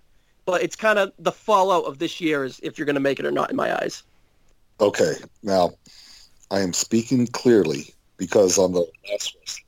But 0.46 0.62
it's 0.62 0.76
kind 0.76 1.00
of 1.00 1.12
the 1.18 1.32
fallout 1.32 1.86
of 1.86 1.98
this 1.98 2.22
year 2.22 2.46
is 2.46 2.60
if 2.62 2.78
you're 2.78 2.86
going 2.86 2.96
to 2.96 3.00
make 3.00 3.20
it 3.20 3.26
or 3.26 3.32
not, 3.32 3.50
in 3.50 3.56
my 3.56 3.76
eyes. 3.76 4.04
Okay, 4.80 5.16
now 5.42 5.72
I 6.52 6.60
am 6.60 6.74
speaking 6.74 7.26
clearly 7.26 7.94
because 8.20 8.60
on 8.60 8.74
the 8.74 8.86
last 9.10 9.36
wrestling, 9.40 9.66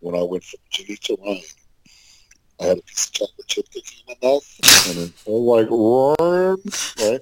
when 0.00 0.16
I 0.16 0.22
went 0.22 0.42
from 0.42 0.58
Jimmy 0.70 0.96
to 0.96 1.16
Ryan, 1.24 1.42
I 2.60 2.64
had 2.64 2.78
a 2.78 2.82
piece 2.82 3.06
of 3.06 3.12
chocolate 3.12 3.46
chip 3.46 3.66
cookie 3.72 4.04
in 4.08 4.16
my 4.20 4.28
mouth, 4.28 4.60
and 4.88 4.98
it 4.98 5.12
was 5.26 6.18
like, 6.18 6.18
"Ryan," 6.18 6.62
right? 6.98 7.20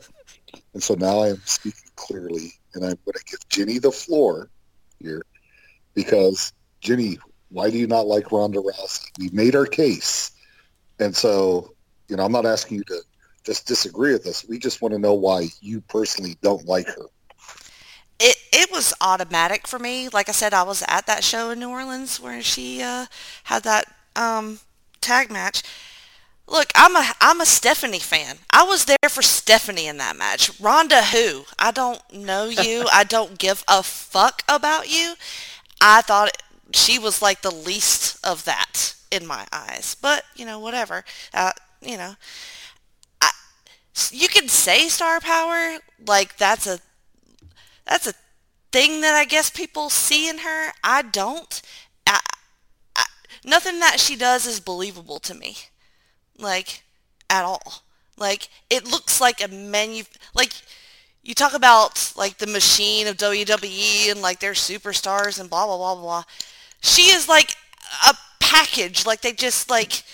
And 0.72 0.82
so 0.82 0.94
now 0.94 1.20
I 1.20 1.28
am 1.28 1.42
speaking 1.44 1.90
clearly, 1.96 2.52
and 2.74 2.84
I'm 2.84 2.96
going 3.04 3.14
to 3.14 3.24
give 3.26 3.40
Jenny 3.48 3.78
the 3.78 3.90
floor 3.90 4.48
here 5.00 5.22
because 5.94 6.52
Jenny, 6.80 7.18
why 7.50 7.70
do 7.70 7.78
you 7.78 7.86
not 7.86 8.06
like 8.06 8.32
Ronda 8.32 8.60
Rousey? 8.60 9.10
We 9.18 9.30
made 9.32 9.56
our 9.56 9.66
case, 9.66 10.30
and 11.00 11.14
so 11.14 11.74
you 12.08 12.16
know, 12.16 12.24
I'm 12.24 12.32
not 12.32 12.46
asking 12.46 12.78
you 12.78 12.84
to 12.84 13.00
just 13.44 13.66
disagree 13.66 14.12
with 14.12 14.26
us. 14.26 14.44
We 14.48 14.58
just 14.58 14.82
want 14.82 14.92
to 14.92 14.98
know 14.98 15.14
why 15.14 15.48
you 15.60 15.80
personally 15.82 16.36
don't 16.42 16.66
like 16.66 16.86
her. 16.88 17.06
It 18.20 18.36
it 18.52 18.70
was 18.70 18.94
automatic 19.00 19.66
for 19.66 19.78
me. 19.78 20.08
Like 20.10 20.28
I 20.28 20.32
said, 20.32 20.54
I 20.54 20.62
was 20.62 20.84
at 20.88 21.06
that 21.06 21.24
show 21.24 21.50
in 21.50 21.58
New 21.60 21.70
Orleans 21.70 22.20
where 22.20 22.42
she 22.42 22.82
uh, 22.82 23.06
had 23.44 23.62
that 23.64 23.86
um, 24.14 24.60
tag 25.00 25.30
match. 25.30 25.62
Look, 26.46 26.72
I'm 26.74 26.96
a 26.96 27.12
I'm 27.20 27.40
a 27.40 27.46
Stephanie 27.46 28.00
fan. 28.00 28.38
I 28.50 28.64
was 28.64 28.86
there 28.86 28.98
for 29.08 29.22
Stephanie 29.22 29.86
in 29.86 29.98
that 29.98 30.16
match. 30.16 30.58
Ronda 30.60 31.02
who? 31.04 31.44
I 31.58 31.70
don't 31.70 32.02
know 32.12 32.44
you. 32.48 32.86
I 32.92 33.04
don't 33.04 33.38
give 33.38 33.64
a 33.68 33.82
fuck 33.82 34.42
about 34.48 34.90
you. 34.90 35.14
I 35.80 36.02
thought 36.02 36.42
she 36.74 36.98
was 36.98 37.22
like 37.22 37.42
the 37.42 37.54
least 37.54 38.18
of 38.26 38.44
that 38.44 38.94
in 39.10 39.26
my 39.26 39.46
eyes. 39.52 39.96
But, 40.00 40.24
you 40.36 40.44
know, 40.46 40.58
whatever. 40.60 41.04
Uh, 41.34 41.52
you 41.82 41.96
know, 41.96 42.14
I, 43.20 43.30
you 44.10 44.28
can 44.28 44.48
say 44.48 44.88
star 44.88 45.20
power 45.20 45.78
like 46.06 46.36
that's 46.36 46.66
a 46.66 46.80
that's 47.91 48.07
a 48.07 48.14
thing 48.70 49.01
that 49.01 49.14
I 49.14 49.24
guess 49.24 49.51
people 49.51 49.91
see 49.91 50.28
in 50.28 50.38
her. 50.38 50.72
I 50.84 51.03
don't. 51.03 51.61
I, 52.07 52.20
I, 52.97 53.05
nothing 53.45 53.80
that 53.80 53.99
she 53.99 54.16
does 54.16 54.47
is 54.47 54.61
believable 54.61 55.18
to 55.18 55.34
me, 55.34 55.57
like 56.38 56.84
at 57.28 57.45
all. 57.45 57.82
Like 58.16 58.49
it 58.70 58.86
looks 58.86 59.20
like 59.20 59.43
a 59.43 59.49
menu. 59.49 60.05
Like 60.34 60.53
you 61.22 61.34
talk 61.34 61.53
about 61.53 62.12
like 62.16 62.38
the 62.38 62.47
machine 62.47 63.09
of 63.09 63.16
WWE 63.16 64.12
and 64.12 64.22
like 64.22 64.38
their 64.38 64.53
superstars 64.53 65.41
and 65.41 65.51
blah 65.51 65.66
blah 65.66 65.76
blah 65.76 65.97
blah. 65.97 66.24
She 66.80 67.11
is 67.11 67.28
like 67.28 67.57
a 68.07 68.14
package. 68.38 69.05
Like 69.05 69.20
they 69.20 69.32
just 69.32 69.68
like 69.68 70.05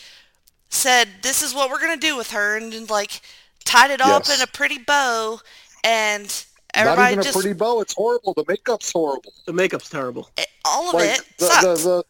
said 0.71 1.09
this 1.23 1.43
is 1.43 1.55
what 1.55 1.69
we're 1.71 1.81
gonna 1.81 1.99
do 1.99 2.17
with 2.17 2.31
her 2.31 2.57
and, 2.57 2.73
and 2.73 2.89
like 2.89 3.21
tied 3.65 3.91
it 3.91 4.01
all 4.01 4.13
up 4.13 4.31
in 4.31 4.41
a 4.41 4.47
pretty 4.47 4.79
bow 4.79 5.41
and 5.85 6.47
Not 6.85 6.99
everybody 6.99 7.13
even 7.15 7.27
a 7.27 7.33
pretty 7.33 7.53
bow. 7.55 7.81
It's 7.81 7.95
horrible. 7.95 8.35
The 8.35 8.45
makeup's 8.49 8.93
horrible. 8.93 9.33
The 9.47 9.53
makeup's 9.53 9.89
terrible. 9.89 10.31
it- 10.37 10.49
all 10.65 10.89
of 10.89 10.95
Like 10.95 11.11
it 11.19 11.25
the, 11.39 11.45
sucked. 11.47 11.63
the, 11.63 11.75
the 11.89 12.05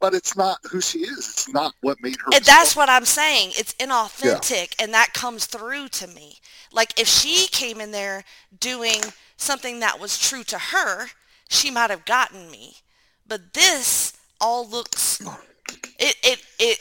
but 0.00 0.14
it's 0.14 0.36
not 0.36 0.58
who 0.68 0.80
she 0.80 0.98
is. 1.00 1.18
It's 1.18 1.48
not 1.52 1.74
what 1.82 1.96
made 2.02 2.16
her. 2.16 2.32
Eh, 2.32 2.36
and 2.38 2.44
that's 2.44 2.74
what 2.74 2.88
I'm 2.88 3.04
saying. 3.04 3.52
It's 3.56 3.72
inauthentic, 3.74 4.74
and 4.82 4.92
that 4.92 5.12
comes 5.14 5.46
through 5.46 5.88
to 5.90 6.08
me. 6.08 6.38
Like 6.72 6.98
if 6.98 7.06
she 7.06 7.46
came 7.46 7.80
in 7.80 7.92
there 7.92 8.24
doing 8.58 9.00
something 9.36 9.78
that 9.80 10.00
was 10.00 10.18
true 10.18 10.42
to 10.44 10.58
her, 10.58 11.06
she 11.48 11.70
might 11.70 11.90
have 11.90 12.04
gotten 12.04 12.50
me. 12.50 12.74
But 13.26 13.54
this 13.54 14.14
all 14.40 14.68
looks 14.68 15.20
it 16.00 16.16
it 16.24 16.42
it 16.58 16.78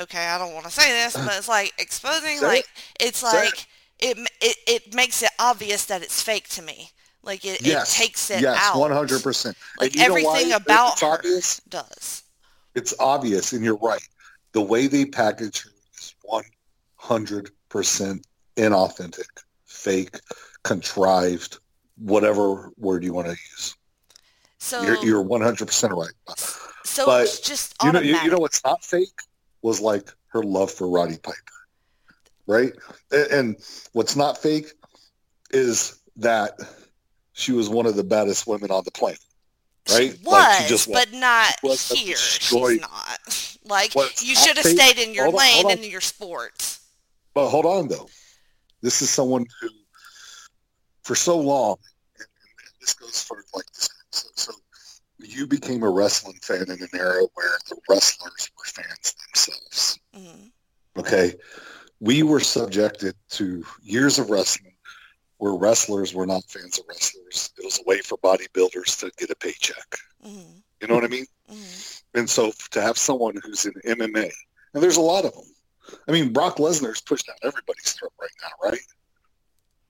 okay, 0.00 0.26
I 0.28 0.38
don't 0.38 0.54
want 0.54 0.64
to 0.64 0.70
say 0.72 0.90
this, 0.90 1.14
but 1.14 1.36
it's 1.36 1.48
like 1.48 1.74
exposing 1.78 2.38
Say 2.38 2.46
like 2.46 2.60
it. 2.60 2.66
it's 3.00 3.18
Say 3.18 3.44
like 3.44 3.66
it. 3.98 4.18
it 4.40 4.56
it 4.66 4.94
makes 4.94 5.22
it 5.22 5.30
obvious 5.38 5.86
that 5.86 6.02
it's 6.02 6.22
fake 6.22 6.48
to 6.50 6.62
me. 6.62 6.90
Like 7.22 7.44
it, 7.44 7.60
yes, 7.64 7.94
it 7.94 8.02
takes 8.02 8.30
it 8.30 8.40
yes, 8.42 8.58
out. 8.60 8.78
one 8.78 8.90
hundred 8.90 9.22
percent. 9.22 9.56
Like 9.78 9.96
everything 9.98 10.52
about 10.52 10.92
it's 10.92 11.00
her 11.02 11.08
obvious. 11.08 11.60
does. 11.68 12.22
It's 12.74 12.94
obvious, 13.00 13.52
and 13.52 13.64
you're 13.64 13.76
right. 13.78 14.06
The 14.52 14.62
way 14.62 14.86
they 14.86 15.04
package 15.04 15.64
her 15.64 15.70
is 15.98 16.14
one 16.22 16.44
hundred 16.96 17.50
percent 17.68 18.26
inauthentic, 18.56 19.28
fake, 19.66 20.18
contrived, 20.62 21.58
whatever 21.96 22.70
word 22.76 23.04
you 23.04 23.12
want 23.12 23.26
to 23.26 23.32
use. 23.32 23.76
So 24.58 24.82
You're 24.82 25.04
you're 25.04 25.22
one 25.22 25.40
hundred 25.40 25.66
percent 25.66 25.92
right. 25.92 26.10
so 26.84 27.06
but 27.06 27.24
it's 27.24 27.40
just 27.40 27.74
You 27.82 27.92
know, 27.92 28.00
you, 28.00 28.16
you 28.18 28.30
know 28.30 28.38
what's 28.38 28.62
not 28.64 28.84
fake 28.84 29.20
was 29.62 29.80
like 29.80 30.10
her 30.28 30.42
love 30.42 30.70
for 30.70 30.88
Roddy 30.88 31.16
Piper, 31.16 31.57
right? 32.48 32.72
And, 33.12 33.30
and 33.30 33.56
what's 33.92 34.16
not 34.16 34.38
fake 34.38 34.72
is 35.50 36.00
that 36.16 36.58
she 37.32 37.52
was 37.52 37.68
one 37.68 37.86
of 37.86 37.94
the 37.94 38.02
baddest 38.02 38.48
women 38.48 38.72
on 38.72 38.82
the 38.84 38.90
planet, 38.90 39.20
right? 39.90 40.12
She 40.12 40.18
was, 40.24 40.32
Like, 40.32 40.62
she 40.62 40.68
just 40.68 40.90
but 40.90 41.12
not 41.12 41.54
was 41.62 41.88
here. 41.88 42.16
She's 42.16 42.80
not. 42.80 43.44
Like 43.64 43.92
What's 43.92 44.24
you 44.26 44.34
should 44.34 44.56
have 44.56 44.64
fake- 44.64 44.80
stayed 44.80 44.98
in 44.98 45.12
your 45.12 45.26
on, 45.28 45.34
lane 45.34 45.70
and 45.70 45.84
in 45.84 45.90
your 45.90 46.00
sport. 46.00 46.78
But 47.34 47.50
hold 47.50 47.66
on, 47.66 47.86
though. 47.88 48.08
This 48.80 49.02
is 49.02 49.10
someone 49.10 49.44
who, 49.60 49.68
for 51.02 51.14
so 51.14 51.38
long, 51.38 51.76
this 52.80 52.94
goes 52.94 53.22
for 53.22 53.44
like 53.52 53.66
this. 53.74 53.90
So, 54.10 54.28
so 54.36 54.52
you 55.18 55.46
became 55.46 55.82
a 55.82 55.90
wrestling 55.90 56.38
fan 56.40 56.62
in 56.62 56.80
an 56.82 56.88
era 56.94 57.24
where 57.34 57.58
the 57.68 57.76
wrestlers 57.90 58.50
were 58.56 58.82
fans 58.82 59.14
themselves. 59.26 59.98
Mhm. 60.16 60.50
Okay. 60.96 61.34
We 62.00 62.22
were 62.22 62.40
subjected 62.40 63.14
to 63.30 63.64
years 63.82 64.18
of 64.18 64.30
wrestling 64.30 64.74
where 65.38 65.54
wrestlers 65.54 66.14
were 66.14 66.26
not 66.26 66.44
fans 66.48 66.78
of 66.78 66.84
wrestlers. 66.88 67.50
It 67.58 67.64
was 67.64 67.78
a 67.78 67.82
way 67.86 68.00
for 68.00 68.18
bodybuilders 68.18 68.98
to 69.00 69.10
get 69.18 69.30
a 69.30 69.36
paycheck. 69.36 69.96
Mhm. 70.24 70.62
You 70.80 70.88
know 70.88 70.94
what 70.94 71.04
I 71.04 71.08
mean? 71.08 71.26
Mhm. 71.50 72.02
And 72.14 72.30
so 72.30 72.52
to 72.70 72.82
have 72.82 72.98
someone 72.98 73.40
who's 73.42 73.64
in 73.64 73.74
MMA, 73.84 74.32
and 74.74 74.82
there's 74.82 74.96
a 74.96 75.00
lot 75.00 75.24
of 75.24 75.32
them. 75.34 75.54
I 76.06 76.12
mean, 76.12 76.32
Brock 76.32 76.56
Lesnar's 76.56 77.00
pushed 77.00 77.26
down 77.26 77.36
everybody's 77.42 77.92
throat 77.92 78.12
right 78.20 78.30
now, 78.42 78.70
right? 78.70 78.80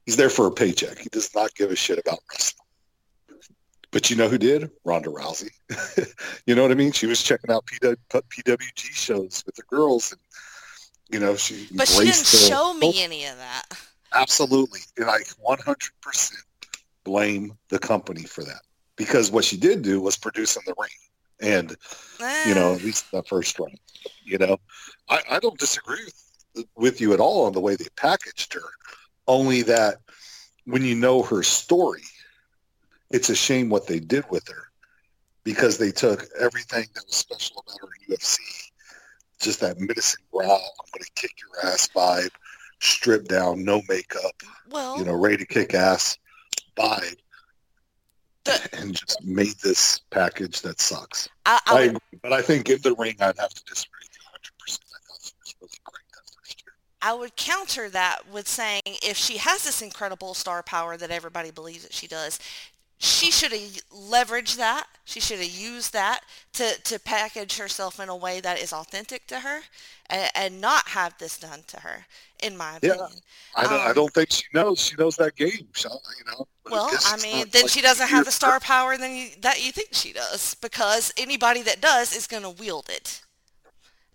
He's 0.06 0.16
there 0.16 0.30
for 0.30 0.46
a 0.46 0.52
paycheck. 0.52 0.98
He 0.98 1.08
does 1.10 1.34
not 1.34 1.54
give 1.54 1.70
a 1.70 1.76
shit 1.76 1.98
about 1.98 2.20
wrestling. 2.30 2.66
But 3.90 4.10
you 4.10 4.16
know 4.16 4.28
who 4.28 4.38
did? 4.38 4.70
Ronda 4.84 5.08
Rousey. 5.08 5.50
you 6.46 6.54
know 6.54 6.62
what 6.62 6.70
I 6.70 6.74
mean? 6.74 6.92
She 6.92 7.06
was 7.06 7.22
checking 7.22 7.50
out 7.50 7.66
PW, 7.66 7.96
PWG 8.10 8.92
shows 8.92 9.42
with 9.46 9.54
the 9.54 9.62
girls, 9.62 10.12
and 10.12 10.20
you 11.10 11.18
know 11.18 11.36
she. 11.36 11.68
But 11.74 11.88
she 11.88 11.98
didn't 11.98 12.16
the 12.16 12.48
show 12.48 12.74
me 12.74 12.80
culture. 12.80 13.04
any 13.04 13.24
of 13.26 13.36
that. 13.38 13.64
Absolutely. 14.14 14.80
And 14.96 15.10
I 15.10 15.18
100% 15.46 16.32
blame 17.04 17.56
the 17.68 17.78
company 17.78 18.22
for 18.22 18.44
that. 18.44 18.60
Because 18.96 19.30
what 19.30 19.44
she 19.44 19.56
did 19.56 19.82
do 19.82 20.00
was 20.00 20.16
produce 20.16 20.56
in 20.56 20.62
the 20.66 20.74
ring. 20.78 20.88
And, 21.40 21.76
you 22.46 22.54
know, 22.54 22.74
at 22.74 22.82
least 22.82 23.10
the 23.12 23.22
first 23.22 23.58
round, 23.60 23.78
you 24.24 24.38
know, 24.38 24.58
I, 25.08 25.20
I 25.30 25.38
don't 25.38 25.58
disagree 25.58 26.04
with, 26.54 26.66
with 26.76 27.00
you 27.00 27.12
at 27.12 27.20
all 27.20 27.46
on 27.46 27.52
the 27.52 27.60
way 27.60 27.76
they 27.76 27.86
packaged 27.96 28.54
her. 28.54 28.68
Only 29.28 29.62
that 29.62 29.98
when 30.64 30.82
you 30.82 30.96
know 30.96 31.22
her 31.22 31.44
story, 31.44 32.02
it's 33.10 33.30
a 33.30 33.36
shame 33.36 33.68
what 33.68 33.86
they 33.86 34.00
did 34.00 34.24
with 34.30 34.48
her 34.48 34.64
because 35.44 35.78
they 35.78 35.92
took 35.92 36.26
everything 36.38 36.86
that 36.94 37.04
was 37.06 37.16
special 37.16 37.62
about 37.64 37.78
her 37.80 37.88
in 38.08 38.16
UFC, 38.16 38.38
just 39.38 39.60
that 39.60 39.78
menacing 39.78 40.24
growl, 40.32 40.74
I'm 40.80 40.86
going 40.92 41.04
to 41.04 41.10
kick 41.14 41.32
your 41.40 41.70
ass 41.72 41.88
vibe, 41.94 42.30
stripped 42.80 43.28
down, 43.28 43.64
no 43.64 43.82
makeup, 43.88 44.42
well, 44.70 44.98
you 44.98 45.04
know, 45.04 45.14
ready 45.14 45.36
to 45.38 45.46
kick 45.46 45.74
ass 45.74 46.18
vibe, 46.76 47.16
The- 48.44 48.68
and 48.72 48.94
just 48.94 49.22
made 49.22 49.54
this 49.62 50.00
package 50.10 50.60
that 50.62 50.80
sucks. 50.80 51.28
I, 51.46 51.60
I 51.66 51.78
I, 51.78 51.80
agree, 51.82 51.98
but 52.22 52.32
I 52.32 52.42
think 52.42 52.68
in 52.68 52.80
the 52.82 52.94
ring, 52.94 53.16
I'd 53.20 53.38
have 53.38 53.54
to 53.54 53.64
disagree 53.64 54.00
with 54.02 54.16
you 54.16 54.72
100%. 54.74 54.78
I 54.94 54.98
thought 55.06 55.20
she 55.22 55.32
was 55.34 55.54
really 55.60 55.70
great 55.84 56.04
that 56.12 56.34
first 56.36 56.62
year. 56.62 56.72
I 57.00 57.14
would 57.14 57.36
counter 57.36 57.88
that 57.90 58.28
with 58.30 58.48
saying 58.48 58.82
if 58.84 59.16
she 59.16 59.36
has 59.38 59.64
this 59.64 59.82
incredible 59.82 60.34
star 60.34 60.62
power 60.62 60.96
that 60.96 61.10
everybody 61.10 61.50
believes 61.50 61.82
that 61.84 61.92
she 61.92 62.06
does, 62.06 62.38
she 62.98 63.30
should 63.30 63.52
have 63.52 63.60
leveraged 63.92 64.56
that. 64.56 64.86
She 65.04 65.20
should 65.20 65.38
have 65.38 65.48
used 65.50 65.92
that 65.92 66.20
to, 66.54 66.74
to 66.82 66.98
package 66.98 67.56
herself 67.56 67.98
in 68.00 68.08
a 68.08 68.16
way 68.16 68.40
that 68.40 68.58
is 68.60 68.72
authentic 68.72 69.26
to 69.28 69.40
her 69.40 69.60
and, 70.10 70.30
and 70.34 70.60
not 70.60 70.88
have 70.88 71.16
this 71.18 71.38
done 71.38 71.60
to 71.68 71.80
her, 71.80 72.06
in 72.42 72.56
my 72.56 72.78
Yeah. 72.82 72.92
opinion. 72.92 73.20
I 73.54 73.62
don't, 73.64 73.72
I 73.80 73.88
Um, 73.90 73.94
don't 73.94 74.12
think 74.14 74.32
she 74.32 74.44
knows. 74.52 74.80
She 74.80 74.96
knows 74.96 75.16
that 75.16 75.36
game, 75.36 75.68
Sean, 75.74 75.98
you 76.18 76.24
know. 76.32 76.46
Well, 76.68 76.90
I 77.06 77.16
mean, 77.22 77.46
then 77.50 77.62
like 77.62 77.70
she 77.70 77.80
doesn't 77.80 78.08
have 78.08 78.24
the 78.26 78.32
star 78.32 78.60
power 78.60 78.96
than 78.98 79.16
you, 79.16 79.30
that 79.40 79.64
you 79.64 79.72
think 79.72 79.90
she 79.92 80.12
does 80.12 80.54
because 80.56 81.12
anybody 81.16 81.62
that 81.62 81.80
does 81.80 82.14
is 82.14 82.26
going 82.26 82.42
to 82.42 82.50
wield 82.50 82.88
it. 82.90 83.22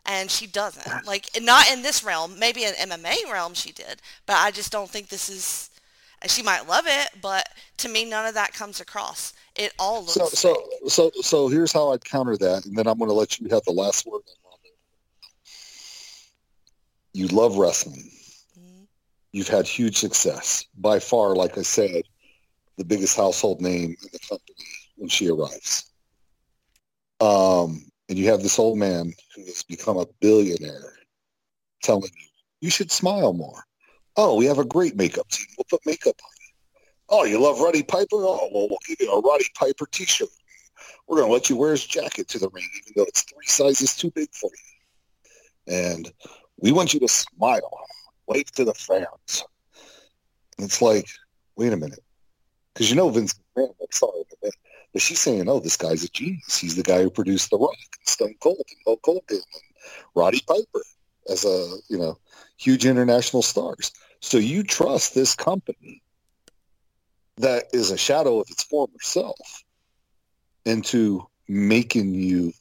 And 0.05 0.29
she 0.29 0.45
doesn't. 0.47 1.07
Like, 1.07 1.29
not 1.41 1.71
in 1.71 1.81
this 1.81 2.03
realm. 2.03 2.37
Maybe 2.37 2.65
in 2.65 2.73
MMA 2.73 3.31
realm 3.31 3.53
she 3.53 3.71
did. 3.71 4.01
But 4.25 4.35
I 4.35 4.51
just 4.51 4.71
don't 4.71 4.89
think 4.89 5.07
this 5.07 5.29
is... 5.29 5.69
She 6.27 6.41
might 6.41 6.67
love 6.67 6.85
it, 6.87 7.09
but 7.21 7.47
to 7.77 7.89
me, 7.89 8.05
none 8.05 8.25
of 8.25 8.33
that 8.35 8.53
comes 8.53 8.79
across. 8.79 9.33
It 9.55 9.73
all 9.77 10.01
looks 10.01 10.13
So, 10.13 10.27
so, 10.27 10.69
so, 10.87 11.11
so 11.21 11.47
here's 11.47 11.71
how 11.71 11.91
I'd 11.91 12.03
counter 12.03 12.37
that, 12.37 12.65
and 12.65 12.75
then 12.75 12.87
I'm 12.87 12.97
going 12.97 13.09
to 13.09 13.15
let 13.15 13.39
you 13.39 13.47
have 13.49 13.63
the 13.63 13.71
last 13.71 14.05
word. 14.05 14.21
You 17.13 17.27
love 17.27 17.57
wrestling. 17.57 18.09
Mhm. 18.57 18.87
You've 19.31 19.47
had 19.47 19.67
huge 19.67 19.97
success. 19.97 20.65
By 20.77 20.99
far, 20.99 21.35
like 21.35 21.57
I 21.57 21.61
said, 21.61 22.03
the 22.77 22.85
biggest 22.85 23.15
household 23.15 23.61
name 23.61 23.95
in 24.01 24.09
the 24.11 24.19
company 24.27 24.65
when 24.95 25.09
she 25.09 25.29
arrives. 25.29 25.91
Um, 27.19 27.85
and 28.09 28.17
you 28.17 28.29
have 28.29 28.41
this 28.41 28.59
old 28.59 28.77
man 28.77 29.13
who 29.35 29.45
has 29.45 29.63
become 29.63 29.97
a 29.97 30.07
billionaire 30.19 30.93
telling 31.83 32.03
you, 32.03 32.27
you 32.61 32.69
should 32.69 32.91
smile 32.91 33.33
more. 33.33 33.63
Oh, 34.15 34.35
we 34.35 34.45
have 34.45 34.59
a 34.59 34.65
great 34.65 34.95
makeup 34.95 35.27
team. 35.29 35.47
We'll 35.57 35.65
put 35.69 35.85
makeup 35.85 36.15
on 36.23 36.31
you. 36.39 36.53
Oh, 37.09 37.23
you 37.25 37.41
love 37.41 37.59
Roddy 37.59 37.83
Piper? 37.83 38.17
Oh, 38.17 38.49
well, 38.53 38.67
we'll 38.69 38.79
give 38.87 38.97
you 38.99 39.11
a 39.11 39.19
Roddy 39.19 39.45
Piper 39.55 39.87
t-shirt. 39.91 40.29
We're 41.07 41.17
going 41.17 41.27
to 41.27 41.33
let 41.33 41.49
you 41.49 41.57
wear 41.57 41.71
his 41.71 41.85
jacket 41.85 42.27
to 42.29 42.39
the 42.39 42.49
ring, 42.49 42.67
even 42.81 42.93
though 42.95 43.03
it's 43.03 43.23
three 43.23 43.45
sizes 43.45 43.95
too 43.95 44.11
big 44.11 44.29
for 44.33 44.49
you. 45.67 45.75
And 45.75 46.11
we 46.59 46.71
want 46.71 46.93
you 46.93 46.99
to 46.99 47.07
smile, 47.07 47.85
wave 48.27 48.51
to 48.53 48.65
the 48.65 48.73
fans. 48.73 49.43
And 50.57 50.65
it's 50.65 50.81
like, 50.81 51.07
wait 51.55 51.73
a 51.73 51.77
minute. 51.77 52.03
Because 52.73 52.89
you 52.89 52.95
know 52.95 53.09
Vince 53.09 53.35
McMahon, 53.55 53.69
I'm 53.81 53.87
sorry, 53.91 54.23
but, 54.41 54.51
but 54.93 55.01
she's 55.01 55.19
saying, 55.19 55.47
oh, 55.47 55.59
this 55.59 55.77
guy's 55.77 56.03
a 56.03 56.09
genius. 56.09 56.57
He's 56.57 56.75
the 56.75 56.83
guy 56.83 57.03
who 57.03 57.09
produced 57.09 57.49
The 57.49 57.57
Rock 57.57 57.75
and 57.99 58.07
Stone 58.07 58.35
Cold 58.41 58.57
and 58.57 58.77
Hulk 58.85 58.99
Hogan 59.03 59.23
and 59.29 59.43
Roddy 60.15 60.41
Piper 60.47 60.83
as 61.29 61.45
a, 61.45 61.77
you 61.89 61.97
know, 61.97 62.17
huge 62.63 62.85
international 62.85 63.41
stars. 63.41 63.91
So 64.21 64.37
you 64.37 64.63
trust 64.63 65.13
this 65.13 65.35
company 65.35 66.01
that 67.37 67.65
is 67.73 67.91
a 67.91 67.97
shadow 67.97 68.39
of 68.39 68.47
its 68.49 68.63
former 68.63 68.93
self 69.01 69.63
into 70.65 71.27
making 71.47 72.13
you 72.13 72.53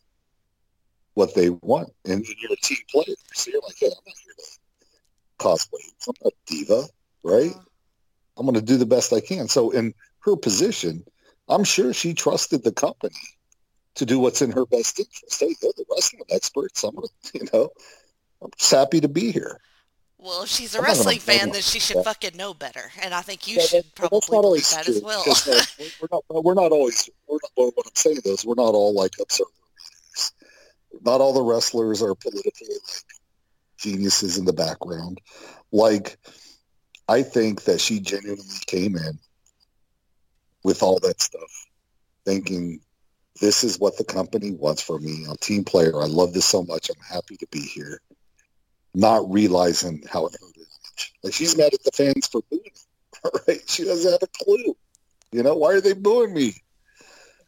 what 1.14 1.34
they 1.34 1.50
want. 1.50 1.90
And 2.04 2.24
you're 2.24 2.52
a 2.52 2.56
team 2.56 2.78
player. 2.90 3.14
So 3.34 3.50
you're 3.50 3.62
like, 3.62 3.76
hey, 3.78 3.86
I'm 3.86 4.04
not 4.06 4.16
here 4.24 4.34
to 4.38 4.58
cosplay. 5.38 5.84
I'm 6.08 6.14
not 6.22 6.32
a 6.32 6.36
diva, 6.46 6.82
right? 7.22 7.52
I'm 8.36 8.46
going 8.46 8.54
to 8.54 8.62
do 8.62 8.76
the 8.76 8.86
best 8.86 9.12
I 9.12 9.20
can. 9.20 9.48
So 9.48 9.70
in 9.70 9.94
her 10.20 10.36
position, 10.36 11.04
I'm 11.48 11.64
sure 11.64 11.92
she 11.92 12.14
trusted 12.14 12.64
the 12.64 12.72
company 12.72 13.14
to 13.96 14.06
do 14.06 14.18
what's 14.18 14.42
in 14.42 14.50
her 14.52 14.64
best 14.64 14.98
interest. 14.98 15.38
Hey, 15.38 15.54
they're 15.60 15.72
the 15.76 15.84
wrestling 15.90 16.22
experts. 16.30 16.82
I'm 16.82 16.96
you 17.34 17.46
know, 17.52 17.70
I'm 18.42 18.50
just 18.58 18.70
happy 18.70 19.00
to 19.00 19.08
be 19.08 19.30
here. 19.30 19.60
Well, 20.22 20.42
if 20.44 20.48
she's 20.48 20.74
a 20.74 20.78
I'm 20.78 20.84
gonna 20.84 20.88
wrestling 20.98 21.18
fan, 21.18 21.50
then 21.50 21.62
she 21.62 21.80
should 21.80 21.96
Yeah. 21.96 22.02
fucking 22.02 22.36
know 22.36 22.54
better. 22.54 22.90
And 23.00 23.12
I 23.14 23.22
think 23.22 23.46
you 23.46 23.56
Yeah, 23.56 23.66
should 23.66 23.94
probably 23.94 24.20
believe 24.20 24.44
always 24.44 24.70
that 24.70 24.84
true, 24.84 24.94
as 24.94 25.02
well. 25.02 25.24
uh, 25.24 25.62
we're 26.00 26.08
not. 26.10 26.44
We're 26.44 26.54
not 26.54 26.72
always. 26.72 27.08
We're 27.28 27.38
not, 27.42 27.50
well, 27.56 27.72
what 27.74 27.86
I'm 27.86 27.92
saying 27.96 28.20
is, 28.24 28.44
we're 28.44 28.54
not 28.54 28.74
all 28.74 28.94
like 28.94 29.12
observer 29.20 29.50
readers. 29.50 30.32
Not 31.02 31.20
all 31.20 31.32
the 31.32 31.42
wrestlers 31.42 32.02
are 32.02 32.14
politically 32.14 32.68
like 32.68 33.04
geniuses 33.78 34.38
in 34.38 34.44
the 34.44 34.52
background. 34.52 35.20
Like, 35.72 36.18
I 37.08 37.22
think 37.22 37.64
that 37.64 37.80
she 37.80 38.00
genuinely 38.00 38.44
came 38.66 38.96
in 38.96 39.18
with 40.64 40.82
all 40.82 41.00
that 41.00 41.20
stuff, 41.20 41.66
thinking 42.24 42.80
this 43.40 43.64
is 43.64 43.78
what 43.78 43.96
the 43.96 44.04
company 44.04 44.52
wants 44.52 44.82
for 44.82 44.98
me. 44.98 45.24
I'm 45.26 45.32
a 45.32 45.36
team 45.38 45.64
player. 45.64 46.00
I 46.00 46.06
love 46.06 46.32
this 46.32 46.44
so 46.44 46.62
much. 46.62 46.90
I'm 46.90 47.02
happy 47.14 47.36
to 47.38 47.46
be 47.50 47.60
here. 47.60 48.00
Not 48.94 49.30
realizing 49.30 50.04
how 50.10 50.26
it 50.26 50.32
hurt 50.40 50.56
her. 50.56 50.62
Like 51.22 51.32
she's 51.34 51.56
mad 51.56 51.72
at 51.72 51.82
the 51.82 51.90
fans 51.92 52.26
for 52.26 52.42
booing 52.50 52.62
her. 52.64 53.30
Right? 53.46 53.60
She 53.68 53.84
doesn't 53.84 54.10
have 54.10 54.22
a 54.22 54.44
clue. 54.44 54.76
You 55.30 55.42
know, 55.44 55.54
why 55.54 55.72
are 55.74 55.80
they 55.80 55.92
booing 55.92 56.34
me? 56.34 56.54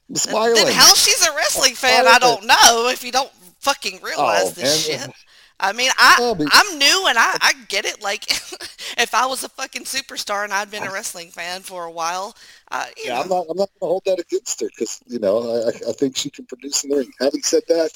I'm 0.09 0.15
smiling. 0.17 0.55
Then 0.55 0.73
how 0.73 0.95
she's 0.95 1.27
a 1.27 1.35
wrestling 1.35 1.75
fan, 1.75 2.07
I 2.07 2.19
don't 2.19 2.47
know. 2.47 2.89
If 2.93 3.03
you 3.03 3.11
don't 3.11 3.31
fucking 3.61 4.01
realize 4.03 4.45
Oh, 4.47 4.51
this 4.51 4.87
shit. 4.87 5.11
I 5.59 5.73
mean, 5.73 5.91
I 5.97 6.35
but- 6.37 6.49
I'm 6.53 6.79
new 6.79 7.07
and 7.09 7.19
I, 7.19 7.37
I 7.41 7.55
get 7.69 7.85
it. 7.85 8.03
Like, 8.03 8.31
if 8.99 9.15
I 9.15 9.27
was 9.27 9.45
a 9.45 9.49
fucking 9.49 9.85
superstar 9.85 10.45
and 10.45 10.53
I'd 10.53 10.71
been 10.71 10.83
a 10.85 10.93
wrestling 10.93 11.31
fan 11.31 11.63
for 11.63 11.85
a 11.85 11.91
while, 11.91 12.37
uh, 12.71 12.87
you 12.97 13.05
Yeah, 13.07 13.21
I'm 13.21 13.29
not. 13.29 13.47
I'm 13.49 13.57
not 13.57 13.71
going 13.79 13.81
to 13.81 13.87
hold 13.87 14.03
that 14.07 14.19
against 14.21 14.61
her 14.61 14.67
because 14.69 15.01
you 15.07 15.19
know 15.21 15.65
I, 15.67 15.91
I 15.91 15.93
think 15.93 16.17
she 16.17 16.31
can 16.31 16.45
produce 16.47 16.85
in 16.85 16.91
the 16.91 16.97
ring. 16.99 17.13
Having 17.21 17.43
said 17.43 17.63
that, 17.69 17.91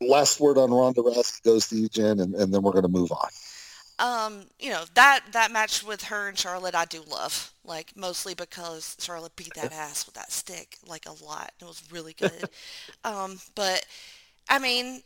last 0.00 0.40
word 0.40 0.58
on 0.58 0.70
Ronda 0.70 1.02
Rousey 1.02 1.42
goes 1.42 1.68
to 1.68 1.76
you, 1.76 1.88
Jen, 1.88 2.20
and, 2.20 2.34
and 2.34 2.52
then 2.52 2.62
we're 2.62 2.72
going 2.72 2.82
to 2.84 2.88
move 2.88 3.12
on. 3.12 3.28
um, 3.98 4.44
you 4.58 4.70
know 4.70 4.84
that 4.94 5.20
that 5.32 5.50
match 5.52 5.82
with 5.84 6.04
her 6.04 6.28
and 6.28 6.38
Charlotte, 6.38 6.74
I 6.74 6.84
do 6.84 7.02
love. 7.08 7.52
Like 7.64 7.92
mostly 7.96 8.34
because 8.34 8.96
Charlotte 8.98 9.36
beat 9.36 9.54
that 9.54 9.72
ass 9.72 10.06
with 10.06 10.14
that 10.14 10.32
stick 10.32 10.78
like 10.86 11.06
a 11.06 11.24
lot. 11.24 11.52
It 11.60 11.64
was 11.64 11.82
really 11.90 12.14
good. 12.14 12.48
um, 13.04 13.38
but 13.54 13.84
I 14.48 14.58
mean, 14.58 15.02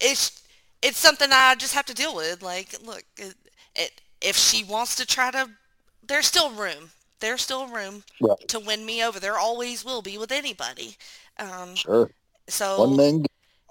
it's 0.00 0.42
it's 0.82 0.98
something 0.98 1.28
I 1.32 1.54
just 1.56 1.74
have 1.74 1.86
to 1.86 1.94
deal 1.94 2.14
with. 2.14 2.42
Like, 2.42 2.74
look, 2.84 3.04
it, 3.18 3.34
it, 3.74 4.00
if 4.20 4.36
she 4.36 4.64
wants 4.64 4.96
to 4.96 5.06
try 5.06 5.30
to, 5.30 5.50
there's 6.06 6.26
still 6.26 6.50
room. 6.50 6.90
There's 7.20 7.42
still 7.42 7.66
room 7.68 8.04
Right. 8.20 8.38
to 8.48 8.58
win 8.60 8.84
me 8.86 9.02
over. 9.04 9.18
There 9.20 9.38
always 9.38 9.84
will 9.84 10.02
be 10.02 10.18
with 10.18 10.32
anybody. 10.32 10.96
Um, 11.38 11.80
Sure. 11.84 12.10
so 12.48 12.86
One 12.86 12.96
man. 12.96 13.24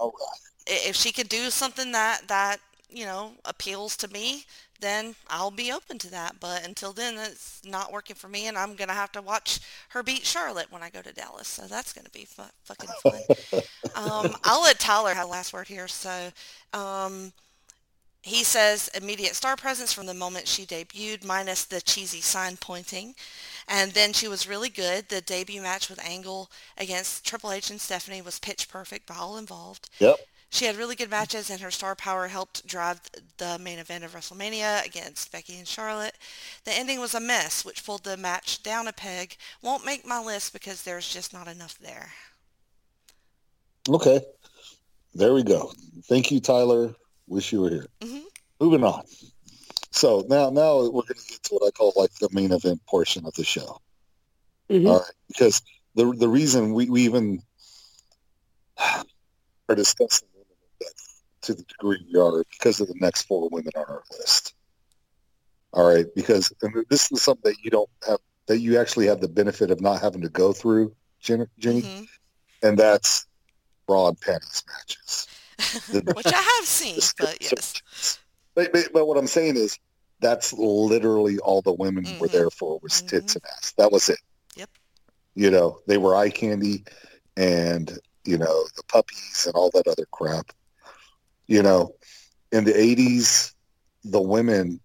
Right. 0.09 0.39
i- 0.69 0.87
if 0.89 0.95
she 0.95 1.11
could 1.11 1.29
do 1.29 1.49
something 1.49 1.91
that 1.91 2.27
that 2.27 2.59
you 2.89 3.05
know 3.05 3.33
appeals 3.45 3.95
to 3.97 4.07
me, 4.09 4.45
then 4.79 5.15
I'll 5.27 5.51
be 5.51 5.71
open 5.71 5.97
to 5.99 6.09
that. 6.11 6.39
But 6.39 6.65
until 6.65 6.93
then, 6.93 7.17
it's 7.17 7.61
not 7.65 7.91
working 7.91 8.15
for 8.15 8.27
me, 8.27 8.47
and 8.47 8.57
I'm 8.57 8.75
gonna 8.75 8.93
have 8.93 9.11
to 9.13 9.21
watch 9.21 9.59
her 9.89 10.03
beat 10.03 10.25
Charlotte 10.25 10.71
when 10.71 10.83
I 10.83 10.89
go 10.89 11.01
to 11.01 11.13
Dallas. 11.13 11.47
So 11.47 11.67
that's 11.67 11.93
gonna 11.93 12.09
be 12.09 12.25
fu- 12.25 12.43
fucking 12.63 12.93
fun. 12.93 13.21
um, 13.95 14.35
I'll 14.43 14.63
let 14.63 14.79
Tyler 14.79 15.13
have 15.13 15.25
the 15.27 15.31
last 15.31 15.53
word 15.53 15.67
here. 15.67 15.87
So. 15.87 16.31
Um, 16.73 17.33
he 18.21 18.43
says 18.43 18.89
immediate 18.93 19.35
star 19.35 19.55
presence 19.55 19.91
from 19.91 20.05
the 20.05 20.13
moment 20.13 20.47
she 20.47 20.65
debuted, 20.65 21.25
minus 21.25 21.65
the 21.65 21.81
cheesy 21.81 22.21
sign 22.21 22.57
pointing. 22.57 23.15
And 23.67 23.91
then 23.91 24.13
she 24.13 24.27
was 24.27 24.47
really 24.47 24.69
good. 24.69 25.09
The 25.09 25.21
debut 25.21 25.61
match 25.61 25.89
with 25.89 26.03
Angle 26.03 26.51
against 26.77 27.25
Triple 27.25 27.51
H 27.51 27.71
and 27.71 27.81
Stephanie 27.81 28.21
was 28.21 28.39
pitch 28.39 28.69
perfect 28.69 29.07
by 29.07 29.15
all 29.15 29.37
involved. 29.37 29.89
Yep. 29.99 30.17
She 30.51 30.65
had 30.65 30.75
really 30.75 30.95
good 30.97 31.09
matches, 31.09 31.49
and 31.49 31.61
her 31.61 31.71
star 31.71 31.95
power 31.95 32.27
helped 32.27 32.67
drive 32.67 32.99
the 33.37 33.57
main 33.57 33.79
event 33.79 34.03
of 34.03 34.13
WrestleMania 34.13 34.85
against 34.85 35.31
Becky 35.31 35.57
and 35.57 35.67
Charlotte. 35.67 36.15
The 36.65 36.77
ending 36.77 36.99
was 36.99 37.15
a 37.15 37.21
mess, 37.21 37.63
which 37.63 37.85
pulled 37.85 38.03
the 38.03 38.17
match 38.17 38.61
down 38.61 38.89
a 38.89 38.93
peg. 38.93 39.37
Won't 39.61 39.85
make 39.85 40.05
my 40.05 40.21
list 40.21 40.51
because 40.51 40.83
there's 40.83 41.11
just 41.11 41.31
not 41.31 41.47
enough 41.47 41.79
there. 41.79 42.11
Okay. 43.87 44.19
There 45.15 45.33
we 45.33 45.43
go. 45.43 45.71
Thank 46.03 46.31
you, 46.31 46.41
Tyler. 46.41 46.93
Wish 47.31 47.53
you 47.53 47.61
were 47.61 47.69
here. 47.69 47.87
Mhm. 48.01 48.23
Moving 48.59 48.83
on. 48.83 49.05
So 49.91 50.25
now, 50.27 50.49
now 50.49 50.79
we're 50.79 50.89
going 51.03 51.07
to 51.15 51.25
get 51.29 51.43
to 51.43 51.55
what 51.55 51.65
I 51.65 51.71
call 51.71 51.93
like 51.95 52.13
the 52.15 52.27
main 52.33 52.51
event 52.51 52.85
portion 52.85 53.25
of 53.25 53.33
the 53.35 53.45
show. 53.45 53.79
Mhm. 54.69 54.89
All 54.89 54.99
right, 54.99 55.15
because 55.29 55.61
the 55.95 56.11
the 56.11 56.27
reason 56.27 56.73
we, 56.73 56.89
we 56.89 57.03
even 57.03 57.41
are 59.69 59.75
discussing 59.75 60.27
women 60.33 60.93
to 61.43 61.53
the 61.53 61.63
degree 61.63 62.05
we 62.13 62.19
are 62.19 62.43
because 62.51 62.81
of 62.81 62.89
the 62.89 62.95
next 62.99 63.23
four 63.23 63.47
women 63.49 63.71
on 63.77 63.85
our 63.85 64.03
list. 64.19 64.53
All 65.71 65.87
right, 65.87 66.05
because 66.13 66.51
and 66.61 66.85
this 66.89 67.09
is 67.13 67.21
something 67.21 67.49
that 67.53 67.63
you 67.63 67.71
don't 67.71 67.89
have 68.05 68.19
that 68.47 68.59
you 68.59 68.77
actually 68.77 69.07
have 69.07 69.21
the 69.21 69.29
benefit 69.29 69.71
of 69.71 69.79
not 69.79 70.01
having 70.01 70.21
to 70.21 70.29
go 70.29 70.51
through, 70.51 70.93
Jenny, 71.21 71.45
Jenny 71.57 71.83
Mhm. 71.83 72.07
and 72.63 72.77
that's 72.77 73.25
bra 73.87 74.09
and 74.09 74.19
panties 74.19 74.63
matches. 74.67 75.27
Which 76.15 76.27
I 76.27 76.41
have 76.57 76.65
seen, 76.65 76.99
but 77.17 77.37
yes. 77.41 78.19
But, 78.55 78.71
but, 78.73 78.89
but 78.93 79.07
what 79.07 79.17
I'm 79.17 79.27
saying 79.27 79.55
is 79.57 79.77
that's 80.19 80.53
literally 80.53 81.39
all 81.39 81.61
the 81.61 81.73
women 81.73 82.05
were 82.19 82.27
Mhm. 82.27 82.31
there 82.31 82.49
for 82.49 82.79
was 82.83 83.01
tits 83.01 83.33
Mhm. 83.33 83.35
and 83.37 83.43
ass. 83.57 83.73
That 83.77 83.91
was 83.91 84.09
it. 84.09 84.19
Yep. 84.55 84.69
You 85.35 85.49
know, 85.49 85.79
they 85.87 85.97
were 85.97 86.15
eye 86.15 86.29
candy 86.29 86.83
and, 87.37 87.97
you 88.25 88.37
know, 88.37 88.67
the 88.75 88.83
puppies 88.87 89.45
and 89.45 89.55
all 89.55 89.71
that 89.73 89.87
other 89.87 90.05
crap. 90.11 90.51
You 91.47 91.63
know, 91.63 91.95
in 92.51 92.65
the 92.65 92.73
80s, 92.73 93.53
the 94.03 94.21
women, 94.21 94.79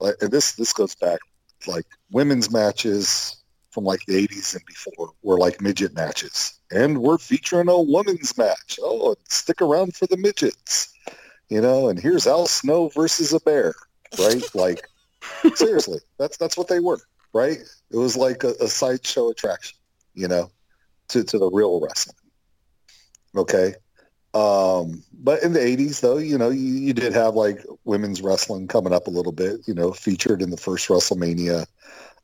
like, 0.00 0.16
and 0.20 0.30
this, 0.30 0.52
this 0.52 0.72
goes 0.72 0.94
back, 0.94 1.20
like 1.66 1.86
women's 2.10 2.50
matches 2.50 3.41
from 3.72 3.84
like 3.84 4.04
the 4.06 4.26
80s 4.26 4.54
and 4.54 4.64
before 4.66 5.12
were 5.22 5.38
like 5.38 5.60
midget 5.60 5.94
matches. 5.94 6.58
And 6.70 6.98
we're 6.98 7.18
featuring 7.18 7.68
a 7.68 7.80
women's 7.80 8.36
match. 8.38 8.78
Oh, 8.82 9.16
stick 9.28 9.60
around 9.60 9.96
for 9.96 10.06
the 10.06 10.16
midgets. 10.16 10.92
You 11.48 11.60
know, 11.60 11.88
and 11.88 11.98
here's 11.98 12.26
Al 12.26 12.46
Snow 12.46 12.88
versus 12.88 13.32
a 13.32 13.40
bear, 13.40 13.74
right? 14.18 14.42
Like, 14.54 14.88
seriously, 15.54 16.00
that's 16.18 16.36
that's 16.36 16.56
what 16.56 16.68
they 16.68 16.80
were, 16.80 17.00
right? 17.32 17.58
It 17.90 17.96
was 17.96 18.16
like 18.16 18.44
a, 18.44 18.54
a 18.60 18.68
sideshow 18.68 19.30
attraction, 19.30 19.76
you 20.14 20.28
know, 20.28 20.50
to, 21.08 21.24
to 21.24 21.38
the 21.38 21.50
real 21.50 21.80
wrestling. 21.80 22.16
Okay. 23.36 23.74
Um, 24.34 25.02
but 25.12 25.42
in 25.42 25.52
the 25.52 25.60
80s, 25.60 26.00
though, 26.00 26.16
you 26.16 26.38
know, 26.38 26.48
you, 26.48 26.72
you 26.72 26.92
did 26.94 27.12
have 27.12 27.34
like 27.34 27.64
women's 27.84 28.22
wrestling 28.22 28.66
coming 28.66 28.94
up 28.94 29.06
a 29.06 29.10
little 29.10 29.32
bit, 29.32 29.60
you 29.66 29.74
know, 29.74 29.92
featured 29.92 30.40
in 30.40 30.50
the 30.50 30.56
first 30.56 30.88
WrestleMania. 30.88 31.66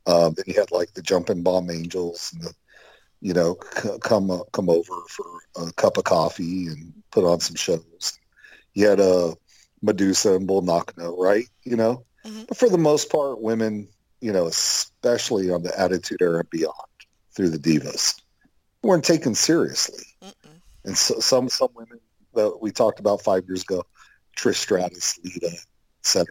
Um, 0.09 0.33
then 0.33 0.45
you 0.47 0.55
had 0.55 0.71
like 0.71 0.93
the 0.93 1.01
Jumping 1.01 1.43
Bomb 1.43 1.69
Angels 1.69 2.31
and 2.33 2.41
the, 2.43 2.53
you 3.21 3.33
know, 3.33 3.57
c- 3.77 3.97
come 4.01 4.31
uh, 4.31 4.43
come 4.53 4.69
over 4.69 4.95
for 5.09 5.25
a 5.67 5.71
cup 5.73 5.97
of 5.97 6.03
coffee 6.05 6.67
and 6.67 6.93
put 7.11 7.25
on 7.25 7.39
some 7.39 7.55
shows. 7.55 8.17
You 8.73 8.87
had 8.87 8.99
uh, 8.99 9.35
Medusa 9.81 10.35
and 10.35 10.47
Bull 10.47 10.61
Nakano, 10.61 11.15
right? 11.17 11.45
You 11.63 11.75
know, 11.75 12.05
Mhm. 12.25 12.47
but 12.47 12.57
for 12.57 12.69
the 12.69 12.77
most 12.77 13.09
part, 13.11 13.41
women, 13.41 13.87
you 14.21 14.31
know, 14.33 14.47
especially 14.47 15.51
on 15.51 15.63
the 15.63 15.77
Attitude 15.79 16.21
Era 16.21 16.39
and 16.39 16.49
beyond, 16.49 16.75
through 17.35 17.49
the 17.49 17.59
divas, 17.59 18.19
weren't 18.83 19.05
taken 19.05 19.35
seriously. 19.35 20.03
Mm-mm. 20.21 20.61
And 20.85 20.97
so, 20.97 21.19
some 21.19 21.49
some 21.49 21.69
women 21.75 21.99
that 22.33 22.61
we 22.61 22.71
talked 22.71 22.99
about 22.99 23.21
five 23.21 23.43
years 23.47 23.61
ago, 23.63 23.83
Trish 24.37 24.55
Stratus, 24.55 25.19
Lita, 25.23 25.51
etc. 26.01 26.25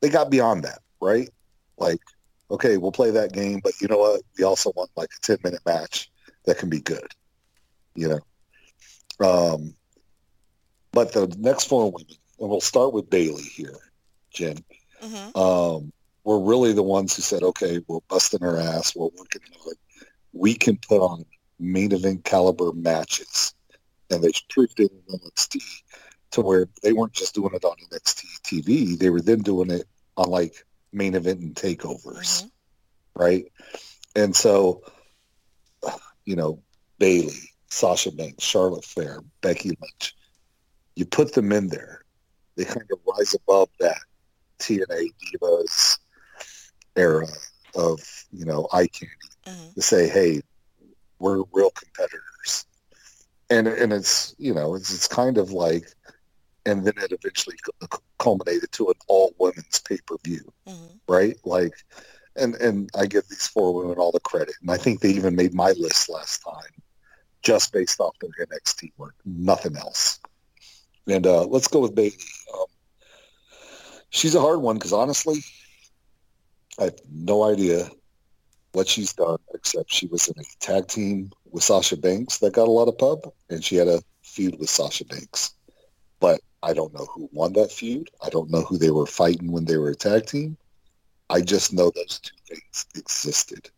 They 0.00 0.08
got 0.08 0.30
beyond 0.30 0.64
that, 0.64 0.80
right? 1.00 1.28
Like, 1.76 2.00
okay, 2.50 2.76
we'll 2.76 2.92
play 2.92 3.10
that 3.10 3.32
game, 3.32 3.60
but 3.62 3.72
you 3.80 3.88
know 3.88 3.98
what? 3.98 4.22
We 4.38 4.44
also 4.44 4.72
want 4.74 4.90
like 4.96 5.10
a 5.16 5.20
ten 5.20 5.38
minute 5.44 5.62
match 5.64 6.10
that 6.46 6.58
can 6.58 6.68
be 6.68 6.80
good. 6.80 7.06
You 7.94 8.08
know. 8.08 8.20
Um, 9.26 9.74
but 10.92 11.12
the 11.12 11.34
next 11.38 11.64
four 11.64 11.90
women, 11.90 12.16
and 12.38 12.48
we'll 12.48 12.60
start 12.60 12.92
with 12.92 13.10
Bayley 13.10 13.42
here, 13.42 13.76
Jen. 14.32 14.64
Mhm. 15.02 15.36
Um, 15.36 15.92
were 16.24 16.40
really 16.40 16.72
the 16.72 16.82
ones 16.82 17.16
who 17.16 17.22
said, 17.22 17.42
okay, 17.42 17.80
we're 17.86 18.00
busting 18.08 18.42
our 18.42 18.58
ass, 18.58 18.94
we're 18.94 19.08
working 19.16 19.42
hard, 19.62 19.76
we 20.32 20.54
can 20.54 20.76
put 20.76 21.00
on 21.00 21.24
main 21.58 21.92
event 21.92 22.24
caliber 22.24 22.72
matches. 22.72 23.54
And 24.10 24.22
they 24.22 24.32
proved 24.48 24.78
it 24.80 24.90
in 24.90 25.18
NXT 25.18 25.62
to 26.32 26.40
where 26.40 26.68
they 26.82 26.92
weren't 26.92 27.12
just 27.12 27.34
doing 27.34 27.54
it 27.54 27.64
on 27.64 27.76
NXT 27.90 28.24
TV, 28.44 28.98
they 28.98 29.10
were 29.10 29.22
then 29.22 29.40
doing 29.40 29.70
it 29.70 29.86
on 30.16 30.28
like 30.28 30.64
main 30.92 31.14
event 31.14 31.40
and 31.40 31.54
takeovers, 31.54 32.42
Mhm. 32.44 32.50
right? 33.14 33.52
And 34.16 34.34
so, 34.34 34.82
you 36.24 36.36
know, 36.36 36.62
Bayley, 36.98 37.50
Sasha 37.68 38.10
Banks, 38.12 38.44
Charlotte 38.44 38.84
Flair, 38.84 39.20
Becky 39.40 39.68
Lynch, 39.68 40.14
you 40.96 41.06
put 41.06 41.32
them 41.34 41.52
in 41.52 41.68
there, 41.68 42.04
they 42.56 42.64
kind 42.64 42.88
of 42.90 42.98
rise 43.06 43.34
above 43.34 43.70
that 43.78 43.98
TNA 44.58 45.08
Divas 45.32 45.98
era 46.96 47.28
of, 47.74 48.00
you 48.32 48.44
know, 48.44 48.68
eye 48.72 48.88
candy 48.88 49.14
Mhm. 49.46 49.74
to 49.74 49.82
say, 49.82 50.08
hey, 50.08 50.42
we're 51.18 51.44
real 51.52 51.70
competitors. 51.70 52.66
And 53.48 53.66
and 53.66 53.92
it's 53.92 54.34
you 54.38 54.54
know 54.54 54.74
it's 54.74 54.94
it's 54.94 55.08
kind 55.08 55.36
of 55.36 55.50
like, 55.50 55.92
and 56.66 56.84
then 56.84 56.94
it 56.98 57.12
eventually 57.12 57.56
culminated 58.18 58.70
to 58.72 58.88
an 58.88 58.94
all 59.08 59.34
women's 59.38 59.80
pay 59.80 59.98
per 60.06 60.16
view, 60.24 60.52
Mhm. 60.66 61.00
right? 61.08 61.36
Like, 61.44 61.74
and 62.36 62.54
and 62.56 62.90
I 62.94 63.06
give 63.06 63.28
these 63.28 63.46
four 63.46 63.72
women 63.74 63.98
all 63.98 64.12
the 64.12 64.20
credit, 64.20 64.54
and 64.60 64.70
I 64.70 64.76
think 64.76 65.00
they 65.00 65.10
even 65.10 65.34
made 65.36 65.54
my 65.54 65.72
list 65.72 66.08
last 66.08 66.42
time, 66.42 66.82
just 67.42 67.72
based 67.72 68.00
off 68.00 68.16
their 68.20 68.46
NXT 68.46 68.92
work, 68.96 69.14
nothing 69.24 69.76
else. 69.76 70.18
And 71.06 71.26
uh, 71.26 71.44
let's 71.46 71.68
go 71.68 71.80
with 71.80 71.94
Bayley. 71.94 72.16
Um, 72.54 72.66
she's 74.10 74.34
a 74.34 74.40
hard 74.40 74.60
one 74.60 74.76
because 74.76 74.92
honestly, 74.92 75.42
I 76.78 76.84
have 76.84 77.00
no 77.10 77.42
idea 77.44 77.90
what 78.72 78.86
she's 78.86 79.12
done, 79.12 79.38
except 79.54 79.92
she 79.92 80.06
was 80.06 80.28
in 80.28 80.38
a 80.38 80.44
tag 80.60 80.86
team 80.86 81.32
with 81.50 81.64
Sasha 81.64 81.96
Banks 81.96 82.38
that 82.38 82.52
got 82.52 82.68
a 82.68 82.70
lot 82.70 82.86
of 82.88 82.98
pub, 82.98 83.32
and 83.48 83.64
she 83.64 83.76
had 83.76 83.88
a 83.88 84.02
feud 84.22 84.58
with 84.60 84.70
Sasha 84.70 85.04
Banks. 85.04 85.54
But 86.20 86.40
I 86.62 86.72
don't 86.72 86.92
know 86.92 87.06
who 87.06 87.28
won 87.32 87.54
that 87.54 87.72
feud. 87.72 88.10
I 88.22 88.28
don't 88.28 88.50
know 88.50 88.62
who 88.62 88.76
they 88.76 88.90
were 88.90 89.06
fighting 89.06 89.50
when 89.50 89.64
they 89.64 89.76
were 89.76 89.90
a 89.90 89.94
tag 89.94 90.26
team. 90.26 90.56
I 91.30 91.40
just 91.40 91.72
know 91.72 91.90
those 91.90 92.18
two 92.18 92.36
things 92.48 92.86
existed. 92.96 93.70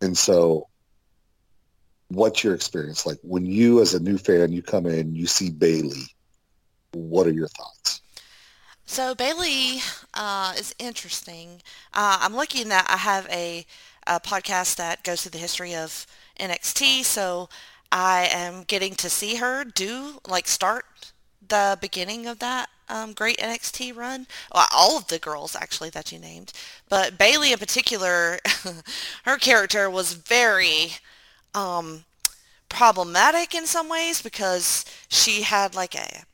And 0.00 0.16
so, 0.16 0.68
what's 2.08 2.42
your 2.42 2.54
experience 2.54 3.06
like 3.06 3.18
when 3.22 3.46
you, 3.46 3.80
as 3.80 3.94
a 3.94 4.00
new 4.00 4.18
fan, 4.18 4.52
you 4.52 4.62
come 4.62 4.86
in, 4.86 5.14
you 5.14 5.26
see 5.26 5.50
Bayley. 5.50 6.06
What 6.92 7.26
are 7.26 7.32
your 7.32 7.48
thoughts? 7.48 8.00
So 8.86 9.14
Bayley 9.14 9.80
uh, 10.14 10.54
is 10.58 10.74
interesting. 10.80 11.62
Uh, 11.94 12.18
I'm 12.20 12.34
looking 12.34 12.70
that 12.70 12.88
I 12.90 12.96
have 12.96 13.28
a, 13.30 13.64
a 14.08 14.18
podcast 14.18 14.74
that 14.76 15.04
goes 15.04 15.22
through 15.22 15.30
the 15.30 15.38
history 15.38 15.76
of 15.76 16.08
NXT, 16.40 17.04
so 17.04 17.48
I 17.92 18.28
am 18.32 18.64
getting 18.64 18.96
to 18.96 19.08
see 19.08 19.36
her 19.36 19.62
do 19.62 20.18
like 20.26 20.48
start 20.48 20.86
the 21.46 21.78
beginning 21.80 22.26
of 22.26 22.38
that 22.40 22.68
um, 22.88 23.12
great 23.12 23.38
NXT 23.38 23.96
run. 23.96 24.26
Well, 24.52 24.66
all 24.74 24.96
of 24.98 25.06
the 25.06 25.18
girls 25.18 25.54
actually 25.54 25.90
that 25.90 26.12
you 26.12 26.18
named, 26.18 26.52
but 26.88 27.16
Bayley 27.16 27.52
in 27.52 27.58
particular, 27.58 28.38
her 29.24 29.36
character 29.36 29.88
was 29.88 30.14
very 30.14 30.92
um, 31.54 32.04
problematic 32.68 33.54
in 33.54 33.66
some 33.66 33.88
ways 33.88 34.22
because 34.22 34.84
she 35.08 35.42
had 35.42 35.74
like 35.74 35.94
a 35.94 36.24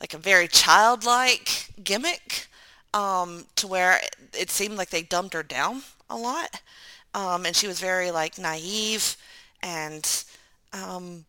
like 0.00 0.14
a 0.14 0.18
very 0.18 0.48
childlike 0.48 1.68
gimmick 1.84 2.48
um, 2.94 3.46
to 3.56 3.66
where 3.66 4.00
it, 4.32 4.50
seemed 4.50 4.76
like 4.76 4.90
they 4.90 5.02
dumbed 5.02 5.34
her 5.34 5.42
down 5.42 5.82
a 6.08 6.16
lot. 6.16 6.62
Um, 7.14 7.44
and 7.44 7.54
she 7.54 7.66
was 7.66 7.80
very 7.80 8.10
like 8.10 8.38
naive 8.38 9.16
and 9.62 10.24
um, 10.72 11.26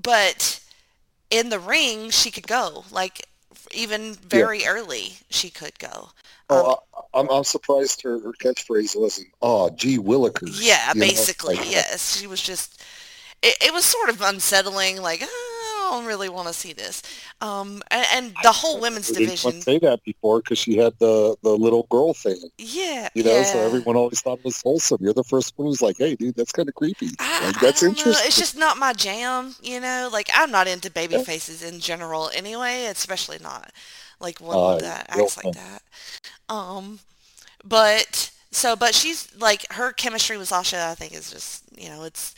but 0.00 0.60
in 1.30 1.48
the 1.48 1.58
ring 1.58 2.10
she 2.10 2.30
could 2.30 2.46
go. 2.46 2.84
Like 2.90 3.26
even 3.72 4.14
very 4.14 4.62
yeah. 4.62 4.70
early 4.70 5.14
she 5.30 5.50
could 5.50 5.78
go. 5.78 6.10
Oh 6.48 6.70
um, 6.70 7.04
I, 7.14 7.20
am 7.20 7.30
I'm 7.30 7.44
surprised 7.44 8.02
her, 8.02 8.20
her 8.20 8.32
catchphrase 8.32 8.98
wasn't 8.98 9.28
oh 9.42 9.70
gee 9.70 9.98
willikers 9.98 10.64
yeah 10.64 10.92
basically 10.94 11.56
like, 11.56 11.70
yes. 11.70 12.18
She 12.18 12.26
was 12.26 12.40
just 12.40 12.82
it, 13.42 13.56
it 13.60 13.72
was 13.72 13.84
sort 13.84 14.10
of 14.10 14.22
unsettling 14.22 15.02
like 15.02 15.20
oh, 15.24 15.55
don't 15.90 16.06
really 16.06 16.28
want 16.28 16.48
to 16.48 16.54
see 16.54 16.72
this. 16.72 17.02
Um, 17.40 17.82
and, 17.90 18.06
and 18.14 18.34
the 18.42 18.52
whole 18.52 18.80
women's 18.80 19.08
division. 19.08 19.50
Didn't 19.52 19.64
say 19.64 19.78
that 19.80 20.02
before 20.04 20.40
because 20.40 20.58
she 20.58 20.76
had 20.76 20.94
the 20.98 21.36
the 21.42 21.50
little 21.50 21.86
girl 21.90 22.14
thing. 22.14 22.40
Yeah, 22.58 23.08
you 23.14 23.22
know, 23.22 23.36
yeah. 23.36 23.44
so 23.44 23.58
everyone 23.58 23.96
always 23.96 24.20
thought 24.20 24.38
it 24.38 24.44
was 24.44 24.60
wholesome. 24.62 24.98
You're 25.00 25.14
the 25.14 25.24
first 25.24 25.52
one 25.56 25.68
who's 25.68 25.82
like, 25.82 25.96
"Hey, 25.98 26.16
dude, 26.16 26.34
that's 26.34 26.52
kind 26.52 26.68
of 26.68 26.74
creepy." 26.74 27.10
I, 27.18 27.46
like, 27.46 27.60
that's 27.60 27.82
interesting. 27.82 28.12
Know. 28.12 28.26
It's 28.26 28.38
just 28.38 28.56
not 28.56 28.76
my 28.76 28.92
jam. 28.92 29.54
You 29.62 29.80
know, 29.80 30.08
like 30.12 30.30
I'm 30.34 30.50
not 30.50 30.66
into 30.66 30.90
baby 30.90 31.14
yeah. 31.16 31.22
faces 31.22 31.62
in 31.62 31.80
general 31.80 32.30
anyway, 32.34 32.86
especially 32.86 33.38
not 33.42 33.72
like 34.20 34.40
one 34.40 34.56
uh, 34.56 34.76
that 34.78 35.06
acts 35.10 35.42
like 35.42 35.54
that. 35.54 35.82
Um, 36.48 37.00
but 37.64 38.30
so, 38.50 38.76
but 38.76 38.94
she's 38.94 39.34
like 39.36 39.70
her 39.72 39.92
chemistry 39.92 40.38
with 40.38 40.48
Sasha. 40.48 40.88
I 40.90 40.94
think 40.94 41.12
is 41.12 41.30
just 41.30 41.64
you 41.76 41.88
know 41.88 42.04
it's 42.04 42.34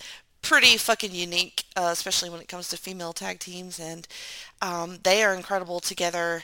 pretty 0.49 0.79
fucking 0.79 1.15
unique, 1.15 1.65
uh, 1.77 1.91
especially 1.93 2.31
when 2.31 2.41
it 2.41 2.49
comes 2.49 2.69
to 2.69 2.77
female 2.79 3.13
tag 3.13 3.39
teams, 3.39 3.79
and 3.79 4.09
um, 4.63 4.99
they 5.03 5.23
are 5.23 5.35
incredible 5.35 5.79
together. 5.79 6.43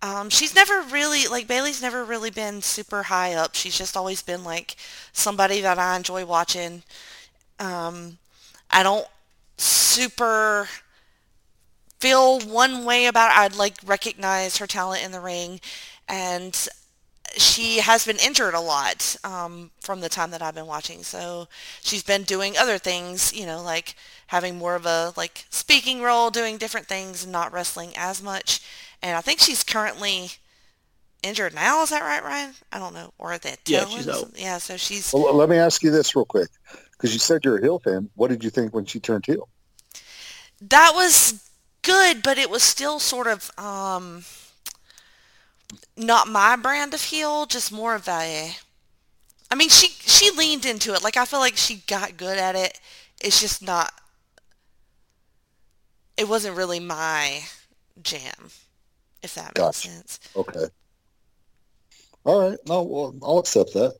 Um, 0.00 0.30
she's 0.30 0.54
never 0.54 0.80
really 0.90 1.26
like 1.28 1.46
Bayley's 1.46 1.82
never 1.82 2.04
really 2.04 2.30
been 2.30 2.62
super 2.62 3.04
high 3.04 3.34
up. 3.34 3.54
She's 3.54 3.76
just 3.76 3.96
always 3.96 4.22
been 4.22 4.44
like 4.44 4.76
somebody 5.12 5.60
that 5.60 5.78
I 5.78 5.96
enjoy 5.96 6.24
watching. 6.24 6.82
Um, 7.60 8.18
I 8.70 8.82
don't 8.82 9.06
super 9.58 10.68
feel 12.00 12.40
one 12.40 12.84
way 12.86 13.06
about 13.06 13.30
it. 13.30 13.38
I'd 13.38 13.56
like 13.56 13.74
recognize 13.84 14.56
her 14.56 14.66
talent 14.66 15.04
in 15.04 15.12
the 15.12 15.20
ring, 15.20 15.60
and 16.08 16.68
she 17.36 17.78
has 17.78 18.06
been 18.06 18.18
injured 18.18 18.54
a 18.54 18.60
lot 18.60 19.16
um, 19.24 19.70
from 19.80 20.00
the 20.00 20.08
time 20.08 20.30
that 20.30 20.42
I've 20.42 20.54
been 20.54 20.66
watching. 20.66 21.02
So 21.02 21.48
she's 21.80 22.02
been 22.02 22.22
doing 22.22 22.56
other 22.56 22.78
things, 22.78 23.32
you 23.32 23.46
know, 23.46 23.62
like 23.62 23.94
having 24.28 24.56
more 24.56 24.74
of 24.74 24.86
a 24.86 25.12
like 25.16 25.46
speaking 25.50 26.02
role, 26.02 26.30
doing 26.30 26.56
different 26.58 26.86
things, 26.86 27.24
and 27.24 27.32
not 27.32 27.52
wrestling 27.52 27.92
as 27.96 28.22
much. 28.22 28.60
And 29.02 29.16
I 29.16 29.20
think 29.20 29.40
she's 29.40 29.62
currently 29.62 30.30
injured 31.22 31.54
now. 31.54 31.82
Is 31.82 31.90
that 31.90 32.02
right, 32.02 32.22
Ryan? 32.22 32.54
I 32.72 32.78
don't 32.78 32.94
know. 32.94 33.12
Or 33.18 33.36
that 33.36 33.58
yeah, 33.66 33.86
she's 33.86 34.08
out. 34.08 34.30
Yeah, 34.34 34.58
so 34.58 34.76
she's. 34.76 35.12
Well, 35.12 35.34
let 35.34 35.48
me 35.48 35.56
ask 35.56 35.82
you 35.82 35.90
this 35.90 36.14
real 36.14 36.24
quick, 36.24 36.48
because 36.92 37.12
you 37.12 37.18
said 37.18 37.44
you're 37.44 37.58
a 37.58 37.62
heel 37.62 37.78
fan. 37.78 38.10
What 38.14 38.28
did 38.28 38.44
you 38.44 38.50
think 38.50 38.74
when 38.74 38.84
she 38.84 39.00
turned 39.00 39.26
heel? 39.26 39.48
That 40.60 40.92
was 40.94 41.48
good, 41.82 42.22
but 42.22 42.38
it 42.38 42.50
was 42.50 42.62
still 42.62 42.98
sort 42.98 43.26
of. 43.26 43.50
Um, 43.58 44.24
not 45.96 46.28
my 46.28 46.56
brand 46.56 46.94
of 46.94 47.02
heel, 47.02 47.46
just 47.46 47.72
more 47.72 47.94
of 47.94 48.08
a 48.08 48.56
I 49.50 49.54
mean, 49.54 49.68
she 49.68 49.88
she 49.88 50.30
leaned 50.30 50.64
into 50.64 50.94
it. 50.94 51.02
Like 51.02 51.16
I 51.16 51.24
feel 51.24 51.40
like 51.40 51.56
she 51.56 51.82
got 51.86 52.16
good 52.16 52.38
at 52.38 52.56
it. 52.56 52.80
It's 53.22 53.40
just 53.40 53.62
not 53.62 53.92
it 56.16 56.28
wasn't 56.28 56.56
really 56.56 56.80
my 56.80 57.42
jam, 58.02 58.50
if 59.22 59.34
that 59.34 59.54
gotcha. 59.54 59.88
makes 59.88 59.94
sense. 59.94 60.20
Okay. 60.36 60.66
All 62.24 62.50
right. 62.50 62.58
No, 62.66 62.82
well, 62.82 63.14
I'll 63.22 63.38
accept 63.38 63.74
that. 63.74 63.96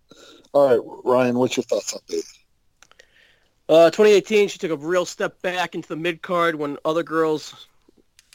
All 0.52 0.68
right, 0.68 1.00
Ryan, 1.04 1.36
what's 1.36 1.56
your 1.56 1.64
thoughts 1.64 1.92
on 1.92 2.00
Bayley? 2.08 2.22
Uh, 3.68 3.90
2018, 3.90 4.48
she 4.48 4.58
took 4.58 4.70
a 4.70 4.76
real 4.76 5.04
step 5.04 5.40
back 5.42 5.74
into 5.74 5.88
the 5.88 5.96
mid 5.96 6.22
card 6.22 6.54
when 6.54 6.76
other 6.84 7.02
girls 7.02 7.66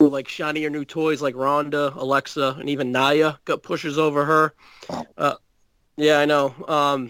like 0.08 0.30
shinier 0.30 0.70
new 0.70 0.86
toys 0.86 1.22
like 1.22 1.36
Ronda, 1.36 1.94
Alexa, 1.96 2.56
and 2.60 2.70
even 2.70 2.92
Nia 2.92 3.38
got 3.44 3.64
pushes 3.64 3.98
over 3.98 4.24
her. 4.24 4.54
Uh, 5.18 5.36
yeah, 5.98 6.20
I 6.20 6.26
know. 6.26 6.56
Um, 6.70 7.10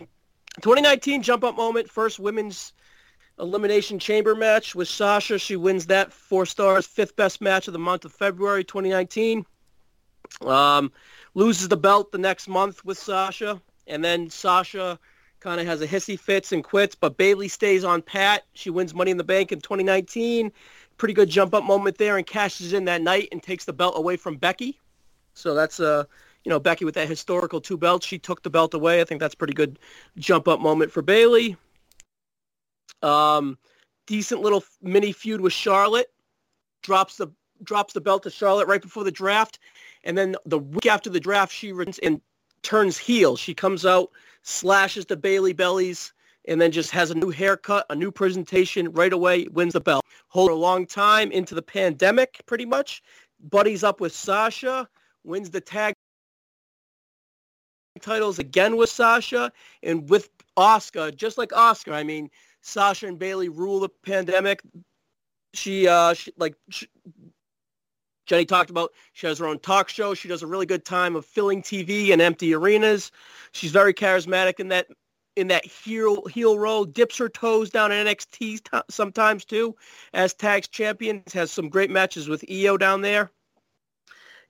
2019 0.61 1.21
jump 1.21 1.43
up 1.43 1.55
moment, 1.55 1.89
first 1.89 2.19
women's 2.19 2.73
elimination 3.37 3.99
chamber 3.99 4.33
match 4.33 4.73
with 4.73 4.87
Sasha. 4.87 5.37
She 5.37 5.55
wins 5.55 5.85
that 5.85 6.11
four 6.11 6.47
stars, 6.47 6.87
fifth 6.87 7.15
best 7.15 7.41
match 7.41 7.67
of 7.67 7.73
the 7.73 7.79
month 7.79 8.05
of 8.05 8.11
February 8.11 8.63
2019. 8.63 9.45
Um, 10.41 10.91
loses 11.35 11.67
the 11.67 11.77
belt 11.77 12.11
the 12.11 12.17
next 12.17 12.47
month 12.47 12.83
with 12.83 12.97
Sasha, 12.97 13.61
and 13.85 14.03
then 14.03 14.31
Sasha 14.31 14.99
kind 15.39 15.61
of 15.61 15.67
has 15.67 15.81
a 15.81 15.87
hissy 15.87 16.19
fits 16.19 16.51
and 16.51 16.63
quits, 16.63 16.95
but 16.95 17.17
Bayley 17.17 17.47
stays 17.47 17.83
on 17.83 18.01
pat. 18.01 18.45
She 18.53 18.69
wins 18.69 18.93
Money 18.93 19.11
in 19.11 19.17
the 19.17 19.23
Bank 19.23 19.51
in 19.51 19.61
2019 19.61 20.51
pretty 20.99 21.15
good 21.15 21.29
jump 21.29 21.55
up 21.55 21.63
moment 21.63 21.97
there 21.97 22.17
and 22.17 22.27
cashes 22.27 22.73
in 22.73 22.85
that 22.85 23.01
night 23.01 23.29
and 23.31 23.41
takes 23.41 23.65
the 23.65 23.73
belt 23.73 23.95
away 23.97 24.17
from 24.17 24.37
Becky. 24.37 24.79
So 25.33 25.55
that's 25.55 25.79
uh 25.79 26.03
you 26.43 26.49
know 26.51 26.59
Becky 26.59 26.85
with 26.85 26.95
that 26.95 27.07
historical 27.07 27.59
two 27.59 27.77
belts. 27.77 28.05
She 28.05 28.19
took 28.19 28.43
the 28.43 28.49
belt 28.51 28.75
away. 28.75 29.01
I 29.01 29.05
think 29.05 29.19
that's 29.19 29.33
pretty 29.33 29.53
good 29.53 29.79
jump 30.17 30.47
up 30.47 30.59
moment 30.59 30.91
for 30.91 31.01
Bayley. 31.01 31.57
Um, 33.01 33.57
decent 34.05 34.41
little 34.41 34.63
mini 34.81 35.11
feud 35.11 35.41
with 35.41 35.53
Charlotte. 35.53 36.11
Drops 36.83 37.17
the 37.17 37.27
drops 37.63 37.93
the 37.93 38.01
belt 38.01 38.23
to 38.23 38.29
Charlotte 38.29 38.67
right 38.67 38.81
before 38.81 39.03
the 39.03 39.11
draft, 39.11 39.59
and 40.03 40.17
then 40.17 40.35
the 40.45 40.59
week 40.59 40.85
after 40.85 41.09
the 41.09 41.19
draft, 41.19 41.53
she 41.53 41.71
returns 41.71 41.99
and 41.99 42.21
turns 42.61 42.97
heel. 42.97 43.35
She 43.35 43.53
comes 43.53 43.85
out, 43.85 44.11
slashes 44.43 45.05
the 45.05 45.17
Bayley 45.17 45.53
bellies, 45.53 46.13
and 46.49 46.59
then 46.59 46.71
just 46.71 46.89
has 46.89 47.11
a 47.11 47.15
new 47.15 47.29
haircut, 47.29 47.85
a 47.91 47.95
new 47.95 48.11
presentation 48.11 48.91
right 48.91 49.13
away, 49.13 49.47
wins 49.51 49.73
the 49.73 49.79
belt. 49.79 50.03
Hold 50.29 50.49
a 50.49 50.55
long 50.55 50.87
time 50.87 51.31
into 51.31 51.53
the 51.53 51.61
pandemic, 51.61 52.41
pretty 52.47 52.65
much. 52.65 53.03
Buddies 53.39 53.83
up 53.83 54.01
with 54.01 54.13
Sasha, 54.13 54.89
wins 55.23 55.51
the 55.51 55.61
tag 55.61 55.93
titles 58.01 58.39
again 58.39 58.77
with 58.77 58.89
Sasha 58.89 59.51
and 59.83 60.09
with 60.09 60.29
Oscar, 60.57 61.11
just 61.11 61.37
like 61.37 61.53
Oscar. 61.53 61.93
I 61.93 62.03
mean, 62.03 62.29
Sasha 62.61 63.07
and 63.07 63.19
Bayley 63.19 63.49
rule 63.49 63.79
the 63.79 63.89
pandemic. 63.89 64.63
She, 65.53 65.87
uh, 65.87 66.15
she, 66.15 66.31
like 66.37 66.55
she, 66.69 66.87
Jenny 68.25 68.45
talked 68.45 68.71
about, 68.71 68.91
she 69.13 69.27
has 69.27 69.37
her 69.37 69.45
own 69.45 69.59
talk 69.59 69.87
show. 69.87 70.15
She 70.15 70.27
does 70.27 70.41
a 70.41 70.47
really 70.47 70.65
good 70.65 70.83
time 70.83 71.15
of 71.15 71.25
filling 71.25 71.61
TV 71.61 72.11
and 72.11 72.21
empty 72.21 72.55
arenas. 72.55 73.11
She's 73.51 73.71
very 73.71 73.93
charismatic 73.93 74.59
in 74.59 74.69
that 74.69 74.87
in 75.39 75.47
that 75.47 75.65
heel 75.65 76.25
heel 76.25 76.59
role, 76.59 76.85
dips 76.85 77.17
her 77.17 77.29
toes 77.29 77.69
down 77.69 77.91
in 77.91 78.05
NXT 78.05 78.63
t- 78.63 78.79
sometimes 78.89 79.45
too, 79.45 79.75
as 80.13 80.33
tags 80.33 80.67
champions. 80.67 81.33
Has 81.33 81.51
some 81.51 81.69
great 81.69 81.89
matches 81.89 82.27
with 82.27 82.43
Io 82.51 82.77
down 82.77 83.01
there, 83.01 83.31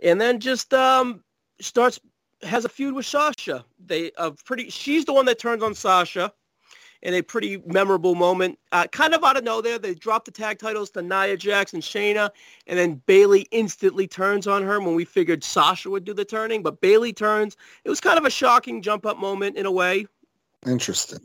and 0.02 0.20
then 0.20 0.40
just 0.40 0.74
um, 0.74 1.24
starts 1.62 2.00
has 2.42 2.66
a 2.66 2.70
feud 2.70 2.96
with 2.96 3.06
Sasha. 3.06 3.64
They 3.86 4.12
a 4.18 4.32
pretty. 4.32 4.70
She's 4.70 5.06
the 5.06 5.14
one 5.14 5.26
that 5.26 5.40
turns 5.40 5.64
on 5.64 5.74
Sasha. 5.74 6.34
In 7.02 7.14
a 7.14 7.22
pretty 7.22 7.64
memorable 7.66 8.14
moment, 8.14 8.60
uh, 8.74 8.86
kind 8.88 9.14
of 9.14 9.24
out 9.24 9.38
of 9.38 9.46
nowhere, 9.46 9.80
they 9.80 9.96
drop 9.96 10.26
the 10.26 10.32
tag 10.32 10.60
titles 10.60 10.90
to 10.90 11.02
Nia 11.02 11.38
Jax 11.38 11.74
and 11.74 11.82
Shayna, 11.82 12.30
and 12.68 12.78
then 12.78 13.02
Bayley 13.06 13.48
instantly 13.52 14.06
turns 14.06 14.48
on 14.48 14.64
her 14.64 14.82
when 14.82 14.96
we 14.96 15.06
figured 15.06 15.42
Sasha 15.42 15.90
would 15.90 16.04
do 16.04 16.14
the 16.14 16.26
turning, 16.26 16.62
but 16.62 16.82
Bayley 16.82 17.14
turns. 17.14 17.56
It 17.86 17.90
was 17.90 18.02
kind 18.02 18.20
of 18.20 18.26
a 18.26 18.30
shocking 18.30 18.82
jump 18.82 19.06
up 19.06 19.18
moment 19.18 19.56
in 19.56 19.66
a 19.66 19.72
way 19.72 20.08
Interesting. 20.66 21.20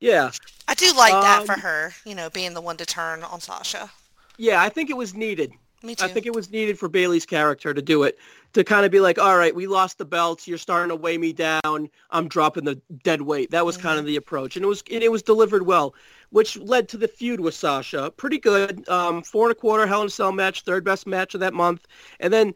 Yeah, 0.00 0.30
I 0.66 0.74
do 0.74 0.92
like 0.94 1.12
that 1.12 1.46
for 1.46 1.52
Um, 1.52 1.60
her, 1.60 1.94
you 2.04 2.14
know, 2.14 2.28
being 2.30 2.54
the 2.54 2.60
one 2.60 2.76
to 2.78 2.86
turn 2.86 3.22
on 3.22 3.40
Sasha. 3.40 3.90
yeah, 4.36 4.60
I 4.60 4.68
think 4.68 4.90
it 4.90 4.96
was 4.96 5.14
needed. 5.14 5.52
Me 5.84 5.94
too. 5.96 6.04
I 6.04 6.08
think 6.08 6.26
it 6.26 6.34
was 6.34 6.50
needed 6.50 6.78
for 6.78 6.88
Bayley's 6.88 7.26
character 7.26 7.74
to 7.74 7.82
do 7.82 8.04
it, 8.04 8.16
to 8.52 8.62
kind 8.62 8.84
of 8.86 8.92
be 8.92 9.00
like, 9.00 9.18
all 9.18 9.36
right, 9.36 9.52
we 9.54 9.66
lost 9.66 9.98
the 9.98 10.04
belts. 10.04 10.46
You're 10.46 10.58
starting 10.58 10.88
to 10.90 10.96
weigh 10.96 11.18
me 11.18 11.32
down. 11.32 11.88
I'm 12.10 12.28
dropping 12.28 12.64
the 12.64 12.80
dead 13.02 13.22
weight. 13.22 13.50
That 13.50 13.66
was 13.66 13.76
kind 13.76 13.98
of 13.98 14.06
the 14.06 14.16
approach, 14.16 14.56
and 14.56 14.64
it 14.64 14.68
was 14.68 14.82
and 14.90 15.02
it 15.02 15.10
was 15.10 15.22
delivered 15.22 15.66
well, 15.66 15.94
which 16.30 16.56
led 16.58 16.88
to 16.90 16.96
the 16.96 17.08
feud 17.08 17.38
with 17.40 17.54
Sasha. 17.54 18.10
Pretty 18.16 18.38
good. 18.38 18.88
Um, 18.88 19.22
four 19.22 19.46
and 19.48 19.52
a 19.52 19.60
quarter 19.60 19.86
Hell 19.86 20.02
in 20.02 20.06
a 20.08 20.10
Cell 20.10 20.32
match, 20.32 20.62
third 20.62 20.84
best 20.84 21.06
match 21.06 21.34
of 21.34 21.40
that 21.40 21.54
month, 21.54 21.86
and 22.20 22.32
then 22.32 22.54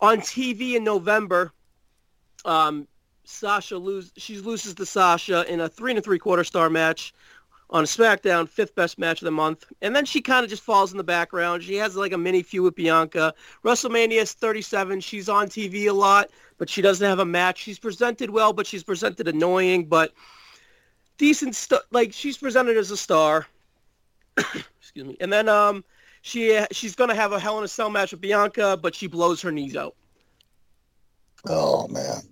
on 0.00 0.18
TV 0.20 0.74
in 0.74 0.82
November, 0.84 1.52
um, 2.44 2.86
Sasha 3.28 3.76
lose. 3.76 4.10
She 4.16 4.38
loses 4.38 4.74
to 4.74 4.86
Sasha 4.86 5.44
in 5.52 5.60
a 5.60 5.68
three 5.68 5.92
and 5.92 5.98
a 5.98 6.02
three 6.02 6.18
quarter 6.18 6.44
star 6.44 6.70
match 6.70 7.12
on 7.70 7.84
SmackDown, 7.84 8.48
fifth 8.48 8.74
best 8.74 8.98
match 8.98 9.20
of 9.20 9.26
the 9.26 9.30
month. 9.30 9.66
And 9.82 9.94
then 9.94 10.06
she 10.06 10.22
kind 10.22 10.44
of 10.44 10.50
just 10.50 10.62
falls 10.62 10.92
in 10.92 10.96
the 10.96 11.04
background. 11.04 11.62
She 11.62 11.76
has 11.76 11.94
like 11.94 12.12
a 12.12 12.18
mini 12.18 12.42
feud 12.42 12.64
with 12.64 12.74
Bianca. 12.74 13.34
WrestleMania 13.62 14.22
is 14.22 14.32
37. 14.32 15.00
She's 15.00 15.28
on 15.28 15.48
TV 15.48 15.88
a 15.88 15.92
lot, 15.92 16.30
but 16.56 16.70
she 16.70 16.80
doesn't 16.80 17.06
have 17.06 17.18
a 17.18 17.24
match. 17.26 17.58
She's 17.58 17.78
presented 17.78 18.30
well, 18.30 18.54
but 18.54 18.66
she's 18.66 18.82
presented 18.82 19.28
annoying, 19.28 19.84
but 19.84 20.14
decent 21.18 21.54
stuff. 21.54 21.82
Like 21.90 22.14
she's 22.14 22.38
presented 22.38 22.78
as 22.78 22.90
a 22.90 22.96
star. 22.96 23.46
Excuse 24.80 25.06
me. 25.06 25.18
And 25.20 25.30
then 25.30 25.50
um, 25.50 25.84
she 26.22 26.64
she's 26.72 26.94
gonna 26.94 27.14
have 27.14 27.32
a 27.32 27.38
Hell 27.38 27.58
in 27.58 27.64
a 27.64 27.68
Cell 27.68 27.90
match 27.90 28.12
with 28.12 28.22
Bianca, 28.22 28.78
but 28.80 28.94
she 28.94 29.06
blows 29.06 29.42
her 29.42 29.52
knees 29.52 29.76
out. 29.76 29.94
Oh 31.46 31.86
man. 31.88 32.22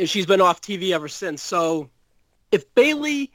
And 0.00 0.08
she's 0.08 0.24
been 0.24 0.40
off 0.40 0.62
TV 0.62 0.92
ever 0.92 1.08
since. 1.08 1.42
So 1.42 1.90
if 2.52 2.74
Bayley 2.74 3.30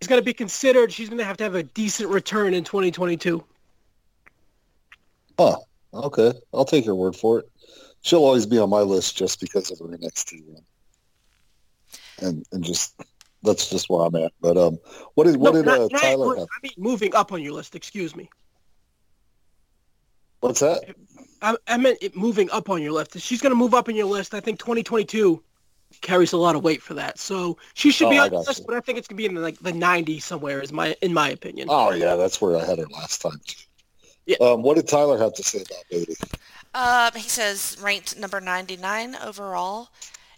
is 0.00 0.08
going 0.08 0.20
to 0.20 0.24
be 0.24 0.34
considered, 0.34 0.92
she's 0.92 1.08
going 1.08 1.18
to 1.20 1.24
have 1.24 1.36
to 1.36 1.44
have 1.44 1.54
a 1.54 1.62
decent 1.62 2.10
return 2.10 2.54
in 2.54 2.64
2022. 2.64 3.42
Huh. 5.38 5.56
Okay. 5.94 6.32
I'll 6.52 6.64
take 6.64 6.84
your 6.84 6.96
word 6.96 7.14
for 7.14 7.38
it. 7.38 7.48
She'll 8.02 8.24
always 8.24 8.46
be 8.46 8.58
on 8.58 8.68
my 8.68 8.80
list 8.80 9.16
just 9.16 9.40
because 9.40 9.70
of 9.70 9.78
her 9.78 9.84
NXT 9.96 10.42
run. 10.48 10.62
And 12.20 12.44
and 12.50 12.64
just 12.64 13.00
that's 13.44 13.70
just 13.70 13.88
where 13.88 14.06
I'm 14.06 14.16
at. 14.16 14.32
But 14.40 14.56
um 14.56 14.78
what 15.14 15.24
did 15.24 15.36
what 15.36 15.54
No, 15.54 15.62
did 15.62 15.66
not- 15.66 15.80
uh, 15.82 15.88
not- 15.92 16.00
Tyler 16.02 16.36
I 16.36 16.40
have? 16.40 16.48
mean, 16.64 16.72
moving 16.78 17.14
up 17.14 17.30
on 17.32 17.42
your 17.42 17.52
list. 17.52 17.76
Excuse 17.76 18.16
me. 18.16 18.28
What's 20.40 20.60
that? 20.60 20.96
I, 21.42 21.56
I 21.68 21.76
meant 21.76 21.98
it 22.00 22.16
moving 22.16 22.50
up 22.50 22.70
on 22.70 22.82
your 22.82 22.90
list. 22.92 23.16
She's 23.20 23.40
going 23.40 23.50
to 23.52 23.56
move 23.56 23.72
up 23.72 23.88
on 23.88 23.94
your 23.94 24.06
list, 24.06 24.34
I 24.34 24.40
think 24.40 24.58
2022 24.58 25.40
carries 26.00 26.32
a 26.32 26.36
lot 26.36 26.56
of 26.56 26.62
weight 26.64 26.82
for 26.82 26.94
that. 26.94 27.18
So 27.18 27.56
she 27.74 27.90
should 27.90 28.10
be 28.10 28.18
Oh, 28.18 28.22
I 28.22 28.24
on 28.26 28.30
the 28.30 28.38
list, 28.40 28.66
but 28.66 28.76
I 28.76 28.80
think 28.80 28.98
it's 28.98 29.08
going 29.08 29.16
to 29.16 29.20
be 29.22 29.26
in 29.26 29.34
the, 29.34 29.40
like 29.40 29.58
the 29.60 29.72
90s 29.72 30.22
somewhere. 30.22 30.60
Is 30.60 30.72
my 30.72 30.94
in 31.02 31.12
my 31.14 31.28
opinion. 31.30 31.68
Oh 31.70 31.90
yeah, 31.92 32.16
that's 32.16 32.40
where 32.40 32.56
I 32.56 32.64
had 32.64 32.78
her 32.78 32.86
last 32.92 33.22
time. 33.22 33.40
Yeah. 34.26 34.36
Um, 34.40 34.62
what 34.62 34.76
did 34.76 34.88
Tyler 34.88 35.18
have 35.18 35.34
to 35.34 35.42
say 35.42 35.58
about 35.58 35.84
Bayley? 35.90 36.16
Um, 36.74 37.12
he 37.14 37.28
says 37.28 37.76
ranked 37.80 38.18
number 38.18 38.40
99 38.40 39.16
overall. 39.24 39.88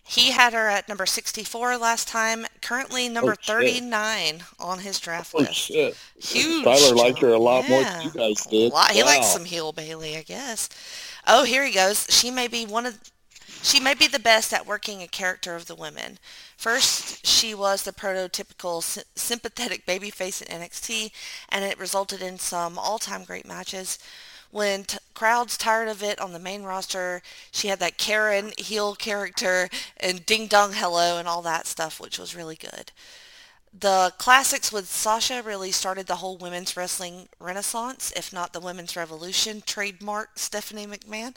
He 0.04 0.30
had 0.30 0.54
her 0.54 0.68
at 0.68 0.88
number 0.88 1.04
64 1.04 1.76
last 1.76 2.08
time. 2.08 2.46
Currently 2.62 3.08
number 3.10 3.32
Oh, 3.32 3.42
39 3.42 4.42
on 4.58 4.78
his 4.78 4.98
draft 5.00 5.34
list. 5.34 5.54
shit. 5.54 5.96
Huge. 6.22 6.64
Tyler 6.64 6.94
liked 6.96 7.18
her 7.18 7.28
a 7.28 7.32
jump. 7.32 7.42
lot 7.44 7.68
more 7.68 7.82
than 7.82 8.02
you 8.02 8.10
guys 8.10 8.46
did. 8.46 8.72
A 8.72 8.74
lot- 8.74 8.90
He 8.92 9.02
likes 9.02 9.26
some 9.26 9.44
heel 9.44 9.72
Bayley, 9.72 10.16
I 10.16 10.22
guess. 10.22 10.68
Oh, 11.26 11.44
here 11.44 11.62
he 11.64 11.72
goes. 11.72 12.06
She 12.08 12.30
may 12.30 12.48
be 12.48 12.64
one 12.64 12.86
of 12.86 12.98
she 13.62 13.80
may 13.80 13.94
be 13.94 14.06
the 14.06 14.18
best 14.18 14.52
at 14.52 14.66
working 14.66 15.02
a 15.02 15.08
character 15.08 15.54
of 15.54 15.66
the 15.66 15.74
women. 15.74 16.18
First, 16.56 17.26
she 17.26 17.54
was 17.54 17.82
the 17.82 17.92
prototypical 17.92 18.82
sy- 18.82 19.02
sympathetic 19.14 19.86
babyface 19.86 20.42
in 20.42 20.60
NXT, 20.60 21.10
and 21.48 21.64
it 21.64 21.78
resulted 21.78 22.22
in 22.22 22.38
some 22.38 22.78
all-time 22.78 23.24
great 23.24 23.46
matches. 23.46 23.98
When 24.50 24.84
t- 24.84 24.98
crowds 25.14 25.56
tired 25.58 25.88
of 25.88 26.02
it 26.02 26.18
on 26.20 26.32
the 26.32 26.38
main 26.38 26.62
roster, 26.62 27.22
she 27.50 27.68
had 27.68 27.80
that 27.80 27.98
Karen 27.98 28.52
heel 28.56 28.94
character 28.94 29.68
and 29.98 30.24
Ding 30.24 30.46
Dong 30.46 30.72
Hello 30.72 31.18
and 31.18 31.28
all 31.28 31.42
that 31.42 31.66
stuff, 31.66 32.00
which 32.00 32.18
was 32.18 32.34
really 32.34 32.56
good. 32.56 32.92
The 33.78 34.12
classics 34.18 34.72
with 34.72 34.88
Sasha 34.88 35.42
really 35.42 35.70
started 35.72 36.06
the 36.06 36.16
whole 36.16 36.38
women's 36.38 36.76
wrestling 36.76 37.28
renaissance, 37.38 38.12
if 38.16 38.32
not 38.32 38.52
the 38.52 38.60
women's 38.60 38.96
revolution, 38.96 39.62
trademark 39.66 40.38
Stephanie 40.38 40.86
McMahon. 40.86 41.34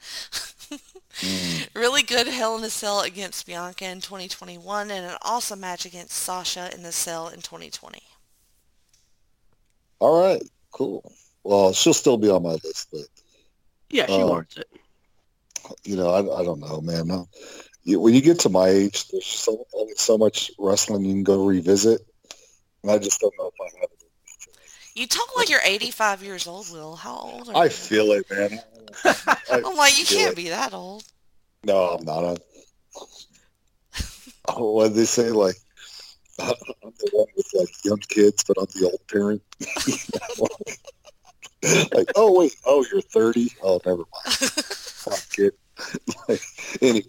Mm. 1.20 1.68
Really 1.76 2.04
good 2.04 2.28
Hell 2.28 2.58
in 2.58 2.64
a 2.64 2.70
Cell 2.70 3.02
against 3.02 3.46
Bianca 3.46 3.86
in 3.86 4.02
2021 4.02 4.90
and 4.92 5.06
an 5.06 5.18
awesome 5.22 5.60
match 5.60 5.86
against 5.86 6.14
Sasha 6.18 6.70
in 6.74 6.84
the 6.84 6.92
Cell 6.92 7.28
in 7.28 7.42
2020. 7.42 8.02
All 10.00 10.22
right, 10.22 10.42
cool. 10.72 11.12
Well, 11.44 11.74
she'll 11.74 11.94
still 11.94 12.18
be 12.18 12.30
on 12.30 12.44
my 12.44 12.58
list, 12.64 12.88
but 12.92 13.02
Yeah, 13.90 14.06
she 14.08 14.14
um, 14.14 14.22
Oh. 14.22 14.28
warrants 14.28 14.58
it. 14.58 14.68
you 15.84 15.96
know, 15.96 16.10
I, 16.10 16.42
I 16.42 16.44
don't 16.44 16.60
know, 16.60 16.82
man. 16.82 17.08
No. 17.08 17.28
You, 17.84 18.00
when 18.00 18.14
you 18.14 18.22
get 18.22 18.40
to 18.40 18.50
my 18.50 18.68
age, 18.70 19.08
there's 19.10 19.26
so 19.26 19.66
so 19.96 20.18
much 20.18 20.52
wrestling 20.60 21.04
you 21.06 21.14
can 21.14 21.24
go 21.24 21.46
revisit, 21.46 22.02
and 22.84 22.92
I 22.92 22.98
just 23.00 23.20
don't 23.20 23.34
know 23.40 23.48
if 23.48 23.54
I 23.60 23.80
have 23.80 23.90
it. 23.92 23.98
You 24.94 25.08
talk 25.08 25.36
like 25.38 25.50
you're 25.50 25.62
85 25.64 26.22
years 26.22 26.48
old, 26.48 26.70
Will. 26.72 26.96
How 26.96 27.16
old 27.16 27.50
are 27.50 27.56
I 27.56 27.60
you? 27.60 27.66
I 27.66 27.70
feel 27.70 28.12
it, 28.12 28.30
man. 28.30 28.60
I'm 29.52 29.76
like, 29.76 29.98
you 29.98 30.06
can't 30.06 30.34
it. 30.34 30.36
be 30.36 30.49
that 30.49 30.74
old. 30.74 31.03
No, 31.64 31.90
I'm 31.90 32.06
not. 32.06 32.26
I'm, 32.26 32.38
oh, 34.48 34.72
what 34.74 34.95
they 34.95 35.06
say, 35.06 35.30
like 35.30 35.56
I'm 36.40 36.53
the 36.82 37.10
one 37.12 37.28
with 37.36 37.48
like 37.53 37.70
young 37.84 37.99
kids, 37.99 38.44
but 38.44 38.58
I'm 38.60 38.68
the 38.74 38.86
old 38.86 39.08
parent. 39.08 39.41
like, 41.94 42.12
oh 42.16 42.40
wait, 42.40 42.56
oh 42.66 42.86
you're 42.91 43.02
30. 43.02 43.52
Oh, 43.64 43.80
never 43.86 43.98
mind. 43.98 44.36
Fuck 44.36 45.30
kid. 45.36 45.53
like, 46.28 46.41
anyway, 46.82 47.06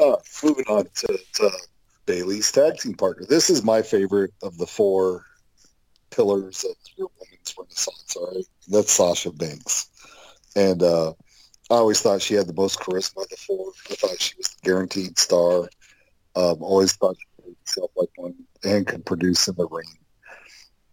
uh, 0.00 0.16
moving 0.42 0.64
on 0.68 0.86
to, 0.94 1.18
to 1.34 1.50
Bayley's 2.06 2.50
tag 2.50 2.78
team 2.78 2.94
partner. 2.94 3.26
This 3.28 3.50
is 3.50 3.62
my 3.62 3.82
favorite 3.82 4.32
of 4.42 4.58
the 4.58 4.66
four 4.66 5.24
pillars 6.10 6.64
of 6.64 6.76
your 6.96 7.08
women's 7.20 7.54
renaissance. 7.56 8.16
All 8.16 8.32
right, 8.34 8.44
that's 8.68 8.92
Sasha 8.92 9.30
Banks, 9.30 9.88
and 10.58 10.82
uh, 10.82 11.10
I 11.70 11.74
always 11.74 12.00
thought 12.00 12.20
she 12.20 12.34
had 12.34 12.48
the 12.48 12.54
most 12.54 12.80
charisma 12.80 13.22
of 13.22 13.28
the 13.28 13.36
four. 13.36 13.70
I 13.90 13.94
thought 13.94 14.20
she 14.20 14.34
was 14.36 14.48
the 14.48 14.68
guaranteed 14.68 15.18
star. 15.18 15.68
Um, 16.34 16.62
always 16.62 16.94
thought 16.94 17.16
she 17.16 17.46
made 17.46 17.56
herself 17.64 17.92
like 17.96 18.10
one 18.16 18.34
and 18.64 18.86
could 18.86 19.06
produce 19.06 19.46
in 19.46 19.54
the 19.54 19.68
ring. 19.68 19.98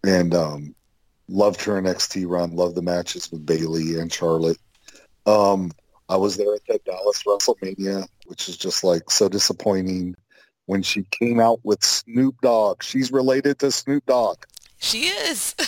And 0.06 0.36
um, 0.36 0.76
loved 1.28 1.62
her 1.64 1.82
NXT 1.82 2.28
run. 2.28 2.56
Loved 2.56 2.76
the 2.76 2.84
matches 2.84 3.32
with 3.32 3.46
Bayley 3.46 4.00
and 4.00 4.14
Charlotte. 4.14 4.60
Um, 5.26 5.72
I 6.10 6.18
was 6.18 6.38
there 6.38 6.54
at 6.54 6.62
that 6.68 6.86
Dallas 6.86 7.24
WrestleMania, 7.24 8.08
which 8.28 8.48
is 8.48 8.58
just 8.58 8.84
like 8.84 9.10
so 9.10 9.28
disappointing 9.28 10.16
when 10.68 10.84
she 10.84 11.08
came 11.10 11.40
out 11.40 11.60
with 11.64 11.84
Snoop 11.84 12.36
Dogg. 12.42 12.84
She's 12.84 13.12
related 13.12 13.58
to 13.60 13.72
Snoop 13.72 14.06
Dogg. 14.06 14.44
She 14.78 15.06
is. 15.06 15.56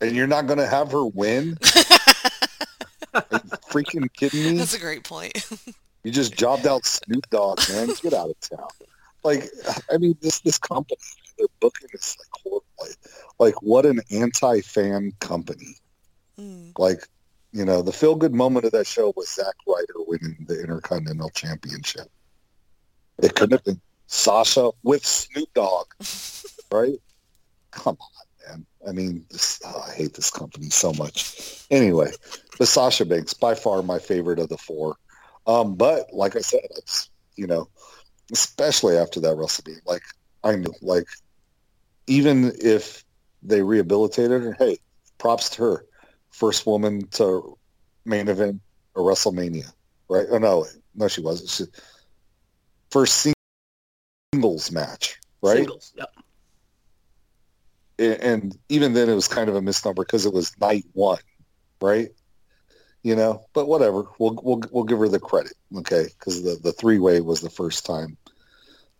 And 0.00 0.14
you're 0.14 0.28
not 0.28 0.46
going 0.46 0.58
to 0.58 0.66
have 0.66 0.92
her 0.92 1.04
win? 1.04 1.58
Are 3.14 3.24
you 3.32 3.38
freaking 3.70 4.12
kidding 4.12 4.42
me? 4.42 4.58
That's 4.58 4.74
a 4.74 4.80
great 4.80 5.04
point. 5.04 5.44
You 6.04 6.12
just 6.12 6.36
jobbed 6.36 6.66
out 6.66 6.86
Snoop 6.86 7.28
Dogg, 7.28 7.60
man. 7.68 7.88
Get 8.00 8.14
out 8.14 8.30
of 8.30 8.40
town. 8.40 8.68
Like, 9.24 9.44
I 9.92 9.98
mean, 9.98 10.16
this 10.22 10.40
this 10.40 10.56
company, 10.56 10.96
they're 11.36 11.48
booking 11.60 11.88
this 11.92 12.16
like 12.18 12.28
horribly. 12.30 12.94
Like, 13.38 13.60
what 13.62 13.84
an 13.84 14.00
anti-fan 14.10 15.12
company. 15.20 15.76
Mm. 16.38 16.78
Like, 16.78 17.06
you 17.52 17.64
know, 17.64 17.82
the 17.82 17.92
feel-good 17.92 18.32
moment 18.32 18.64
of 18.64 18.72
that 18.72 18.86
show 18.86 19.12
was 19.16 19.34
Zack 19.34 19.54
Ryder 19.66 20.04
winning 20.06 20.46
the 20.48 20.60
Intercontinental 20.60 21.30
Championship. 21.30 22.08
It 23.22 23.34
couldn't 23.34 23.58
have 23.58 23.64
been 23.64 23.80
Sasha 24.06 24.70
with 24.84 25.04
Snoop 25.04 25.52
Dogg, 25.54 25.88
right? 26.72 26.98
Come 27.72 27.96
on, 28.00 28.26
man. 28.48 28.66
I 28.86 28.92
mean, 28.92 29.24
this, 29.30 29.60
oh, 29.64 29.84
I 29.86 29.92
hate 29.92 30.14
this 30.14 30.30
company 30.30 30.70
so 30.70 30.92
much. 30.92 31.64
Anyway, 31.70 32.10
the 32.58 32.66
Sasha 32.66 33.04
Banks, 33.04 33.34
by 33.34 33.54
far 33.54 33.82
my 33.82 33.98
favorite 33.98 34.38
of 34.38 34.48
the 34.48 34.58
four. 34.58 34.96
Um, 35.46 35.74
but 35.74 36.12
like 36.12 36.36
I 36.36 36.40
said, 36.40 36.60
it's 36.76 37.10
you 37.36 37.46
know, 37.46 37.68
especially 38.32 38.96
after 38.96 39.20
that 39.20 39.36
WrestleMania, 39.36 39.80
like 39.86 40.02
I 40.44 40.56
knew, 40.56 40.72
like 40.82 41.06
even 42.06 42.52
if 42.60 43.04
they 43.42 43.62
rehabilitated 43.62 44.42
her, 44.42 44.56
hey, 44.58 44.78
props 45.18 45.50
to 45.50 45.62
her, 45.62 45.86
first 46.30 46.66
woman 46.66 47.06
to 47.08 47.56
main 48.04 48.28
event 48.28 48.60
a 48.96 49.00
WrestleMania, 49.00 49.70
right? 50.08 50.26
Oh 50.30 50.38
no, 50.38 50.66
no, 50.94 51.08
she 51.08 51.20
wasn't. 51.20 51.50
She, 51.50 51.64
first 52.90 53.34
singles 54.34 54.70
match, 54.70 55.18
right? 55.42 55.58
Singles. 55.58 55.92
Yep. 55.96 56.10
And 57.98 58.56
even 58.68 58.92
then 58.92 59.08
it 59.08 59.14
was 59.14 59.28
kind 59.28 59.48
of 59.48 59.56
a 59.56 59.62
misnomer 59.62 60.04
because 60.04 60.24
it 60.24 60.32
was 60.32 60.58
night 60.60 60.84
one, 60.92 61.18
right? 61.80 62.10
You 63.02 63.16
know, 63.16 63.46
but 63.54 63.66
whatever. 63.66 64.04
We'll 64.18 64.38
we'll 64.42 64.62
we'll 64.70 64.84
give 64.84 64.98
her 64.98 65.08
the 65.08 65.20
credit, 65.20 65.54
okay? 65.76 66.06
Because 66.18 66.42
the 66.42 66.58
the 66.62 66.72
three 66.72 66.98
way 66.98 67.20
was 67.20 67.40
the 67.40 67.50
first 67.50 67.84
time. 67.86 68.16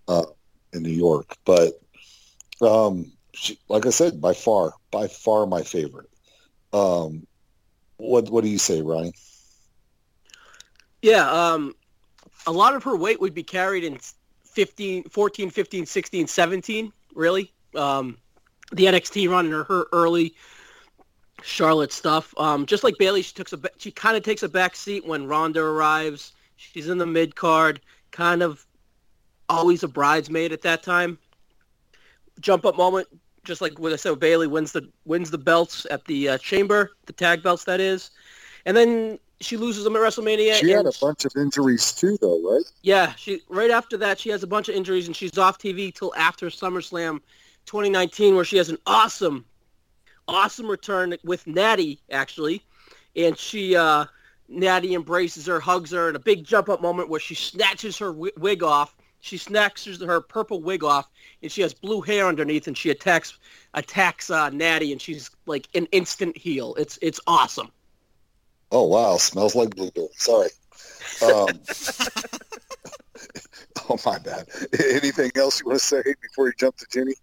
Uh, 0.09 0.25
in 0.73 0.83
New 0.83 0.91
York. 0.91 1.37
But 1.45 1.81
um, 2.61 3.12
she, 3.33 3.59
like 3.69 3.87
I 3.87 3.91
said, 3.91 4.20
by 4.20 4.35
far, 4.35 4.73
by 4.91 5.09
far 5.09 5.47
my 5.47 5.62
favorite. 5.62 6.11
Um, 6.73 7.27
what 7.97 8.31
what 8.31 8.45
do 8.45 8.51
you 8.51 8.59
say, 8.59 8.83
Ryan? 8.83 9.12
Yeah, 11.03 11.31
um, 11.31 11.75
a 12.47 12.53
lot 12.53 12.75
of 12.75 12.85
her 12.85 12.97
weight 12.97 13.20
would 13.20 13.35
be 13.35 13.43
carried 13.43 13.85
in 13.85 13.99
15, 14.45 15.05
14, 15.05 15.51
15, 15.51 15.87
16, 15.87 16.27
17, 16.27 16.93
really. 17.15 17.53
Um, 17.75 18.19
the 18.73 18.85
NXT 18.85 19.28
run 19.31 19.47
and 19.47 19.66
her 19.66 19.86
early 19.93 20.35
Charlotte 21.43 21.93
stuff. 21.93 22.35
Um, 22.36 22.66
just 22.66 22.85
like 22.85 22.97
Bayley, 22.99 23.23
she 23.23 23.35
took 23.35 23.53
a 23.53 23.70
she 23.78 23.90
kind 23.90 24.16
of 24.16 24.23
takes 24.23 24.43
a 24.43 24.49
back 24.49 24.77
seat 24.77 25.07
when 25.07 25.27
Ronda 25.27 25.61
arrives. 25.61 26.32
She's 26.57 26.89
in 26.89 26.99
the 26.99 27.07
mid 27.07 27.36
card, 27.36 27.81
kind 28.11 28.43
of 28.43 28.66
always 29.49 29.82
a 29.82 29.89
bridesmaid 29.89 30.53
at 30.53 30.62
that 30.62 30.82
time. 30.82 31.19
Jump 32.40 32.65
up 32.65 32.77
moment, 32.77 33.09
just 33.45 33.61
like 33.61 33.78
what 33.78 33.93
I 33.93 33.97
said, 33.97 34.19
Bayley 34.19 34.47
wins 34.47 34.73
the 34.73 34.89
wins 35.05 35.31
the 35.31 35.39
belts 35.39 35.86
at 35.90 36.05
the 36.07 36.31
uh, 36.31 36.39
Chamber, 36.39 36.90
the 37.07 37.12
tag 37.12 37.43
belts 37.43 37.65
that 37.65 37.81
is, 37.81 38.11
and 38.66 38.77
then 38.77 39.19
she 39.40 39.57
loses 39.57 39.85
them 39.85 39.95
at 39.95 40.03
WrestleMania. 40.03 40.55
She 40.55 40.70
had 40.70 40.86
a 40.86 40.93
bunch 41.01 41.24
of 41.24 41.32
injuries 41.36 41.93
too, 41.93 42.19
though, 42.20 42.43
right? 42.43 42.65
Yeah, 42.82 43.15
she 43.15 43.40
right 43.49 43.70
after 43.70 43.97
that 43.99 44.19
she 44.19 44.31
has 44.31 44.43
a 44.43 44.47
bunch 44.47 44.69
of 44.69 44.74
injuries 44.74 45.07
and 45.07 45.15
she's 45.15 45.39
off 45.39 45.59
TV 45.59 45.95
till 45.95 46.15
after 46.16 46.49
SummerSlam 46.49 47.20
2019, 47.69 48.35
where 48.35 48.45
she 48.45 48.57
has 48.57 48.69
an 48.69 48.78
awesome, 48.86 49.45
awesome 50.27 50.69
return 50.69 51.15
with 51.24 51.47
Natty 51.47 52.01
actually, 52.11 52.65
and 53.15 53.39
she 53.39 53.77
uh, 53.77 54.07
Natty 54.49 54.95
embraces 54.95 55.47
her, 55.47 55.61
hugs 55.61 55.93
her, 55.93 56.09
and 56.09 56.16
a 56.16 56.20
big 56.20 56.45
jump 56.45 56.69
up 56.69 56.82
moment 56.82 57.09
where 57.09 57.20
she 57.20 57.35
snatches 57.35 57.99
her 57.99 58.12
wig 58.12 58.62
off 58.62 58.97
she 59.20 59.36
snatches 59.36 60.01
her 60.01 60.20
purple 60.20 60.62
wig 60.62 60.85
off, 60.85 61.09
and 61.43 61.51
she 61.51 61.62
has 61.62 61.74
blue 61.74 62.01
hair 62.01 62.27
underneath, 62.27 62.66
and 62.66 62.77
she 62.77 62.90
attacks 62.90 63.39
attacks 63.74 64.31
uh, 64.31 64.51
Natty, 64.51 64.93
and 64.93 65.01
she's 65.01 65.31
like 65.47 65.69
an 65.74 65.86
instant 65.86 66.36
heel. 66.36 66.74
It's 66.77 66.99
it's 67.03 67.20
awesome. 67.27 67.70
Oh 68.70 68.85
wow, 68.85 69.16
smells 69.16 69.55
like 69.55 69.74
blueberry. 69.74 70.09
Sorry. 70.16 70.51
Um, 71.23 71.49
oh 73.90 73.99
my 74.07 74.19
bad. 74.19 74.49
Anything 74.78 75.32
else 75.36 75.61
you 75.61 75.66
want 75.66 75.81
to 75.81 75.85
say 75.85 76.03
before 76.23 76.47
you 76.47 76.53
jump 76.57 76.77
to 76.77 76.86
Jenny? 76.90 77.15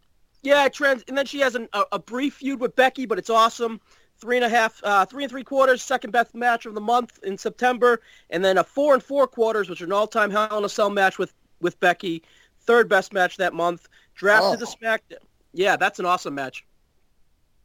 Yeah, 0.46 0.68
trans, 0.70 1.04
and 1.08 1.18
then 1.18 1.26
she 1.26 1.40
has 1.40 1.56
an, 1.56 1.68
a, 1.74 1.84
a, 1.94 2.00
brief 2.00 2.36
feud 2.36 2.60
with 2.60 2.76
Becky, 2.76 3.06
but 3.06 3.18
it's 3.18 3.30
awesome. 3.30 3.82
Three 4.18 4.38
and 4.38 4.46
a 4.46 4.50
half, 4.50 4.80
uh, 4.84 5.06
three 5.06 5.24
and 5.24 5.32
three 5.32 5.44
quarters, 5.44 5.82
second 5.82 6.12
best 6.12 6.36
match 6.36 6.66
of 6.66 6.76
the 6.76 6.82
month 6.82 7.20
in 7.24 7.38
September, 7.38 8.00
and 8.30 8.46
then 8.46 8.58
a 8.58 8.64
four 8.64 8.94
and 8.94 9.04
four 9.04 9.28
quarters, 9.28 9.70
which 9.70 9.82
are 9.82 9.86
an 9.86 9.92
all-time 9.92 10.30
Hell 10.30 10.58
in 10.58 10.64
a 10.64 10.70
Cell 10.70 10.90
match 10.90 11.18
with 11.18 11.34
with 11.62 11.80
Becky. 11.80 12.24
Third 12.62 12.88
best 12.88 13.12
match 13.12 13.38
that 13.38 13.54
month. 13.54 13.90
Drafted 14.14 14.62
oh. 14.62 14.66
to 14.66 14.78
SmackDown. 14.78 15.18
Yeah, 15.54 15.76
that's 15.78 16.00
an 16.00 16.06
awesome 16.06 16.36
match. 16.36 16.66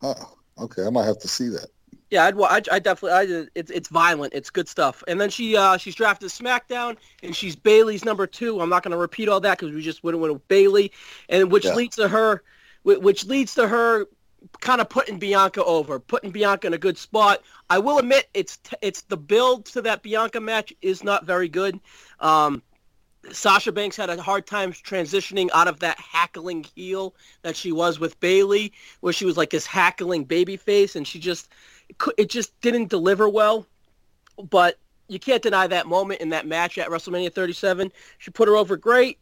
Oh, 0.03 0.37
okay. 0.59 0.85
I 0.87 0.91
might 0.91 1.05
have 1.05 1.19
to 1.19 1.29
see 1.29 1.49
that. 1.49 1.67
Yeah, 2.11 2.25
I'd, 2.25 2.41
I, 2.41 2.75
I 2.75 2.79
definitely. 2.81 3.13
I, 3.13 3.47
it's 3.55 3.71
it's 3.71 3.89
violent. 3.89 4.35
It's 4.35 4.51
good 4.51 4.69
stuff. 4.69 5.05
And 5.07 5.21
then 5.21 5.31
she 5.31 5.57
uh, 5.57 5.77
she's 5.77 5.95
drafted 5.95 6.29
to 6.29 6.43
SmackDown, 6.43 6.97
and 7.23 7.37
she's 7.37 7.55
Bayley's 7.55 8.05
number 8.05 8.27
two. 8.27 8.61
I'm 8.61 8.69
not 8.69 8.83
going 8.83 8.93
to 8.93 8.99
repeat 8.99 9.29
all 9.29 9.41
that 9.41 9.59
because 9.59 9.73
we 9.73 9.81
just 9.81 10.03
went 10.03 10.19
with 10.19 10.49
Bayley, 10.49 10.91
and 11.29 11.53
which 11.53 11.65
yeah. 11.65 11.75
leads 11.75 11.97
to 11.97 12.09
her, 12.09 12.43
which 12.85 13.27
leads 13.27 13.55
to 13.55 13.69
her 13.69 14.07
kind 14.61 14.81
of 14.81 14.89
putting 14.89 15.19
Bianca 15.19 15.63
over, 15.65 15.99
putting 15.99 16.31
Bianca 16.31 16.67
in 16.67 16.75
a 16.75 16.79
good 16.79 16.97
spot. 16.97 17.43
I 17.69 17.79
will 17.79 17.99
admit 17.99 18.29
it's 18.35 18.57
t- 18.59 18.77
it's 18.81 19.03
the 19.03 19.17
build 19.17 19.67
to 19.67 19.83
that 19.83 20.03
Bianca 20.03 20.41
match 20.41 20.73
is 20.83 21.05
not 21.05 21.27
very 21.27 21.49
good. 21.49 21.79
Um, 22.21 22.63
Sasha 23.33 23.71
Banks 23.71 23.97
had 23.97 24.09
a 24.09 24.21
hard 24.21 24.47
time 24.47 24.73
transitioning 24.73 25.51
out 25.53 25.69
of 25.69 25.81
that 25.81 25.99
hackling 26.01 26.65
heel 26.75 27.15
that 27.43 27.55
she 27.55 27.71
was 27.71 28.01
with 28.01 28.19
Bayley, 28.21 28.73
where 29.01 29.13
she 29.13 29.27
was 29.27 29.37
like 29.37 29.51
this 29.51 29.67
hackling 29.67 30.25
baby 30.25 30.57
face, 30.57 30.97
and 30.97 31.07
she 31.07 31.19
just 31.19 31.51
it 32.17 32.31
just 32.31 32.59
didn't 32.61 32.89
deliver 32.89 33.29
well. 33.29 33.67
But 34.49 34.79
you 35.09 35.19
can't 35.19 35.43
deny 35.43 35.67
that 35.67 35.87
moment 35.87 36.21
in 36.21 36.31
that 36.31 36.47
match 36.47 36.79
at 36.79 36.89
WrestleMania 36.89 37.33
37. 37.33 37.93
She 38.19 38.31
put 38.31 38.49
her 38.49 38.57
over 38.57 38.77
great. 38.77 39.19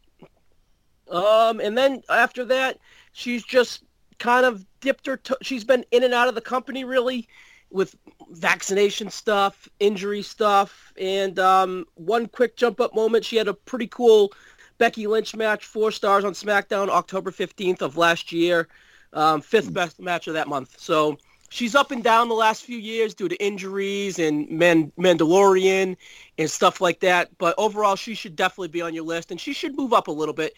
Um, 1.09 1.59
and 1.59 1.75
then 1.77 2.03
after 2.09 2.45
that, 2.45 2.77
she's 3.11 3.43
just 3.43 3.83
kind 4.17 4.45
of 4.45 4.65
dipped 4.81 5.05
her. 5.07 5.17
To- 5.17 5.37
she's 5.41 5.63
been 5.63 5.85
in 5.91 6.03
and 6.03 6.13
out 6.13 6.27
of 6.27 6.35
the 6.35 6.41
company 6.41 6.83
really 6.83 7.27
with 7.71 7.95
vaccination 8.31 9.09
stuff, 9.09 9.67
injury 9.79 10.21
stuff, 10.21 10.91
and 10.99 11.37
um, 11.39 11.85
one 11.95 12.27
quick 12.27 12.55
jump 12.55 12.81
up 12.81 12.95
moment. 12.95 13.23
She 13.25 13.35
had 13.35 13.47
a 13.47 13.53
pretty 13.53 13.87
cool 13.87 14.31
Becky 14.77 15.07
Lynch 15.07 15.35
match, 15.35 15.65
four 15.65 15.91
stars 15.91 16.23
on 16.23 16.33
SmackDown, 16.33 16.89
October 16.89 17.31
15th 17.31 17.81
of 17.81 17.97
last 17.97 18.31
year, 18.31 18.67
um, 19.13 19.41
fifth 19.41 19.71
best 19.73 19.99
match 19.99 20.27
of 20.27 20.33
that 20.33 20.47
month. 20.47 20.75
So 20.79 21.17
she's 21.49 21.75
up 21.75 21.91
and 21.91 22.03
down 22.03 22.29
the 22.29 22.35
last 22.35 22.63
few 22.63 22.77
years 22.77 23.13
due 23.13 23.27
to 23.27 23.35
injuries 23.43 24.17
and 24.19 24.49
Man- 24.49 24.91
Mandalorian 24.97 25.97
and 26.37 26.49
stuff 26.49 26.81
like 26.81 27.01
that. 27.01 27.37
But 27.37 27.55
overall, 27.57 27.95
she 27.95 28.15
should 28.15 28.35
definitely 28.35 28.69
be 28.69 28.81
on 28.81 28.93
your 28.93 29.03
list, 29.03 29.31
and 29.31 29.39
she 29.39 29.53
should 29.53 29.75
move 29.75 29.93
up 29.93 30.07
a 30.07 30.11
little 30.11 30.33
bit. 30.33 30.53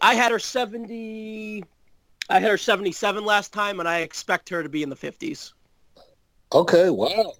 I 0.00 0.14
had 0.14 0.32
her 0.32 0.38
70. 0.38 1.64
I 2.30 2.40
had 2.40 2.50
her 2.50 2.58
77 2.58 3.24
last 3.24 3.52
time, 3.52 3.80
and 3.80 3.88
I 3.88 4.00
expect 4.00 4.48
her 4.48 4.62
to 4.62 4.68
be 4.68 4.82
in 4.82 4.88
the 4.88 4.96
50s. 4.96 5.52
Okay, 6.52 6.90
wow. 6.90 7.32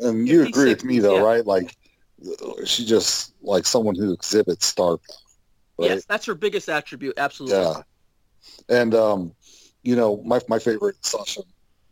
And 0.00 0.28
you 0.28 0.42
agree 0.42 0.70
with 0.70 0.84
me 0.84 0.98
though, 0.98 1.16
yeah. 1.16 1.22
right? 1.22 1.46
Like 1.46 1.76
she 2.64 2.84
just 2.84 3.34
like 3.42 3.66
someone 3.66 3.94
who 3.94 4.12
exhibits 4.12 4.66
star 4.66 4.98
power. 4.98 5.16
Right? 5.78 5.90
Yes, 5.90 6.04
that's 6.04 6.26
her 6.26 6.34
biggest 6.34 6.68
attribute. 6.68 7.14
Absolutely. 7.16 7.58
Yeah. 7.58 7.82
And 8.68 8.94
um, 8.94 9.34
you 9.82 9.96
know, 9.96 10.22
my 10.24 10.40
my 10.48 10.58
favorite 10.58 10.96
Sasha 11.04 11.42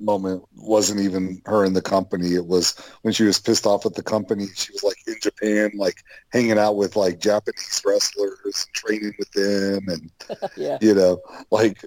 moment 0.01 0.45
wasn't 0.57 1.01
even 1.01 1.41
her 1.47 1.65
in 1.65 1.75
the 1.75 1.83
company. 1.83 2.35
It 2.35 2.47
was 2.47 2.77
when 3.03 3.13
she 3.13 3.25
was 3.25 3.39
pissed 3.39 3.67
off 3.67 3.87
at 3.87 3.95
the 3.95 4.03
company. 4.03 4.47
She 4.55 4.73
was 4.73 4.83
like 4.83 4.97
in 5.07 5.17
Japan, 5.21 5.73
like 5.75 5.97
hanging 6.31 6.59
out 6.59 6.77
with 6.77 6.97
like 6.97 7.21
Japanese 7.21 7.83
wrestlers, 7.85 8.67
training 8.75 9.15
with 9.19 9.31
them, 9.33 9.89
and 9.89 10.11
yeah. 10.57 10.79
you 10.81 10.95
know, 10.95 11.21
like 11.51 11.85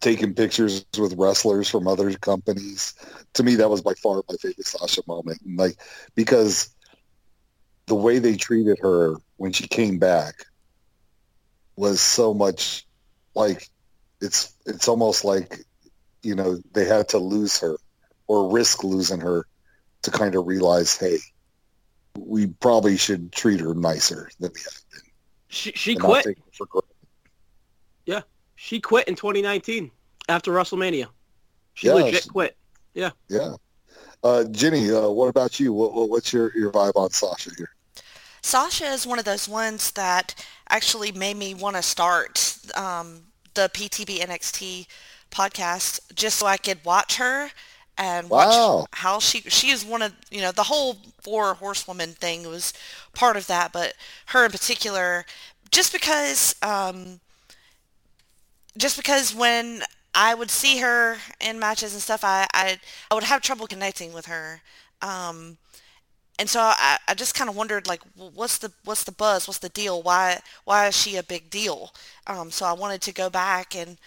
taking 0.00 0.34
pictures 0.34 0.84
with 0.98 1.14
wrestlers 1.16 1.68
from 1.68 1.88
other 1.88 2.12
companies. 2.14 2.94
To 3.34 3.42
me, 3.42 3.54
that 3.56 3.70
was 3.70 3.80
by 3.80 3.94
far 3.94 4.22
my 4.28 4.36
favorite 4.36 4.66
Sasha 4.66 5.02
moment. 5.06 5.40
And 5.44 5.58
like 5.58 5.80
because 6.14 6.74
the 7.86 7.94
way 7.94 8.18
they 8.18 8.36
treated 8.36 8.78
her 8.80 9.16
when 9.36 9.52
she 9.52 9.66
came 9.66 9.98
back 9.98 10.44
was 11.76 12.00
so 12.00 12.32
much 12.32 12.86
like 13.34 13.68
it's 14.20 14.54
it's 14.66 14.88
almost 14.88 15.24
like 15.24 15.60
you 16.24 16.34
know 16.34 16.58
they 16.72 16.84
had 16.84 17.08
to 17.08 17.18
lose 17.18 17.58
her 17.58 17.76
or 18.26 18.50
risk 18.50 18.84
losing 18.84 19.20
her 19.20 19.46
to 20.02 20.10
kind 20.10 20.34
of 20.34 20.46
realize 20.46 20.96
hey 20.96 21.18
we 22.18 22.46
probably 22.46 22.96
should 22.96 23.32
treat 23.32 23.60
her 23.60 23.74
nicer 23.74 24.30
than 24.38 24.50
we 24.54 24.60
have 24.60 24.80
been 24.90 25.00
she, 25.48 25.72
she 25.72 25.96
quit 25.96 26.38
yeah 28.06 28.20
she 28.56 28.80
quit 28.80 29.08
in 29.08 29.14
2019 29.14 29.90
after 30.28 30.52
WrestleMania. 30.52 31.06
She 31.74 31.88
yeah, 31.88 31.94
legit 31.94 32.22
she, 32.22 32.28
quit. 32.28 32.56
Yeah. 32.94 33.10
Yeah. 33.28 33.54
Uh, 34.22 34.44
Jenny, 34.44 34.90
uh, 34.90 35.08
what 35.08 35.28
about 35.28 35.60
you? 35.60 35.72
What, 35.72 36.08
what's 36.08 36.32
your, 36.32 36.56
your 36.56 36.70
vibe 36.72 36.96
on 36.96 37.10
Sasha 37.10 37.50
here? 37.56 37.70
Sasha 38.42 38.86
is 38.86 39.06
one 39.06 39.18
of 39.18 39.24
those 39.24 39.48
ones 39.48 39.90
that 39.92 40.34
actually 40.68 41.12
made 41.12 41.36
me 41.36 41.54
want 41.54 41.76
to 41.76 41.82
start 41.82 42.56
um, 42.74 43.24
the 43.54 43.70
PTB 43.72 44.20
NXT 44.20 44.86
podcast 45.34 46.00
just 46.14 46.38
so 46.38 46.46
I 46.46 46.56
could 46.56 46.84
watch 46.84 47.16
her 47.16 47.50
and 47.96 48.28
wow. 48.28 48.78
watch 48.78 48.88
how 48.92 49.18
she 49.18 49.40
she 49.42 49.70
is 49.70 49.84
one 49.84 50.02
of 50.02 50.12
you 50.30 50.40
know 50.40 50.52
the 50.52 50.64
whole 50.64 50.98
four 51.22 51.54
horsewoman 51.54 52.12
thing 52.12 52.48
was 52.48 52.72
part 53.14 53.36
of 53.36 53.46
that, 53.46 53.72
but 53.72 53.94
her 54.26 54.44
in 54.44 54.50
particular, 54.50 55.24
just 55.70 55.92
because 55.92 56.54
um, 56.62 57.20
just 58.76 58.96
because 58.96 59.34
when 59.34 59.82
I 60.14 60.34
would 60.34 60.50
see 60.50 60.78
her 60.78 61.18
in 61.40 61.58
matches 61.58 61.92
and 61.92 62.02
stuff, 62.02 62.24
I 62.24 62.46
I, 62.52 62.78
I 63.10 63.14
would 63.14 63.24
have 63.24 63.42
trouble 63.42 63.66
connecting 63.66 64.12
with 64.12 64.26
her. 64.26 64.62
Um, 65.02 65.58
and 66.38 66.48
so 66.48 66.60
I, 66.60 66.98
I 67.06 67.14
just 67.14 67.34
kind 67.34 67.48
of 67.48 67.56
wondered 67.56 67.86
like 67.86 68.00
what's 68.16 68.58
the 68.58 68.72
what's 68.84 69.04
the 69.04 69.12
buzz 69.12 69.46
what's 69.46 69.58
the 69.58 69.68
deal 69.68 70.02
why 70.02 70.40
why 70.64 70.88
is 70.88 70.96
she 70.96 71.16
a 71.16 71.22
big 71.22 71.50
deal 71.50 71.92
um, 72.26 72.50
so 72.50 72.66
I 72.66 72.72
wanted 72.72 73.02
to 73.02 73.12
go 73.12 73.30
back 73.30 73.76
and 73.76 73.98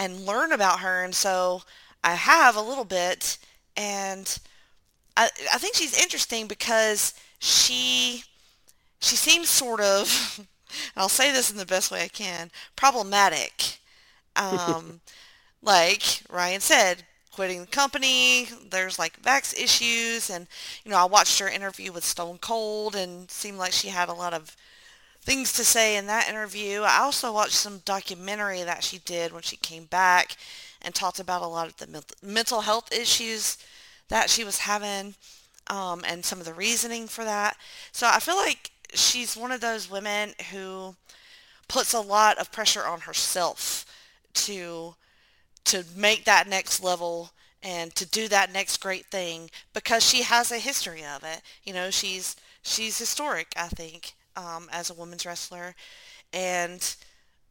and 0.00 0.26
learn 0.26 0.52
about 0.52 0.80
her 0.80 1.04
and 1.04 1.14
so 1.14 1.62
I 2.04 2.14
have 2.14 2.56
a 2.56 2.62
little 2.62 2.84
bit 2.84 3.38
and 3.76 4.38
I, 5.16 5.30
I 5.52 5.58
think 5.58 5.76
she's 5.76 6.00
interesting 6.00 6.46
because 6.48 7.14
she 7.38 8.24
she 9.00 9.16
seems 9.16 9.48
sort 9.48 9.80
of 9.80 10.46
I'll 10.96 11.08
say 11.08 11.32
this 11.32 11.50
in 11.50 11.58
the 11.58 11.66
best 11.66 11.90
way 11.90 12.02
I 12.04 12.08
can 12.08 12.50
problematic 12.76 13.80
um, 14.36 15.00
like 15.62 16.22
Ryan 16.30 16.60
said, 16.60 17.04
quitting 17.32 17.62
the 17.62 17.66
company. 17.66 18.48
There's 18.70 18.98
like 18.98 19.22
Vax 19.22 19.54
issues, 19.58 20.30
and 20.30 20.46
you 20.84 20.90
know 20.90 20.98
I 20.98 21.04
watched 21.04 21.38
her 21.40 21.48
interview 21.48 21.92
with 21.92 22.04
Stone 22.04 22.38
Cold, 22.40 22.94
and 22.96 23.30
seemed 23.30 23.58
like 23.58 23.72
she 23.72 23.88
had 23.88 24.08
a 24.08 24.14
lot 24.14 24.34
of 24.34 24.56
things 25.22 25.52
to 25.54 25.64
say 25.64 25.96
in 25.96 26.06
that 26.06 26.28
interview. 26.28 26.82
I 26.82 26.98
also 27.00 27.32
watched 27.32 27.54
some 27.54 27.78
documentary 27.84 28.62
that 28.62 28.84
she 28.84 28.98
did 28.98 29.32
when 29.32 29.42
she 29.42 29.56
came 29.56 29.84
back 29.84 30.36
and 30.82 30.94
talked 30.94 31.20
about 31.20 31.42
a 31.42 31.46
lot 31.46 31.68
of 31.68 31.76
the 31.76 32.04
mental 32.22 32.62
health 32.62 32.92
issues 32.92 33.58
that 34.08 34.30
she 34.30 34.44
was 34.44 34.58
having 34.58 35.14
um, 35.68 36.02
and 36.06 36.24
some 36.24 36.40
of 36.40 36.46
the 36.46 36.54
reasoning 36.54 37.06
for 37.06 37.24
that. 37.24 37.56
So 37.92 38.08
I 38.08 38.18
feel 38.18 38.36
like 38.36 38.70
she's 38.92 39.36
one 39.36 39.52
of 39.52 39.60
those 39.60 39.90
women 39.90 40.32
who 40.50 40.96
puts 41.68 41.92
a 41.94 42.00
lot 42.00 42.38
of 42.38 42.50
pressure 42.50 42.84
on 42.84 43.00
herself 43.02 43.86
to 44.34 44.94
to 45.62 45.84
make 45.94 46.24
that 46.24 46.48
next 46.48 46.82
level 46.82 47.30
and 47.62 47.94
to 47.94 48.06
do 48.06 48.26
that 48.28 48.52
next 48.52 48.78
great 48.78 49.06
thing 49.06 49.50
because 49.74 50.04
she 50.04 50.22
has 50.22 50.50
a 50.50 50.58
history 50.58 51.04
of 51.04 51.22
it. 51.22 51.42
You 51.62 51.74
know, 51.74 51.90
she's 51.90 52.34
she's 52.62 52.98
historic, 52.98 53.52
I 53.56 53.68
think, 53.68 54.14
um, 54.40 54.68
as 54.72 54.90
a 54.90 54.94
women's 54.94 55.26
wrestler, 55.26 55.74
and 56.32 56.96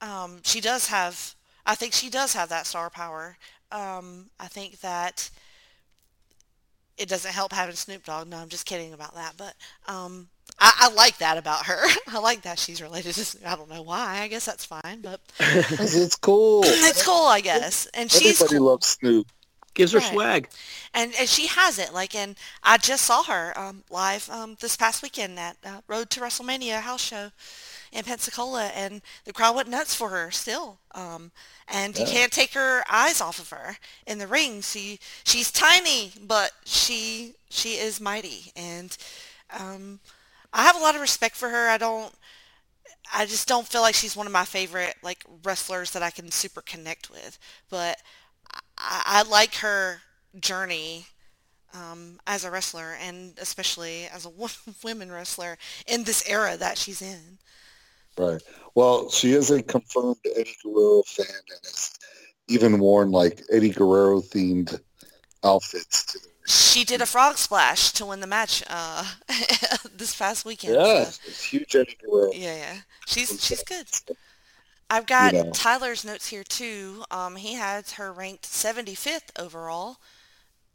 um, 0.02 0.40
she 0.44 0.62
does 0.62 0.88
have. 0.88 1.36
I 1.66 1.76
think 1.76 1.94
she 1.94 2.10
does 2.10 2.34
have 2.34 2.50
that 2.50 2.66
star 2.66 2.90
power. 2.90 3.38
Um, 3.72 4.30
I 4.40 4.48
think 4.48 4.80
that 4.80 5.30
it 6.98 7.08
doesn't 7.08 7.32
help 7.32 7.54
having 7.54 7.76
Snoop 7.76 8.04
Dogg. 8.04 8.28
No, 8.28 8.38
I'm 8.38 8.50
just 8.50 8.66
kidding 8.66 8.94
about 8.94 9.14
that. 9.14 9.34
But 9.38 9.54
um, 9.88 10.30
I, 10.60 10.74
I, 10.80 10.94
like 10.94 11.18
that 11.20 11.38
about 11.38 11.66
her. 11.68 11.80
I 12.08 12.20
like 12.20 12.42
that 12.42 12.58
she's 12.58 12.82
related 12.82 13.14
to 13.14 13.26
Snoop. 13.26 13.48
I 13.48 13.56
don't 13.56 13.70
know 13.70 13.84
why. 13.84 14.22
I 14.22 14.28
guess 14.28 14.46
that's 14.46 14.66
fine, 14.66 15.02
but 15.02 15.22
it's 15.40 16.16
cool. 16.16 16.62
It's 16.66 17.06
cool, 17.06 17.26
I 17.26 17.42
guess. 17.42 17.88
And 17.94 18.12
she's 18.12 18.42
everybody 18.42 18.58
cool. 18.58 18.68
loves 18.68 18.88
Snoop. 18.88 19.28
Gives 19.74 19.92
her 19.94 20.00
right. 20.00 20.12
swag. 20.12 20.50
And 20.94 21.14
and 21.20 21.30
she 21.30 21.48
has 21.48 21.80
it. 21.80 21.94
Like, 21.94 22.16
and 22.16 22.36
I 22.64 22.78
just 22.78 23.06
saw 23.06 23.24
her 23.24 23.58
um, 23.58 23.84
live 23.90 24.30
um, 24.30 24.58
this 24.60 24.76
past 24.76 25.04
weekend 25.04 25.40
at 25.40 25.58
uh, 25.64 25.82
Road 25.88 26.10
to 26.12 26.20
WrestleMania 26.20 26.82
house 26.82 27.02
show 27.02 27.32
in 27.92 28.04
Pensacola, 28.04 28.66
and 28.76 29.02
the 29.26 29.34
crowd 29.34 29.56
went 29.56 29.70
nuts 29.70 29.96
for 29.96 30.10
her 30.10 30.32
still. 30.32 30.80
Um, 30.94 31.32
and 31.68 31.98
yeah. 31.98 32.06
you 32.06 32.12
can't 32.12 32.32
take 32.32 32.54
her 32.54 32.84
eyes 32.90 33.22
off 33.22 33.40
of 33.40 33.50
her 33.50 33.78
in 34.06 34.18
the 34.18 34.28
ring. 34.28 34.62
She 34.62 35.00
she's 35.24 35.52
tiny, 35.52 36.12
but 36.22 36.52
she 36.66 37.36
she 37.50 37.74
is 37.74 38.02
mighty, 38.02 38.52
and 38.56 38.96
um, 39.58 40.00
I 40.54 40.64
have 40.64 40.76
a 40.76 40.80
lot 40.80 40.96
of 40.96 41.02
respect 41.02 41.36
for 41.36 41.50
her. 41.50 41.70
I 41.70 41.78
don't. 41.78 42.14
I 43.12 43.26
just 43.26 43.48
don't 43.48 43.68
feel 43.68 43.82
like 43.82 43.96
she's 43.96 44.16
one 44.16 44.28
of 44.28 44.34
my 44.34 44.46
favorite 44.46 44.96
like 45.02 45.24
wrestlers 45.44 45.92
that 45.92 46.04
I 46.04 46.12
can 46.12 46.30
super 46.32 46.62
connect 46.62 47.10
with. 47.10 47.40
But 47.70 47.98
I, 48.80 49.04
I 49.06 49.30
like 49.30 49.56
her 49.56 50.02
journey 50.40 51.06
um, 51.74 52.20
as 52.26 52.46
a 52.46 52.52
wrestler 52.52 52.96
and 53.02 53.38
especially 53.40 54.08
as 54.08 54.26
a 54.26 54.32
women 54.84 55.12
wrestler 55.12 55.58
in 55.88 56.04
this 56.04 56.28
era 56.28 56.58
that 56.58 56.78
she's 56.78 57.02
in. 57.02 57.38
Right. 58.18 58.42
Well, 58.76 59.10
she 59.10 59.34
is 59.34 59.50
a 59.52 59.62
confirmed 59.62 60.18
Eddie 60.36 60.56
Guerrero 60.64 61.04
fan 61.04 61.26
and 61.28 61.60
has 61.64 61.98
even 62.48 62.80
worn 62.80 63.12
like 63.12 63.42
Eddie 63.52 63.70
Guerrero 63.70 64.22
themed 64.22 64.80
outfits 65.44 66.06
to 66.14 66.20
she 66.50 66.84
did 66.84 67.00
a 67.00 67.06
frog 67.06 67.38
splash 67.38 67.92
to 67.92 68.08
win 68.08 68.22
the 68.22 68.28
match 68.28 68.64
uh, 68.68 69.06
this 69.96 70.16
past 70.16 70.46
weekend. 70.46 70.74
Yeah, 70.74 71.04
so. 71.04 71.22
it's 71.28 71.44
huge 71.44 71.76
Eddie 71.76 71.96
Guerrero. 72.04 72.32
Yeah, 72.34 72.56
yeah, 72.56 72.78
she's 73.06 73.44
she's 73.44 73.64
good. 73.64 73.86
I've 74.90 75.06
got 75.06 75.34
you 75.34 75.44
know. 75.44 75.52
Tyler's 75.52 76.04
notes 76.04 76.28
here 76.28 76.44
too. 76.44 77.04
Um, 77.12 77.36
he 77.36 77.54
has 77.54 77.94
her 77.94 78.12
ranked 78.12 78.44
75th 78.46 79.30
overall. 79.38 79.98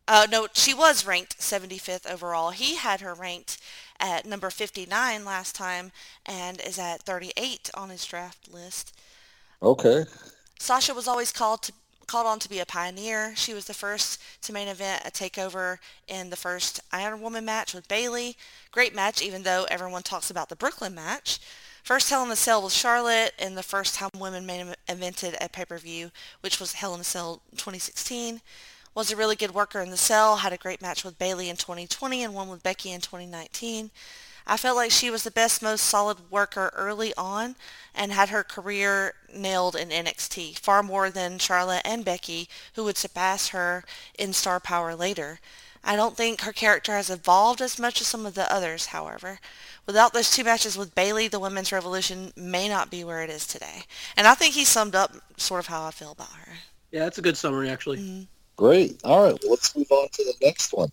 Uh, 0.06 0.26
no, 0.30 0.46
she 0.52 0.74
was 0.74 1.06
ranked 1.06 1.38
75th 1.38 2.10
overall. 2.10 2.50
He 2.50 2.76
had 2.76 3.00
her 3.00 3.14
ranked 3.14 3.58
at 3.98 4.26
number 4.26 4.50
59 4.50 5.24
last 5.24 5.54
time 5.54 5.92
and 6.26 6.60
is 6.60 6.78
at 6.78 7.02
38 7.02 7.70
on 7.74 7.90
his 7.90 8.04
draft 8.04 8.52
list. 8.52 8.94
Okay. 9.62 10.04
Sasha 10.58 10.94
was 10.94 11.08
always 11.08 11.32
called 11.32 11.62
to 11.62 11.72
called 12.06 12.26
on 12.26 12.38
to 12.38 12.50
be 12.50 12.58
a 12.58 12.66
pioneer. 12.66 13.34
She 13.34 13.54
was 13.54 13.64
the 13.64 13.74
first 13.74 14.20
to 14.42 14.52
main 14.52 14.68
event 14.68 15.02
a 15.06 15.10
takeover 15.10 15.78
in 16.06 16.28
the 16.28 16.36
first 16.36 16.80
Iron 16.92 17.22
Woman 17.22 17.46
match 17.46 17.72
with 17.72 17.88
Bayley. 17.88 18.36
Great 18.70 18.94
match, 18.94 19.22
even 19.22 19.42
though 19.42 19.64
everyone 19.70 20.02
talks 20.02 20.30
about 20.30 20.50
the 20.50 20.56
Brooklyn 20.56 20.94
match. 20.94 21.40
First 21.84 22.08
Hell 22.08 22.24
in 22.24 22.30
a 22.30 22.36
Cell 22.36 22.62
with 22.62 22.72
Charlotte, 22.72 23.34
and 23.38 23.58
the 23.58 23.62
first 23.62 23.94
time 23.94 24.08
women 24.16 24.46
main 24.46 24.74
evented 24.88 25.36
a 25.38 25.50
pay-per-view, 25.50 26.10
which 26.40 26.58
was 26.58 26.72
Hell 26.72 26.94
in 26.94 27.00
a 27.02 27.04
Cell 27.04 27.42
2016 27.50 28.40
was 28.94 29.12
a 29.12 29.16
really 29.16 29.36
good 29.36 29.52
worker 29.52 29.82
in 29.82 29.90
the 29.90 29.96
cell, 29.98 30.36
had 30.36 30.52
a 30.52 30.56
great 30.56 30.80
match 30.80 31.04
with 31.04 31.18
Bayley 31.18 31.50
in 31.50 31.56
2020 31.56 32.22
and 32.22 32.32
one 32.32 32.48
with 32.48 32.62
Becky 32.62 32.90
in 32.90 33.02
2019. 33.02 33.90
I 34.46 34.56
felt 34.56 34.76
like 34.76 34.92
she 34.92 35.10
was 35.10 35.24
the 35.24 35.30
best, 35.30 35.60
most 35.60 35.82
solid 35.82 36.30
worker 36.30 36.70
early 36.74 37.12
on 37.18 37.54
and 37.94 38.12
had 38.12 38.30
her 38.30 38.44
career 38.44 39.14
nailed 39.34 39.76
in 39.76 39.90
NXT, 39.90 40.58
far 40.60 40.82
more 40.82 41.10
than 41.10 41.38
Charlotte 41.38 41.82
and 41.84 42.02
Becky, 42.02 42.48
who 42.76 42.84
would 42.84 42.96
surpass 42.96 43.48
her 43.48 43.84
in 44.18 44.32
star 44.32 44.58
power 44.58 44.94
later. 44.94 45.38
I 45.84 45.96
don't 45.96 46.16
think 46.16 46.40
her 46.40 46.52
character 46.52 46.92
has 46.92 47.10
evolved 47.10 47.60
as 47.60 47.78
much 47.78 48.00
as 48.00 48.06
some 48.06 48.24
of 48.26 48.34
the 48.34 48.50
others, 48.52 48.86
however. 48.86 49.38
Without 49.86 50.12
those 50.12 50.30
two 50.30 50.44
matches 50.44 50.78
with 50.78 50.94
Bayley, 50.94 51.28
the 51.28 51.38
women's 51.38 51.72
revolution 51.72 52.32
may 52.36 52.68
not 52.68 52.90
be 52.90 53.04
where 53.04 53.22
it 53.22 53.30
is 53.30 53.46
today. 53.46 53.82
And 54.16 54.26
I 54.26 54.34
think 54.34 54.54
he 54.54 54.64
summed 54.64 54.94
up 54.94 55.12
sort 55.36 55.60
of 55.60 55.66
how 55.66 55.84
I 55.84 55.90
feel 55.90 56.12
about 56.12 56.32
her. 56.32 56.52
Yeah, 56.90 57.04
that's 57.04 57.18
a 57.18 57.22
good 57.22 57.36
summary, 57.36 57.68
actually. 57.68 57.98
Mm-hmm. 57.98 58.22
Great. 58.56 59.00
All 59.04 59.24
right. 59.24 59.38
Well, 59.42 59.50
let's 59.50 59.76
move 59.76 59.90
on 59.90 60.08
to 60.12 60.24
the 60.24 60.34
next 60.46 60.72
one. 60.72 60.90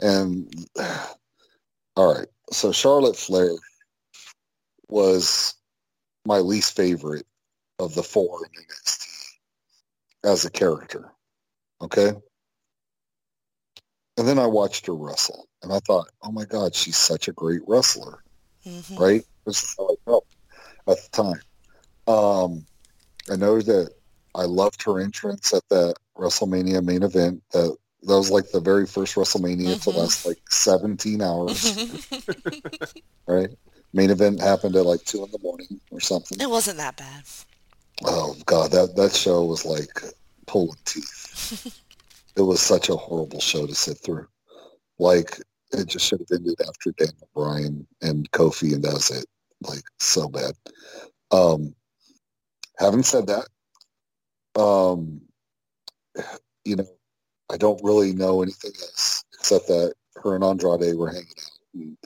And 0.00 0.52
all 1.96 2.14
right. 2.14 2.28
So 2.50 2.72
Charlotte 2.72 3.16
Flair 3.16 3.52
was 4.88 5.54
my 6.26 6.38
least 6.38 6.76
favorite 6.76 7.26
of 7.78 7.94
the 7.94 8.02
four 8.02 8.44
in 8.44 8.62
NXT 8.62 9.06
as 10.24 10.44
a 10.44 10.50
character. 10.50 11.12
Okay. 11.80 12.12
And 14.18 14.28
then 14.28 14.38
I 14.38 14.46
watched 14.46 14.86
her 14.86 14.94
wrestle 14.94 15.48
and 15.62 15.72
I 15.72 15.78
thought, 15.80 16.08
oh 16.22 16.32
my 16.32 16.44
God, 16.44 16.74
she's 16.74 16.96
such 16.96 17.28
a 17.28 17.32
great 17.32 17.62
wrestler. 17.66 18.22
Mm-hmm. 18.66 18.96
Right? 18.96 19.24
This 19.46 19.62
is 19.62 19.74
how 19.76 19.88
I 19.88 19.94
felt 20.04 20.26
at 20.88 20.98
the 20.98 21.08
time. 21.10 21.40
Um, 22.06 22.66
I 23.30 23.36
know 23.36 23.60
that 23.60 23.90
I 24.34 24.44
loved 24.44 24.82
her 24.82 25.00
entrance 25.00 25.52
at 25.52 25.68
that 25.68 25.94
WrestleMania 26.16 26.84
main 26.84 27.02
event. 27.02 27.42
That 27.52 27.76
that 28.04 28.16
was 28.16 28.30
like 28.30 28.50
the 28.50 28.60
very 28.60 28.86
first 28.86 29.14
WrestleMania 29.14 29.76
mm-hmm. 29.76 29.90
to 29.90 29.98
last 29.98 30.26
like 30.26 30.40
17 30.50 31.22
hours. 31.22 32.08
right? 33.26 33.50
Main 33.92 34.10
event 34.10 34.40
happened 34.40 34.74
at 34.74 34.86
like 34.86 35.04
two 35.04 35.24
in 35.24 35.30
the 35.30 35.38
morning 35.38 35.80
or 35.90 36.00
something. 36.00 36.40
It 36.40 36.50
wasn't 36.50 36.78
that 36.78 36.96
bad. 36.96 37.22
Oh 38.04 38.34
god, 38.46 38.72
that 38.72 38.96
that 38.96 39.14
show 39.14 39.44
was 39.44 39.64
like 39.64 40.02
pulling 40.46 40.76
teeth. 40.84 41.81
it 42.36 42.42
was 42.42 42.60
such 42.60 42.88
a 42.88 42.96
horrible 42.96 43.40
show 43.40 43.66
to 43.66 43.74
sit 43.74 43.98
through. 43.98 44.26
Like 44.98 45.40
it 45.72 45.88
just 45.88 46.06
should 46.06 46.20
have 46.20 46.38
ended 46.38 46.60
after 46.66 46.92
Daniel 46.92 47.28
Bryan 47.34 47.86
and 48.00 48.30
Kofi, 48.32 48.74
and 48.74 48.82
that 48.84 48.92
was 48.92 49.10
it. 49.10 49.26
Like 49.62 49.84
so 50.00 50.28
bad. 50.28 50.52
Um, 51.30 51.74
having 52.78 53.02
said 53.02 53.26
that, 53.28 54.60
um, 54.60 55.20
you 56.64 56.76
know, 56.76 56.86
I 57.50 57.56
don't 57.56 57.80
really 57.82 58.12
know 58.12 58.42
anything 58.42 58.72
else 58.80 59.24
except 59.34 59.66
that 59.68 59.94
her 60.22 60.34
and 60.34 60.44
Andrade 60.44 60.96
were 60.96 61.10
hanging 61.10 61.26
out. 61.26 61.58
And 61.74 61.96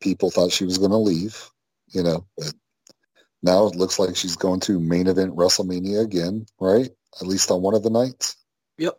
people 0.00 0.30
thought 0.30 0.52
she 0.52 0.64
was 0.64 0.78
going 0.78 0.90
to 0.90 0.96
leave, 0.96 1.50
you 1.88 2.02
know, 2.02 2.26
but 2.36 2.52
now 3.42 3.66
it 3.66 3.76
looks 3.76 3.98
like 3.98 4.16
she's 4.16 4.36
going 4.36 4.60
to 4.60 4.80
main 4.80 5.06
event 5.06 5.36
WrestleMania 5.36 6.02
again, 6.02 6.46
right? 6.60 6.90
At 7.20 7.26
least 7.26 7.50
on 7.50 7.62
one 7.62 7.74
of 7.74 7.82
the 7.82 7.90
nights. 7.90 8.36
Yep. 8.78 8.98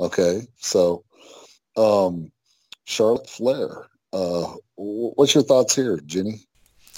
Okay, 0.00 0.46
so 0.56 1.04
um, 1.76 2.32
Charlotte 2.86 3.28
Flair. 3.28 3.86
Uh, 4.14 4.54
what's 4.76 5.34
your 5.34 5.44
thoughts 5.44 5.76
here, 5.76 6.00
Jenny? 6.06 6.40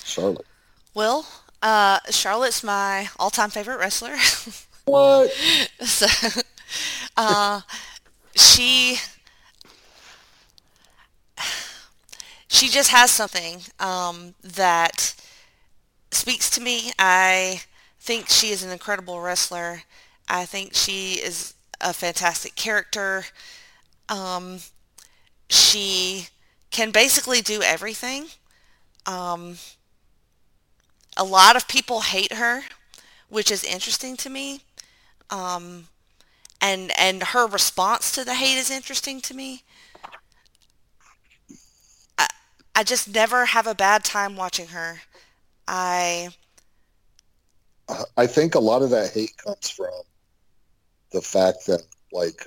Charlotte. 0.04 0.46
Well, 0.94 1.26
uh, 1.62 1.98
Charlotte's 2.10 2.62
my 2.62 3.08
all-time 3.18 3.50
favorite 3.50 3.78
wrestler. 3.78 4.16
What? 4.84 5.30
so, 5.80 6.06
uh, 7.16 7.60
she 8.34 8.96
she 12.48 12.68
just 12.68 12.90
has 12.90 13.12
something 13.12 13.60
um, 13.78 14.34
that 14.42 15.14
speaks 16.10 16.50
to 16.50 16.60
me. 16.60 16.90
I 16.98 17.60
think 18.00 18.28
she 18.28 18.48
is 18.48 18.64
an 18.64 18.70
incredible 18.72 19.20
wrestler. 19.20 19.82
I 20.28 20.46
think 20.46 20.74
she 20.74 21.14
is 21.14 21.54
a 21.82 21.92
fantastic 21.92 22.54
character. 22.54 23.24
Um, 24.08 24.60
she 25.48 26.28
can 26.70 26.90
basically 26.90 27.40
do 27.42 27.62
everything. 27.62 28.26
Um, 29.06 29.56
a 31.16 31.24
lot 31.24 31.56
of 31.56 31.68
people 31.68 32.00
hate 32.00 32.32
her, 32.34 32.62
which 33.28 33.50
is 33.50 33.64
interesting 33.64 34.16
to 34.18 34.30
me. 34.30 34.60
Um, 35.30 35.88
and 36.60 36.92
and 36.98 37.22
her 37.22 37.46
response 37.46 38.12
to 38.12 38.24
the 38.24 38.34
hate 38.34 38.56
is 38.56 38.70
interesting 38.70 39.20
to 39.22 39.34
me. 39.34 39.64
I, 42.16 42.28
I 42.76 42.84
just 42.84 43.12
never 43.12 43.46
have 43.46 43.66
a 43.66 43.74
bad 43.74 44.04
time 44.04 44.36
watching 44.36 44.68
her. 44.68 45.00
I 45.66 46.30
I 48.16 48.26
think 48.26 48.54
a 48.54 48.60
lot 48.60 48.82
of 48.82 48.90
that 48.90 49.12
hate 49.12 49.36
comes 49.36 49.68
from 49.68 49.90
the 51.12 51.22
fact 51.22 51.66
that 51.66 51.82
like 52.12 52.46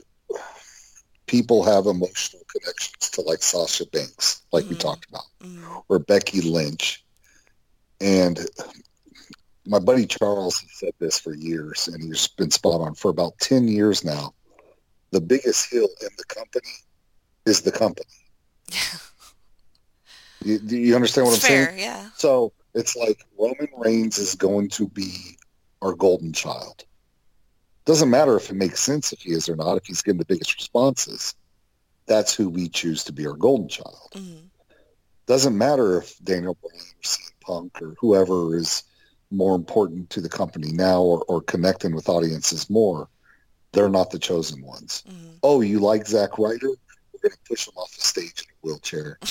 people 1.28 1.64
have 1.64 1.86
emotional 1.88 2.44
connections 2.52 3.10
to 3.12 3.22
like 3.22 3.42
Sasha 3.42 3.86
Banks, 3.88 4.42
like 4.52 4.68
we 4.70 4.76
Mhm. 4.76 4.80
talked 4.80 5.10
about, 5.10 5.26
mm, 5.44 5.84
or 5.90 6.00
Becky 6.00 6.42
Lynch. 6.42 7.04
And 8.00 8.48
my 9.66 9.80
buddy 9.80 10.06
Charles 10.06 10.60
has 10.60 10.70
said 10.74 10.94
this 11.00 11.20
for 11.20 11.34
years, 11.34 11.88
and 11.88 12.04
he's 12.04 12.28
been 12.28 12.52
spot 12.52 12.82
on 12.82 12.94
for 12.94 13.10
about 13.10 13.38
10 13.40 13.68
years 13.68 14.04
now. 14.04 14.34
The 15.12 15.22
biggest 15.22 15.70
hill 15.72 15.90
in 16.02 16.10
the 16.18 16.26
company 16.26 16.72
is 17.46 17.62
the 17.62 17.72
company. 17.72 18.10
You, 20.44 20.60
do 20.60 20.78
you 20.78 20.96
understand 20.96 21.26
what 21.26 21.34
it's 21.34 21.46
I'm 21.46 21.50
saying? 21.50 21.66
fair, 21.68 21.78
yeah. 21.78 22.10
So 22.18 22.54
it's 22.76 22.96
like 22.96 23.26
Roman 23.40 23.70
Reigns 23.78 24.20
is 24.20 24.36
going 24.36 24.70
to 24.72 24.88
be 24.88 25.38
our 25.82 25.94
golden 25.94 26.34
child. 26.34 26.84
Doesn't 27.86 28.10
matter 28.10 28.36
if 28.36 28.50
it 28.50 28.56
makes 28.56 28.80
sense 28.82 29.14
if 29.14 29.22
he 29.22 29.32
is 29.32 29.48
or 29.48 29.56
not, 29.56 29.78
if 29.78 29.86
he's 29.86 30.02
getting 30.02 30.18
the 30.20 30.26
biggest 30.26 30.56
responses. 30.56 31.36
That's 32.08 32.34
who 32.34 32.50
we 32.50 32.68
choose 32.70 33.04
to 33.06 33.14
be 33.14 33.26
our 33.28 33.34
golden 33.36 33.68
child. 33.68 34.12
Mm, 34.14 34.50
Doesn't 35.28 35.58
matter 35.58 35.98
if 36.00 36.18
Daniel 36.24 36.58
Bryan 36.62 36.82
or 36.82 37.02
CM 37.04 37.32
Punk 37.42 37.82
or 37.82 37.96
whoever 38.00 38.56
is 38.58 38.84
more 39.32 39.56
important 39.56 40.10
to 40.12 40.22
the 40.22 40.30
company 40.30 40.72
now 40.72 41.02
or, 41.02 41.24
or 41.28 41.42
connecting 41.42 41.96
with 41.96 42.10
audiences 42.10 42.70
more. 42.70 43.10
They're 43.72 43.90
not 43.90 44.10
the 44.12 44.20
chosen 44.20 44.64
ones. 44.64 45.04
mm, 45.08 45.38
Oh, 45.44 45.62
you 45.62 45.80
like 45.80 46.08
Zack 46.08 46.38
Ryder? 46.38 46.70
We're 46.70 47.20
going 47.22 47.32
to 47.32 47.38
push 47.48 47.68
him 47.68 47.74
off 47.78 47.92
the 47.96 48.02
stage 48.02 48.34
in 48.40 48.46
a 48.52 48.58
wheelchair. 48.62 49.20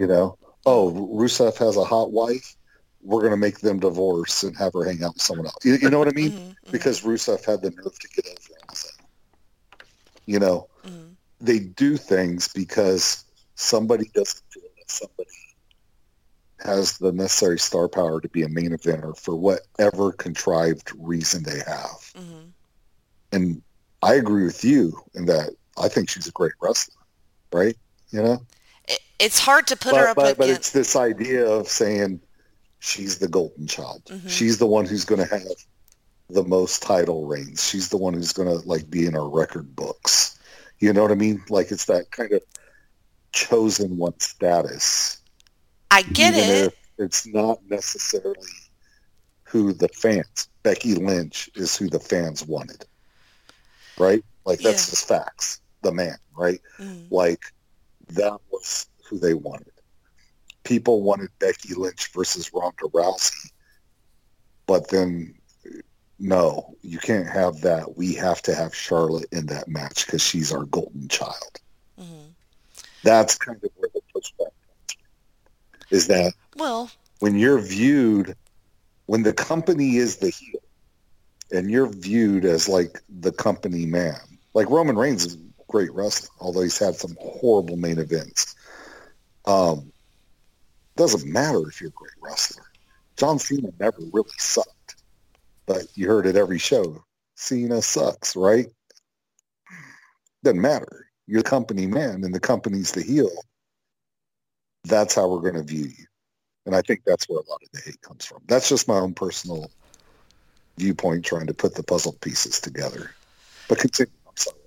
You 0.00 0.06
know? 0.06 0.38
Oh, 0.64 0.92
Rusev 0.92 1.56
has 1.58 1.76
a 1.76 1.82
hot 1.82 2.12
wife. 2.12 2.54
We're 3.02 3.20
going 3.20 3.32
to 3.32 3.36
make 3.36 3.60
them 3.60 3.78
divorce 3.78 4.42
and 4.42 4.56
have 4.56 4.72
her 4.74 4.84
hang 4.84 5.02
out 5.02 5.14
with 5.14 5.22
someone 5.22 5.46
else. 5.46 5.64
You, 5.64 5.74
you 5.74 5.90
know 5.90 5.98
what 5.98 6.08
I 6.08 6.12
mean? 6.12 6.32
mhm, 6.32 6.56
mhm, 6.66 6.72
Because 6.72 7.02
Rusev 7.02 7.44
had 7.44 7.62
the 7.62 7.70
nerve 7.70 7.98
to 7.98 8.08
get 8.08 8.26
over 8.26 8.60
his. 8.70 8.92
You 10.26 10.38
know, 10.38 10.68
mhm. 10.84 11.14
they 11.40 11.58
do 11.60 11.96
things 11.96 12.48
because 12.48 13.24
somebody 13.54 14.10
doesn't 14.14 14.42
feel 14.50 14.64
that 14.78 14.90
somebody 14.90 15.30
has 16.60 16.98
the 16.98 17.12
necessary 17.12 17.58
star 17.58 17.88
power 17.88 18.20
to 18.20 18.28
be 18.28 18.42
a 18.42 18.48
main 18.48 18.70
eventer 18.70 19.16
for 19.16 19.36
whatever 19.36 20.12
contrived 20.12 20.92
reason 20.98 21.44
they 21.44 21.60
have. 21.66 22.12
Mhm. 22.14 22.52
And 23.32 23.62
I 24.02 24.14
agree 24.14 24.44
with 24.44 24.64
you 24.64 25.00
in 25.14 25.26
that 25.26 25.50
I 25.76 25.88
think 25.88 26.10
she's 26.10 26.26
a 26.26 26.32
great 26.32 26.52
wrestler, 26.60 26.94
right? 27.52 27.76
You 28.10 28.22
know, 28.22 28.46
It, 28.88 29.00
it's 29.18 29.38
hard 29.38 29.66
to 29.68 29.76
put 29.76 29.94
her 29.94 30.08
up 30.08 30.16
but, 30.16 30.38
but 30.38 30.48
it's 30.48 30.70
this 30.70 30.96
idea 30.96 31.46
of 31.46 31.68
saying 31.68 32.20
she's 32.80 33.18
the 33.18 33.28
golden 33.28 33.66
child. 33.66 34.02
Mhm. 34.06 34.28
She's 34.28 34.58
the 34.58 34.66
one 34.66 34.86
who's 34.86 35.04
going 35.04 35.20
to 35.20 35.34
have 35.34 35.42
the 36.30 36.44
most 36.44 36.82
title 36.82 37.26
reigns. 37.26 37.66
She's 37.66 37.88
the 37.88 37.96
one 37.96 38.14
who's 38.14 38.32
going 38.32 38.48
to 38.48 38.66
like 38.68 38.88
be 38.90 39.06
in 39.06 39.16
our 39.16 39.28
record 39.28 39.74
books. 39.74 40.38
You 40.78 40.92
know 40.92 41.02
what 41.02 41.10
I 41.12 41.16
mean? 41.16 41.42
Like 41.48 41.70
it's 41.72 41.86
that 41.86 42.10
kind 42.10 42.32
of 42.32 42.42
chosen 43.32 43.96
one 43.96 44.18
status. 44.20 45.18
I 45.90 46.02
get 46.02 46.34
it. 46.34 46.74
it's 46.98 47.26
not 47.26 47.58
necessarily 47.68 48.48
who 49.44 49.72
the 49.72 49.88
fans. 49.88 50.48
Becky 50.62 50.94
Lynch 50.94 51.48
is 51.54 51.76
who 51.76 51.88
the 51.88 52.00
fans 52.00 52.44
wanted, 52.44 52.84
right? 53.98 54.22
Like 54.44 54.58
that's 54.60 54.86
Yeah. 54.86 54.90
just 54.90 55.08
facts. 55.08 55.60
The 55.82 55.92
man, 55.92 56.18
right? 56.36 56.60
Mm, 56.78 57.06
Like 57.10 57.40
that 58.08 58.38
was 58.50 58.86
who 59.08 59.18
they 59.18 59.34
wanted. 59.34 59.72
People 60.68 61.00
wanted 61.02 61.30
Becky 61.38 61.72
Lynch 61.74 62.12
versus 62.12 62.52
Ronda 62.52 62.84
Rousey, 62.92 63.50
but 64.66 64.90
then 64.90 65.34
no, 66.18 66.74
you 66.82 66.98
can't 66.98 67.26
have 67.26 67.62
that. 67.62 67.96
We 67.96 68.12
have 68.14 68.42
to 68.42 68.54
have 68.54 68.74
Charlotte 68.74 69.28
in 69.32 69.46
that 69.46 69.68
match 69.68 70.04
because 70.04 70.20
she's 70.20 70.52
our 70.52 70.64
golden 70.66 71.08
child. 71.08 71.60
mhm. 71.98 72.34
That's 73.02 73.38
kind 73.38 73.58
of 73.62 73.70
where 73.76 73.88
the 73.94 74.00
pushback 74.14 74.50
comes 74.66 74.92
from. 74.92 75.86
Is 75.90 76.06
that 76.08 76.34
Well, 76.56 76.90
when 77.20 77.38
you're 77.38 77.60
viewed, 77.60 78.36
when 79.06 79.22
the 79.22 79.32
company 79.32 79.96
is 79.96 80.16
the 80.16 80.28
heel, 80.28 80.60
and 81.50 81.70
you're 81.70 81.86
viewed 81.88 82.44
as 82.44 82.68
like 82.68 83.00
the 83.08 83.32
company 83.32 83.86
man, 83.86 84.20
like 84.52 84.68
Roman 84.68 84.96
Reigns 84.98 85.24
is 85.24 85.34
a 85.36 85.38
great 85.68 85.92
wrestler, 85.94 86.28
although 86.40 86.62
he's 86.62 86.78
had 86.78 86.94
some 86.96 87.16
horrible 87.22 87.78
main 87.78 87.98
events. 87.98 88.54
Um, 89.46 89.92
doesn't 90.98 91.30
matter 91.32 91.66
if 91.68 91.80
you're 91.80 91.90
a 91.90 91.92
great 91.92 92.12
wrestler. 92.20 92.64
John 93.16 93.38
Cena 93.38 93.70
never 93.80 93.98
really 94.12 94.28
sucked, 94.36 94.96
but 95.66 95.86
you 95.94 96.08
heard 96.08 96.26
it 96.26 96.36
every 96.36 96.58
show. 96.58 97.02
Cena 97.36 97.80
sucks, 97.80 98.36
right? 98.36 98.66
Doesn't 100.44 100.60
matter. 100.60 101.06
You're 101.26 101.42
the 101.42 101.48
company 101.48 101.86
man, 101.86 102.24
and 102.24 102.34
the 102.34 102.40
company's 102.40 102.92
the 102.92 103.02
heel. 103.02 103.30
That's 104.84 105.14
how 105.14 105.28
we're 105.28 105.40
going 105.40 105.54
to 105.54 105.62
view 105.62 105.86
you. 105.86 106.04
And 106.66 106.74
I 106.74 106.82
think 106.82 107.02
that's 107.06 107.28
where 107.28 107.38
a 107.38 107.48
lot 107.48 107.62
of 107.62 107.70
the 107.72 107.80
hate 107.84 108.00
comes 108.02 108.26
from. 108.26 108.42
That's 108.46 108.68
just 108.68 108.88
my 108.88 108.98
own 108.98 109.14
personal 109.14 109.70
viewpoint 110.76 111.24
trying 111.24 111.46
to 111.46 111.54
put 111.54 111.74
the 111.74 111.82
puzzle 111.82 112.16
pieces 112.20 112.60
together. 112.60 113.10
But 113.68 113.78
continue. 113.78 114.12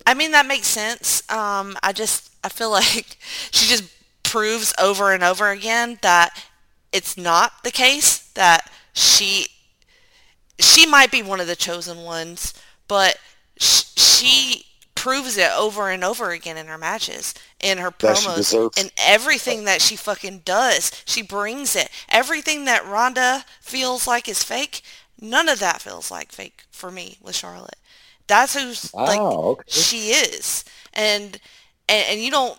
I 0.05 0.13
mean 0.13 0.31
that 0.31 0.45
makes 0.45 0.67
sense. 0.67 1.29
Um, 1.31 1.77
I 1.83 1.93
just 1.93 2.33
I 2.43 2.49
feel 2.49 2.71
like 2.71 3.17
she 3.51 3.67
just 3.67 3.83
proves 4.31 4.73
over 4.79 5.11
and 5.11 5.23
over 5.23 5.49
again 5.49 5.99
that 6.01 6.45
it's 6.91 7.17
not 7.17 7.63
the 7.63 7.71
case 7.71 8.19
that 8.33 8.69
she 8.93 9.47
she 10.59 10.85
might 10.85 11.11
be 11.11 11.23
one 11.23 11.39
of 11.39 11.47
the 11.47 11.55
chosen 11.55 11.99
ones, 12.03 12.53
but 12.87 13.17
sh- 13.59 13.83
she 13.97 14.65
proves 14.95 15.37
it 15.37 15.49
over 15.51 15.89
and 15.89 16.03
over 16.03 16.29
again 16.31 16.57
in 16.57 16.67
her 16.67 16.77
matches, 16.77 17.33
in 17.59 17.79
her 17.79 17.91
promos, 17.91 18.57
in 18.75 18.89
everything 18.97 19.65
that 19.65 19.81
she 19.81 19.95
fucking 19.95 20.39
does. 20.45 20.91
She 21.05 21.21
brings 21.23 21.75
it. 21.75 21.89
Everything 22.09 22.65
that 22.65 22.85
Ronda 22.85 23.45
feels 23.61 24.07
like 24.07 24.27
is 24.29 24.43
fake, 24.43 24.81
none 25.19 25.49
of 25.49 25.59
that 25.59 25.81
feels 25.81 26.11
like 26.11 26.31
fake 26.31 26.65
for 26.71 26.91
me 26.91 27.17
with 27.21 27.35
Charlotte. 27.35 27.77
That's 28.27 28.55
who's 28.55 28.93
like 28.99 29.21
Oh, 29.21 29.51
okay. 29.51 29.63
she 29.67 30.09
is 30.11 30.63
and, 30.93 31.39
and 31.89 32.05
and 32.09 32.19
you 32.21 32.31
don't 32.31 32.57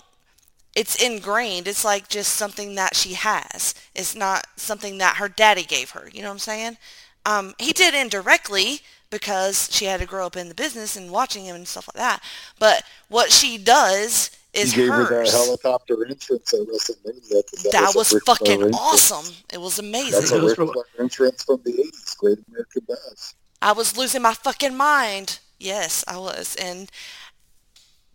it's 0.74 0.96
ingrained 1.02 1.68
it's 1.68 1.84
like 1.84 2.08
just 2.08 2.32
something 2.34 2.74
that 2.74 2.94
she 2.96 3.14
has 3.14 3.74
it's 3.94 4.14
not 4.14 4.46
something 4.56 4.98
that 4.98 5.16
her 5.16 5.28
daddy 5.28 5.64
gave 5.64 5.90
her 5.90 6.08
you 6.12 6.22
know 6.22 6.28
what 6.28 6.32
i'm 6.34 6.38
saying 6.38 6.76
um, 7.24 7.54
he 7.58 7.72
did 7.72 7.94
indirectly 7.94 8.80
because 9.10 9.68
she 9.70 9.84
had 9.84 10.00
to 10.00 10.06
grow 10.06 10.26
up 10.26 10.36
in 10.36 10.48
the 10.48 10.54
business 10.54 10.96
and 10.96 11.10
watching 11.10 11.44
him 11.44 11.54
and 11.54 11.68
stuff 11.68 11.88
like 11.88 12.02
that 12.02 12.20
but 12.58 12.82
what 13.08 13.30
she 13.30 13.58
does 13.58 14.30
is 14.52 14.74
gave 14.74 14.88
hers 14.88 15.08
her 15.08 15.24
that 15.24 15.30
helicopter 15.30 16.04
entrance 16.06 16.52
at 16.52 16.60
WrestleMania. 16.60 17.42
'cause 17.48 17.62
that 17.70 17.94
was 17.94 18.12
a 18.12 18.20
Flair 18.20 18.36
fucking 18.36 18.52
entrance. 18.54 18.76
awesome 18.80 19.34
it 19.52 19.60
was 19.60 19.76
That's 19.76 19.86
amazing 19.86 20.38
a 20.38 20.38
It 20.38 20.42
was 20.42 20.58
Ric 20.58 20.72
Flair 20.72 20.84
entrance 21.00 21.42
from 21.44 21.62
the 21.64 21.72
80s. 21.80 22.14
Great 22.16 22.38
American 22.48 22.82
Bash. 22.88 23.34
I 23.60 23.72
was 23.72 23.96
losing 23.96 24.22
my 24.22 24.34
fucking 24.34 24.76
mind. 24.76 25.38
Yes, 25.58 26.04
I 26.08 26.18
was, 26.18 26.56
and 26.56 26.90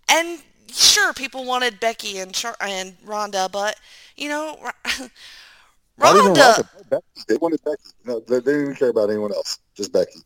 and 0.09 0.39
sure, 0.71 1.13
people 1.13 1.45
wanted 1.45 1.79
Becky 1.79 2.19
and 2.19 2.33
Char- 2.33 2.57
and 2.61 2.95
Ronda, 3.03 3.49
but 3.51 3.77
you 4.15 4.29
know, 4.29 4.57
Ro- 4.61 5.07
Ronda. 5.97 6.65
Ronda. 6.89 7.01
They 7.27 7.35
wanted 7.37 7.63
Becky. 7.63 7.83
No, 8.05 8.19
they, 8.21 8.39
they 8.39 8.51
didn't 8.51 8.61
even 8.63 8.75
care 8.75 8.89
about 8.89 9.09
anyone 9.09 9.33
else. 9.33 9.59
Just 9.75 9.91
Becky. 9.93 10.19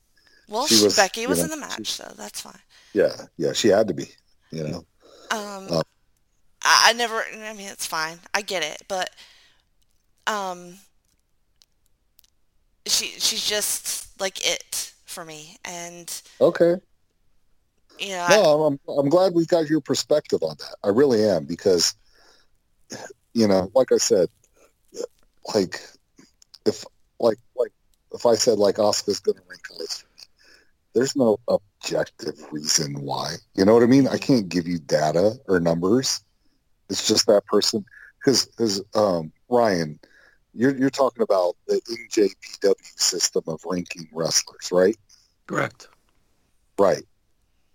Well, 0.48 0.68
she 0.68 0.84
was, 0.84 0.96
Becky 0.96 1.28
was 1.28 1.40
know, 1.40 1.46
in 1.46 1.50
the 1.52 1.58
match, 1.58 1.88
she- 1.88 2.04
so 2.04 2.14
that's 2.18 2.42
fine. 2.42 2.60
Yeah, 2.94 3.16
yeah. 3.38 3.54
She 3.54 3.70
had 3.70 3.88
to 3.88 3.94
be. 3.94 4.08
You 4.52 4.64
know. 4.68 4.78
Um, 5.32 5.68
Oh. 5.70 5.82
I, 6.64 6.90
I 6.90 6.94
never. 6.94 7.24
I 7.24 7.54
mean, 7.54 7.70
it's 7.70 7.86
fine. 7.86 8.20
I 8.34 8.42
get 8.42 8.64
it, 8.64 8.84
but 8.88 9.10
um, 10.28 10.76
she 12.86 13.06
she's 13.20 13.46
just 13.48 14.20
like 14.20 14.46
it 14.46 14.92
for 15.06 15.24
me, 15.26 15.58
and 15.66 16.22
Okay. 16.40 16.76
You 18.02 18.10
know, 18.10 18.22
I, 18.22 18.38
No, 18.38 18.64
I'm, 18.64 18.80
I'm 18.88 19.10
glad 19.10 19.34
we 19.34 19.46
got 19.46 19.70
your 19.70 19.82
perspective 19.82 20.42
on 20.44 20.56
that. 20.60 20.76
I 20.84 20.90
really 20.90 21.24
am 21.24 21.46
because, 21.46 21.96
you 23.34 23.48
know, 23.48 23.72
like 23.76 23.92
I 23.92 23.98
said, 23.98 24.30
like 25.54 25.82
if 26.66 26.86
like 27.20 27.38
like 27.56 27.72
if 28.14 28.26
I 28.26 28.36
said 28.36 28.58
like 28.58 28.80
Oscar's 28.80 29.20
going 29.20 29.38
to 29.38 29.44
rank 29.50 29.62
highest, 29.72 30.06
there's 30.94 31.16
no 31.16 31.40
objective 31.48 32.36
reason 32.52 33.02
why. 33.02 33.36
You 33.56 33.66
know 33.66 33.74
what 33.74 33.84
I 33.84 33.88
mean? 33.88 34.08
I 34.08 34.18
can't 34.18 34.50
give 34.50 34.68
you 34.68 34.80
data 34.80 35.38
or 35.48 35.60
numbers. 35.60 36.22
It's 36.90 37.08
just 37.08 37.28
that 37.28 37.46
person 37.46 37.86
because 38.20 38.46
because 38.46 38.82
um, 38.96 39.32
Ryan, 39.50 40.00
you're 40.54 40.76
you're 40.76 40.90
talking 40.90 41.24
about 41.24 41.56
the 41.68 41.82
NJPW 42.12 42.76
system 43.00 43.44
of 43.48 43.62
ranking 43.66 44.08
wrestlers, 44.14 44.70
right? 44.72 44.98
Correct. 45.48 45.88
Right. 46.78 47.04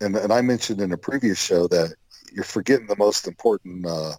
And 0.01 0.17
and 0.17 0.33
I 0.33 0.41
mentioned 0.43 0.81
in 0.81 0.93
a 0.93 0.99
previous 0.99 1.43
show 1.43 1.67
that 1.69 1.95
you're 2.33 2.45
forgetting 2.45 2.87
the 2.87 2.97
most 2.97 3.27
important 3.27 3.87
uh, 3.87 4.13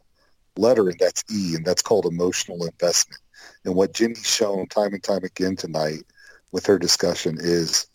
letter, 0.57 0.89
and 0.89 0.99
that's 0.99 1.23
E, 1.31 1.55
and 1.55 1.65
that's 1.65 1.81
called 1.81 2.05
emotional 2.05 2.65
investment. 2.65 3.21
and 3.65 3.75
what 3.75 3.93
Jenny's 3.93 4.27
shown 4.27 4.67
time 4.67 4.93
and 4.93 5.03
time 5.03 5.23
again 5.23 5.55
tonight 5.55 6.03
with 6.51 6.65
her 6.65 6.79
discussion 6.79 7.37
is 7.39 7.87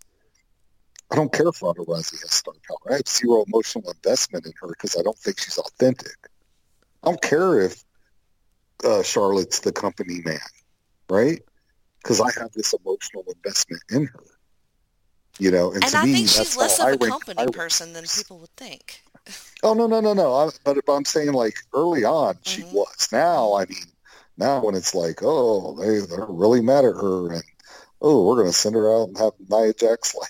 I 1.11 1.17
don't 1.17 1.33
care 1.33 1.49
if 1.49 1.63
Ronda 1.63 1.83
Rousey 1.83 2.21
has 2.23 2.33
star 2.33 2.55
power. 2.69 2.93
I 2.93 2.97
have 2.97 3.09
zero 3.09 3.45
emotional 3.47 3.91
investment 3.91 4.47
in 4.47 4.53
her 4.61 4.69
because 4.69 4.97
I 4.99 5.03
don't 5.03 5.19
think 5.19 5.39
she's 5.41 5.59
authentic. 5.59 6.17
I 7.03 7.09
don't 7.09 7.21
care 7.21 7.61
if 7.61 7.85
uh, 8.85 9.03
Charlotte's 9.03 9.61
the 9.61 9.73
company 9.73 10.21
man, 10.25 10.39
right? 11.11 11.43
Because 12.03 12.21
I 12.21 12.31
have 12.41 12.53
this 12.53 12.73
emotional 12.73 13.25
investment 13.35 13.83
in 13.91 14.07
her. 14.07 14.25
You 15.39 15.51
know, 15.51 15.73
and, 15.73 15.83
And 15.85 15.95
I 15.95 16.05
me, 16.05 16.13
think 16.15 16.29
she's 16.29 16.57
less 16.57 16.79
of 16.79 16.87
I 16.87 16.91
a 16.91 16.97
rank- 16.97 17.09
company 17.25 17.47
person 17.53 17.93
than 17.95 18.05
people 18.05 18.39
would 18.39 18.55
think. 18.57 19.03
Oh 19.63 19.73
no 19.75 19.87
no 19.87 20.01
no 20.01 20.13
no! 20.15 20.35
I, 20.35 20.51
but, 20.65 20.85
but 20.85 20.93
I'm 20.93 21.05
saying 21.05 21.33
like 21.33 21.55
early 21.73 22.05
on 22.05 22.37
she 22.43 22.63
Mhm. 22.63 22.73
was. 22.73 23.09
Now 23.13 23.55
I 23.55 23.65
mean, 23.67 23.85
now 24.37 24.61
when 24.65 24.75
it's 24.75 24.95
like 24.95 25.21
oh 25.23 25.75
they 25.81 26.01
they're 26.01 26.27
really 26.29 26.61
mad 26.61 26.85
at 26.85 26.95
her 26.97 27.33
and 27.33 27.43
oh 28.03 28.27
we're 28.27 28.37
gonna 28.39 28.53
send 28.53 28.75
her 28.75 28.93
out 28.93 29.09
and 29.09 29.19
have 29.19 29.33
Nia 29.49 29.73
Jax 29.75 30.15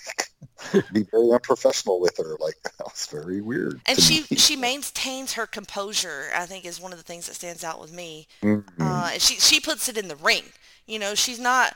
like 0.71 0.83
be 0.93 1.03
very 1.11 1.31
unprofessional 1.31 1.99
with 1.99 2.15
her 2.17 2.37
like 2.39 2.55
that 2.63 2.85
was 2.85 3.07
very 3.11 3.41
weird. 3.41 3.81
And 3.87 3.99
she 3.99 4.25
me. 4.29 4.37
she 4.37 4.55
maintains 4.55 5.33
her 5.33 5.47
composure. 5.47 6.29
I 6.35 6.45
think 6.45 6.63
is 6.65 6.79
one 6.79 6.91
of 6.93 6.97
the 6.99 7.03
things 7.03 7.25
that 7.25 7.33
stands 7.33 7.63
out 7.63 7.81
with 7.81 7.91
me. 7.91 8.27
Mhm. 8.43 8.63
Uh, 8.79 9.09
and 9.13 9.21
she 9.21 9.35
she 9.39 9.59
puts 9.59 9.89
it 9.89 9.97
in 9.97 10.07
the 10.07 10.15
ring. 10.15 10.43
You 10.85 10.99
know, 10.99 11.15
she's 11.15 11.39
not 11.39 11.75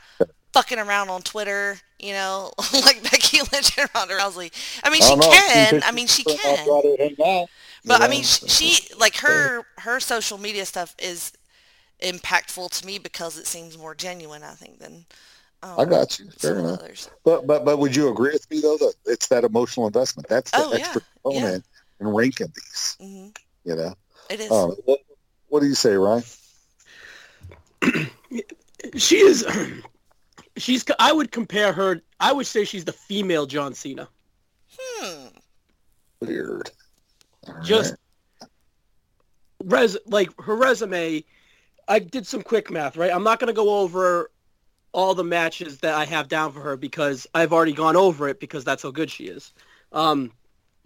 fucking 0.52 0.78
around 0.78 1.08
on 1.10 1.22
Twitter. 1.22 1.80
You 1.98 2.12
know, 2.12 2.52
like 2.72 3.02
Becky 3.02 3.38
Lynch 3.52 3.76
and 3.78 3.90
Ronda 3.94 4.14
Rousey. 4.14 4.52
I 4.84 4.90
mean, 4.90 5.00
I 5.00 5.02
she 5.02 5.16
know, 5.16 5.30
can. 5.30 5.80
I 5.82 5.92
mean, 5.92 6.06
she 6.06 6.24
can. 6.24 6.68
rather 6.70 6.96
hang 6.98 7.16
out, 7.24 7.48
But 7.84 8.02
I 8.02 8.08
mean, 8.08 8.22
sh- 8.24 8.40
she 8.46 8.88
like 8.98 9.16
her 9.18 9.62
her 9.78 10.00
social 10.00 10.38
media 10.38 10.64
stuff 10.66 10.94
is 10.98 11.32
impactful 12.02 12.70
to 12.80 12.86
me 12.86 12.98
because 12.98 13.38
it 13.38 13.46
seems 13.46 13.78
more 13.78 13.94
genuine. 13.94 14.42
I 14.42 14.52
think 14.54 14.78
than 14.78 15.06
um, 15.62 15.80
I 15.80 15.84
got 15.84 16.18
you. 16.18 16.30
some 16.36 16.38
Fair 16.38 16.58
of 16.58 16.66
enough. 16.66 16.80
others. 16.80 17.10
But 17.24 17.46
but 17.46 17.64
but 17.64 17.78
would 17.78 17.94
you 17.94 18.08
agree 18.10 18.32
with 18.32 18.50
me 18.50 18.60
though 18.60 18.76
that 18.78 18.94
it's 19.06 19.28
that 19.28 19.44
emotional 19.44 19.86
investment? 19.86 20.28
That's 20.28 20.52
the 20.52 20.62
Oh, 20.62 20.72
extra 20.72 21.00
yeah. 21.00 21.06
component 21.22 21.64
in 22.00 22.08
ranking 22.08 22.52
these. 22.54 22.98
hmm 23.00 23.28
You 23.64 23.76
know. 23.76 23.94
It 24.30 24.40
is. 24.40 24.52
Um, 24.52 24.70
what, 24.84 25.00
what 25.48 25.60
do 25.60 25.66
you 25.66 25.74
say, 25.74 25.94
Ryan? 25.96 26.24
She 28.96 29.16
is. 29.18 29.44
She's. 30.58 30.84
I 30.98 31.12
would 31.12 31.30
compare 31.32 31.72
her. 31.72 32.00
I 32.20 32.32
would 32.32 32.46
say 32.46 32.64
she's 32.64 32.84
the 32.84 32.92
female 32.92 33.46
John 33.46 33.74
Cena. 33.74 34.08
hmm. 34.78 35.26
Weird. 36.20 36.70
All 37.46 37.60
Just 37.62 37.94
right. 38.42 38.48
res 39.64 39.96
like 40.06 40.30
her 40.40 40.56
resume. 40.56 41.24
I 41.86 41.98
did 42.00 42.26
some 42.26 42.42
quick 42.42 42.70
math, 42.70 42.96
right? 42.96 43.10
I'm 43.10 43.22
not 43.24 43.38
going 43.40 43.48
to 43.48 43.54
go 43.54 43.78
over 43.80 44.30
all 44.92 45.14
the 45.14 45.24
matches 45.24 45.78
that 45.80 45.94
I 45.94 46.04
have 46.04 46.28
down 46.28 46.52
for 46.52 46.60
her 46.60 46.76
because 46.76 47.26
I've 47.34 47.52
already 47.52 47.72
gone 47.72 47.96
over 47.96 48.28
it 48.28 48.40
because 48.40 48.64
that's 48.64 48.82
how 48.82 48.90
good 48.90 49.10
she 49.10 49.24
is. 49.24 49.52
Um, 49.92 50.32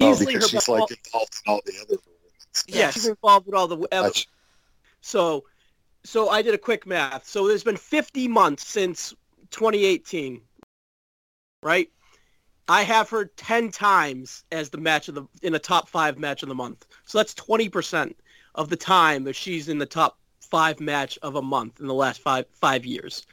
Oh, 0.01 0.11
easily 0.11 0.35
her 0.35 0.39
because 0.41 0.51
she's 0.51 0.69
like 0.69 0.91
involved 0.91 1.43
in 1.47 1.53
all 1.53 1.61
the 1.65 1.73
other 1.81 1.97
women's. 2.07 2.65
yeah, 2.67 2.77
Yes. 2.79 2.95
she's 2.95 3.07
involved 3.07 3.47
with 3.47 3.55
all 3.55 3.69
the 3.69 3.87
ever, 3.93 4.11
So, 5.01 5.45
so 6.05 6.29
I 6.29 6.43
did 6.43 6.55
a 6.55 6.59
quick 6.59 6.87
math. 6.87 7.27
So 7.27 7.47
there's 7.47 7.63
been 7.65 7.77
50 7.77 8.27
months 8.29 8.67
since 8.67 9.15
2018, 9.53 10.41
right? 11.63 11.89
I 12.69 12.83
have 12.83 13.11
her 13.11 13.27
10 13.27 13.71
times 13.71 14.45
as 14.53 14.71
the 14.71 14.79
match 14.79 15.09
of 15.09 15.15
the 15.15 15.25
in 15.43 15.55
a 15.55 15.59
top 15.59 15.89
five 15.89 16.19
match 16.19 16.43
of 16.43 16.49
the 16.49 16.55
month. 16.55 16.87
So 17.05 17.19
that's 17.19 17.35
20% 17.35 18.15
of 18.55 18.69
the 18.69 18.77
time 18.77 19.25
that 19.25 19.37
she's 19.37 19.69
in 19.69 19.79
the 19.79 19.87
top 19.87 20.19
five 20.41 20.81
match 20.81 21.19
of 21.23 21.37
a 21.37 21.43
month 21.43 21.81
in 21.81 21.87
the 21.87 21.95
last 21.95 22.21
five 22.21 22.45
five 22.53 22.85
years. 22.85 23.27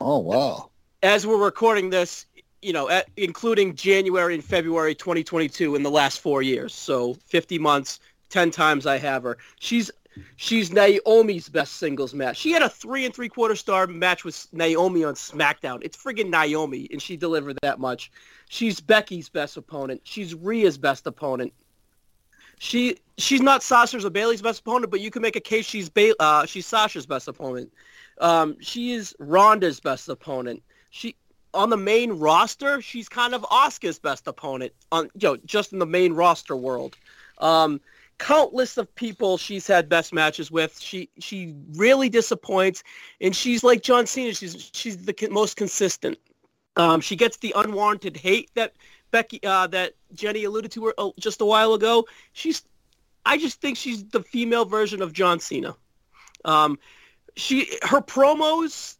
Oh 0.00 0.18
wow. 0.18 0.70
As 1.02 1.26
we're 1.26 1.42
recording 1.42 1.90
this, 1.90 2.26
you 2.60 2.72
know, 2.72 2.90
at, 2.90 3.08
including 3.16 3.74
January 3.74 4.34
and 4.34 4.44
February 4.44 4.94
2022 4.94 5.76
in 5.76 5.82
the 5.82 5.90
last 5.90 6.20
four 6.20 6.42
years. 6.42 6.74
So 6.74 7.14
50 7.26 7.58
months, 7.58 8.00
10 8.28 8.50
times 8.50 8.86
I 8.86 8.98
have 8.98 9.22
her. 9.22 9.38
She's 9.60 9.90
She's 10.36 10.72
Naomi's 10.72 11.48
best 11.48 11.74
singles 11.74 12.14
match. 12.14 12.36
She 12.36 12.52
had 12.52 12.62
a 12.62 12.68
three 12.68 13.04
and 13.04 13.14
three 13.14 13.28
quarter 13.28 13.56
star 13.56 13.86
match 13.86 14.24
with 14.24 14.46
Naomi 14.52 15.04
on 15.04 15.14
SmackDown. 15.14 15.80
It's 15.82 15.96
friggin' 15.96 16.30
Naomi, 16.30 16.88
and 16.90 17.00
she 17.00 17.16
delivered 17.16 17.58
that 17.62 17.78
much. 17.78 18.10
She's 18.48 18.80
Becky's 18.80 19.28
best 19.28 19.56
opponent. 19.56 20.00
She's 20.04 20.34
Rhea's 20.34 20.78
best 20.78 21.06
opponent. 21.06 21.52
She 22.58 22.98
she's 23.16 23.40
not 23.40 23.62
Sasha's 23.62 24.04
or 24.04 24.10
Bayley's 24.10 24.42
best 24.42 24.60
opponent, 24.60 24.90
but 24.90 25.00
you 25.00 25.10
can 25.10 25.22
make 25.22 25.36
a 25.36 25.40
case 25.40 25.64
she's 25.64 25.88
ba- 25.88 26.14
uh, 26.20 26.44
she's 26.46 26.66
Sasha's 26.66 27.06
best 27.06 27.26
opponent. 27.26 27.72
Um, 28.20 28.56
she 28.60 28.92
is 28.92 29.14
Ronda's 29.18 29.80
best 29.80 30.08
opponent. 30.08 30.62
She 30.90 31.16
on 31.54 31.70
the 31.70 31.76
main 31.76 32.12
roster, 32.12 32.80
she's 32.80 33.08
kind 33.08 33.34
of 33.34 33.44
Oscar's 33.50 33.98
best 33.98 34.26
opponent 34.26 34.72
on 34.92 35.10
you 35.14 35.28
know 35.28 35.36
just 35.46 35.72
in 35.72 35.78
the 35.78 35.86
main 35.86 36.12
roster 36.12 36.54
world. 36.54 36.96
Um, 37.38 37.80
countless 38.20 38.76
of 38.76 38.94
people 38.94 39.38
she's 39.38 39.66
had 39.66 39.88
best 39.88 40.12
matches 40.12 40.50
with. 40.50 40.78
She 40.78 41.08
she 41.18 41.54
really 41.72 42.08
disappoints, 42.08 42.84
and 43.20 43.34
she's 43.34 43.64
like 43.64 43.82
John 43.82 44.06
Cena. 44.06 44.34
She's 44.34 44.70
she's 44.72 44.98
the 44.98 45.28
most 45.30 45.56
consistent. 45.56 46.18
Um, 46.76 47.00
she 47.00 47.16
gets 47.16 47.38
the 47.38 47.52
unwarranted 47.56 48.16
hate 48.16 48.50
that 48.54 48.74
Becky 49.10 49.40
uh, 49.42 49.66
that 49.68 49.94
Jenny 50.12 50.44
alluded 50.44 50.70
to 50.72 50.86
her, 50.86 50.94
uh, 50.98 51.10
just 51.18 51.40
a 51.40 51.44
while 51.44 51.72
ago. 51.72 52.06
She's 52.34 52.62
I 53.24 53.38
just 53.38 53.60
think 53.60 53.76
she's 53.76 54.04
the 54.04 54.22
female 54.22 54.66
version 54.66 55.02
of 55.02 55.12
John 55.12 55.40
Cena. 55.40 55.74
Um, 56.44 56.78
she 57.36 57.78
her 57.82 58.02
promos 58.02 58.96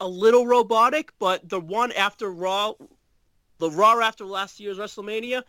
a 0.00 0.08
little 0.08 0.46
robotic, 0.46 1.12
but 1.20 1.48
the 1.48 1.60
one 1.60 1.92
after 1.92 2.30
Raw, 2.30 2.74
the 3.58 3.70
Raw 3.70 4.00
after 4.00 4.24
last 4.26 4.58
year's 4.58 4.78
WrestleMania, 4.78 5.44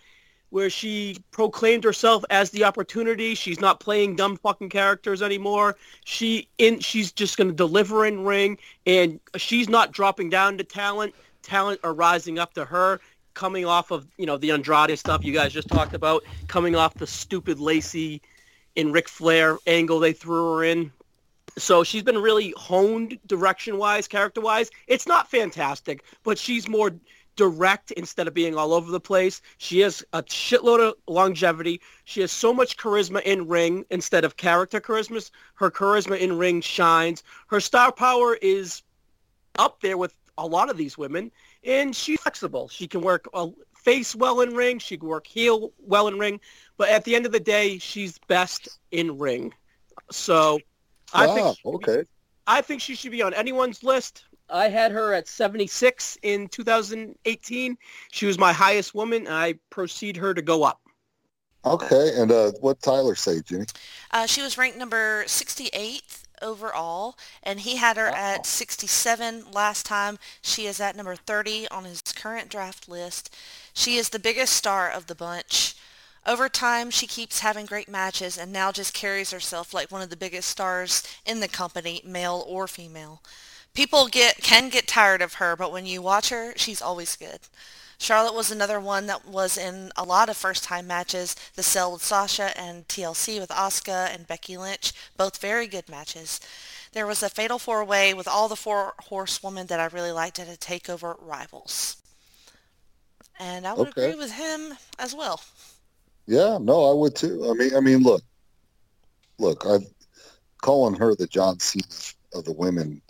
where 0.50 0.70
she 0.70 1.18
proclaimed 1.32 1.84
herself 1.84 2.24
as 2.30 2.52
the 2.52 2.64
opportunity. 2.64 3.36
She's 3.36 3.60
not 3.60 3.80
playing 3.80 4.16
dumb 4.16 4.38
fucking 4.38 4.70
characters 4.70 5.22
anymore. 5.22 5.76
She 6.06 6.48
in 6.58 6.80
she's 6.80 7.12
just 7.12 7.38
going 7.38 7.50
to 7.50 7.56
deliver 7.56 8.06
in 8.06 8.24
ring, 8.24 8.58
and 8.86 9.20
she's 9.36 9.68
not 9.70 9.92
dropping 9.92 10.30
down 10.30 10.58
to 10.58 10.64
talent. 10.64 11.14
Talent 11.44 11.80
are 11.84 11.94
rising 11.94 12.40
up 12.40 12.54
to 12.54 12.66
her, 12.66 13.00
coming 13.34 13.66
off 13.66 13.92
of 13.92 14.08
you 14.18 14.26
know 14.26 14.38
the 14.38 14.52
Andrade 14.52 14.98
stuff 14.98 15.24
you 15.24 15.34
guys 15.34 15.54
just 15.54 15.68
talked 15.68 15.94
about, 15.94 16.24
coming 16.48 16.76
off 16.76 16.94
the 16.96 17.08
stupid 17.08 17.60
Lacey 17.60 18.22
and 18.76 18.94
Ric 18.94 19.10
Flair 19.10 19.58
angle 19.68 20.00
they 20.00 20.14
threw 20.14 20.56
her 20.56 20.64
in. 20.64 20.92
So 21.58 21.84
she's 21.84 22.04
been 22.04 22.20
really 22.20 22.54
honed 22.56 23.18
direction-wise, 23.26 24.08
character-wise. 24.08 24.70
It's 24.86 25.08
not 25.08 25.32
fantastic, 25.32 26.04
but 26.24 26.38
she's 26.38 26.68
more 26.68 26.92
direct 27.38 27.92
instead 27.92 28.28
of 28.28 28.34
being 28.34 28.56
all 28.58 28.74
over 28.74 28.92
the 28.92 29.00
place. 29.00 29.42
She 29.58 29.80
has 29.80 30.04
a 30.12 30.22
shitload 30.24 30.82
of 30.86 30.96
longevity. 31.08 31.80
She 32.04 32.20
has 32.22 32.32
so 32.34 32.54
much 32.54 32.76
charisma 32.76 33.22
in 33.22 33.48
ring 33.48 33.86
instead 33.90 34.26
of 34.26 34.36
character 34.36 34.82
charisma. 34.82 35.32
Her 35.54 35.72
charisma 35.72 36.20
in 36.20 36.38
ring 36.38 36.60
shines. 36.60 37.24
Her 37.48 37.62
star 37.62 37.94
power 37.94 38.36
is 38.42 38.84
up 39.58 39.80
there 39.82 39.98
with 39.98 40.14
a 40.38 40.46
lot 40.46 40.70
of 40.70 40.76
these 40.78 40.98
women, 40.98 41.32
and 41.64 41.96
she's 41.96 42.20
flexible. 42.20 42.68
She 42.68 42.88
can 42.88 43.02
work 43.02 43.28
a 43.34 43.48
face 43.76 44.14
well 44.14 44.42
in 44.42 44.54
ring. 44.54 44.80
She 44.80 44.98
can 44.98 45.08
work 45.08 45.26
heel 45.26 45.72
well 45.80 46.08
in 46.10 46.20
ring. 46.20 46.40
But 46.76 46.90
at 46.90 47.06
the 47.06 47.16
end 47.16 47.26
of 47.26 47.32
the 47.32 47.40
day, 47.40 47.78
she's 47.78 48.20
best 48.28 48.68
in 48.92 49.18
ring. 49.18 49.54
So 50.12 50.60
I 51.14 51.26
think 51.28 51.40
Ah, 51.48 51.54
should 51.54 51.80
be- 51.80 51.86
I 52.46 52.62
think 52.62 52.82
she 52.82 52.96
should 52.96 53.12
be 53.12 53.22
on 53.22 53.34
anyone's 53.34 53.84
list. 53.84 54.26
I 54.50 54.70
had 54.70 54.92
her 54.92 55.14
at 55.14 55.28
76 55.28 56.18
in 56.22 56.48
2018. 56.48 57.78
She 58.12 58.26
was 58.26 58.38
my 58.38 58.54
highest 58.54 58.96
woman, 58.96 59.26
and 59.28 59.36
I 59.36 59.56
proceed 59.70 60.18
her 60.18 60.34
to 60.34 60.42
go 60.42 60.64
up. 60.64 60.82
Okay. 61.66 62.12
And 62.16 62.32
uh, 62.32 62.52
what 62.62 62.82
Tyler 62.82 63.16
say, 63.16 63.42
Jenny? 63.42 63.66
Uh, 64.12 64.26
she 64.26 64.42
was 64.42 64.58
ranked 64.58 64.78
number 64.78 65.24
68th 65.26 66.24
overall, 66.42 67.18
and 67.44 67.62
he 67.62 67.78
had 67.78 67.98
her 67.98 68.12
Wow. 68.12 68.16
at 68.16 68.46
67 68.46 69.52
last 69.52 69.86
time. 69.86 70.18
She 70.42 70.66
is 70.66 70.80
at 70.80 70.96
number 70.96 71.16
30 71.16 71.68
on 71.70 71.84
his 71.86 72.02
current 72.02 72.50
draft 72.50 72.88
list. 72.88 73.36
She 73.74 73.98
is 73.98 74.10
the 74.10 74.20
biggest 74.20 74.54
star 74.54 74.90
of 74.90 75.08
the 75.08 75.16
bunch. 75.16 75.76
Over 76.26 76.50
time, 76.50 76.90
she 76.92 77.08
keeps 77.08 77.40
having 77.40 77.66
great 77.66 77.88
matches 77.90 78.38
and 78.38 78.52
now 78.52 78.72
just 78.72 78.94
carries 78.94 79.32
herself 79.32 79.74
like 79.74 79.92
one 79.92 80.02
of 80.02 80.10
the 80.10 80.18
biggest 80.18 80.50
stars 80.50 81.04
in 81.26 81.40
the 81.40 81.48
company, 81.48 82.02
male 82.06 82.44
or 82.48 82.68
female. 82.68 83.22
People 83.78 84.08
get 84.08 84.38
can 84.38 84.70
get 84.70 84.88
tired 84.88 85.22
of 85.22 85.36
her, 85.36 85.56
but 85.56 85.72
when 85.72 85.86
you 85.86 86.02
watch 86.02 86.30
her, 86.30 86.52
she's 86.56 86.82
always 86.82 87.16
good. 87.16 87.42
Charlotte 88.00 88.34
was 88.34 88.50
another 88.50 88.80
one 88.80 89.06
that 89.06 89.28
was 89.28 89.56
in 89.56 89.92
a 89.96 90.04
lot 90.04 90.30
of 90.30 90.36
first-time 90.36 90.88
matches. 90.88 91.36
The 91.54 91.62
Cell 91.62 91.94
with 91.94 92.02
Sasha 92.04 92.58
and 92.60 92.88
TLC 92.88 93.40
with 93.40 93.52
Asuka 93.52 94.12
and 94.12 94.26
Becky 94.26 94.58
Lynch, 94.58 94.94
both 95.16 95.38
very 95.38 95.68
good 95.68 95.88
matches. 95.90 96.40
There 96.94 97.06
was 97.06 97.22
a 97.22 97.30
fatal 97.30 97.60
four-way 97.60 98.16
with 98.16 98.28
all 98.28 98.48
the 98.48 98.56
four 98.56 98.96
horsewomen 99.00 99.68
that 99.68 99.80
I 99.80 99.86
really 99.96 100.12
liked 100.12 100.40
at 100.40 100.48
a 100.48 100.58
takeover 100.58 101.16
rivals. 101.22 101.98
And 103.40 103.68
I 103.68 103.74
would 103.74 103.90
Okay. 103.90 104.10
agree 104.10 104.16
with 104.16 104.32
him 104.32 104.76
as 104.98 105.14
well. 105.14 105.40
Yeah, 106.26 106.58
no, 106.60 106.90
I 106.90 106.94
would 106.96 107.16
too. 107.16 107.48
I 107.48 107.54
mean, 107.54 107.76
I 107.76 107.80
mean, 107.80 108.02
look, 108.02 108.24
look, 109.38 109.64
I'm 109.66 109.86
calling 110.64 110.96
her 110.96 111.14
the 111.16 111.28
John 111.28 111.60
Cena 111.60 111.86
of 112.34 112.44
the 112.44 112.54
women, 112.54 113.02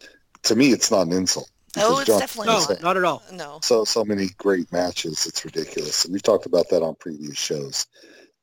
to 0.47 0.55
me, 0.55 0.71
it's 0.71 0.91
not 0.91 1.07
an 1.07 1.13
insult. 1.13 1.49
Oh, 1.77 1.99
it's 1.99 2.07
John- 2.07 2.19
definitely 2.19 2.47
No, 2.53 2.59
not. 2.59 2.81
not 2.81 2.97
at 2.97 3.03
all. 3.03 3.21
No. 3.31 3.59
so 3.61 3.83
so 3.85 4.03
many 4.03 4.29
great 4.37 4.71
matches. 4.71 5.25
It's 5.25 5.45
ridiculous. 5.45 6.05
We've 6.07 6.23
talked 6.23 6.45
about 6.45 6.69
that 6.69 6.81
on 6.81 6.95
previous 6.95 7.37
shows. 7.37 7.85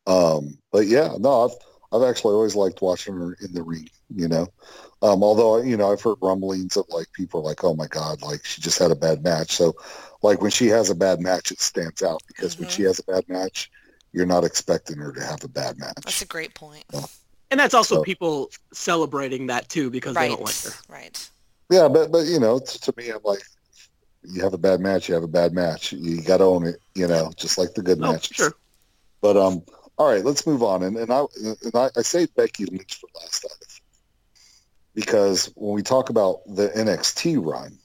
Um, 0.07 0.59
but 0.73 0.87
yeah, 0.87 1.15
no, 1.19 1.45
I've 1.47 1.57
I've 1.93 2.09
actually 2.09 2.35
always 2.35 2.55
liked 2.55 2.83
watching 2.83 3.15
her 3.15 3.37
in 3.43 3.53
the 3.53 3.63
ring. 3.63 3.89
You 4.15 4.29
know, 4.29 4.47
um, 5.03 5.23
although 5.25 5.63
you 5.63 5.77
know 5.77 5.91
I've 5.93 6.03
heard 6.03 6.19
rumblings 6.23 6.77
of 6.77 6.85
like 6.91 7.11
people 7.13 7.41
are 7.41 7.45
like, 7.45 7.65
oh 7.65 7.75
my 7.75 7.87
god, 7.89 8.23
like 8.23 8.45
she 8.45 8.61
just 8.61 8.79
had 8.79 8.91
a 8.91 8.97
bad 8.97 9.25
match. 9.25 9.53
So 9.53 9.75
like 10.23 10.41
when 10.41 10.51
she 10.51 10.67
has 10.69 10.91
a 10.91 10.95
bad 10.95 11.21
match, 11.21 11.51
it 11.51 11.61
stands 11.61 12.03
out 12.03 12.23
because 12.29 12.59
when 12.59 12.69
Mhm. 12.69 12.73
she 12.73 12.83
has 12.83 12.99
a 13.01 13.05
bad 13.05 13.25
match, 13.29 13.71
you're 14.13 14.27
not 14.27 14.45
expecting 14.45 14.99
her 14.99 15.13
to 15.13 15.25
have 15.25 15.43
a 15.43 15.49
bad 15.49 15.79
match. 15.79 15.95
That's 16.05 16.23
a 16.23 16.27
great 16.27 16.55
point. 16.55 16.85
And 17.51 17.59
that's 17.61 17.75
also 17.75 17.97
So- 17.97 18.03
people 18.03 18.51
celebrating 18.73 19.47
that 19.49 19.69
too 19.69 19.91
because 19.91 20.15
they 20.15 20.29
don't 20.29 20.43
like 20.43 20.57
her. 20.63 20.73
Right. 20.89 21.31
Yeah, 21.71 21.89
but 21.89 22.13
but 22.13 22.27
you 22.27 22.39
know, 22.39 22.59
t- 22.59 22.79
to 22.79 22.95
me, 22.97 23.11
I'm 23.11 23.21
like, 23.25 23.43
you 24.23 24.43
have 24.43 24.55
a 24.55 24.59
bad 24.59 24.81
match, 24.81 25.09
you 25.09 25.15
have 25.15 25.25
a 25.25 25.29
bad 25.29 25.53
match. 25.53 25.93
You 25.93 26.23
got 26.23 26.39
to 26.39 26.45
own 26.45 26.67
it. 26.67 26.77
You 26.95 27.07
know, 27.09 27.33
just 27.37 27.59
like 27.59 27.75
the 27.75 27.83
good 27.83 27.99
No, 27.99 28.13
matches. 28.13 28.37
sure. 28.37 28.53
But 29.21 29.37
um, 29.37 29.63
all 29.99 30.11
right, 30.11 30.25
let's 30.25 30.47
move 30.47 30.63
on. 30.63 30.83
And 30.83 30.97
and 30.97 31.11
I 31.13 31.25
and 31.65 31.75
I, 31.75 31.91
I 31.97 32.03
say 32.03 32.27
Becky 32.37 32.67
Lynch 32.67 32.95
for 32.97 33.09
last 33.21 33.45
out 33.45 33.53
because 34.95 35.51
when 35.57 35.75
we 35.75 35.83
talk 35.83 36.11
about 36.11 36.41
the 36.47 36.69
NXT 36.69 37.45
run, 37.45 37.79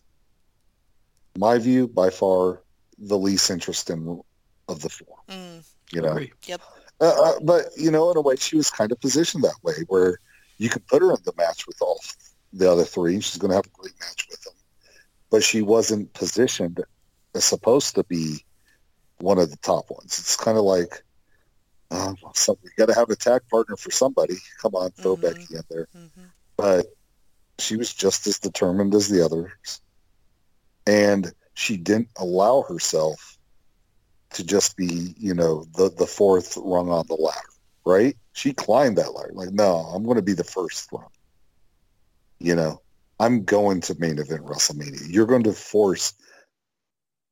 my 1.37 1.57
view 1.57 1.87
by 1.87 2.09
far 2.09 2.61
the 2.97 3.17
least 3.17 3.49
interesting 3.49 4.21
of 4.67 4.81
the 4.81 4.89
four. 4.89 5.15
Mm, 5.29 5.63
You 5.91 6.01
know, 6.01 6.11
Agree. 6.11 6.33
yep. 6.45 6.61
uh, 7.01 7.13
uh, 7.23 7.39
but 7.43 7.65
you 7.77 7.91
know, 7.91 8.11
in 8.11 8.17
a 8.17 8.21
way, 8.21 8.35
she 8.35 8.57
was 8.57 8.69
kind 8.69 8.91
of 8.91 8.99
positioned 8.99 9.43
that 9.43 9.57
way, 9.63 9.73
where 9.87 10.19
you 10.57 10.69
could 10.69 10.85
put 10.87 11.01
her 11.01 11.11
in 11.11 11.17
the 11.23 11.33
match 11.37 11.65
with 11.65 11.77
all 11.81 11.99
the 12.53 12.71
other 12.71 12.83
three. 12.85 13.19
She's 13.21 13.37
going 13.37 13.49
to 13.51 13.55
have 13.55 13.65
a 13.65 13.81
great 13.81 13.93
match 13.99 14.27
with 14.29 14.41
them, 14.43 14.53
but 15.29 15.43
she 15.43 15.61
wasn't 15.61 16.13
positioned 16.13 16.81
as 17.35 17.45
supposed 17.45 17.95
to 17.95 18.03
be 18.03 18.45
one 19.19 19.37
of 19.37 19.49
the 19.49 19.57
top 19.57 19.89
ones. 19.89 20.17
It's 20.19 20.37
kind 20.37 20.57
of 20.57 20.63
like, 20.63 21.03
um, 21.91 22.15
so 22.35 22.57
we 22.63 22.69
got 22.77 22.87
to 22.87 22.95
have 22.95 23.09
a 23.09 23.15
tag 23.15 23.41
partner 23.49 23.75
for 23.75 23.91
somebody. 23.91 24.35
Come 24.61 24.75
on, 24.75 24.91
throw 24.91 25.15
Mhm. 25.17 25.21
Becky 25.21 25.55
in 25.55 25.63
there. 25.69 25.87
hmm 25.93 26.25
But 26.57 26.87
she 27.59 27.75
was 27.75 27.93
just 27.93 28.25
as 28.27 28.39
determined 28.39 28.93
as 28.95 29.09
the 29.09 29.23
others, 29.23 29.81
and 30.85 31.33
she 31.53 31.77
didn't 31.77 32.09
allow 32.17 32.61
herself 32.61 33.37
to 34.31 34.43
just 34.43 34.77
be, 34.77 35.15
you 35.17 35.33
know, 35.33 35.65
the 35.75 35.89
the 35.89 36.07
fourth 36.07 36.55
rung 36.57 36.89
on 36.89 37.05
the 37.07 37.15
ladder, 37.15 37.39
right? 37.85 38.15
She 38.33 38.53
climbed 38.53 38.97
that 38.97 39.13
ladder. 39.13 39.31
Like, 39.33 39.51
no, 39.51 39.77
I'm 39.77 40.03
going 40.03 40.17
to 40.17 40.21
be 40.21 40.33
the 40.33 40.43
first 40.43 40.87
rung. 40.91 41.09
You 42.39 42.55
know, 42.55 42.81
I'm 43.19 43.43
going 43.43 43.81
to 43.81 43.95
main 43.99 44.17
event 44.17 44.45
WrestleMania. 44.45 45.07
You're 45.09 45.25
going 45.25 45.43
to 45.43 45.53
force 45.53 46.13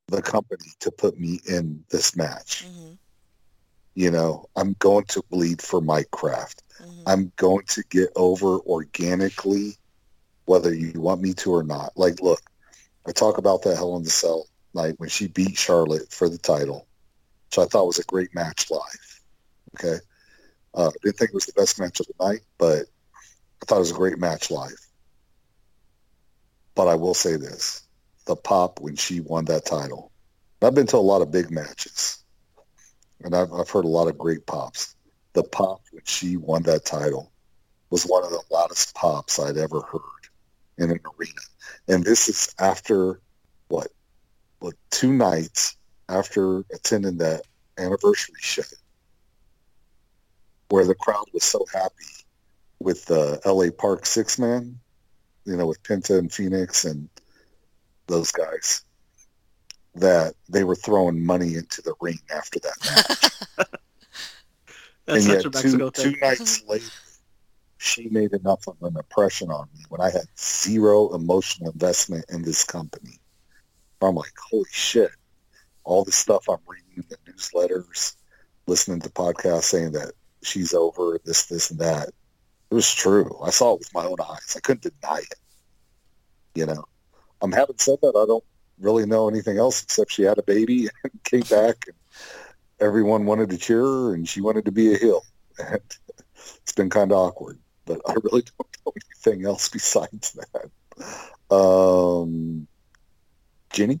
the 0.08 0.22
company 0.22 0.70
to 0.80 0.90
put 0.90 1.18
me 1.18 1.40
in 1.48 1.84
this 1.90 2.16
match. 2.16 2.64
hmm 2.64 2.92
You 3.94 4.10
know, 4.10 4.46
I'm 4.56 4.74
going 4.78 5.04
to 5.06 5.22
bleed 5.30 5.62
for 5.62 5.80
Mike 5.80 6.10
Kraft. 6.10 6.62
hmm 6.78 7.02
I'm 7.06 7.32
going 7.36 7.64
to 7.68 7.82
get 7.88 8.10
over 8.16 8.58
organically, 8.60 9.76
whether 10.44 10.74
you 10.74 11.00
want 11.00 11.22
me 11.22 11.32
to 11.34 11.54
or 11.54 11.62
not. 11.62 11.92
Like, 11.96 12.20
look, 12.20 12.40
I 13.06 13.12
talk 13.12 13.38
about 13.38 13.62
that 13.62 13.76
Hell 13.76 13.96
in 13.96 14.02
the 14.02 14.10
Cell 14.10 14.46
night 14.74 14.94
when 14.98 15.08
she 15.08 15.28
beat 15.28 15.56
Charlotte 15.56 16.12
for 16.12 16.28
the 16.28 16.38
title, 16.38 16.86
which 17.50 17.58
I 17.58 17.68
thought 17.68 17.86
was 17.86 17.98
a 17.98 18.04
great 18.04 18.34
match 18.34 18.70
live. 18.70 19.22
Okay. 19.76 19.98
Uh, 20.74 20.90
didn't 21.02 21.16
think 21.16 21.30
it 21.30 21.34
was 21.34 21.46
the 21.46 21.52
best 21.54 21.80
match 21.80 22.00
of 22.00 22.06
the 22.06 22.24
night, 22.24 22.40
but 22.58 22.86
I 23.62 23.66
thought 23.66 23.76
it 23.76 23.80
was 23.80 23.90
a 23.90 23.94
great 23.94 24.18
match 24.18 24.50
live. 24.50 24.87
But 26.78 26.86
I 26.86 26.94
will 26.94 27.12
say 27.12 27.34
this, 27.34 27.82
the 28.26 28.36
pop 28.36 28.78
when 28.78 28.94
she 28.94 29.18
won 29.18 29.46
that 29.46 29.66
title. 29.66 30.12
I've 30.62 30.76
been 30.76 30.86
to 30.86 30.96
a 30.96 30.98
lot 30.98 31.22
of 31.22 31.32
big 31.32 31.50
matches, 31.50 32.22
and 33.24 33.34
I've, 33.34 33.52
I've 33.52 33.68
heard 33.68 33.84
a 33.84 33.88
lot 33.88 34.06
of 34.06 34.16
great 34.16 34.46
pops 34.46 34.94
the 35.32 35.42
pop 35.42 35.80
when 35.90 36.04
she 36.04 36.36
won 36.36 36.62
that 36.62 36.84
title 36.84 37.32
was 37.90 38.04
one 38.04 38.22
of 38.22 38.30
the 38.30 38.40
loudest 38.52 38.94
pops 38.94 39.40
I'd 39.40 39.56
ever 39.56 39.80
heard 39.80 40.00
in 40.78 40.92
an 40.92 41.00
arena. 41.18 41.40
And 41.88 42.04
this 42.04 42.28
is 42.28 42.54
after 42.60 43.20
what? 43.66 43.88
What 44.60 44.74
two 44.92 45.12
nights 45.12 45.76
after 46.08 46.60
attending 46.72 47.18
that 47.18 47.42
anniversary 47.76 48.36
show 48.38 48.62
where 50.68 50.84
the 50.84 50.94
crowd 50.94 51.26
was 51.34 51.42
so 51.42 51.66
happy 51.74 52.24
with 52.78 53.04
the 53.06 53.40
LA 53.44 53.72
Park 53.76 54.06
six 54.06 54.38
man, 54.38 54.78
you 55.48 55.56
know, 55.56 55.66
with 55.66 55.82
Penta 55.82 56.18
and 56.18 56.30
Fénix 56.30 56.88
and 56.88 57.08
those 58.06 58.30
guys 58.30 58.84
that 59.94 60.34
they 60.48 60.62
were 60.62 60.76
throwing 60.76 61.24
money 61.24 61.54
into 61.54 61.80
the 61.82 61.94
ring 62.00 62.18
after 62.34 62.60
that 62.60 62.76
match 62.84 63.68
That's 65.06 65.24
and 65.24 65.34
such 65.34 65.36
yet 65.36 65.44
a 65.46 65.50
Mexico 65.50 65.90
two, 65.90 66.02
thing. 66.02 66.14
two 66.14 66.20
nights 66.20 66.62
later, 66.68 66.84
she 67.78 68.08
made 68.10 68.34
enough 68.34 68.66
of 68.68 68.76
an 68.82 68.94
impression 68.96 69.50
on 69.50 69.68
me 69.74 69.84
when 69.88 70.02
I 70.02 70.10
had 70.10 70.26
zero 70.38 71.14
emotional 71.14 71.70
investment 71.70 72.26
in 72.28 72.42
this 72.42 72.62
company. 72.62 73.18
I'm 74.02 74.14
like, 74.14 74.32
holy 74.50 74.66
shit. 74.70 75.10
All 75.84 76.04
the 76.04 76.12
stuff 76.12 76.44
I'm 76.48 76.58
reading 76.68 76.92
in 76.98 77.04
the 77.08 77.32
newsletters, 77.32 78.16
listening 78.66 79.00
to 79.00 79.08
podcasts 79.08 79.64
saying 79.64 79.92
that 79.92 80.12
she's 80.42 80.74
over 80.74 81.18
this, 81.24 81.46
this, 81.46 81.70
and 81.70 81.80
that. 81.80 82.10
It 82.70 82.74
was 82.74 82.92
true. 82.92 83.38
I 83.42 83.50
saw 83.50 83.74
it 83.74 83.80
with 83.80 83.94
my 83.94 84.04
own 84.04 84.16
eyes. 84.20 84.54
I 84.56 84.60
couldn't 84.60 84.82
deny 84.82 85.18
it. 85.18 85.38
You 86.54 86.66
know, 86.66 86.84
I'm 87.40 87.52
um, 87.52 87.58
having 87.58 87.78
said 87.78 87.98
that, 88.02 88.16
I 88.16 88.26
don't 88.26 88.44
really 88.78 89.06
know 89.06 89.28
anything 89.28 89.58
else 89.58 89.82
except 89.82 90.12
she 90.12 90.22
had 90.22 90.38
a 90.38 90.42
baby 90.42 90.88
and 91.04 91.24
came 91.24 91.42
back 91.42 91.86
and 91.86 91.96
everyone 92.80 93.26
wanted 93.26 93.50
to 93.50 93.58
cheer 93.58 93.82
her 93.82 94.14
and 94.14 94.28
she 94.28 94.40
wanted 94.40 94.64
to 94.66 94.72
be 94.72 94.94
a 94.94 94.98
heel. 94.98 95.22
And 95.58 95.80
it's 96.62 96.72
been 96.72 96.90
kind 96.90 97.12
of 97.12 97.18
awkward, 97.18 97.58
but 97.86 98.00
I 98.08 98.14
really 98.22 98.42
don't 98.58 98.76
know 98.84 98.92
anything 98.96 99.46
else 99.46 99.68
besides 99.68 100.36
that. 100.36 101.54
Um, 101.54 102.66
Jenny? 103.70 104.00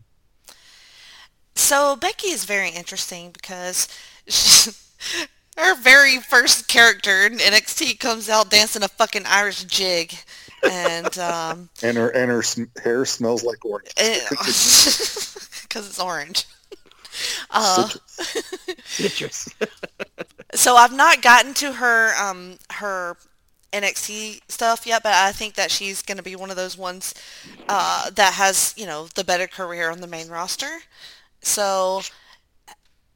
So 1.54 1.96
Becky 1.96 2.28
is 2.28 2.44
very 2.44 2.70
interesting 2.70 3.30
because 3.30 3.88
she, 4.26 4.70
her 5.58 5.74
very 5.80 6.18
first 6.18 6.68
character 6.68 7.26
in 7.26 7.38
NXT 7.38 7.98
comes 8.00 8.28
out 8.28 8.50
dancing 8.50 8.82
a 8.82 8.88
fucking 8.88 9.24
Irish 9.26 9.64
jig, 9.64 10.14
and 10.68 11.16
um, 11.18 11.68
And 11.82 11.96
her 11.96 12.08
and 12.10 12.30
her 12.30 12.42
sm- 12.42 12.64
hair 12.82 13.04
smells 13.04 13.42
like 13.44 13.64
orange. 13.64 13.88
because 13.96 15.36
it's 15.74 16.00
orange. 16.00 16.44
Uh, 17.50 17.88
Citrus. 17.88 18.74
Citrus. 18.84 19.48
so 20.54 20.76
I've 20.76 20.92
not 20.92 21.20
gotten 21.22 21.52
to 21.54 21.72
her 21.72 22.12
um, 22.22 22.58
her 22.74 23.16
NXT 23.72 24.40
stuff 24.48 24.86
yet, 24.86 25.02
but 25.02 25.12
I 25.12 25.32
think 25.32 25.54
that 25.54 25.70
she's 25.70 26.00
going 26.02 26.18
to 26.18 26.22
be 26.22 26.36
one 26.36 26.50
of 26.50 26.56
those 26.56 26.78
ones 26.78 27.14
uh, 27.68 28.10
that 28.10 28.34
has 28.34 28.72
you 28.76 28.86
know 28.86 29.08
the 29.14 29.24
better 29.24 29.46
career 29.48 29.90
on 29.90 30.00
the 30.00 30.06
main 30.06 30.28
roster. 30.28 30.70
So, 31.40 32.02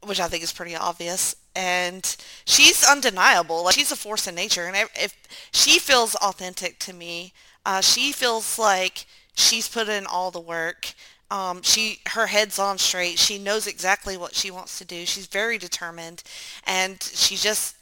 which 0.04 0.20
I 0.20 0.28
think 0.28 0.42
is 0.42 0.52
pretty 0.52 0.74
obvious, 0.76 1.34
and 1.54 2.16
she's 2.44 2.84
undeniable. 2.84 3.64
Like 3.64 3.74
she's 3.74 3.92
a 3.92 3.96
force 3.96 4.26
in 4.26 4.34
nature, 4.34 4.66
and 4.66 4.76
if, 4.76 4.90
if 4.96 5.16
she 5.52 5.78
feels 5.78 6.14
authentic 6.16 6.78
to 6.80 6.92
me, 6.92 7.32
uh, 7.66 7.80
she 7.80 8.12
feels 8.12 8.58
like 8.58 9.06
she's 9.34 9.68
put 9.68 9.88
in 9.88 10.06
all 10.06 10.30
the 10.30 10.40
work. 10.40 10.94
Um, 11.30 11.62
she 11.62 12.00
her 12.08 12.26
head's 12.26 12.58
on 12.58 12.78
straight. 12.78 13.18
She 13.18 13.38
knows 13.38 13.66
exactly 13.66 14.16
what 14.16 14.34
she 14.34 14.50
wants 14.50 14.78
to 14.78 14.84
do. 14.84 15.06
She's 15.06 15.26
very 15.26 15.58
determined, 15.58 16.22
and 16.66 17.02
she 17.02 17.36
just 17.36 17.76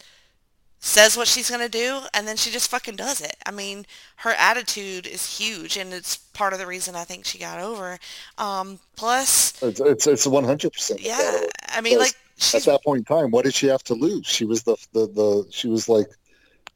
says 0.80 1.16
what 1.16 1.28
she's 1.28 1.51
going 1.51 1.60
to 1.60 1.68
do 1.68 2.01
and 2.14 2.26
then 2.26 2.36
she 2.36 2.51
just 2.51 2.70
fucking 2.70 2.97
does 2.97 3.20
it. 3.20 3.36
I 3.47 3.51
mean, 3.51 3.84
her 4.16 4.30
attitude 4.30 5.06
is 5.06 5.38
huge 5.38 5.76
and 5.76 5.92
it's 5.92 6.16
part 6.16 6.52
of 6.55 6.59
the 6.59 6.66
reason 6.66 6.97
I 6.97 7.05
think 7.05 7.26
she 7.26 7.38
got 7.38 7.60
over. 7.60 7.98
Um, 8.38 8.80
plus, 8.97 9.52
It's 9.62 9.80
it's 9.80 10.06
it's 10.06 10.26
one 10.26 10.44
hundred 10.44 10.72
percent. 10.72 11.01
yeah, 11.01 11.40
I 11.68 11.80
mean, 11.80 11.98
like 11.98 12.14
At 12.54 12.62
that 12.64 12.82
point 12.84 12.98
in 13.00 13.04
time, 13.04 13.30
what 13.30 13.44
did 13.44 13.54
she 13.54 13.66
have 13.66 13.82
to 13.84 13.94
lose? 13.94 14.26
She 14.26 14.44
was 14.44 14.62
the 14.62 14.76
the, 14.92 15.06
the 15.06 15.46
she 15.50 15.68
was 15.68 15.88
like, 15.88 16.08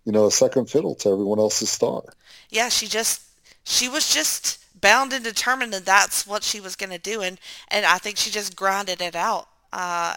you 0.04 0.12
know, 0.12 0.26
a 0.26 0.30
second 0.30 0.68
fiddle 0.70 0.94
to 0.96 1.08
everyone 1.08 1.38
else's 1.38 1.70
star. 1.70 2.02
yeah, 2.50 2.68
she 2.68 2.86
just 2.86 3.22
she 3.64 3.88
was 3.88 4.12
just 4.12 4.58
bound 4.80 5.12
and 5.12 5.24
determined 5.24 5.72
that 5.72 5.86
that's 5.86 6.26
what 6.26 6.42
she 6.42 6.60
was 6.60 6.76
going 6.76 6.90
to 6.90 6.98
do 6.98 7.22
and 7.22 7.38
and 7.68 7.86
I 7.86 7.98
think 7.98 8.18
she 8.18 8.30
just 8.30 8.54
grinded 8.54 9.00
it 9.00 9.16
out 9.16 9.48
uh, 9.72 10.14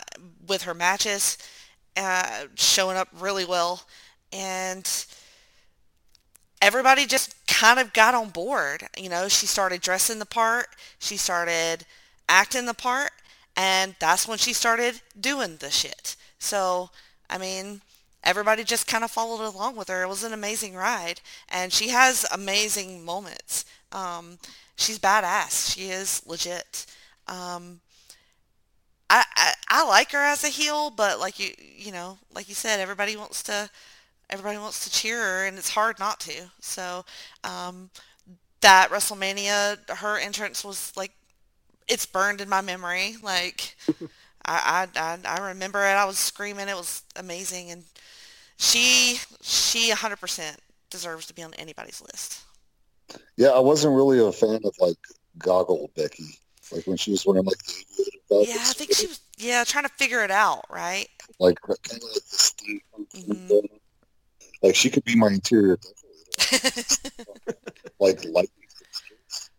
with 0.47 0.63
her 0.63 0.73
matches, 0.73 1.37
uh, 1.95 2.45
showing 2.55 2.97
up 2.97 3.07
really 3.17 3.45
well 3.45 3.83
and 4.33 5.05
everybody 6.61 7.05
just 7.05 7.35
kind 7.47 7.79
of 7.79 7.93
got 7.93 8.13
on 8.13 8.29
board. 8.29 8.83
You 8.97 9.09
know, 9.09 9.27
she 9.27 9.45
started 9.45 9.81
dressing 9.81 10.19
the 10.19 10.25
part, 10.25 10.67
she 10.99 11.17
started 11.17 11.85
acting 12.27 12.65
the 12.65 12.73
part, 12.73 13.11
and 13.57 13.95
that's 13.99 14.27
when 14.29 14.39
she 14.39 14.53
started 14.53 15.01
doing 15.19 15.57
the 15.57 15.71
shit. 15.71 16.17
So, 16.39 16.91
I 17.29 17.39
mean, 17.39 17.81
everybody 18.23 18.63
just 18.63 18.87
kind 18.87 19.03
of 19.03 19.11
followed 19.11 19.45
along 19.45 19.77
with 19.77 19.89
her. 19.89 20.03
It 20.03 20.09
was 20.09 20.23
an 20.23 20.33
amazing 20.33 20.75
ride, 20.75 21.21
and 21.49 21.73
she 21.73 21.89
has 21.89 22.25
amazing 22.33 23.05
moments. 23.05 23.65
Um, 23.91 24.39
she's 24.77 24.99
badass. 24.99 25.75
She 25.75 25.89
is 25.89 26.23
legit. 26.27 26.85
Um, 27.27 27.81
I, 29.09 29.23
I 29.35 29.53
I 29.69 29.87
like 29.87 30.11
her 30.11 30.19
as 30.19 30.43
a 30.43 30.49
heel, 30.49 30.89
but 30.89 31.19
like 31.19 31.39
you 31.39 31.51
you 31.57 31.91
know, 31.91 32.17
like 32.33 32.49
you 32.49 32.55
said, 32.55 32.79
everybody 32.79 33.15
wants 33.15 33.43
to 33.43 33.69
everybody 34.29 34.57
wants 34.57 34.83
to 34.85 34.91
cheer 34.91 35.17
her, 35.21 35.45
and 35.47 35.57
it's 35.57 35.71
hard 35.71 35.99
not 35.99 36.19
to. 36.21 36.51
So 36.61 37.05
um, 37.43 37.91
that 38.61 38.89
WrestleMania, 38.91 39.89
her 39.97 40.19
entrance 40.19 40.65
was 40.65 40.93
like 40.97 41.13
it's 41.87 42.05
burned 42.05 42.41
in 42.41 42.49
my 42.49 42.61
memory. 42.61 43.15
Like 43.21 43.75
I, 44.45 44.87
I 44.95 45.17
I 45.25 45.47
remember 45.47 45.79
it. 45.83 45.91
I 45.93 46.05
was 46.05 46.17
screaming. 46.17 46.67
It 46.67 46.75
was 46.75 47.03
amazing, 47.15 47.71
and 47.71 47.83
she 48.57 49.19
she 49.41 49.91
100% 49.91 50.57
deserves 50.89 51.25
to 51.27 51.33
be 51.33 51.43
on 51.43 51.53
anybody's 51.55 52.01
list. 52.01 52.41
Yeah, 53.37 53.49
I 53.49 53.59
wasn't 53.59 53.95
really 53.95 54.19
a 54.19 54.31
fan 54.31 54.61
of 54.63 54.73
like 54.79 54.97
Goggle 55.37 55.91
Becky, 55.95 56.39
like 56.71 56.85
when 56.87 56.97
she 56.97 57.11
was 57.11 57.25
wearing 57.25 57.45
like 57.45 57.57
the 58.29 58.45
Yeah, 58.47 58.57
I 58.59 58.73
think 58.73 58.93
she 58.93 59.07
was 59.07 59.19
yeah 59.37 59.63
trying 59.63 59.85
to 59.85 59.91
figure 59.91 60.23
it 60.23 60.31
out, 60.31 60.65
right? 60.69 61.07
like 61.39 61.59
kind 61.61 61.79
of 61.93 62.03
like. 62.03 62.83
Mhm. 63.15 63.61
Like 64.63 64.75
she 64.75 64.89
could 64.89 65.03
be 65.03 65.15
my 65.15 65.27
interior 65.27 65.77
decorator. 65.77 67.59
like. 67.99 68.19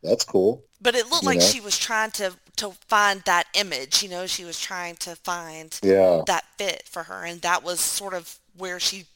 Fixtures. 0.01 0.11
That's 0.11 0.25
cool. 0.25 0.65
But 0.81 0.95
it 0.95 1.09
looked 1.11 1.25
You 1.25 1.29
like 1.31 1.39
know? 1.41 1.45
she 1.45 1.61
was 1.61 1.79
trying 1.79 2.11
to 2.12 2.33
to 2.57 2.73
find 2.89 3.23
that 3.23 3.47
image, 3.55 4.03
you 4.03 4.09
know, 4.09 4.27
she 4.27 4.45
was 4.45 4.59
trying 4.59 4.97
to 4.97 5.15
find 5.16 5.79
Yeah. 5.83 6.23
that 6.27 6.45
fit 6.57 6.83
for 6.89 7.05
her 7.05 7.25
and 7.25 7.41
that 7.43 7.62
was 7.62 7.79
sort 7.79 8.15
of 8.15 8.37
where 8.57 8.81
she 8.81 9.07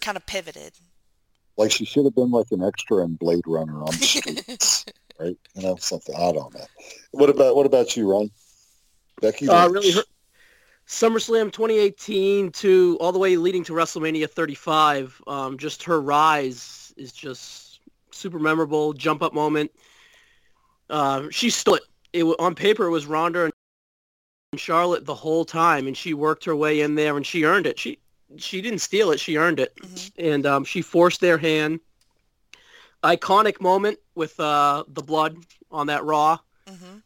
kind 0.00 0.16
of 0.16 0.24
pivoted. 0.24 0.72
Like 1.56 1.72
she 1.72 1.84
should 1.84 2.04
have 2.04 2.14
been 2.14 2.30
like 2.30 2.46
an 2.52 2.62
extra 2.62 3.04
in 3.04 3.16
Blade 3.16 3.42
Runner 3.46 3.80
on 3.82 3.86
the 3.86 3.92
streets, 4.06 4.84
right? 5.18 5.36
You 5.54 5.62
know, 5.62 5.76
something. 5.76 6.14
I 6.14 6.32
don't 6.32 6.54
know. 6.54 6.66
What 7.10 7.28
about 7.28 7.56
what 7.56 7.66
about 7.66 7.96
you, 7.96 8.08
Ron? 8.10 8.30
Becky 9.20 9.48
Uh, 9.48 9.68
really, 9.68 9.90
her, 9.90 10.02
SummerSlam 10.86 11.52
2018 11.52 12.52
to 12.52 12.96
all 13.00 13.12
the 13.12 13.18
way 13.18 13.36
leading 13.36 13.64
to 13.64 13.72
WrestleMania 13.72 14.28
35. 14.30 15.20
Um, 15.26 15.58
just 15.58 15.82
her 15.84 16.00
rise 16.00 16.92
is 16.96 17.12
just 17.12 17.80
super 18.12 18.38
memorable. 18.38 18.92
Jump 18.92 19.22
up 19.22 19.34
moment. 19.34 19.70
Uh, 20.90 21.28
she 21.30 21.48
stole 21.50 21.76
it. 21.76 21.82
It 22.12 22.24
on 22.24 22.54
paper 22.54 22.86
it 22.86 22.90
was 22.90 23.06
Ronda 23.06 23.44
and 23.44 24.60
Charlotte 24.60 25.06
the 25.06 25.14
whole 25.14 25.44
time, 25.44 25.86
and 25.86 25.96
she 25.96 26.12
worked 26.12 26.44
her 26.44 26.56
way 26.56 26.80
in 26.80 26.96
there 26.96 27.16
and 27.16 27.24
she 27.24 27.44
earned 27.44 27.66
it. 27.66 27.78
She 27.78 27.98
she 28.36 28.60
didn't 28.60 28.80
steal 28.80 29.10
it. 29.12 29.20
She 29.20 29.36
earned 29.36 29.60
it, 29.60 29.74
Mhm. 29.76 30.10
and 30.18 30.46
um, 30.46 30.64
she 30.64 30.82
forced 30.82 31.20
their 31.20 31.38
hand. 31.38 31.80
Iconic 33.02 33.60
moment 33.60 33.98
with 34.14 34.38
uh, 34.38 34.84
the 34.88 35.02
blood 35.02 35.36
on 35.70 35.86
that 35.86 36.04
Raw 36.04 36.38
hmm 36.68 36.98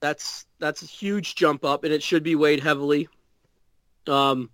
that's 0.00 0.44
that's 0.58 0.82
a 0.82 0.86
huge 0.86 1.34
jump 1.36 1.64
up, 1.64 1.82
and 1.84 1.92
it 1.92 2.02
should 2.02 2.22
be 2.22 2.34
weighed 2.34 2.60
heavily. 2.60 3.08
Um, 4.06 4.50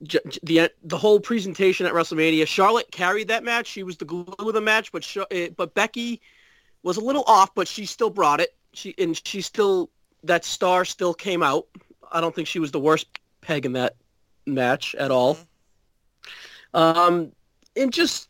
the 0.00 0.70
the 0.84 0.98
whole 0.98 1.18
presentation 1.20 1.84
at 1.86 1.92
WrestleMania, 1.92 2.46
Charlotte 2.46 2.90
carried 2.92 3.28
that 3.28 3.42
match. 3.44 3.66
She 3.66 3.82
was 3.82 3.96
the 3.96 4.04
glue 4.04 4.24
of 4.38 4.52
the 4.54 4.60
match, 4.60 4.92
but 4.92 5.02
Sh- 5.04 5.18
eh, 5.32 5.48
but 5.56 5.74
Becky 5.74 6.20
was 6.82 6.96
a 6.96 7.00
little 7.00 7.24
off, 7.26 7.54
but 7.54 7.68
she 7.68 7.86
still 7.86 8.10
brought 8.10 8.40
it. 8.40 8.54
She 8.72 8.94
and 8.98 9.20
she 9.26 9.40
still 9.40 9.90
that 10.24 10.44
star 10.44 10.84
still 10.84 11.14
came 11.14 11.42
out. 11.42 11.66
I 12.10 12.20
don't 12.20 12.34
think 12.34 12.48
she 12.48 12.58
was 12.58 12.70
the 12.70 12.80
worst 12.80 13.06
peg 13.40 13.66
in 13.66 13.72
that 13.72 13.96
match 14.46 14.94
at 14.94 15.10
all. 15.10 15.38
Um, 16.74 17.32
and 17.76 17.92
just 17.92 18.28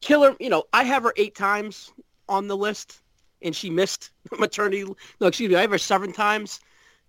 killer. 0.00 0.36
You 0.40 0.50
know, 0.50 0.64
I 0.72 0.84
have 0.84 1.02
her 1.02 1.12
eight 1.16 1.34
times 1.34 1.92
on 2.28 2.48
the 2.48 2.56
list, 2.56 3.00
and 3.42 3.54
she 3.54 3.70
missed 3.70 4.10
maternity. 4.38 4.84
No, 5.20 5.26
excuse 5.26 5.50
me, 5.50 5.56
I 5.56 5.62
have 5.62 5.70
her 5.70 5.78
seven 5.78 6.12
times 6.12 6.60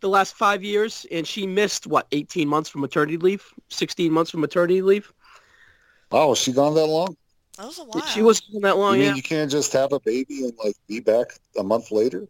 the 0.02 0.10
last 0.10 0.36
five 0.36 0.64
years, 0.64 1.06
and 1.12 1.26
she 1.26 1.48
missed 1.48 1.88
what 1.88 2.08
eighteen 2.12 2.48
months 2.48 2.70
from 2.70 2.82
maternity 2.82 3.18
leave, 3.18 3.54
sixteen 3.70 4.12
months 4.12 4.32
from 4.32 4.42
maternity 4.42 4.82
leave. 4.82 5.12
Oh, 6.12 6.30
was 6.30 6.40
she 6.40 6.52
gone 6.52 6.76
that 6.76 6.86
long? 6.86 7.18
That 7.58 7.66
was 7.68 7.80
a 7.80 7.84
while. 7.84 8.02
She 8.08 8.22
wasn't 8.22 8.56
on 8.56 8.62
that 8.64 8.78
long. 8.78 8.96
you 8.96 9.04
Yeah, 9.04 9.08
mean 9.10 9.16
you 9.18 9.24
can't 9.24 9.50
just 9.50 9.72
have 9.74 9.92
a 9.94 10.00
baby 10.00 10.44
and 10.44 10.54
like 10.64 10.76
be 10.88 11.00
back 11.00 11.28
a 11.58 11.64
month 11.64 11.92
later? 11.92 12.28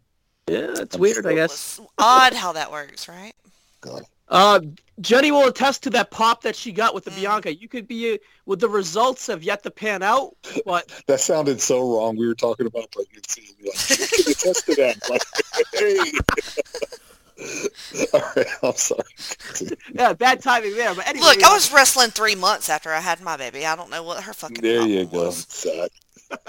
yeah, 0.48 0.74
it's 0.78 0.94
I'm 0.94 1.00
weird, 1.00 1.26
I 1.26 1.34
guess. 1.34 1.80
Odd 1.98 2.32
how 2.34 2.52
that 2.52 2.70
works, 2.70 3.08
right? 3.08 3.32
God. 3.80 4.02
Uh, 4.28 4.60
Jenny 5.00 5.30
will 5.30 5.46
attest 5.46 5.84
to 5.84 5.90
that 5.90 6.10
pop 6.10 6.42
that 6.42 6.56
she 6.56 6.72
got 6.72 6.94
with 6.94 7.04
the 7.04 7.10
Mm. 7.12 7.16
Bianca. 7.20 7.54
You 7.56 7.68
could 7.68 7.86
be 7.86 8.14
uh, 8.14 8.18
with 8.44 8.58
the 8.60 8.68
results 8.68 9.26
have 9.28 9.42
yet 9.42 9.62
to 9.64 9.70
pan 9.70 10.02
out, 10.02 10.34
but 10.64 10.90
That 11.06 11.20
sounded 11.20 11.60
so 11.60 11.96
wrong. 11.96 12.16
We 12.16 12.26
were 12.26 12.34
talking 12.34 12.66
about 12.66 12.90
pregnancy. 12.90 13.56
Like, 13.64 13.90
you 13.90 14.06
can 14.24 14.32
attest 14.32 14.66
to 14.66 14.74
that. 14.76 15.08
Like, 15.10 15.22
hey. 15.74 16.10
All 18.14 18.20
right, 18.36 18.46
I'm 18.62 18.72
sorry. 18.74 19.02
yeah, 19.94 20.12
bad 20.14 20.42
timing 20.42 20.74
there. 20.74 20.94
But 20.94 21.06
anyway, 21.06 21.26
Look, 21.26 21.42
I 21.44 21.50
uh, 21.50 21.54
was 21.54 21.72
wrestling 21.72 22.10
three 22.10 22.34
months 22.34 22.68
after 22.70 22.90
I 22.90 23.00
had 23.00 23.20
my 23.20 23.36
baby. 23.36 23.66
I 23.66 23.76
don't 23.76 23.90
know 23.90 24.02
what 24.02 24.22
her 24.22 24.32
fucking 24.32 24.62
There 24.62 24.86
you 24.86 25.04
go. 25.06 25.26
was. 25.26 25.46
Sad. 25.48 25.90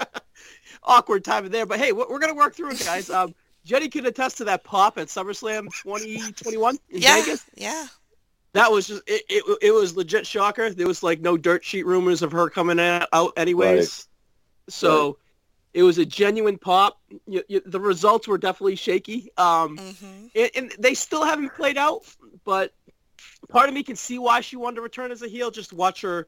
awkward 0.82 1.24
timing 1.24 1.50
there. 1.50 1.66
But 1.66 1.78
hey, 1.78 1.92
we're, 1.92 2.08
we're 2.08 2.18
gonna 2.18 2.34
work 2.34 2.54
through 2.54 2.70
it, 2.72 2.80
guys. 2.84 3.10
Um, 3.10 3.34
Jenny 3.64 3.88
can 3.88 4.06
attest 4.06 4.38
to 4.38 4.44
that 4.44 4.64
pop 4.64 4.96
at 4.98 5.08
SummerSlam 5.08 5.64
2021 5.82 6.78
in 6.90 7.02
Yeah, 7.02 7.20
Vegas. 7.20 7.44
yeah. 7.54 7.86
That 8.54 8.72
was 8.72 8.86
just 8.88 9.02
it, 9.06 9.22
it. 9.28 9.58
It 9.60 9.70
was 9.72 9.94
legit 9.94 10.26
shocker. 10.26 10.70
There 10.70 10.86
was 10.88 11.02
like 11.02 11.20
no 11.20 11.36
dirt 11.36 11.64
sheet 11.64 11.84
rumors 11.84 12.22
of 12.22 12.32
her 12.32 12.48
coming 12.48 12.78
a- 12.78 13.06
out 13.12 13.34
anyways. 13.36 14.08
So 14.70 15.18
it 15.78 15.84
was 15.84 15.96
a 15.98 16.04
genuine 16.04 16.58
pop. 16.58 16.98
You, 17.28 17.44
you, 17.46 17.62
the 17.64 17.78
results 17.78 18.26
were 18.26 18.36
definitely 18.36 18.74
shaky. 18.74 19.30
Um, 19.36 19.78
hmm 19.78 20.26
and, 20.34 20.50
and 20.56 20.74
they 20.76 20.94
still 20.94 21.24
haven't 21.24 21.54
played 21.54 21.78
out. 21.78 22.02
But 22.44 22.72
part 23.48 23.68
of 23.68 23.74
me 23.76 23.84
can 23.84 23.94
see 23.94 24.18
why 24.18 24.40
she 24.40 24.56
wanted 24.56 24.76
to 24.76 24.82
return 24.82 25.12
as 25.12 25.22
a 25.22 25.28
heel. 25.28 25.52
Just 25.52 25.72
watch 25.72 26.00
her 26.00 26.26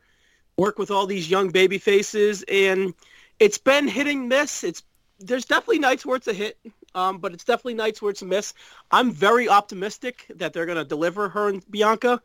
work 0.57 0.79
with 0.79 0.93
all 0.93 1.05
these 1.05 1.29
young 1.29 1.51
baby 1.51 1.79
faces, 1.79 2.45
and 2.49 2.95
it's 3.41 3.59
been 3.59 3.89
hitting 3.89 4.29
miss. 4.29 4.63
It's 4.63 4.85
there's 5.19 5.47
definitely 5.47 5.81
nights 5.81 6.07
where 6.07 6.15
it's 6.15 6.29
a 6.29 6.33
hit, 6.33 6.57
um, 6.95 7.19
but 7.19 7.33
it's 7.33 7.45
definitely 7.45 7.75
nights 7.75 8.01
where 8.01 8.11
it's 8.11 8.23
a 8.23 8.27
miss. 8.27 8.55
I'm 8.93 9.11
very 9.11 9.49
optimistic 9.49 10.27
that 10.37 10.53
they're 10.53 10.67
going 10.67 10.79
to 10.79 10.85
deliver 10.85 11.29
her 11.29 11.49
and 11.49 11.69
Bianca 11.69 12.23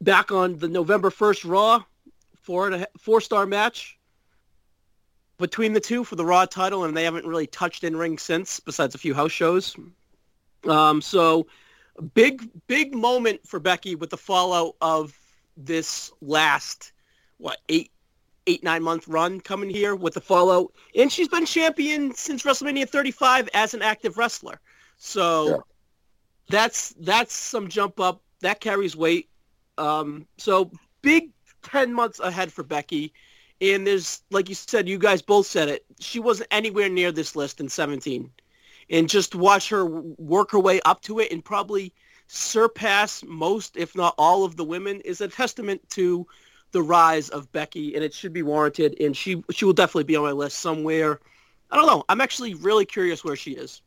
back 0.00 0.32
on 0.32 0.56
the 0.56 0.68
November 0.68 1.10
1st 1.10 1.50
Raw, 1.50 1.84
four 2.40 2.66
and 2.68 2.82
a, 2.82 2.86
four 2.98 3.20
star 3.20 3.44
match 3.44 3.95
between 5.38 5.72
the 5.72 5.80
two 5.80 6.04
for 6.04 6.16
the 6.16 6.24
Raw 6.24 6.46
title, 6.46 6.84
and 6.84 6.96
they 6.96 7.04
haven't 7.04 7.26
really 7.26 7.46
touched 7.46 7.84
in 7.84 7.96
ring 7.96 8.18
since, 8.18 8.60
besides 8.60 8.94
a 8.94 8.98
few 8.98 9.14
house 9.14 9.32
shows. 9.32 9.76
Um, 10.66 11.00
so 11.00 11.46
big, 12.14 12.48
big 12.66 12.94
moment 12.94 13.46
for 13.46 13.60
Becky 13.60 13.94
with 13.94 14.10
the 14.10 14.16
fallout 14.16 14.74
of 14.80 15.18
this 15.56 16.10
last, 16.20 16.92
what, 17.38 17.58
eight, 17.68 17.90
eight, 18.46 18.62
nine 18.62 18.82
month 18.82 19.08
run 19.08 19.40
coming 19.40 19.70
here 19.70 19.94
with 19.94 20.14
the 20.14 20.20
fallout. 20.20 20.72
And 20.94 21.10
she's 21.10 21.28
been 21.28 21.46
champion 21.46 22.14
since 22.14 22.42
WrestleMania 22.42 22.88
35 22.88 23.48
as 23.54 23.74
an 23.74 23.82
active 23.82 24.16
wrestler. 24.16 24.60
So 24.98 25.48
Yeah. 25.48 25.56
that's, 26.48 26.94
that's 27.00 27.34
some 27.34 27.68
jump 27.68 28.00
up. 28.00 28.22
That 28.40 28.60
carries 28.60 28.96
weight. 28.96 29.28
Um, 29.78 30.26
so 30.38 30.70
big 31.02 31.30
10 31.62 31.92
months 31.92 32.20
ahead 32.20 32.52
for 32.52 32.62
Becky. 32.62 33.12
And 33.60 33.86
there's, 33.86 34.22
like 34.30 34.48
you 34.48 34.54
said, 34.54 34.88
you 34.88 34.98
guys 34.98 35.22
both 35.22 35.46
said 35.46 35.68
it. 35.68 35.84
She 35.98 36.20
wasn't 36.20 36.48
anywhere 36.50 36.88
near 36.88 37.10
this 37.10 37.34
list 37.34 37.60
in 37.60 37.68
17 37.68 38.30
and 38.90 39.08
just 39.08 39.34
watch 39.34 39.68
her 39.70 39.84
work 39.84 40.50
her 40.50 40.60
way 40.60 40.80
up 40.84 41.00
to 41.02 41.18
it 41.18 41.32
and 41.32 41.44
probably 41.44 41.92
surpass 42.28 43.22
most, 43.24 43.76
if 43.76 43.94
not 43.94 44.14
all, 44.18 44.44
of 44.44 44.56
the 44.56 44.64
women 44.64 45.00
is 45.02 45.20
a 45.20 45.28
testament 45.28 45.88
to 45.90 46.26
the 46.72 46.82
rise 46.82 47.28
of 47.30 47.50
Becky, 47.52 47.94
and 47.94 48.04
it 48.04 48.12
should 48.12 48.32
be 48.32 48.42
warranted. 48.42 48.96
And 49.00 49.16
she 49.16 49.42
she 49.50 49.64
will 49.64 49.72
definitely 49.72 50.04
be 50.04 50.16
on 50.16 50.24
my 50.24 50.32
list 50.32 50.58
somewhere. 50.58 51.20
I 51.70 51.76
don't 51.76 51.86
know. 51.86 52.04
I'm 52.08 52.20
actually 52.20 52.54
really 52.54 52.84
curious 52.84 53.24
where 53.24 53.36
she 53.36 53.52
is. 53.52 53.80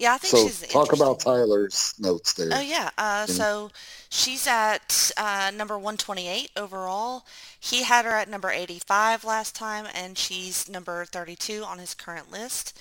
Yeah, 0.00 0.14
I 0.14 0.18
think 0.18 0.30
she's 0.48 0.56
So 0.56 0.64
she's 0.64 0.72
talk 0.72 0.92
about. 0.94 1.20
Tyler's 1.20 1.94
notes 1.98 2.32
there. 2.32 2.48
Oh 2.52 2.60
yeah. 2.60 2.88
Uh, 2.96 3.26
so 3.26 3.70
she's 4.08 4.46
at 4.46 5.12
uh, 5.18 5.52
number 5.54 5.74
128 5.76 6.50
overall. 6.56 7.26
He 7.60 7.82
had 7.82 8.06
her 8.06 8.12
at 8.12 8.28
number 8.28 8.50
85 8.50 9.24
last 9.24 9.54
time, 9.54 9.86
and 9.94 10.16
she's 10.16 10.68
number 10.70 11.04
32 11.04 11.62
on 11.64 11.78
his 11.78 11.92
current 11.92 12.32
list. 12.32 12.80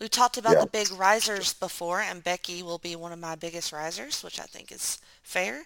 We 0.00 0.08
talked 0.08 0.38
about 0.38 0.54
Yeah. 0.54 0.60
the 0.62 0.66
big 0.66 0.90
risers 0.92 1.52
before, 1.52 2.00
and 2.00 2.24
Becky 2.24 2.62
will 2.62 2.78
be 2.78 2.96
one 2.96 3.12
of 3.12 3.18
my 3.18 3.34
biggest 3.34 3.70
risers, 3.70 4.24
which 4.24 4.40
I 4.40 4.44
think 4.44 4.72
is 4.72 4.98
fair. 5.22 5.64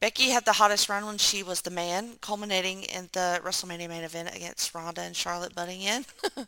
Becky 0.00 0.30
had 0.30 0.44
the 0.44 0.52
hottest 0.52 0.88
run 0.88 1.04
when 1.04 1.18
she 1.18 1.42
was 1.42 1.60
the 1.60 1.70
man, 1.70 2.14
culminating 2.20 2.84
in 2.84 3.10
the 3.12 3.40
WrestleMania 3.44 3.88
main 3.88 4.02
event 4.04 4.34
against 4.34 4.74
Ronda 4.74 5.02
and 5.02 5.14
Charlotte 5.16 5.54
butting 5.54 5.82
in. 5.82 6.06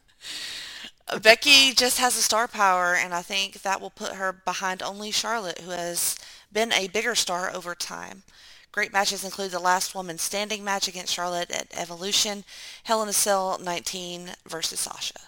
Becky 1.22 1.72
just 1.74 1.98
has 1.98 2.16
a 2.16 2.22
star 2.22 2.48
power, 2.48 2.94
and 2.94 3.12
I 3.14 3.22
think 3.22 3.62
that 3.62 3.80
will 3.80 3.90
put 3.90 4.14
her 4.14 4.32
behind 4.32 4.82
only 4.82 5.10
Charlotte, 5.10 5.60
who 5.60 5.70
has 5.70 6.16
been 6.52 6.72
a 6.72 6.88
bigger 6.88 7.14
star 7.14 7.50
over 7.54 7.74
time. 7.74 8.22
great 8.72 8.92
matches 8.92 9.24
include 9.24 9.50
the 9.50 9.58
last 9.60 9.94
woman 9.94 10.18
standing 10.18 10.64
match 10.64 10.88
against 10.88 11.12
Charlotte 11.14 11.50
at 11.50 11.68
Evolution, 11.76 12.44
Hell 12.84 13.02
in 13.02 13.08
a 13.08 13.12
Cell 13.12 13.58
19 13.58 14.30
versus 14.48 14.80
Sasha. 14.80 15.18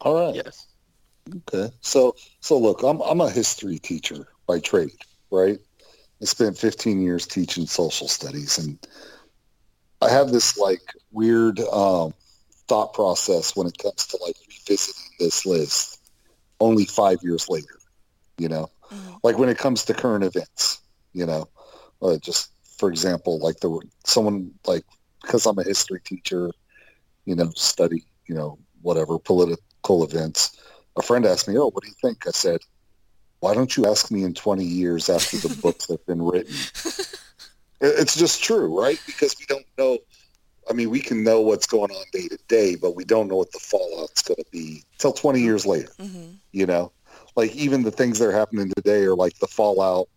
All 0.00 0.14
right. 0.14 0.34
Yes. 0.34 0.66
Okay. 1.48 1.72
So 1.80 2.14
so 2.40 2.58
look, 2.58 2.82
I'm 2.82 3.00
I'm 3.02 3.20
a 3.20 3.30
history 3.30 3.78
teacher 3.78 4.28
by 4.46 4.60
trade, 4.60 4.90
right? 5.30 5.58
I 6.22 6.24
spent 6.26 6.58
15 6.58 7.00
years 7.02 7.26
teaching 7.26 7.66
social 7.66 8.08
studies 8.08 8.58
and 8.58 8.78
I 10.00 10.10
have 10.10 10.30
this 10.32 10.56
like 10.58 10.82
weird 11.12 11.60
um, 11.60 12.14
thought 12.68 12.94
process 12.94 13.54
when 13.56 13.66
it 13.66 13.78
comes 13.78 14.06
to 14.06 14.18
like 14.22 14.36
revisiting 14.48 15.10
this 15.18 15.44
list 15.44 16.00
only 16.60 16.84
five 16.84 17.18
years 17.22 17.48
later, 17.48 17.78
you 18.38 18.48
know, 18.48 18.70
Mhm. 18.90 19.20
like 19.22 19.38
when 19.38 19.48
it 19.48 19.58
comes 19.58 19.84
to 19.84 19.94
current 19.94 20.24
events, 20.24 20.80
you 21.12 21.26
know, 21.26 21.48
uh, 22.02 22.16
just 22.18 22.50
for 22.78 22.88
example, 22.88 23.38
like 23.38 23.60
the 23.60 23.80
someone 24.04 24.52
like 24.66 24.84
because 25.22 25.46
I'm 25.46 25.58
a 25.58 25.64
history 25.64 26.00
teacher, 26.04 26.50
you 27.24 27.34
know, 27.34 27.50
study, 27.56 28.04
you 28.28 28.34
know, 28.34 28.58
whatever 28.82 29.18
political 29.18 30.04
events. 30.04 30.58
A 30.96 31.02
friend 31.02 31.24
asked 31.26 31.48
me, 31.48 31.56
"Oh, 31.58 31.70
what 31.70 31.82
do 31.82 31.88
you 31.88 31.96
think?" 32.02 32.26
I 32.26 32.30
said, 32.30 32.60
"Why 33.40 33.54
don't 33.54 33.76
you 33.76 33.86
ask 33.86 34.10
me 34.10 34.22
in 34.22 34.34
20 34.34 34.64
years 34.64 35.08
after 35.08 35.38
the 35.38 35.48
books 35.62 35.88
have 35.88 36.04
been 36.06 36.22
written?" 36.22 36.56
It's 37.80 38.16
just 38.16 38.42
true, 38.42 38.78
right? 38.80 38.98
Because 39.06 39.34
we 39.38 39.46
don't 39.46 39.66
know. 39.76 39.98
I 40.68 40.72
mean, 40.72 40.90
we 40.90 41.00
can 41.00 41.22
know 41.22 41.40
what's 41.40 41.66
going 41.66 41.90
on 41.90 42.04
day 42.12 42.28
to 42.28 42.38
day, 42.48 42.76
but 42.76 42.96
we 42.96 43.04
don't 43.04 43.28
know 43.28 43.36
what 43.36 43.52
the 43.52 43.58
fallout's 43.58 44.22
going 44.22 44.36
to 44.36 44.44
be 44.50 44.82
till 44.98 45.12
20 45.12 45.40
years 45.40 45.66
later. 45.66 45.90
hmm 45.98 46.32
You 46.52 46.66
know, 46.66 46.92
like 47.36 47.54
even 47.54 47.82
the 47.82 47.90
things 47.90 48.18
that 48.18 48.28
are 48.28 48.32
happening 48.32 48.70
today 48.76 49.02
are 49.04 49.16
like 49.16 49.38
the 49.38 49.46
fallout 49.46 50.08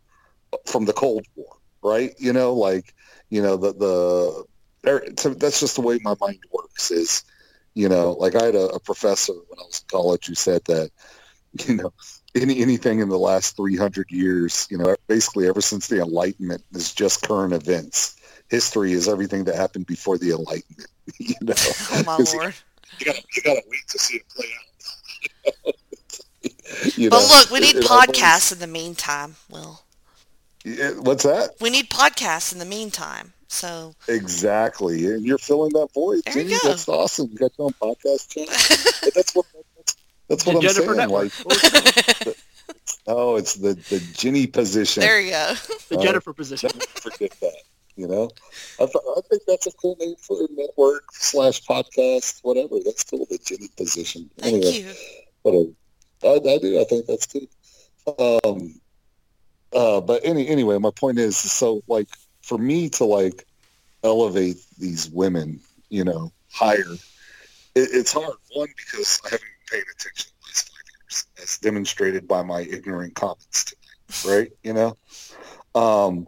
from 0.66 0.86
the 0.86 0.94
Cold 0.94 1.26
War, 1.36 1.58
right? 1.84 2.14
You 2.18 2.34
know, 2.34 2.54
like 2.54 2.94
you 3.30 3.42
know 3.42 3.58
the 3.58 3.74
the 3.74 4.46
so 5.18 5.34
that's 5.34 5.60
just 5.60 5.76
the 5.76 5.82
way 5.82 6.00
my 6.04 6.16
mind 6.20 6.40
works. 6.52 6.92
Is 6.92 7.24
you 7.74 7.90
know, 7.90 8.14
like 8.14 8.36
I 8.36 8.46
had 8.46 8.56
a, 8.56 8.68
a 8.70 8.80
professor 8.80 9.34
when 9.34 9.60
I 9.60 9.64
was 9.64 9.82
in 9.82 9.88
college 9.90 10.28
who 10.28 10.36
said 10.36 10.64
that 10.66 10.92
you 11.68 11.76
know 11.76 11.94
any 12.36 12.62
anything 12.62 13.00
in 13.00 13.10
the 13.10 13.18
last 13.20 13.56
300 13.56 14.12
years, 14.12 14.68
you 14.70 14.78
know, 14.78 14.96
basically 15.08 15.48
ever 15.48 15.62
since 15.62 15.88
the 15.88 16.02
Enlightenment 16.02 16.64
is 16.74 16.94
just 16.94 17.28
current 17.28 17.54
events. 17.54 18.17
History 18.50 18.94
is 18.94 19.08
everything 19.08 19.44
that 19.46 19.56
happened 19.56 19.88
before 19.88 20.18
the 20.18 20.32
Enlightenment. 20.32 20.90
You 21.20 21.36
know, 21.42 21.54
Oh 21.92 22.04
my 22.06 22.18
'Cause 22.18 22.34
lord. 22.36 22.54
you 23.00 23.06
gotta 23.06 23.22
you 23.36 23.42
gotta 23.42 23.62
wait 23.70 23.88
to 23.90 23.98
see 24.00 24.18
it 24.18 24.24
play 24.30 24.46
out. 25.66 25.74
you 26.98 27.10
But 27.10 27.28
look, 27.30 27.50
we 27.50 27.60
it- 27.60 27.62
need 27.62 27.76
it 27.78 27.90
almost- 27.90 28.10
podcasts 28.10 28.52
in 28.52 28.60
the 28.60 28.68
meantime, 28.68 29.36
Will. 29.50 29.82
Yeah, 30.66 30.92
What's 31.00 31.24
that? 31.24 31.52
We 31.62 31.70
need 31.70 31.90
podcasts 31.90 32.52
in 32.52 32.60
the 32.60 32.66
meantime. 32.66 33.32
So 33.48 33.96
Exactly, 34.10 35.06
and 35.06 35.24
you're 35.26 35.38
filling 35.38 35.72
that 35.74 35.88
void. 35.94 36.22
There 36.26 36.44
you 36.44 36.60
go. 36.62 36.68
That's 36.70 36.90
awesome. 36.90 37.30
You 37.32 37.38
got 37.38 37.52
your 37.58 37.68
own 37.68 37.74
podcast 37.82 38.30
channel. 38.30 38.50
That's 39.16 39.34
what 39.34 39.46
that's, 39.78 39.96
that's 40.28 40.46
what 40.46 40.52
The 40.54 40.58
I'm 40.58 40.62
Jennifer 40.62 40.82
saying. 40.96 40.98
Network. 40.98 41.46
Like, 42.26 42.38
oh, 43.08 43.38
it's 43.38 43.54
the 43.56 43.76
the 43.76 44.00
Ginny 44.14 44.46
position. 44.48 45.02
there 45.02 45.22
you 45.22 45.32
go. 45.32 45.54
the 45.88 45.98
Uh, 45.98 46.02
Jennifer 46.04 46.34
position. 46.34 46.70
Forget 46.96 47.32
that. 47.40 47.54
You 47.98 48.08
know, 48.08 48.30
I, 48.80 48.86
th- 48.86 48.96
I 48.96 49.22
think 49.28 49.42
that's 49.48 49.66
a 49.66 49.72
cool 49.72 49.98
name 50.00 50.16
for 50.20 50.38
a 50.40 50.48
network 50.52 51.12
slash 51.14 51.64
podcast, 51.64 52.42
whatever. 52.44 52.76
That's 52.86 53.04
cool. 53.04 53.26
The 53.28 53.40
Ginny 53.44 53.70
position. 53.76 54.30
Thank 54.38 54.58
anyway, 54.58 54.72
you. 54.82 54.94
whatever. 55.42 55.72
I, 56.24 56.50
I 56.50 56.58
do. 56.60 56.80
I 56.80 56.84
think 56.84 57.08
that's 57.08 57.26
good. 57.26 57.48
Um, 58.46 58.80
uh, 59.74 60.00
but 60.02 60.22
any 60.24 60.48
anyway, 60.48 60.78
my 60.78 60.92
point 60.92 61.18
is, 61.18 61.38
so 61.38 61.82
like 61.88 62.08
for 62.44 62.60
me 62.60 62.88
to 62.90 63.06
like 63.06 63.46
elevate 64.04 64.58
these 64.78 65.10
women, 65.10 65.60
you 65.90 66.04
know, 66.04 66.32
higher, 66.52 66.94
it, 67.76 67.90
it's 67.92 68.14
hard. 68.14 68.36
One 68.54 68.70
because 68.78 69.20
I 69.26 69.30
haven't 69.30 69.42
been 69.42 69.72
paying 69.72 69.84
attention 69.92 70.32
the 70.40 70.48
last 70.48 70.70
five 70.70 70.84
years, 71.02 71.26
as 71.42 71.58
demonstrated 71.58 72.28
by 72.28 72.44
my 72.44 72.62
ignorant 72.62 73.16
comments 73.16 73.66
tonight, 73.66 74.38
right? 74.38 74.52
You 74.64 74.74
know, 74.74 74.98
um, 75.76 76.28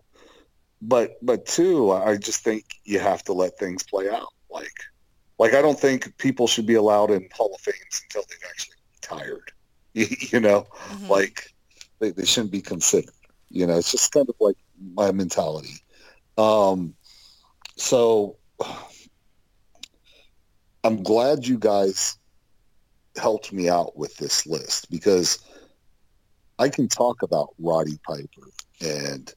but 0.82 1.18
but 1.22 1.46
two, 1.46 1.92
I 1.92 2.18
just 2.18 2.44
think 2.44 2.66
you 2.84 3.00
have 3.00 3.24
to 3.26 3.34
let 3.34 3.58
things 3.58 3.84
play 3.84 4.10
out. 4.10 4.34
Like, 4.50 4.72
like 5.38 5.54
I 5.54 5.62
don't 5.62 5.80
think 5.80 6.18
people 6.18 6.48
should 6.48 6.66
be 6.66 6.76
allowed 6.76 7.12
in 7.12 7.28
Hall 7.34 7.54
of 7.54 7.62
Fames 7.62 8.02
until 8.04 8.24
they've 8.30 8.50
actually 8.50 8.76
retired. 8.96 9.52
you 9.94 10.40
know, 10.40 10.66
Mhm. 10.90 11.10
like 11.10 11.52
they, 12.00 12.12
they 12.12 12.26
shouldn't 12.26 12.52
be 12.52 12.62
considered. 12.62 13.14
You 13.50 13.66
know, 13.68 13.78
it's 13.78 13.92
just 13.92 14.12
kind 14.12 14.30
of 14.30 14.36
like 14.40 14.58
my 14.94 15.12
mentality. 15.12 15.74
Um, 16.38 16.94
so 17.76 18.38
I'm 20.84 21.04
glad 21.04 21.46
you 21.46 21.58
guys 21.58 22.18
helped 23.18 23.52
me 23.52 23.68
out 23.70 23.98
with 23.98 24.16
this 24.18 24.46
list 24.48 24.90
because 24.90 25.40
I 26.58 26.70
can 26.70 26.88
talk 26.88 27.22
about 27.22 27.50
Roddy 27.60 28.00
Piper 28.08 28.50
and 28.82 29.34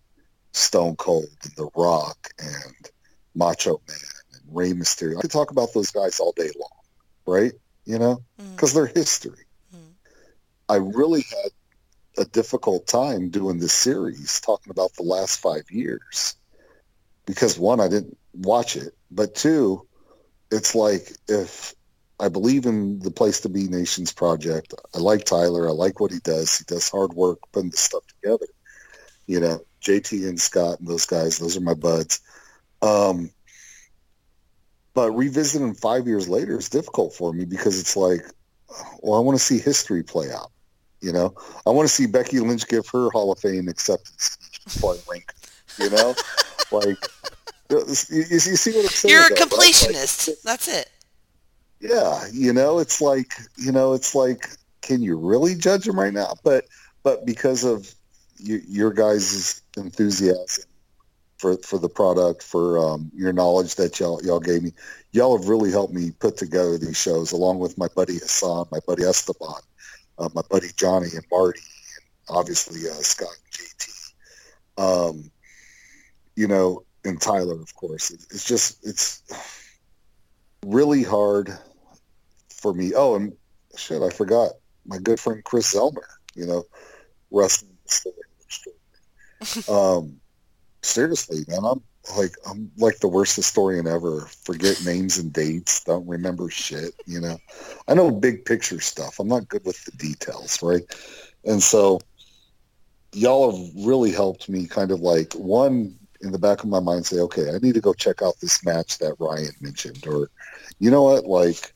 Stone 0.53 0.97
Cold 0.97 1.29
and 1.45 1.53
The 1.57 1.69
Rock 1.77 2.29
and 2.39 2.91
Macho 3.35 3.81
Man 3.89 3.99
and 4.33 4.43
Rey 4.57 4.73
Mysterio. 4.73 5.19
I 5.19 5.23
could 5.23 5.31
talk 5.31 5.51
about 5.51 5.73
those 5.73 5.91
guys 5.91 6.21
all 6.21 6.33
day 6.33 6.51
long, 6.59 6.71
right? 7.27 7.53
You 7.85 7.99
know, 7.99 8.23
because 8.55 8.73
they're 8.73 8.87
history. 8.87 9.47
Mhm. 9.75 9.95
I 10.69 10.77
really 10.77 11.23
had 11.23 11.51
a 12.19 12.25
difficult 12.27 12.87
time 12.87 13.31
doing 13.31 13.59
this 13.59 13.73
series, 13.73 14.41
talking 14.41 14.71
about 14.71 14.95
the 14.95 15.03
last 15.03 15.41
five 15.41 15.71
years, 15.71 16.37
because 17.27 17.59
one, 17.59 17.81
I 17.81 17.89
didn't 17.89 18.19
watch 18.35 18.77
it, 18.77 18.95
but 19.11 19.35
two, 19.35 19.87
it's 20.51 20.75
like 20.75 21.13
if 21.29 21.75
I 22.21 22.29
believe 22.29 22.67
in 22.67 22.99
the 23.01 23.11
Place 23.11 23.41
to 23.41 23.49
Be 23.49 23.67
Nations 23.67 24.13
project, 24.13 24.75
I 24.95 24.99
like 24.99 25.25
Tyler, 25.25 25.69
I 25.69 25.73
like 25.73 25.99
what 25.99 26.13
he 26.13 26.21
does. 26.21 26.59
He 26.59 26.65
does 26.65 26.89
hard 26.89 27.15
work 27.15 27.39
putting 27.53 27.71
this 27.71 27.81
stuff 27.81 28.05
together. 28.07 28.47
You 29.27 29.41
know, 29.41 29.65
JT 29.83 30.29
and 30.29 30.41
Scott 30.41 30.81
and 30.81 30.89
those 30.89 31.07
guys, 31.07 31.39
those 31.39 31.57
are 31.57 31.61
my 31.61 31.75
buds. 31.75 32.21
Um, 32.81 33.31
but 34.95 35.13
revisiting 35.13 35.75
five 35.75 36.07
years 36.07 36.29
later 36.29 36.59
is 36.59 36.69
difficult 36.69 37.15
for 37.15 37.33
me 37.33 37.45
because 37.45 37.79
it's 37.81 37.97
like, 37.97 38.23
well, 39.01 39.19
I 39.19 39.23
want 39.23 39.39
to 39.39 39.45
see 39.45 39.59
history 39.59 40.03
play 40.03 40.31
out. 40.31 40.51
You 41.01 41.13
know, 41.13 41.35
I 41.67 41.71
want 41.71 41.89
to 41.89 41.95
see 41.95 42.07
Becky 42.07 42.39
Lynch 42.39 42.67
give 42.69 42.87
her 42.89 43.11
Hall 43.11 43.33
of 43.33 43.39
Fame 43.39 43.69
acceptance 43.69 44.39
speech 44.41 44.65
before 44.65 44.95
I 44.95 44.99
rank. 45.11 45.33
her, 45.77 45.85
You 45.85 45.91
know, 45.91 46.15
like 46.73 46.97
you, 47.71 47.85
you 47.89 48.39
see 48.39 48.73
what 48.73 48.83
I'm 48.83 48.89
saying? 48.89 49.13
You're 49.13 49.27
a 49.27 49.29
though, 49.29 49.35
right? 49.35 49.51
Like, 49.51 49.51
completionist. 49.51 50.43
That's 50.43 50.69
it. 50.69 50.91
yeah, 51.81 52.25
you 52.33 52.53
know, 52.53 52.79
it's 52.79 53.01
like 53.01 53.33
you 53.57 53.73
know, 53.73 53.95
it's 53.95 54.15
like, 54.15 54.49
can 54.81 55.03
you 55.03 55.17
really 55.17 55.55
judge 55.55 55.85
them 55.87 55.99
right 55.99 56.13
now? 56.13 56.35
But 56.45 56.67
but 57.03 57.27
because 57.27 57.65
of 57.65 57.93
you, 58.43 58.61
your 58.67 58.93
guys' 58.93 59.63
enthusiasm 59.77 60.65
for 61.39 61.57
for 61.59 61.79
the 61.79 61.89
product, 61.89 62.43
for 62.43 62.79
um, 62.79 63.11
your 63.15 63.33
knowledge 63.33 63.75
that 63.77 63.99
y'all 63.99 64.23
y'all 64.25 64.41
gave 64.41 64.63
me, 64.63 64.73
y'all 65.13 65.37
have 65.37 65.49
really 65.49 65.71
helped 65.71 65.93
me 65.93 66.11
put 66.11 66.37
together 66.37 66.79
these 66.79 66.97
shows, 67.01 67.33
along 67.33 67.59
with 67.59 67.77
my 67.77 67.89
buddy 67.97 68.15
Hassan, 68.15 68.67
my 68.71 68.79
buddy 68.87 69.05
Esteban, 69.05 69.61
uh, 70.19 70.29
my 70.35 70.43
buddy 70.51 70.69
Johnny 70.77 71.09
and 71.15 71.25
Marty, 71.31 71.61
and 71.97 72.37
obviously 72.37 72.89
uh, 72.89 72.95
Scott 72.95 73.29
and 73.45 73.53
JT. 73.53 75.09
Um, 75.11 75.31
you 76.37 76.47
know, 76.47 76.85
and 77.05 77.21
Tyler, 77.21 77.61
of 77.61 77.75
course. 77.75 78.11
It, 78.11 78.25
it's 78.31 78.45
just 78.45 78.87
it's 78.87 79.23
really 80.65 81.03
hard 81.03 81.57
for 82.51 82.73
me. 82.73 82.93
Oh, 82.95 83.17
and 83.17 83.33
shit, 83.77 84.03
I 84.03 84.11
forgot 84.11 84.53
my 84.87 84.99
good 84.99 85.19
friend 85.19 85.43
Chris 85.45 85.75
Zelmer. 85.75 86.05
You 86.35 86.47
know, 86.47 86.65
wrestling 87.31 87.77
story. 87.87 88.15
Um, 89.69 90.21
seriously, 90.83 91.45
man, 91.49 91.65
I'm 91.65 91.83
like 92.17 92.33
I'm 92.49 92.71
like 92.77 92.99
the 92.99 93.09
worst 93.09 93.37
historian 93.37 93.87
ever. 93.87 94.21
Forget 94.45 94.85
names 94.85 95.19
and 95.19 95.33
dates. 95.33 95.83
Don't 95.85 96.07
remember 96.07 96.49
shit. 96.51 96.95
You 97.07 97.21
know, 97.21 97.39
I 97.89 97.95
know 97.95 98.11
big 98.11 98.45
picture 98.45 98.81
stuff. 98.81 99.19
I'm 99.19 99.29
not 99.29 99.49
good 99.49 99.65
with 99.65 99.85
the 99.85 99.93
details, 99.93 100.63
right? 100.63 100.83
And 101.45 101.63
so, 101.63 102.01
y'all 103.13 103.57
have 103.57 103.75
really 103.85 104.13
helped 104.13 104.49
me. 104.49 104.67
Kind 104.67 104.91
of 104.91 105.01
like 105.01 105.33
one 105.35 105.99
in 106.21 106.33
the 106.33 106.39
back 106.39 106.63
of 106.63 106.69
my 106.69 106.81
mind, 106.81 107.05
say, 107.05 107.19
okay, 107.19 107.51
I 107.53 107.59
need 107.59 107.75
to 107.75 107.81
go 107.81 107.93
check 107.93 108.23
out 108.23 108.39
this 108.41 108.65
match 108.65 108.99
that 108.99 109.17
Ryan 109.19 109.53
mentioned, 109.61 110.07
or 110.07 110.31
you 110.79 110.91
know 110.91 111.03
what, 111.03 111.27
like 111.27 111.75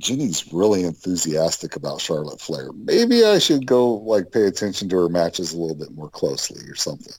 Ginny's 0.00 0.52
really 0.52 0.82
enthusiastic 0.84 1.76
about 1.76 2.00
Charlotte 2.00 2.40
Flair. 2.40 2.72
Maybe 2.72 3.24
I 3.24 3.38
should 3.38 3.66
go 3.66 3.94
like 3.94 4.32
pay 4.32 4.44
attention 4.44 4.88
to 4.88 4.96
her 4.96 5.08
matches 5.08 5.52
a 5.52 5.58
little 5.58 5.76
bit 5.76 5.92
more 5.92 6.08
closely 6.08 6.62
or 6.68 6.74
something. 6.74 7.12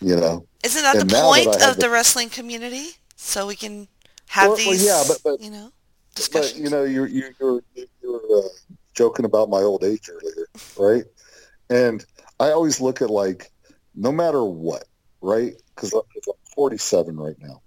You 0.00 0.16
know? 0.16 0.46
Isn't 0.64 0.82
that 0.82 0.96
And 0.96 1.10
the 1.10 1.14
now 1.14 1.32
that 1.32 1.44
point 1.44 1.62
of 1.62 1.76
the 1.76 1.82
the- 1.82 1.90
wrestling 1.90 2.28
community? 2.30 2.90
So 3.16 3.46
we 3.46 3.56
can 3.56 3.88
have 4.28 4.48
Well- 4.50 4.56
well, 4.58 4.70
these, 4.70 4.84
yeah, 4.84 5.02
but- 5.08 5.20
but- 5.24 5.40
you 5.40 5.50
know, 5.50 5.72
But 6.10 6.14
discussions. 6.16 6.60
you 6.60 6.70
know, 6.70 6.84
you're 6.84 7.06
you're 7.08 7.30
you're, 7.40 7.62
you're 8.02 8.38
uh, 8.38 8.48
joking 8.94 9.24
about 9.24 9.48
my 9.50 9.60
old 9.62 9.84
age 9.84 10.08
earlier, 10.08 10.46
right? 10.78 11.04
And 11.70 12.04
I 12.38 12.50
always 12.50 12.80
look 12.80 13.02
at 13.02 13.10
like, 13.10 13.50
no 13.94 14.12
matter 14.12 14.44
what, 14.44 14.84
right? 15.20 15.54
Because 15.74 15.92
I'm 15.92 16.02
47 16.54 17.16
right 17.18 17.36
now. 17.40 17.60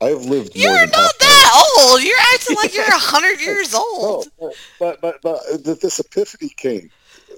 I 0.00 0.06
have 0.06 0.24
lived 0.24 0.56
more 0.56 0.64
You're 0.64 0.78
than 0.80 0.90
not 0.90 1.18
that 1.18 1.64
old. 1.78 2.02
You're 2.02 2.16
acting 2.34 2.56
like 2.56 2.74
you're 2.74 2.84
a 2.84 2.90
hundred 2.92 3.40
years 3.40 3.74
old. 3.74 4.28
No, 4.40 4.52
but 4.78 5.00
but 5.00 5.20
but 5.22 5.40
th- 5.64 5.80
this 5.80 5.98
epiphany 5.98 6.50
came, 6.56 6.90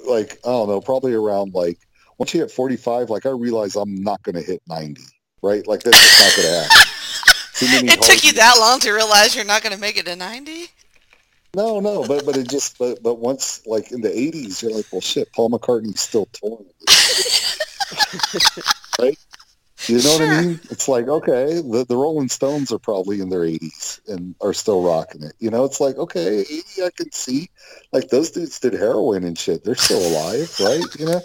like 0.06 0.38
I 0.44 0.50
don't 0.50 0.68
know, 0.68 0.80
probably 0.80 1.14
around 1.14 1.54
like 1.54 1.78
once 2.18 2.34
you 2.34 2.40
hit 2.40 2.50
forty 2.50 2.76
five, 2.76 3.08
like 3.08 3.24
I 3.24 3.30
realized 3.30 3.76
I'm 3.76 4.02
not 4.02 4.22
going 4.22 4.34
to 4.34 4.42
hit 4.42 4.60
ninety, 4.68 5.02
right? 5.42 5.66
Like 5.66 5.82
that's 5.82 5.98
just 5.98 6.20
not 6.20 6.36
going 6.36 6.54
to 6.54 6.68
happen. 6.68 6.86
It 7.62 8.00
took 8.02 8.24
you 8.24 8.30
hard- 8.30 8.36
that 8.36 8.56
long 8.58 8.80
to 8.80 8.92
realize 8.92 9.36
you're 9.36 9.44
not 9.44 9.62
going 9.62 9.74
to 9.74 9.80
make 9.80 9.98
it 9.98 10.06
to 10.06 10.16
90? 10.16 10.68
No, 11.54 11.78
no, 11.80 12.06
but 12.06 12.24
but 12.24 12.36
it 12.36 12.48
just 12.48 12.78
but 12.78 13.02
but 13.02 13.18
once 13.18 13.66
like 13.66 13.90
in 13.90 14.02
the 14.02 14.16
eighties, 14.16 14.62
you're 14.62 14.70
like, 14.70 14.86
well, 14.92 15.00
shit, 15.00 15.32
Paul 15.32 15.50
McCartney's 15.50 16.00
still 16.00 16.26
touring, 16.26 16.66
right? 19.00 19.18
You 19.88 20.02
know 20.02 20.12
what 20.12 20.22
I 20.22 20.26
mean? 20.26 20.60
It's 20.70 20.86
like 20.88 21.08
okay, 21.08 21.54
the 21.54 21.84
the 21.88 21.96
Rolling 21.96 22.28
Stones 22.28 22.70
are 22.70 22.78
probably 22.78 23.20
in 23.20 23.28
their 23.28 23.44
eighties 23.44 24.00
and 24.06 24.34
are 24.40 24.52
still 24.54 24.82
rocking 24.82 25.22
it. 25.24 25.32
You 25.40 25.50
know, 25.50 25.64
it's 25.64 25.80
like 25.80 25.96
okay, 25.96 26.40
eighty, 26.40 26.82
I 26.84 26.90
can 26.96 27.10
see. 27.12 27.50
Like 27.92 28.08
those 28.08 28.30
dudes 28.30 28.60
did 28.60 28.74
heroin 28.74 29.24
and 29.24 29.36
shit. 29.38 29.64
They're 29.64 29.74
still 29.74 30.06
alive, 30.06 30.54
right? 30.60 30.84
You 30.98 31.06
know. 31.06 31.20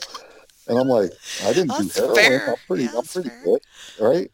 And 0.68 0.80
I'm 0.80 0.88
like, 0.88 1.12
I 1.44 1.54
didn't 1.54 1.76
do 1.78 1.90
heroin. 1.90 2.16
fair. 2.16 2.50
I'm 2.50 2.56
pretty, 2.68 2.84
Yeah, 2.86 2.98
I'm 2.98 3.04
pretty 3.06 3.30
fair. 3.30 3.44
good, 3.44 3.60
right? 4.00 4.32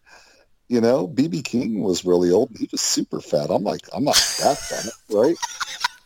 You 0.69 0.80
know, 0.81 1.07
BB 1.07 1.43
King 1.43 1.81
was 1.84 2.06
really 2.06 2.31
old. 2.31 2.52
He 2.57 2.69
was 2.72 2.81
super 2.81 3.19
fat. 3.19 3.49
I'm 3.49 3.64
like, 3.64 3.81
I'm 3.93 4.06
not 4.06 4.15
that 4.39 4.57
fat, 4.57 4.93
right? 5.10 5.35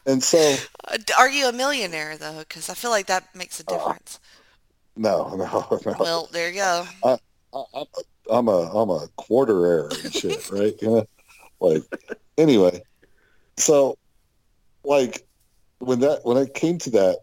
And 0.08 0.24
so, 0.24 0.68
Uh, 0.88 0.98
Are 1.20 1.30
you 1.30 1.48
a 1.48 1.52
millionaire, 1.54 2.18
though? 2.18 2.40
Because 2.40 2.70
I 2.70 2.74
feel 2.74 2.92
like 2.92 3.08
that 3.08 3.36
makes 3.36 3.60
a 3.60 3.64
Uh, 3.68 3.76
difference. 3.78 4.20
no, 4.96 5.36
no, 5.36 5.80
no. 5.86 6.00
Well, 6.00 6.28
there 6.32 6.50
you 6.50 6.56
go. 6.56 6.88
I, 7.04 7.18
I'm 7.56 7.86
a, 7.86 8.32
I'm 8.32 8.48
a, 8.48 8.82
I'm 8.82 8.90
a 8.90 9.08
quarter 9.16 9.66
heir 9.66 9.90
and 10.04 10.14
shit, 10.14 10.52
right? 10.52 10.74
Like, 11.62 11.84
anyway, 12.38 12.82
so, 13.56 13.98
like, 14.84 15.26
when 15.80 16.02
that, 16.02 16.26
when 16.26 16.38
I 16.38 16.46
came 16.46 16.78
to 16.80 16.90
that 16.92 17.20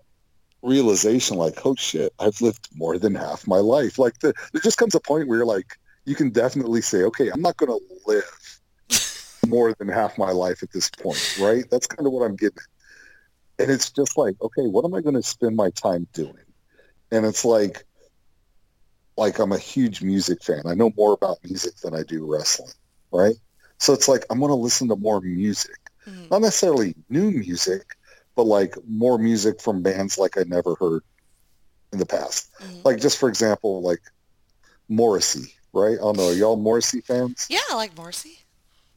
realization, 0.62 1.36
like, 1.36 1.64
oh 1.66 1.74
shit, 1.74 2.12
I've 2.18 2.40
lived 2.40 2.68
more 2.74 2.98
than 2.98 3.14
half 3.14 3.46
my 3.46 3.58
life. 3.58 3.98
Like, 3.98 4.18
the, 4.20 4.32
there 4.52 4.62
just 4.62 4.78
comes 4.78 4.94
a 4.94 5.00
point 5.00 5.28
where 5.28 5.44
like, 5.44 5.78
you 6.04 6.14
can 6.14 6.30
definitely 6.30 6.80
say, 6.80 7.02
okay, 7.04 7.28
I'm 7.28 7.42
not 7.42 7.56
going 7.56 7.78
to 7.78 7.80
live 8.06 8.60
more 9.46 9.74
than 9.74 9.88
half 9.88 10.18
my 10.18 10.30
life 10.30 10.62
at 10.62 10.72
this 10.72 10.90
point, 10.90 11.38
right? 11.40 11.64
That's 11.70 11.86
kind 11.86 12.06
of 12.06 12.12
what 12.12 12.24
I'm 12.24 12.36
getting. 12.36 12.58
And 13.58 13.70
it's 13.70 13.90
just 13.90 14.16
like, 14.16 14.34
okay, 14.40 14.66
what 14.66 14.84
am 14.84 14.94
I 14.94 15.00
going 15.00 15.14
to 15.14 15.22
spend 15.22 15.56
my 15.56 15.70
time 15.70 16.06
doing? 16.12 16.34
And 17.10 17.26
it's 17.26 17.44
like, 17.44 17.84
like 19.16 19.38
I'm 19.38 19.52
a 19.52 19.58
huge 19.58 20.02
music 20.02 20.42
fan. 20.42 20.62
I 20.66 20.74
know 20.74 20.90
more 20.96 21.12
about 21.12 21.38
music 21.44 21.76
than 21.76 21.94
I 21.94 22.02
do 22.02 22.24
wrestling, 22.30 22.72
right? 23.12 23.34
So 23.78 23.92
it's 23.92 24.08
like 24.08 24.24
I'm 24.30 24.38
going 24.38 24.50
to 24.50 24.54
listen 24.54 24.88
to 24.88 24.96
more 24.96 25.20
music, 25.20 25.76
Mhm. 26.08 26.30
not 26.30 26.40
necessarily 26.42 26.94
new 27.08 27.30
music, 27.30 27.82
but 28.36 28.44
like 28.44 28.74
more 28.86 29.18
music 29.18 29.60
from 29.60 29.82
bands 29.82 30.18
like 30.18 30.36
I 30.38 30.44
never 30.44 30.74
heard 30.76 31.02
in 31.92 31.98
the 31.98 32.06
past. 32.06 32.48
Mhm. 32.60 32.84
Like 32.84 33.00
just 33.00 33.18
for 33.18 33.28
example, 33.28 33.82
like 33.82 34.00
Morrissey, 34.88 35.54
right? 35.72 35.94
I 35.98 36.02
don't 36.02 36.16
know. 36.16 36.28
Are 36.28 36.32
y'all 36.34 36.56
Morrissey 36.56 37.00
fans? 37.00 37.46
Yeah, 37.48 37.60
I 37.70 37.74
like 37.74 37.96
Morrissey. 37.96 38.38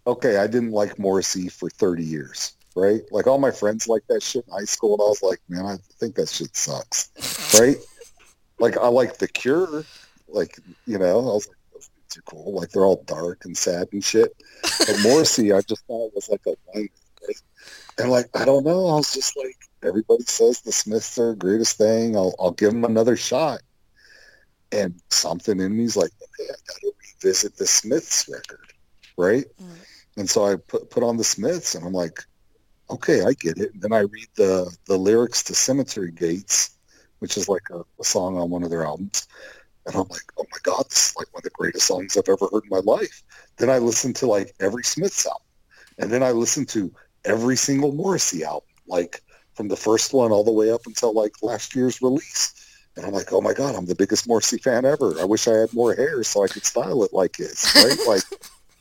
Okay, 0.07 0.37
I 0.37 0.47
didn't 0.47 0.71
like 0.71 0.99
Morrissey 0.99 1.49
for 1.49 1.69
30 1.69 2.03
years, 2.03 2.53
right? 2.75 3.01
Like 3.11 3.27
all 3.27 3.39
my 3.39 3.51
friends 3.51 3.87
like 3.87 4.03
that 4.07 4.21
shit 4.21 4.45
in 4.45 4.53
high 4.53 4.65
school, 4.65 4.93
and 4.93 5.01
I 5.01 5.05
was 5.09 5.23
like, 5.23 5.41
man, 5.49 5.65
I 5.65 5.77
think 5.99 6.15
that 6.15 6.29
shit 6.29 6.55
sucks, 6.55 7.09
right? 7.59 7.77
like 8.59 8.77
I 8.77 8.87
like 8.87 9.17
The 9.17 9.27
Cure, 9.27 9.83
like 10.27 10.57
you 10.85 10.97
know, 10.97 11.19
I 11.19 11.33
was 11.33 11.47
like, 11.47 11.57
those 11.73 11.89
dudes 11.89 12.17
are 12.17 12.21
cool, 12.21 12.53
like 12.55 12.69
they're 12.69 12.85
all 12.85 13.03
dark 13.05 13.45
and 13.45 13.57
sad 13.57 13.87
and 13.91 14.03
shit. 14.03 14.31
But 14.79 14.99
Morrissey, 15.03 15.53
I 15.53 15.61
just 15.61 15.85
thought 15.85 16.07
it 16.07 16.15
was 16.15 16.29
like 16.29 16.41
a 16.47 16.55
whiner, 16.65 16.87
right? 17.27 17.41
And 17.97 18.11
like 18.11 18.27
I 18.35 18.45
don't 18.45 18.65
know, 18.65 18.87
I 18.87 18.95
was 18.95 19.13
just 19.13 19.37
like, 19.37 19.57
everybody 19.83 20.23
says 20.23 20.61
the 20.61 20.71
Smiths 20.71 21.17
are 21.17 21.31
the 21.31 21.37
greatest 21.37 21.77
thing. 21.77 22.15
I'll 22.15 22.35
I'll 22.39 22.51
give 22.51 22.71
them 22.71 22.85
another 22.85 23.15
shot. 23.15 23.61
And 24.71 24.99
something 25.09 25.59
in 25.59 25.77
me's 25.77 25.95
like, 25.95 26.11
okay, 26.21 26.49
I 26.49 26.55
got 26.67 26.79
to 26.81 26.91
revisit 27.23 27.55
the 27.55 27.67
Smiths 27.67 28.27
record, 28.27 28.73
right? 29.15 29.45
Mm. 29.61 29.77
And 30.17 30.29
so 30.29 30.45
I 30.45 30.55
put 30.55 30.89
put 30.89 31.03
on 31.03 31.17
the 31.17 31.23
Smiths, 31.23 31.75
and 31.75 31.85
I'm 31.85 31.93
like, 31.93 32.19
okay, 32.89 33.21
I 33.23 33.33
get 33.33 33.57
it. 33.57 33.73
And 33.73 33.81
then 33.81 33.93
I 33.93 33.99
read 33.99 34.27
the 34.35 34.75
the 34.87 34.97
lyrics 34.97 35.43
to 35.43 35.55
Cemetery 35.55 36.11
Gates, 36.11 36.77
which 37.19 37.37
is 37.37 37.49
like 37.49 37.69
a, 37.71 37.81
a 37.99 38.03
song 38.03 38.37
on 38.37 38.49
one 38.49 38.63
of 38.63 38.69
their 38.69 38.85
albums, 38.85 39.27
and 39.85 39.95
I'm 39.95 40.07
like, 40.09 40.23
oh 40.37 40.45
my 40.51 40.57
god, 40.63 40.85
this 40.89 41.09
is 41.09 41.15
like 41.15 41.31
one 41.33 41.39
of 41.39 41.43
the 41.43 41.49
greatest 41.51 41.87
songs 41.87 42.17
I've 42.17 42.29
ever 42.29 42.47
heard 42.51 42.63
in 42.63 42.69
my 42.69 42.79
life. 42.79 43.23
Then 43.57 43.69
I 43.69 43.77
listened 43.77 44.15
to 44.17 44.27
like 44.27 44.53
every 44.59 44.83
Smiths 44.83 45.25
album, 45.25 45.41
and 45.97 46.11
then 46.11 46.23
I 46.23 46.31
listened 46.31 46.69
to 46.69 46.91
every 47.23 47.55
single 47.55 47.91
Morrissey 47.91 48.43
album, 48.43 48.67
like 48.87 49.21
from 49.53 49.67
the 49.67 49.77
first 49.77 50.13
one 50.13 50.31
all 50.31 50.43
the 50.43 50.51
way 50.51 50.71
up 50.71 50.81
until 50.85 51.13
like 51.13 51.33
last 51.41 51.75
year's 51.75 52.01
release. 52.01 52.53
And 52.97 53.05
I'm 53.05 53.11
like, 53.11 53.33
oh 53.33 53.41
my 53.41 53.53
god, 53.53 53.75
I'm 53.75 53.85
the 53.85 53.95
biggest 53.95 54.27
Morrissey 54.27 54.57
fan 54.57 54.85
ever. 54.85 55.19
I 55.19 55.25
wish 55.25 55.47
I 55.47 55.53
had 55.53 55.73
more 55.73 55.93
hair 55.93 56.23
so 56.23 56.43
I 56.43 56.47
could 56.47 56.65
style 56.65 57.03
it 57.03 57.13
like 57.13 57.35
his, 57.37 57.73
right? 57.75 57.97
like, 58.07 58.23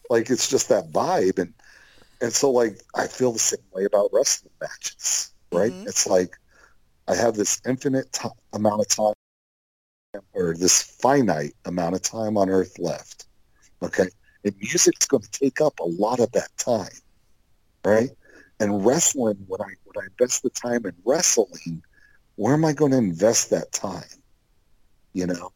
like 0.09 0.31
it's 0.31 0.49
just 0.49 0.69
that 0.69 0.91
vibe, 0.93 1.39
and 1.39 1.53
and 2.21 2.33
so 2.33 2.51
like 2.51 2.81
I 2.95 3.07
feel 3.09 3.33
the 3.33 3.39
same 3.39 3.65
way 3.73 3.85
about 3.85 4.11
wrestling 4.13 4.53
matches, 4.61 5.33
right? 5.53 5.73
Mhm. 5.73 5.87
It's 5.87 6.07
like 6.07 6.37
I 7.09 7.15
have 7.17 7.35
this 7.35 7.61
infinite 7.67 8.13
ti 8.13 8.29
amount 8.53 8.81
of 8.81 8.89
time, 8.89 9.15
or 10.33 10.55
this 10.55 10.83
finite 10.83 11.55
amount 11.65 11.95
of 11.95 12.03
time 12.03 12.37
on 12.37 12.49
Earth 12.49 12.79
left. 12.79 13.27
Okay, 13.83 14.09
and 14.45 14.55
music's 14.61 15.07
going 15.07 15.23
to 15.23 15.31
take 15.31 15.61
up 15.61 15.79
a 15.81 15.85
lot 15.85 16.21
of 16.21 16.31
that 16.33 16.51
time, 16.57 16.93
right? 17.85 18.11
And 18.61 18.85
wrestling, 18.85 19.45
when 19.47 19.61
I 19.61 19.73
when 19.85 20.05
I 20.05 20.07
invest 20.07 20.43
the 20.43 20.51
time 20.51 20.87
in 20.87 20.95
wrestling, 21.05 21.83
where 22.37 22.55
am 22.55 22.65
I 22.65 22.73
going 22.73 22.93
to 22.93 22.99
invest 22.99 23.51
that 23.51 23.73
time? 23.73 24.05
You 25.13 25.27
know, 25.27 25.53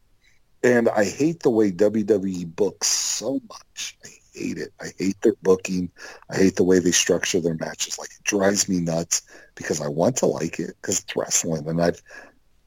and 0.63 0.89
I 0.89 1.05
hate 1.05 1.41
the 1.43 1.51
way 1.51 1.71
WWE 1.71 2.55
books 2.55 2.89
so 2.89 3.41
much. 3.49 3.97
I 4.05 4.09
hate 4.35 4.59
it. 4.59 4.73
I 4.81 4.89
hate 4.99 5.21
their 5.23 5.35
booking. 5.43 5.91
I 6.31 6.37
hate 6.37 6.57
the 6.57 6.65
way 6.65 6.79
they 6.79 6.91
structure 6.91 7.41
their 7.41 7.55
matches. 7.55 7.99
Like 7.99 8.11
it 8.11 8.25
drives 8.25 8.69
me 8.69 8.81
nuts 8.81 9.23
because 9.55 9.81
I 9.81 9.89
want 9.89 10.17
to 10.19 10.27
like 10.27 10.59
it 10.61 10.75
because 10.81 11.01
it's 11.01 11.17
wrestling, 11.17 11.69
and 11.69 11.81
I've 11.81 12.03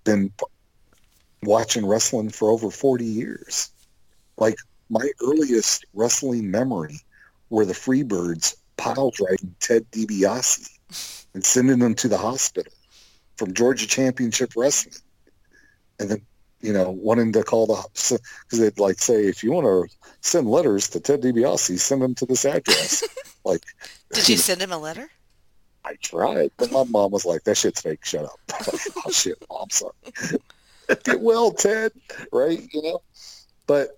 been 0.04 0.32
watching 1.44 1.86
wrestling 1.86 2.30
for 2.30 2.50
over 2.50 2.70
forty 2.70 3.06
years. 3.06 3.72
Like 4.38 4.58
my 4.90 5.10
earliest 5.22 5.86
wrestling 5.94 6.52
memory 6.52 7.00
were 7.50 7.66
the 7.66 7.74
Freebirds 7.74 8.56
pile 8.78 9.12
driving 9.12 9.56
Ted 9.60 9.90
DiBiase 9.92 10.70
and 11.34 11.46
sending 11.46 11.80
him 11.80 11.96
to 11.96 12.08
the 12.08 12.18
hospital 12.18 12.74
from 13.38 13.54
Georgia 13.54 13.88
Championship 13.88 14.54
Wrestling, 14.56 14.96
and 16.00 16.10
then 16.10 16.22
you 16.62 16.74
know 16.74 16.92
wanting 16.92 17.32
to 17.34 17.44
call 17.44 17.68
the 17.68 18.20
because 18.46 18.60
they'd 18.60 18.80
like 18.80 19.00
say 19.00 19.28
if 19.28 19.44
you 19.44 19.52
want 19.52 19.66
to 19.66 19.96
send 20.22 20.48
letters 20.50 20.90
to 20.90 21.00
Ted 21.00 21.22
DiBiase, 21.22 21.80
send 21.80 22.02
them 22.02 22.16
to 22.16 22.26
this 22.26 22.46
address. 22.46 23.04
like, 23.44 23.64
Did 24.14 24.30
you 24.30 24.38
send 24.38 24.62
him 24.62 24.72
a 24.72 24.78
letter? 24.78 25.10
I 25.84 25.96
tried, 25.96 26.52
but 26.58 26.72
my 26.72 26.84
mom 26.84 27.12
was 27.12 27.26
like, 27.26 27.44
"That 27.44 27.58
shit's 27.58 27.82
fake. 27.82 28.06
Shut 28.06 28.26
up." 28.26 28.40
I'm 28.54 28.60
like, 28.74 28.82
oh 29.06 29.12
shit, 29.12 29.44
mom, 29.50 29.70
sorry. 29.72 29.94
Get 31.03 31.22
well, 31.22 31.52
Ted. 31.52 31.91
Right? 32.32 32.62
You 32.74 32.82
know, 32.82 33.02
but 33.68 33.90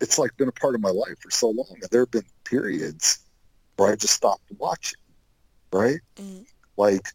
it's 0.00 0.18
like 0.18 0.36
been 0.36 0.48
a 0.48 0.52
part 0.52 0.74
of 0.74 0.80
my 0.80 0.90
life 0.90 1.18
for 1.20 1.30
so 1.30 1.48
long, 1.50 1.76
and 1.80 1.90
there 1.90 2.02
have 2.02 2.10
been 2.10 2.26
periods 2.44 3.18
where 3.76 3.92
I 3.92 3.96
just 3.96 4.14
stopped 4.14 4.44
watching. 4.58 4.98
Right? 5.72 6.00
Mhm. 6.16 6.44
Like, 6.76 7.06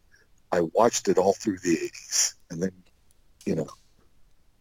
I 0.52 0.62
watched 0.62 1.08
it 1.08 1.18
all 1.18 1.34
through 1.34 1.58
the 1.58 1.76
'80s, 1.76 2.34
and 2.50 2.62
then, 2.62 2.72
you 3.44 3.54
know, 3.54 3.68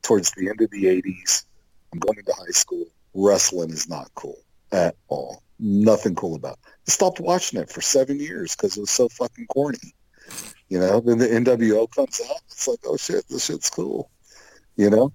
towards 0.02 0.32
the 0.32 0.50
end 0.50 0.62
of 0.62 0.70
the 0.72 0.86
'80s, 0.86 1.46
I'm 1.94 2.00
going 2.00 2.20
into 2.20 2.34
high 2.34 2.52
school. 2.52 2.86
Wrestling 3.14 3.72
is 3.72 3.88
not 3.90 4.12
cool 4.16 4.40
at 4.72 4.96
all. 5.08 5.42
Nothing 5.60 6.14
cool 6.16 6.36
about. 6.36 6.60
it. 6.64 6.72
I 6.88 6.92
stopped 6.92 7.20
watching 7.20 7.60
it 7.60 7.70
for 7.72 7.82
seven 7.82 8.20
years 8.20 8.56
because 8.56 8.78
it 8.78 8.82
was 8.82 8.92
so 8.92 9.10
fucking 9.10 9.48
corny. 9.48 9.94
You 10.70 10.80
know, 10.80 11.00
then 11.00 11.18
the 11.18 11.28
NWO 11.28 11.88
comes 11.90 12.22
out. 12.30 12.42
It's 12.52 12.68
like, 12.68 12.80
oh 12.86 12.98
shit, 12.98 13.26
this 13.30 13.46
shit's 13.46 13.70
cool. 13.70 14.12
You 14.78 14.92
know, 14.92 15.12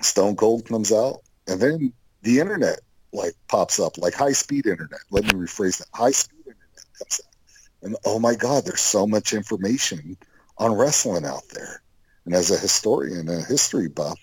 Stone 0.00 0.36
Cold 0.36 0.64
comes 0.66 0.92
out, 0.92 1.22
and 1.48 1.60
then 1.60 1.92
the 2.22 2.38
internet 2.38 2.78
like 3.12 3.34
pops 3.48 3.80
up, 3.80 3.98
like 3.98 4.14
high 4.14 4.32
speed 4.32 4.66
internet. 4.66 5.00
Let 5.10 5.24
me 5.24 5.32
rephrase 5.32 5.78
that: 5.78 5.88
high 5.92 6.12
speed 6.12 6.38
internet 6.38 6.84
comes 6.96 7.20
out, 7.26 7.34
and 7.82 7.96
oh 8.04 8.20
my 8.20 8.36
god, 8.36 8.64
there's 8.64 8.80
so 8.80 9.04
much 9.04 9.32
information 9.32 10.16
on 10.58 10.74
wrestling 10.74 11.24
out 11.24 11.48
there. 11.52 11.82
And 12.24 12.34
as 12.34 12.52
a 12.52 12.56
historian, 12.56 13.28
a 13.28 13.42
history 13.42 13.88
buff, 13.88 14.20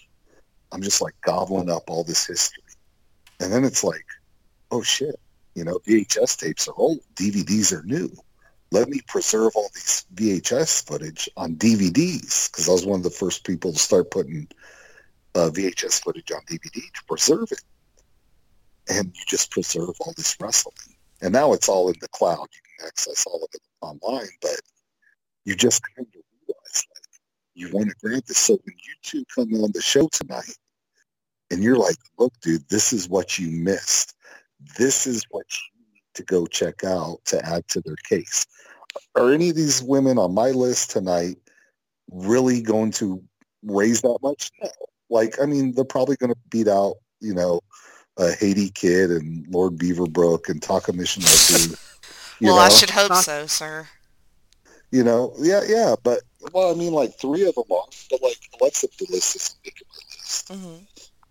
I'm 0.72 0.82
just 0.82 1.02
like 1.02 1.20
gobbling 1.22 1.70
up 1.70 1.90
all 1.90 2.06
this 2.06 2.26
history, 2.26 2.64
and 3.42 3.52
then 3.52 3.66
it's 3.66 3.84
like, 3.84 4.06
oh 4.72 4.84
shit, 4.84 5.20
you 5.54 5.66
know, 5.66 5.80
VHS 5.80 6.38
tapes 6.38 6.70
are 6.70 6.76
old, 6.78 7.00
DVDs 7.16 7.74
are 7.74 7.84
new. 7.84 8.10
Let 8.72 8.90
me 8.90 9.00
preserve 9.08 9.54
all 9.56 9.70
these 9.74 10.06
VHS 10.16 10.86
footage 10.86 11.30
on 11.38 11.56
DVDs 11.56 12.52
because 12.52 12.68
I 12.68 12.74
was 12.74 12.86
one 12.86 13.00
of 13.00 13.04
the 13.04 13.10
first 13.10 13.46
people 13.46 13.72
to 13.72 13.80
start 13.80 14.12
putting 14.12 14.48
uh, 15.36 15.50
VHS 15.50 16.04
footage 16.04 16.32
on 16.32 16.42
DVD 16.42 16.74
to 16.74 17.04
preserve 17.08 17.52
it, 17.52 17.64
and 18.90 19.08
you 19.08 19.24
just 19.28 19.52
preserve 19.52 19.96
all 20.02 20.14
this 20.18 20.36
wrestling. 20.40 20.76
And 21.22 21.34
now 21.34 21.54
it's 21.54 21.70
all 21.70 21.88
in 21.90 21.96
the 22.02 22.10
cloud. 22.10 22.48
You 22.52 22.62
can 22.78 22.88
access 22.88 23.26
all 23.26 23.44
of 23.44 23.50
it 23.54 23.62
online, 23.82 24.28
but 24.42 24.60
you 25.46 25.56
just 25.56 25.82
kind 25.96 26.08
of 26.08 26.22
realize 26.48 26.86
like 26.94 27.22
you 27.56 27.70
want 27.72 27.90
to 27.90 27.96
grab 28.02 28.24
this. 28.26 28.38
So 28.38 28.54
when 28.54 28.76
you 28.76 28.94
two 29.02 29.24
come 29.34 29.54
on 29.64 29.72
the 29.74 29.82
show 29.82 30.10
tonight, 30.12 30.58
and 31.50 31.64
you're 31.64 31.78
like, 31.78 31.96
"Look, 32.20 32.34
dude, 32.42 32.68
this 32.68 32.92
is 32.92 33.08
what 33.08 33.40
you 33.40 33.50
missed. 33.50 34.14
This 34.78 35.08
is 35.08 35.24
what 35.30 35.46
you 35.50 35.77
to 36.18 36.24
go 36.24 36.46
check 36.46 36.84
out 36.84 37.18
to 37.26 37.44
add 37.46 37.68
to 37.70 37.82
their 37.82 37.96
case." 38.08 38.46
Are 39.16 39.32
any 39.32 39.50
of 39.50 39.56
these 39.56 39.82
women 39.82 40.18
on 40.18 40.34
my 40.34 40.52
list 40.52 40.92
tonight 40.92 41.38
really 42.12 42.62
going 42.62 42.92
to 42.92 43.24
raise 43.64 44.02
that 44.02 44.18
much? 44.22 44.52
No. 44.62 44.70
Like, 45.10 45.40
I 45.42 45.46
mean, 45.46 45.74
they're 45.74 45.86
probably 45.86 46.18
going 46.18 46.34
to 46.34 46.40
beat 46.50 46.68
out, 46.68 46.96
you 47.22 47.34
know, 47.34 47.62
uh, 48.18 48.32
Haiti 48.40 48.70
Kid 48.72 49.12
and 49.12 49.48
Lord 49.50 49.78
Beaverbrook 49.78 50.50
and 50.50 50.62
Taka 50.62 50.92
Michinoku. 50.92 51.78
well, 52.42 52.56
know? 52.56 52.62
I 52.62 52.70
should 52.70 52.90
hope 52.90 53.14
so, 53.16 53.48
sir. 53.48 53.88
You 54.92 55.04
know, 55.04 55.34
yeah, 55.38 55.62
yeah, 55.68 55.96
but 56.02 56.22
well, 56.54 56.72
I 56.72 56.76
mean, 56.76 56.94
like 56.94 57.14
three 57.20 57.46
of 57.48 57.56
them 57.56 57.66
are, 57.72 57.84
but 58.10 58.22
like 58.22 58.38
Alexa 58.60 58.88
Bliss 58.98 59.36
isn't 59.36 59.58
making 59.66 59.88
my 59.90 59.98
list. 60.16 60.50
hmm 60.50 60.84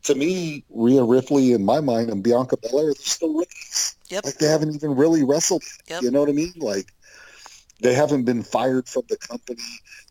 To 0.05 0.15
me, 0.15 0.65
Rhea 0.69 1.03
Ripley, 1.03 1.53
in 1.53 1.65
my 1.65 1.81
mind, 1.81 2.11
and 2.11 2.23
Bianca 2.23 2.59
Belair, 2.59 2.87
they're 2.87 2.95
still 2.97 3.35
rookies. 3.35 3.96
Yep. 4.09 4.25
Like 4.25 4.39
they 4.39 4.47
haven't 4.47 4.75
even 4.75 4.95
really 4.95 5.25
wrestled. 5.25 5.63
Yep. 5.89 6.03
You 6.03 6.11
know 6.11 6.21
what 6.21 6.29
I 6.29 6.33
mean? 6.33 6.53
Like 6.57 6.93
they 7.81 7.95
haven't 7.95 8.25
been 8.25 8.43
fired 8.43 8.89
from 8.89 9.03
the 9.09 9.17
company 9.17 9.63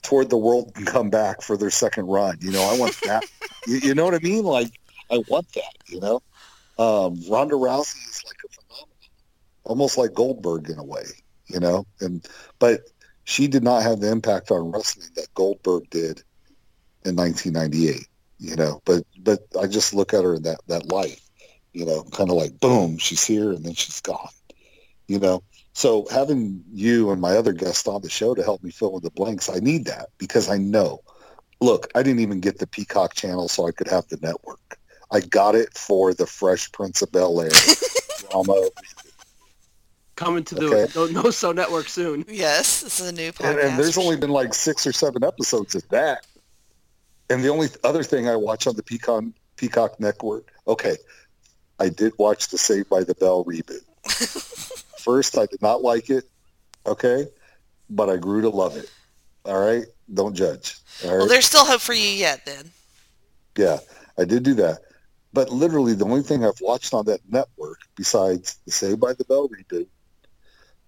toward 0.02 0.30
the 0.30 0.38
world 0.38 0.72
and 0.76 0.86
come 0.86 1.10
back 1.10 1.42
for 1.42 1.58
their 1.58 1.70
second 1.70 2.06
run. 2.06 2.38
You 2.42 2.52
know, 2.52 2.62
I 2.62 2.78
want 2.78 3.00
that. 3.06 3.26
you, 3.68 3.78
you 3.78 3.96
know 3.96 4.06
what 4.06 4.14
I 4.14 4.20
mean? 4.20 4.44
Like 4.44 4.72
I 5.10 5.24
want 5.28 5.52
that. 5.54 5.74
You 5.88 6.00
know, 6.00 6.22
um, 6.78 7.22
Ronda 7.30 7.56
Rousey 7.56 8.08
is 8.08 8.24
like 8.26 8.38
a 8.46 8.50
phenomenon, 8.54 8.90
almost 9.64 9.98
like 9.98 10.14
Goldberg 10.14 10.70
in 10.70 10.78
a 10.78 10.84
way. 10.84 11.06
You 11.48 11.60
know, 11.60 11.86
and 12.02 12.28
but 12.60 12.82
she 13.24 13.48
did 13.48 13.64
not 13.64 13.84
have 13.84 14.00
the 14.00 14.12
impact 14.12 14.52
on 14.52 14.72
wrestling 14.72 15.10
that 15.16 15.34
Goldberg 15.34 15.90
did 15.90 16.24
in 17.06 17.16
1998. 17.16 18.08
You 18.40 18.56
know, 18.56 18.82
but 18.86 19.04
but 19.20 19.40
I 19.60 19.68
just 19.68 19.94
look 19.94 20.14
at 20.14 20.24
her 20.24 20.36
in 20.36 20.44
that 20.44 20.60
that 20.68 20.92
light. 20.92 21.20
You 21.76 21.86
know, 21.86 22.04
kind 22.04 22.30
of 22.30 22.38
like 22.38 22.60
boom, 22.60 22.98
she's 22.98 23.26
here 23.26 23.52
and 23.52 23.66
then 23.66 23.74
she's 23.74 24.00
gone. 24.02 24.30
You 25.08 25.20
know, 25.20 25.44
so 25.74 26.08
having 26.10 26.64
you 26.72 27.12
and 27.12 27.20
my 27.22 27.36
other 27.36 27.52
guest 27.54 27.88
on 27.88 28.02
the 28.02 28.10
show 28.10 28.34
to 28.34 28.42
help 28.44 28.64
me 28.64 28.72
fill 28.72 28.96
in 28.98 29.04
the 29.04 29.12
blanks, 29.12 29.50
I 29.50 29.60
need 29.60 29.86
that 29.86 30.10
because 30.18 30.50
I 30.50 30.58
know. 30.58 31.02
Look, 31.60 31.92
I 31.94 32.02
didn't 32.02 32.22
even 32.22 32.40
get 32.40 32.60
the 32.60 32.68
Peacock 32.68 33.14
channel 33.14 33.48
so 33.50 33.68
I 33.68 33.72
could 33.72 33.88
have 33.90 34.08
the 34.08 34.18
network. 34.22 34.80
I 35.12 35.20
got 35.20 35.54
it 35.54 35.78
for 35.78 36.14
the 36.14 36.26
Fresh 36.26 36.72
Prince 36.72 37.02
of 37.02 37.12
Bel 37.12 37.42
Air 37.42 37.50
drama, 38.30 38.70
Coming 40.16 40.46
to 40.46 40.56
the 40.56 40.66
Okay. 40.66 40.92
no, 40.96 41.08
no 41.24 41.30
So 41.30 41.52
Network 41.52 41.90
soon. 41.90 42.24
Yes, 42.30 42.82
this 42.82 43.00
is 43.02 43.10
a 43.10 43.12
new 43.12 43.34
podcast. 43.34 43.50
and, 43.52 43.60
and 43.60 43.80
there's 43.80 43.98
only 43.98 44.16
been 44.16 44.30
like 44.30 44.54
six 44.54 44.88
or 44.88 44.94
seven 44.94 45.24
episodes 45.26 45.76
of 45.76 45.88
that. 45.90 46.26
And 47.30 47.44
the 47.44 47.50
only 47.50 47.68
other 47.84 48.04
thing 48.04 48.30
I 48.30 48.36
watch 48.38 48.66
on 48.66 48.76
the 48.76 48.84
Peacock 48.84 49.26
Peacock 49.58 50.00
network, 50.00 50.52
okay, 50.68 50.96
I 51.80 51.90
did 51.90 52.14
watch 52.18 52.50
the 52.50 52.58
Saved 52.58 52.90
by 52.90 53.04
the 53.04 53.16
Bell 53.16 53.44
reboot. 53.44 53.84
First, 55.00 55.38
I 55.38 55.46
did 55.46 55.62
not 55.62 55.82
like 55.84 56.10
it, 56.10 56.24
okay, 56.86 57.28
but 57.90 58.10
I 58.10 58.18
grew 58.18 58.42
to 58.42 58.50
love 58.50 58.78
it. 58.78 58.90
All 59.46 59.60
right, 59.60 59.86
don't 60.14 60.36
judge. 60.36 60.78
All 61.04 61.12
right. 61.12 61.18
well, 61.20 61.28
there's 61.28 61.46
still 61.46 61.66
hope 61.66 61.82
for 61.82 61.94
you 61.94 62.08
yet, 62.08 62.46
then. 62.46 62.72
Yeah, 63.58 63.80
I 64.18 64.26
did 64.26 64.44
do 64.44 64.54
that. 64.56 64.80
But 65.34 65.50
literally, 65.50 65.94
the 65.94 66.06
only 66.06 66.24
thing 66.24 66.46
I've 66.46 66.62
watched 66.62 66.94
on 66.94 67.06
that 67.06 67.20
network, 67.30 67.80
besides 67.96 68.58
the 68.66 68.72
Saved 68.72 69.02
by 69.02 69.14
the 69.14 69.26
Bell 69.26 69.50
reboot, 69.50 69.88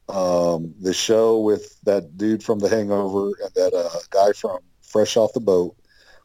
um, 0.10 0.74
the 0.80 0.94
show 0.94 1.42
with 1.42 1.80
that 1.82 2.18
dude 2.18 2.44
from 2.44 2.60
The 2.60 2.70
Hangover 2.70 3.34
and 3.44 3.54
that 3.56 3.74
uh, 3.74 4.00
guy 4.10 4.32
from 4.32 4.60
Fresh 4.82 5.18
Off 5.18 5.34
the 5.34 5.42
Boat, 5.42 5.76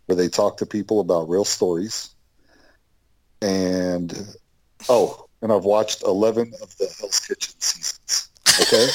where 0.06 0.14
they 0.14 0.28
talk 0.28 0.59
to 0.59 0.66
people 0.66 1.01
about 1.01 1.28
real 1.28 1.44
stories, 1.44 2.14
and 3.40 4.36
oh, 4.88 5.26
and 5.42 5.52
I've 5.52 5.64
watched 5.64 6.02
eleven 6.02 6.52
of 6.62 6.76
the 6.78 6.88
Hell's 6.98 7.20
Kitchen 7.20 7.54
seasons. 7.59 8.28
Okay. 8.60 8.86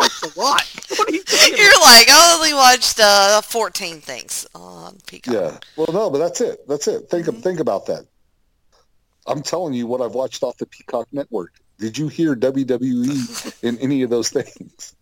That's 0.00 0.22
a 0.22 0.38
lot. 0.40 0.62
What 0.96 1.08
are 1.08 1.12
you 1.12 1.22
talking 1.24 1.56
You're 1.56 1.80
like, 1.80 2.08
I 2.08 2.34
only 2.36 2.54
watched 2.54 3.00
uh, 3.00 3.40
14 3.42 4.00
things 4.00 4.46
on 4.54 4.96
Peacock. 5.06 5.34
Yeah. 5.34 5.58
Well, 5.76 5.88
no, 5.92 6.08
but 6.10 6.18
that's 6.18 6.40
it. 6.40 6.66
That's 6.68 6.86
it. 6.86 7.10
Think 7.10 7.26
Mhm. 7.26 7.42
think 7.42 7.60
about 7.60 7.86
that. 7.86 8.06
I'm 9.26 9.42
telling 9.42 9.74
you 9.74 9.86
what 9.86 10.00
I've 10.00 10.14
watched 10.14 10.42
off 10.42 10.56
the 10.58 10.66
Peacock 10.66 11.08
Network. 11.12 11.54
Did 11.78 11.98
you 11.98 12.08
hear 12.08 12.34
WWE 12.36 13.52
in 13.62 13.76
any 13.78 14.02
of 14.02 14.10
those 14.10 14.30
things? 14.30 14.94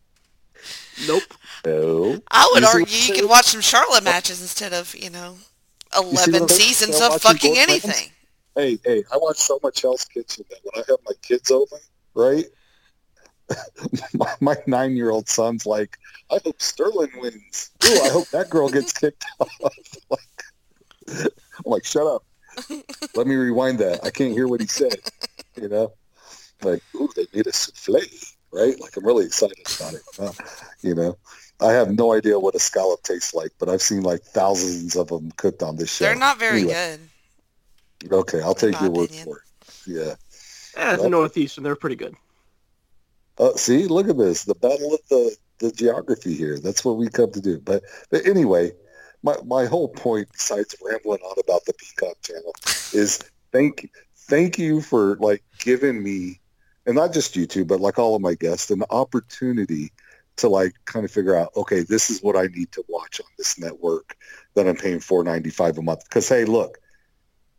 Nope. 1.06 1.22
No. 1.64 2.20
I 2.30 2.48
would 2.52 2.62
You 2.62 2.68
argue 2.68 2.80
you 2.80 2.86
saying? 2.86 3.20
could 3.20 3.28
watch 3.28 3.46
some 3.46 3.60
Charlotte 3.60 4.02
matches 4.04 4.40
instead 4.40 4.72
of, 4.72 4.94
you 4.94 5.10
know, 5.10 5.36
11 5.96 6.42
I'm 6.42 6.48
seasons 6.48 7.00
of 7.00 7.20
fucking 7.20 7.56
anything. 7.56 7.90
Ramsay. 7.90 8.12
Hey, 8.56 8.78
hey, 8.84 9.04
I 9.12 9.18
watch 9.18 9.36
so 9.36 9.60
much 9.62 9.82
Hell's 9.82 10.06
Kitchen 10.06 10.44
that 10.48 10.60
when 10.62 10.82
I 10.82 10.86
have 10.88 10.98
my 11.04 11.12
kids 11.20 11.50
over, 11.50 11.76
right? 12.14 12.46
my, 14.14 14.34
my 14.40 14.56
nine-year-old 14.66 15.28
son's 15.28 15.66
like, 15.66 15.98
I 16.30 16.38
hope 16.42 16.60
Sterling 16.62 17.10
wins. 17.16 17.70
Ooh, 17.84 18.00
I 18.00 18.10
hope 18.10 18.30
that 18.30 18.48
girl 18.48 18.70
gets 18.70 18.94
kicked 18.94 19.26
off. 19.40 19.76
like, 20.10 20.20
I'm 21.08 21.30
like, 21.66 21.84
shut 21.84 22.06
up. 22.06 22.24
Let 23.14 23.26
me 23.26 23.34
rewind 23.34 23.78
that. 23.80 24.02
I 24.02 24.10
can't 24.10 24.32
hear 24.32 24.48
what 24.48 24.62
he 24.62 24.66
said. 24.66 24.98
You 25.60 25.68
know, 25.68 25.92
like, 26.62 26.82
ooh, 26.94 27.10
they 27.14 27.26
made 27.34 27.46
a 27.46 27.52
souffle, 27.52 28.00
right? 28.52 28.80
Like, 28.80 28.96
I'm 28.96 29.06
really 29.06 29.26
excited 29.26 29.58
about 29.78 29.94
it. 29.94 30.02
Uh, 30.18 30.32
you 30.82 30.94
know, 30.94 31.18
I 31.60 31.72
have 31.72 31.90
no 31.90 32.14
idea 32.14 32.38
what 32.38 32.54
a 32.54 32.58
scallop 32.58 33.02
tastes 33.02 33.34
like, 33.34 33.52
but 33.58 33.68
I've 33.68 33.82
seen 33.82 34.02
like 34.02 34.22
thousands 34.22 34.96
of 34.96 35.08
them 35.08 35.30
cooked 35.36 35.62
on 35.62 35.76
this 35.76 35.94
show. 35.94 36.06
They're 36.06 36.16
not 36.16 36.38
very 36.38 36.60
Anyway. 36.60 36.74
good. 36.74 37.00
Okay, 38.10 38.40
I'll 38.42 38.54
take 38.54 38.74
my 38.74 38.82
your 38.82 38.90
word 38.90 39.10
for 39.10 39.38
it. 39.38 39.42
Yeah. 39.86 40.14
Yeah, 40.76 40.94
it's 40.94 41.02
the 41.02 41.10
Northeastern. 41.10 41.64
They're 41.64 41.76
pretty 41.76 41.96
good. 41.96 42.14
Uh, 43.38 43.54
see, 43.54 43.86
look 43.86 44.08
at 44.08 44.18
this. 44.18 44.44
The 44.44 44.54
battle 44.54 44.94
of 44.94 45.00
the, 45.08 45.36
the 45.58 45.72
geography 45.72 46.34
here. 46.34 46.58
That's 46.58 46.84
what 46.84 46.96
we 46.96 47.08
come 47.08 47.32
to 47.32 47.40
do. 47.40 47.58
But, 47.58 47.82
but 48.10 48.26
anyway, 48.26 48.72
my, 49.22 49.36
my 49.44 49.66
whole 49.66 49.88
point, 49.88 50.28
besides 50.32 50.76
rambling 50.84 51.20
on 51.20 51.36
about 51.42 51.64
the 51.64 51.74
Peacock 51.74 52.16
channel, 52.22 52.52
is 52.92 53.18
thank 53.52 53.90
thank 54.28 54.58
you 54.58 54.80
for 54.80 55.16
like 55.16 55.42
giving 55.58 56.02
me, 56.02 56.40
and 56.84 56.94
not 56.94 57.12
just 57.12 57.36
you 57.36 57.46
two, 57.46 57.64
but 57.64 57.80
like 57.80 57.98
all 57.98 58.14
of 58.14 58.22
my 58.22 58.34
guests, 58.34 58.70
an 58.70 58.82
opportunity 58.90 59.92
to 60.36 60.48
like 60.48 60.74
kind 60.84 61.04
of 61.04 61.10
figure 61.10 61.34
out, 61.34 61.50
okay, 61.56 61.82
this 61.82 62.10
is 62.10 62.20
what 62.22 62.36
I 62.36 62.46
need 62.46 62.70
to 62.72 62.84
watch 62.88 63.20
on 63.20 63.26
this 63.38 63.58
network 63.58 64.16
that 64.54 64.68
I'm 64.68 64.76
paying 64.76 65.00
four 65.00 65.24
ninety 65.24 65.50
five 65.50 65.78
a 65.78 65.82
month. 65.82 66.04
Because 66.04 66.28
hey, 66.28 66.44
look, 66.44 66.78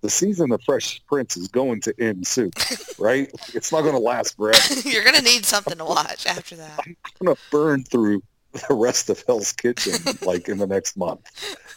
the 0.01 0.09
season 0.09 0.51
of 0.51 0.61
Fresh 0.63 1.03
Prince 1.05 1.37
is 1.37 1.47
going 1.47 1.81
to 1.81 1.93
end 1.99 2.27
soon, 2.27 2.51
right? 2.99 3.29
It's 3.53 3.71
not 3.71 3.81
going 3.81 3.93
to 3.93 3.99
last 3.99 4.37
forever. 4.37 4.59
You're 4.85 5.03
going 5.03 5.15
to 5.15 5.23
need 5.23 5.45
something 5.45 5.77
to 5.77 5.85
watch 5.85 6.25
after 6.25 6.55
that. 6.55 6.79
I'm 6.85 6.95
gonna 7.23 7.37
burn 7.51 7.83
through 7.83 8.21
the 8.67 8.75
rest 8.75 9.09
of 9.09 9.23
Hell's 9.27 9.51
Kitchen 9.51 9.93
like 10.21 10.47
in 10.47 10.57
the 10.57 10.67
next 10.67 10.97
month. 10.97 11.29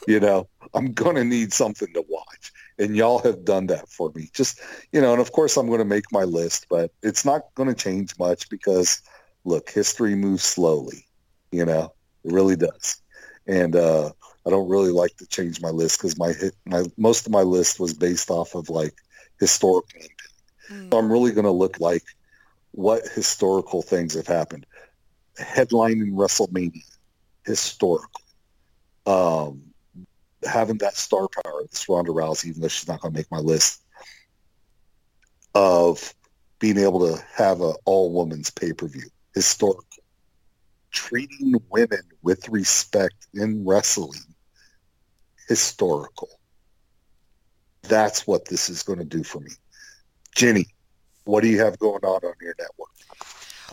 You 0.07 0.21
know, 0.21 0.49
I'm 0.75 0.93
gonna 0.93 1.25
need 1.25 1.53
something 1.53 1.93
to 1.95 2.05
watch, 2.09 2.53
and 2.79 2.97
y'all 2.97 3.19
have 3.21 3.45
done 3.45 3.67
that 3.69 3.89
for 3.89 4.11
me. 4.15 4.31
Just 4.33 4.61
you 4.93 5.01
know, 5.01 5.13
and 5.13 5.21
of 5.21 5.33
course 5.33 5.57
I'm 5.57 5.69
gonna 5.69 5.85
make 5.85 6.05
my 6.13 6.25
list, 6.25 6.67
but 6.69 6.93
it's 7.03 7.25
not 7.25 7.43
gonna 7.55 7.75
change 7.75 8.19
much 8.19 8.49
because 8.49 9.03
look, 9.45 9.71
history 9.71 10.15
moves 10.15 10.45
slowly. 10.45 11.07
You 11.53 11.65
know, 11.65 11.93
it 12.25 12.33
really 12.33 12.57
does, 12.57 13.03
and 13.47 13.75
uh, 13.77 14.13
I 14.51 14.57
don't 14.57 14.69
really 14.69 14.93
like 14.93 15.17
to 15.19 15.27
change 15.27 15.61
my 15.61 15.71
list 15.71 15.99
because 15.99 16.19
my 16.19 16.33
my 16.67 16.85
most 16.97 17.27
of 17.27 17.33
my 17.33 17.43
list 17.43 17.79
was 17.79 17.95
based 17.95 18.31
off 18.31 18.55
of 18.55 18.69
like 18.69 18.95
historical. 19.39 20.01
Mm. 20.71 20.91
So 20.91 20.99
I'm 20.99 21.11
really 21.11 21.33
gonna 21.33 21.51
look 21.51 21.81
like 21.81 22.03
what 22.73 23.03
historical 23.15 23.83
things 23.83 24.15
have 24.15 24.27
happened 24.27 24.67
Headline 25.41 26.01
in 26.01 26.13
WrestleMania, 26.13 26.85
historical. 27.47 28.23
Um, 29.07 29.63
having 30.45 30.79
that 30.79 30.97
star 30.97 31.29
power, 31.29 31.63
this 31.71 31.89
Ronda 31.89 32.13
Rousey, 32.13 32.47
even 32.47 32.63
though 32.63 32.69
she's 32.69 32.89
not 32.89 33.01
going 33.01 33.13
to 33.15 33.19
make 33.19 33.31
my 33.31 33.39
list, 33.39 33.83
of 35.55 36.15
being 36.59 36.79
able 36.79 37.07
to 37.07 37.23
have 37.35 37.61
a 37.61 37.75
all 37.85 38.13
women's 38.13 38.51
pay 38.51 38.73
per 38.73 38.87
view, 38.87 39.09
historical. 39.35 39.85
Treating 40.91 41.55
women 41.71 42.03
with 42.23 42.49
respect 42.49 43.29
in 43.33 43.65
wrestling, 43.65 44.21
historical. 45.51 46.31
That's 47.83 48.25
what 48.27 48.47
this 48.47 48.69
is 48.71 48.85
going 48.85 49.01
to 49.01 49.05
do 49.05 49.25
for 49.25 49.41
me. 49.41 49.51
Jenny, 50.35 50.67
what 51.25 51.43
do 51.43 51.49
you 51.49 51.59
have 51.59 51.77
going 51.81 52.05
on 52.05 52.21
on 52.25 52.35
your 52.41 52.55
network? 52.57 52.89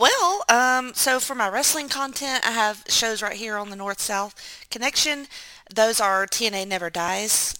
Well, 0.00 0.44
um, 0.48 0.92
so 0.94 1.20
for 1.20 1.36
my 1.36 1.48
wrestling 1.48 1.88
content, 1.88 2.44
I 2.46 2.50
have 2.50 2.84
shows 2.88 3.22
right 3.22 3.36
here 3.36 3.56
on 3.56 3.70
the 3.70 3.76
North 3.76 4.00
South 4.00 4.34
Connection. 4.70 5.26
Those 5.72 6.00
are 6.00 6.26
TNA 6.26 6.66
Never 6.66 6.90
Dies. 6.90 7.54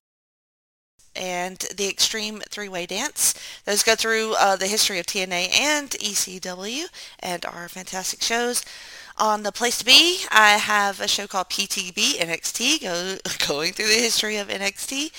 and 1.17 1.59
the 1.77 1.89
Extreme 1.89 2.43
Three-Way 2.49 2.87
Dance. 2.87 3.35
Those 3.65 3.83
go 3.83 3.95
through 3.97 4.35
uh, 4.39 4.55
the 4.57 4.69
history 4.69 4.99
of 5.01 5.07
TNA 5.07 5.59
and 5.59 5.91
ECW 5.91 6.85
and 7.21 7.45
are 7.45 7.69
fantastic 7.69 8.23
shows. 8.23 8.65
On 9.21 9.43
the 9.43 9.51
place 9.51 9.79
to 9.79 9.85
be, 9.85 10.21
I 10.31 10.51
have 10.51 11.01
a 11.01 11.09
show 11.09 11.27
called 11.27 11.49
PTB 11.49 12.19
NXT, 12.19 12.83
go, 12.83 13.17
going 13.49 13.73
through 13.73 13.89
the 13.89 13.95
history 13.95 14.37
of 14.37 14.47
NXT, 14.47 15.11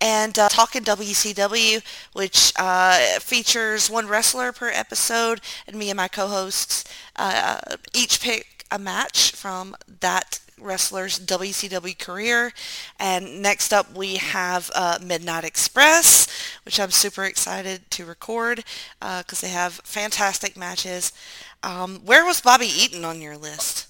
and 0.00 0.36
uh, 0.36 0.48
Talking 0.48 0.82
WCW, 0.82 1.80
which 2.12 2.52
uh, 2.58 2.98
features 3.20 3.88
one 3.88 4.08
wrestler 4.08 4.50
per 4.50 4.68
episode, 4.70 5.40
and 5.68 5.76
me 5.76 5.90
and 5.90 5.96
my 5.96 6.08
co-hosts 6.08 6.84
uh, 7.14 7.60
each 7.94 8.20
pick 8.20 8.64
a 8.72 8.80
match 8.80 9.30
from 9.30 9.76
that 10.00 10.40
wrestler's 10.60 11.18
WCW 11.20 11.96
career. 11.98 12.52
And 12.98 13.42
next 13.42 13.72
up 13.72 13.94
we 13.94 14.16
have 14.16 14.70
uh, 14.74 14.98
Midnight 15.02 15.44
Express, 15.44 16.26
which 16.64 16.80
I'm 16.80 16.90
super 16.90 17.24
excited 17.24 17.90
to 17.92 18.04
record 18.04 18.64
because 18.98 19.42
uh, 19.42 19.46
they 19.46 19.52
have 19.52 19.74
fantastic 19.84 20.56
matches. 20.56 21.12
Um, 21.62 22.00
where 22.04 22.24
was 22.24 22.40
Bobby 22.40 22.66
Eaton 22.66 23.04
on 23.04 23.20
your 23.20 23.36
list? 23.36 23.88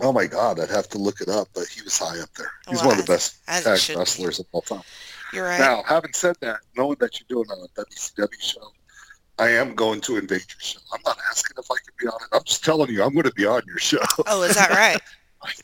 Oh 0.00 0.12
my 0.12 0.26
God, 0.26 0.58
I'd 0.58 0.70
have 0.70 0.88
to 0.90 0.98
look 0.98 1.20
it 1.20 1.28
up, 1.28 1.48
but 1.54 1.66
he 1.68 1.80
was 1.82 1.96
high 1.96 2.18
up 2.20 2.28
there. 2.36 2.50
He's 2.68 2.78
Well, 2.80 2.88
one 2.88 2.98
of 2.98 3.06
the 3.06 3.12
best 3.12 3.36
as 3.46 3.64
tag 3.64 3.78
should 3.78 3.94
be. 3.94 3.98
wrestlers 4.00 4.40
of 4.40 4.46
all 4.52 4.62
time. 4.62 4.82
You're 5.32 5.44
right. 5.44 5.60
Now, 5.60 5.82
having 5.86 6.12
said 6.12 6.36
that, 6.40 6.60
knowing 6.76 6.96
that 7.00 7.18
you're 7.20 7.44
doing 7.44 7.46
a 7.50 7.80
WCW 7.80 8.40
show, 8.40 8.72
I 9.38 9.50
am 9.50 9.74
going 9.74 10.00
to 10.02 10.16
invade 10.16 10.44
your 10.48 10.60
show. 10.60 10.80
I'm 10.92 11.00
not 11.06 11.18
asking 11.30 11.56
if 11.58 11.70
I 11.70 11.76
can 11.76 11.94
be 12.00 12.06
on 12.08 12.18
it. 12.22 12.28
I'm 12.32 12.44
just 12.44 12.64
telling 12.64 12.90
you, 12.90 13.02
I'm 13.04 13.12
going 13.12 13.24
to 13.24 13.32
be 13.34 13.46
on 13.46 13.62
your 13.66 13.78
show. 13.78 13.98
Oh, 14.26 14.42
is 14.42 14.54
that 14.56 14.70
right? 14.70 15.00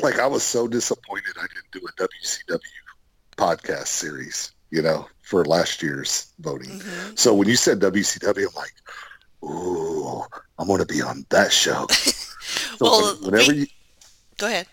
like 0.00 0.18
I 0.18 0.26
was 0.26 0.42
so 0.42 0.66
disappointed 0.66 1.34
I 1.38 1.46
didn't 1.46 1.70
do 1.72 1.80
a 1.86 1.92
WCW 2.02 2.58
podcast 3.36 3.86
series, 3.86 4.52
you 4.74 4.82
know, 4.82 5.06
for 5.22 5.44
last 5.44 5.82
year's 5.82 6.26
voting. 6.40 6.80
Mhm. 6.80 7.16
So 7.18 7.32
when 7.32 7.48
you 7.48 7.56
said 7.56 7.78
WCW, 7.78 8.48
I'm 8.48 8.54
like, 8.56 8.74
ooh, 9.44 10.22
I'm 10.58 10.66
going 10.66 10.80
to 10.80 10.86
be 10.86 11.00
on 11.00 11.24
that 11.30 11.52
show. 11.52 11.86
So 12.76 12.76
Well, 12.80 13.14
when- 13.14 13.30
whenever 13.32 13.52
we- 13.52 13.58
you, 13.60 13.66
Go 14.36 14.46
ahead. 14.48 14.66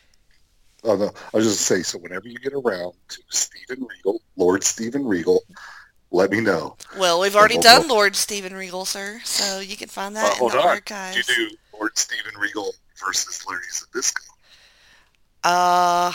oh 0.83 0.95
no, 0.97 1.11
I 1.33 1.37
was 1.37 1.45
just 1.45 1.61
say. 1.61 1.83
So 1.83 1.97
whenever 1.99 2.27
you 2.27 2.37
get 2.39 2.53
around 2.53 2.93
to 3.09 3.19
Stephen 3.29 3.85
Regal, 3.89 4.21
Lord 4.35 4.63
Stephen 4.63 5.05
Regal, 5.05 5.41
let 6.11 6.31
me 6.31 6.41
know. 6.41 6.75
Well, 6.97 7.21
we've 7.21 7.35
already 7.35 7.55
hold 7.55 7.63
done 7.63 7.81
on. 7.83 7.87
Lord 7.87 8.15
Stephen 8.15 8.53
Regal, 8.55 8.83
sir, 8.85 9.21
so 9.23 9.59
you 9.59 9.77
can 9.77 9.87
find 9.87 10.15
that 10.17 10.31
Uh, 10.41 10.45
in 10.47 10.51
the 10.51 10.59
on. 10.61 10.67
archives. 10.67 11.15
You 11.17 11.23
do 11.49 11.55
Lord 11.73 11.97
Stephen 11.97 12.35
Regal 12.37 12.73
versus 13.05 13.39
Larry 13.47 13.63
Zbyszko. 13.71 14.25
Uh, 15.43 16.11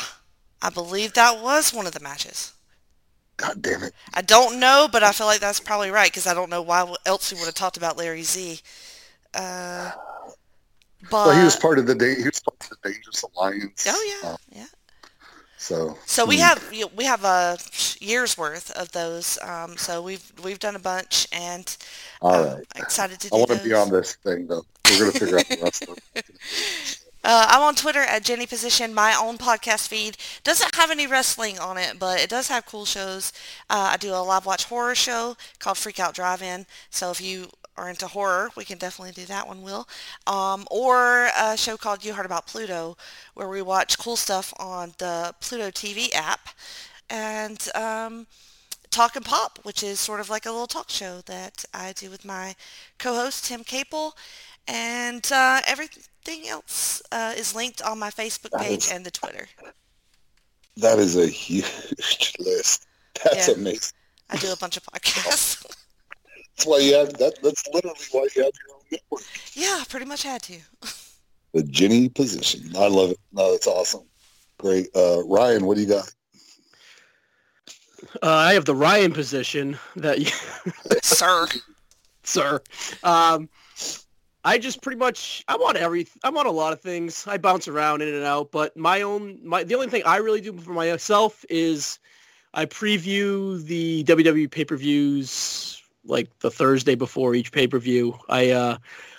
I 0.60 0.70
believe 0.74 1.14
that 1.14 1.40
was 1.40 1.72
one 1.72 1.86
of 1.86 1.92
the 1.92 2.00
matches. 2.00 2.52
God 3.36 3.60
damn 3.60 3.82
it! 3.82 3.92
I 4.14 4.22
don't 4.22 4.58
know, 4.58 4.88
but 4.90 5.02
I 5.02 5.12
feel 5.12 5.26
like 5.26 5.40
that's 5.40 5.60
probably 5.60 5.90
right 5.90 6.10
because 6.10 6.26
I 6.26 6.34
don't 6.34 6.48
know 6.48 6.62
why 6.62 6.90
else 7.04 7.32
we 7.32 7.38
would 7.38 7.46
have 7.46 7.54
talked 7.54 7.76
about 7.76 7.98
Larry 7.98 8.22
Z. 8.22 8.60
Uh, 9.34 9.90
but 11.10 11.26
well, 11.26 11.38
he 11.38 11.44
was 11.44 11.56
part 11.56 11.78
of 11.78 11.86
the 11.86 11.94
da- 11.94 12.14
he 12.14 12.24
was 12.24 12.40
part 12.40 12.56
of 12.62 12.78
the 12.82 12.90
Dangerous 12.90 13.22
Alliance. 13.22 13.86
oh 13.88 14.18
yeah, 14.22 14.30
uh, 14.30 14.36
yeah. 14.50 14.66
so 15.58 15.98
So 16.06 16.24
we 16.24 16.36
hmm. 16.36 16.42
have 16.42 16.72
we 16.96 17.04
have 17.04 17.24
a 17.24 17.58
year's 18.00 18.38
worth 18.38 18.70
of 18.72 18.90
those. 18.92 19.38
Um, 19.42 19.76
so 19.76 20.02
we've 20.02 20.32
we've 20.42 20.58
done 20.58 20.76
a 20.76 20.80
bunch, 20.80 21.28
and 21.32 21.76
all 22.22 22.34
um, 22.34 22.54
right. 22.54 22.64
excited 22.76 23.20
to 23.20 23.28
do 23.28 23.36
I 23.36 23.38
want 23.38 23.50
to 23.50 23.62
be 23.62 23.74
on 23.74 23.90
this 23.90 24.14
thing 24.14 24.46
though. 24.46 24.64
We're 24.88 24.98
gonna 24.98 25.12
figure 25.12 25.38
out 25.38 25.48
the 25.48 25.58
rest 25.62 25.82
of 25.88 25.98
it. 26.14 27.02
Uh, 27.28 27.44
I'm 27.50 27.62
on 27.62 27.74
Twitter 27.74 28.02
at 28.02 28.22
Jenny 28.22 28.46
Position. 28.46 28.94
My 28.94 29.12
own 29.20 29.36
podcast 29.36 29.88
feed 29.88 30.16
doesn't 30.44 30.76
have 30.76 30.92
any 30.92 31.08
wrestling 31.08 31.58
on 31.58 31.76
it, 31.76 31.98
but 31.98 32.20
it 32.20 32.30
does 32.30 32.46
have 32.48 32.66
cool 32.66 32.84
shows. 32.84 33.32
Uh, 33.68 33.90
I 33.92 33.96
do 33.96 34.14
a 34.14 34.22
live 34.22 34.46
watch 34.46 34.66
horror 34.66 34.94
show 34.94 35.36
called 35.58 35.76
Freak 35.76 35.98
Out 35.98 36.14
Drive-In. 36.14 36.66
So 36.88 37.10
if 37.10 37.20
you 37.20 37.50
are 37.76 37.90
into 37.90 38.06
horror, 38.06 38.50
we 38.56 38.64
can 38.64 38.78
definitely 38.78 39.10
do 39.12 39.26
that 39.26 39.48
one, 39.48 39.62
Will. 39.62 39.88
Um, 40.28 40.68
or 40.70 41.28
a 41.36 41.56
show 41.56 41.76
called 41.76 42.04
You 42.04 42.12
Heard 42.12 42.26
About 42.26 42.46
Pluto, 42.46 42.96
where 43.34 43.48
we 43.48 43.60
watch 43.60 43.98
cool 43.98 44.16
stuff 44.16 44.54
on 44.60 44.94
the 44.98 45.34
Pluto 45.40 45.72
TV 45.72 46.14
app. 46.14 46.50
And 47.10 47.68
um, 47.74 48.28
Talk 48.90 49.16
and 49.16 49.24
Pop, 49.24 49.58
which 49.62 49.82
is 49.82 50.00
sort 50.00 50.20
of 50.20 50.30
like 50.30 50.46
a 50.46 50.50
little 50.50 50.66
talk 50.66 50.90
show 50.90 51.20
that 51.26 51.64
I 51.74 51.92
do 51.92 52.08
with 52.08 52.24
my 52.24 52.54
co-host 52.98 53.44
Tim 53.44 53.64
Capel, 53.64 54.16
and 54.68 55.26
uh, 55.32 55.60
everything 55.66 56.48
else 56.48 57.02
uh, 57.12 57.34
is 57.36 57.55
linked 57.55 57.82
on 57.82 57.98
my 57.98 58.10
Facebook 58.10 58.51
That 58.51 58.60
page 58.62 58.84
is- 58.86 58.93
and 58.93 59.05
the 59.06 59.10
Twitter. 59.10 59.47
That 60.78 60.98
is 60.98 61.16
a 61.16 61.26
huge 61.26 62.34
list. 62.38 62.86
That's 63.24 63.48
Yeah. 63.48 63.55
amazing. 63.55 63.93
I 64.28 64.36
do 64.36 64.52
a 64.52 64.56
bunch 64.56 64.76
of 64.76 64.82
podcasts. 64.84 65.64
That's 66.56 66.66
why 66.66 66.78
you 66.78 66.94
have 66.94 67.12
that. 67.14 67.40
That's 67.43 67.62
literally 67.72 67.97
why 68.12 68.26
you 68.34 68.43
have 68.44 68.52
your 68.66 68.76
own 68.76 68.82
network. 68.90 69.22
yeah, 69.55 69.84
pretty 69.88 70.06
much 70.06 70.22
had 70.22 70.43
to. 70.44 70.59
The 71.55 71.62
Jenny 71.62 72.09
position. 72.09 72.72
I 72.76 72.88
love 72.88 73.10
it. 73.12 73.18
No, 73.32 73.52
that's 73.52 73.66
awesome. 73.66 74.02
Great. 74.59 74.88
Uh, 74.94 75.22
Ryan, 75.26 75.64
what 75.66 75.76
do 75.76 75.82
you 75.82 75.88
got? 75.88 76.12
Uh, 78.22 78.26
I 78.30 78.52
have 78.55 78.64
the 78.64 78.74
Ryan 78.74 79.12
position 79.12 79.78
that 79.97 80.18
you, 80.20 80.30
Sir. 81.02 81.47
sir. 82.24 82.60
Um, 83.02 83.48
I 84.47 84.59
just 84.59 84.81
pretty 84.81 84.97
much 84.97 85.43
I 85.48 85.56
want 85.56 85.77
every 85.77 86.06
I 86.23 86.31
want 86.31 86.47
a 86.47 86.52
lot 86.52 86.73
of 86.73 86.81
things. 86.81 87.27
I 87.27 87.36
bounce 87.36 87.66
around 87.66 88.01
in 88.01 88.14
and 88.14 88.23
out, 88.23 88.52
but 88.52 88.77
my 88.77 89.02
own 89.02 89.40
my 89.43 89.64
the 89.64 89.74
only 89.74 89.89
thing 89.89 90.05
I 90.06 90.18
really 90.18 90.40
do 90.40 90.56
for 90.56 90.73
myself 90.73 91.44
is 91.51 91.98
I 92.55 92.64
preview 92.64 93.60
the 93.64 94.05
WWE 94.05 94.48
pay-per-views 94.48 95.82
like 96.05 96.39
the 96.39 96.51
Thursday 96.52 96.94
before 96.94 97.35
each 97.35 97.51
pay-per-view. 97.51 98.16
I 98.28 98.51
uh 98.52 98.78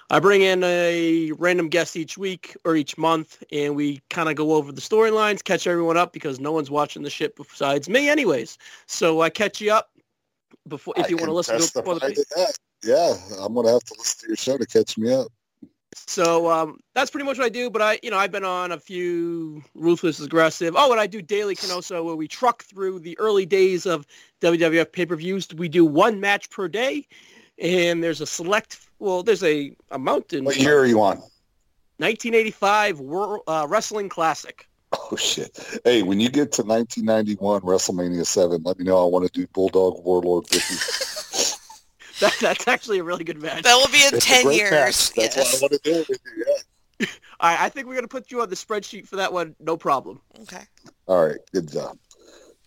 I 0.09 0.21
bring 0.21 0.43
in 0.43 0.63
a 0.63 1.33
random 1.33 1.67
guest 1.67 1.97
each 1.97 2.17
week 2.17 2.55
or 2.63 2.77
each 2.77 2.97
month, 2.97 3.43
and 3.51 3.75
we 3.75 4.01
kind 4.09 4.29
of 4.29 4.35
go 4.35 4.53
over 4.53 4.71
the 4.71 4.79
storylines, 4.79 5.43
catch 5.43 5.67
everyone 5.67 5.97
up 5.97 6.13
because 6.13 6.39
no 6.39 6.53
one's 6.53 6.71
watching 6.71 7.03
the 7.03 7.09
shit 7.09 7.35
besides 7.35 7.89
me, 7.89 8.07
anyways. 8.07 8.57
So 8.85 9.19
I 9.19 9.29
catch 9.29 9.59
you 9.59 9.73
up 9.73 9.89
before 10.69 10.93
if 10.95 11.07
I 11.07 11.09
you 11.09 11.17
want 11.17 11.27
to 11.27 11.33
listen 11.33 11.57
to 11.57 11.65
it 11.65 11.73
before 11.73 11.95
the 11.95 11.99
testify 11.99 12.21
to 12.21 12.25
that. 12.37 12.57
Yeah, 12.83 13.15
I'm 13.39 13.53
gonna 13.53 13.71
have 13.71 13.83
to 13.83 13.95
listen 13.97 14.21
to 14.21 14.27
your 14.27 14.37
show 14.37 14.57
to 14.57 14.65
catch 14.65 14.97
me 14.97 15.13
up. 15.13 15.27
So 15.95 16.49
um, 16.51 16.79
that's 16.93 17.09
pretty 17.09 17.25
much 17.25 17.37
what 17.37 17.45
I 17.45 17.49
do. 17.49 17.69
But 17.69 17.81
I, 17.81 17.99
you 18.03 18.11
know, 18.11 18.17
I've 18.17 18.31
been 18.31 18.43
on 18.45 18.71
a 18.71 18.79
few 18.79 19.63
Ruthless 19.73 20.19
Aggressive. 20.19 20.75
Oh, 20.77 20.91
and 20.91 20.99
I 20.99 21.07
do 21.07 21.21
Daily 21.21 21.55
Canoso 21.55 22.03
where 22.03 22.15
we 22.15 22.27
truck 22.27 22.63
through 22.63 22.99
the 22.99 23.17
early 23.19 23.45
days 23.45 23.85
of 23.85 24.05
WWF 24.41 24.91
pay-per-views. 24.91 25.49
We 25.55 25.69
do 25.69 25.85
one 25.85 26.19
match 26.19 26.49
per 26.49 26.67
day, 26.67 27.07
and 27.59 28.03
there's 28.03 28.21
a 28.21 28.27
select. 28.27 28.79
Well, 28.99 29.23
there's 29.23 29.43
a 29.43 29.75
a 29.91 29.97
mountain. 29.97 30.45
What 30.45 30.57
year 30.57 30.79
are 30.79 30.85
you 30.85 31.01
on? 31.01 31.17
1985 31.99 32.99
World 32.99 33.41
uh, 33.47 33.65
Wrestling 33.67 34.09
Classic. 34.09 34.67
Oh 34.93 35.15
shit! 35.15 35.79
Hey, 35.83 36.03
when 36.03 36.19
you 36.19 36.29
get 36.29 36.53
to 36.53 36.63
1991 36.63 37.61
WrestleMania 37.61 38.25
Seven, 38.25 38.61
let 38.63 38.77
me 38.77 38.85
know. 38.85 39.03
I 39.03 39.09
want 39.09 39.25
to 39.25 39.31
do 39.31 39.47
Bulldog 39.47 40.03
Warlord 40.05 40.45
you. 40.53 40.59
That, 42.19 42.35
that's 42.41 42.67
actually 42.67 42.97
a 42.97 43.03
really 43.03 43.23
good 43.23 43.39
match. 43.39 43.61
That 43.63 43.75
will 43.75 43.91
be 43.91 44.03
in 44.03 44.15
It's 44.15 44.25
10 44.25 44.45
great 44.45 44.57
years. 44.57 44.71
match. 44.71 45.13
That's 45.13 45.37
yes. 45.37 45.53
why 45.53 45.57
I 45.57 45.61
want 45.69 45.83
to 45.83 45.91
do 45.91 45.99
with 45.99 46.09
you. 46.09 46.45
Yeah. 46.99 47.05
I, 47.39 47.65
I 47.65 47.69
think 47.69 47.85
we're 47.87 47.93
gonna 47.93 48.07
put 48.07 48.31
you 48.31 48.41
on 48.41 48.49
the 48.49 48.55
spreadsheet 48.55 49.07
for 49.07 49.17
that 49.17 49.31
one. 49.31 49.55
No 49.59 49.77
problem. 49.77 50.19
Okay. 50.41 50.63
All 51.05 51.27
right. 51.27 51.37
Good 51.53 51.71
job. 51.71 51.97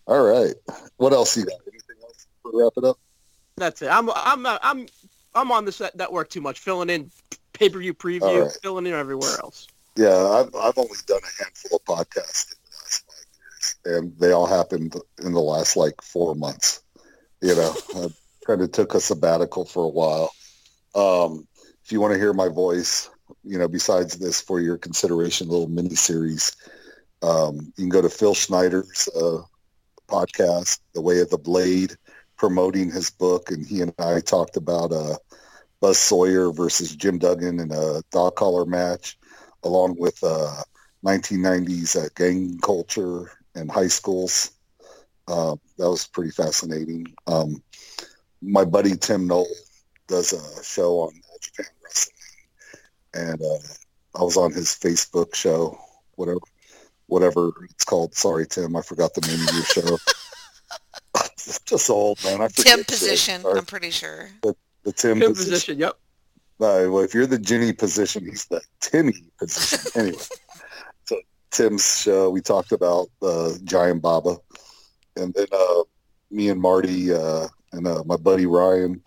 All 0.07 0.23
right. 0.23 0.55
What 0.97 1.11
else 1.11 1.35
you 1.35 1.43
got? 1.45 1.59
Anything 1.67 1.97
else 2.01 2.27
to 2.45 2.51
wrap 2.53 2.71
it 2.77 2.85
up? 2.85 2.97
That's 3.57 3.81
it. 3.81 3.89
I'm 3.89 4.09
I'm 4.15 4.45
uh, 4.45 4.57
I'm 4.63 4.87
I'm 5.35 5.51
on 5.51 5.65
this 5.65 5.81
network 5.95 6.29
too 6.29 6.41
much, 6.41 6.59
filling 6.59 6.89
in 6.89 7.11
pay-per-view 7.53 7.93
preview, 7.93 8.21
All 8.21 8.41
right. 8.43 8.57
filling 8.63 8.85
in 8.87 8.93
everywhere 8.93 9.37
else. 9.41 9.67
Yeah, 9.97 10.15
I've 10.15 10.55
I've 10.55 10.77
only 10.77 10.97
done 11.05 11.19
a 11.23 11.43
handful 11.43 11.77
of 11.77 11.83
podcasts 11.83 12.53
in 12.53 12.57
the 12.63 12.77
last 12.77 13.03
five 13.05 13.25
years, 13.35 13.75
and 13.99 14.17
they 14.17 14.31
all 14.31 14.47
happened 14.47 14.95
in 15.21 15.33
the 15.33 15.41
last 15.41 15.75
like 15.75 16.01
four 16.01 16.35
months. 16.35 16.81
You 17.41 17.55
know, 17.55 17.75
I 17.95 18.07
kind 18.45 18.61
of 18.61 18.71
took 18.71 18.93
a 18.93 18.99
sabbatical 18.99 19.65
for 19.65 19.85
a 19.85 19.89
while. 19.89 20.31
Um, 20.95 21.47
if 21.83 21.91
you 21.91 22.01
want 22.01 22.13
to 22.13 22.19
hear 22.19 22.33
my 22.33 22.47
voice, 22.47 23.09
you 23.43 23.57
know, 23.57 23.67
besides 23.67 24.17
this 24.17 24.41
for 24.41 24.59
your 24.59 24.77
consideration, 24.77 25.47
little 25.47 25.67
mini 25.67 25.95
series, 25.95 26.55
um, 27.21 27.55
you 27.77 27.83
can 27.83 27.89
go 27.89 28.01
to 28.01 28.09
Phil 28.09 28.33
Schneider's 28.33 29.07
uh, 29.15 29.39
podcast, 30.07 30.79
The 30.93 31.01
Way 31.01 31.19
of 31.19 31.29
the 31.29 31.37
Blade, 31.37 31.95
promoting 32.37 32.91
his 32.91 33.09
book, 33.09 33.51
and 33.51 33.65
he 33.65 33.81
and 33.81 33.93
I 33.99 34.19
talked 34.19 34.57
about 34.57 34.91
uh, 34.91 35.15
Buzz 35.79 35.97
Sawyer 35.97 36.51
versus 36.51 36.95
Jim 36.95 37.17
Duggan 37.17 37.59
in 37.59 37.71
a 37.71 38.01
dog 38.11 38.35
collar 38.35 38.65
match 38.65 39.17
along 39.63 39.95
with 39.99 40.17
uh, 40.23 40.63
1990s 41.05 41.95
uh, 41.95 42.09
gang 42.15 42.59
culture 42.59 43.31
and 43.55 43.69
high 43.69 43.87
schools. 43.87 44.51
Uh, 45.27 45.55
that 45.77 45.89
was 45.89 46.07
pretty 46.07 46.31
fascinating. 46.31 47.05
Um, 47.27 47.61
my 48.41 48.65
buddy 48.65 48.95
Tim 48.95 49.27
Knoll 49.27 49.47
does 50.07 50.33
a 50.33 50.63
show 50.63 50.99
on 50.99 51.13
Japan 51.41 51.71
Wrestling, 51.83 52.15
and 53.13 53.41
uh, 53.41 54.19
I 54.19 54.23
was 54.23 54.37
on 54.37 54.51
his 54.51 54.69
Facebook 54.69 55.35
show, 55.35 55.77
whatever, 56.15 56.39
whatever 57.07 57.51
it's 57.69 57.85
called. 57.85 58.15
Sorry, 58.15 58.45
Tim, 58.47 58.75
I 58.75 58.81
forgot 58.81 59.13
the 59.13 59.21
name 59.21 59.47
of 59.47 59.53
your 59.53 59.63
show. 59.63 59.97
Just 61.65 61.89
old 61.89 62.23
man. 62.23 62.41
I 62.41 62.47
Tim 62.47 62.83
position, 62.83 63.41
Sorry. 63.41 63.57
I'm 63.57 63.65
pretty 63.65 63.89
sure. 63.89 64.29
the 64.41 64.55
Tim, 64.93 65.19
Tim 65.19 65.31
position. 65.31 65.51
position. 65.51 65.79
Yep. 65.79 65.93
No, 66.59 66.91
well, 66.91 67.03
if 67.03 67.13
you're 67.13 67.25
the 67.25 67.39
Ginny 67.39 67.73
position, 67.73 68.23
he's 68.25 68.45
the 68.45 68.61
Timmy 68.79 69.15
position. 69.39 69.91
anyway, 70.01 70.23
so 71.05 71.17
Tim's 71.49 72.01
show, 72.01 72.29
we 72.29 72.39
talked 72.41 72.71
about 72.71 73.07
uh, 73.21 73.53
Giant 73.63 74.01
Baba, 74.01 74.37
and 75.15 75.33
then 75.33 75.47
uh, 75.51 75.83
me 76.29 76.49
and 76.49 76.61
Marty 76.61 77.11
uh, 77.11 77.47
and 77.71 77.87
uh, 77.87 78.03
my 78.05 78.17
buddy 78.17 78.45
Ryan. 78.45 79.01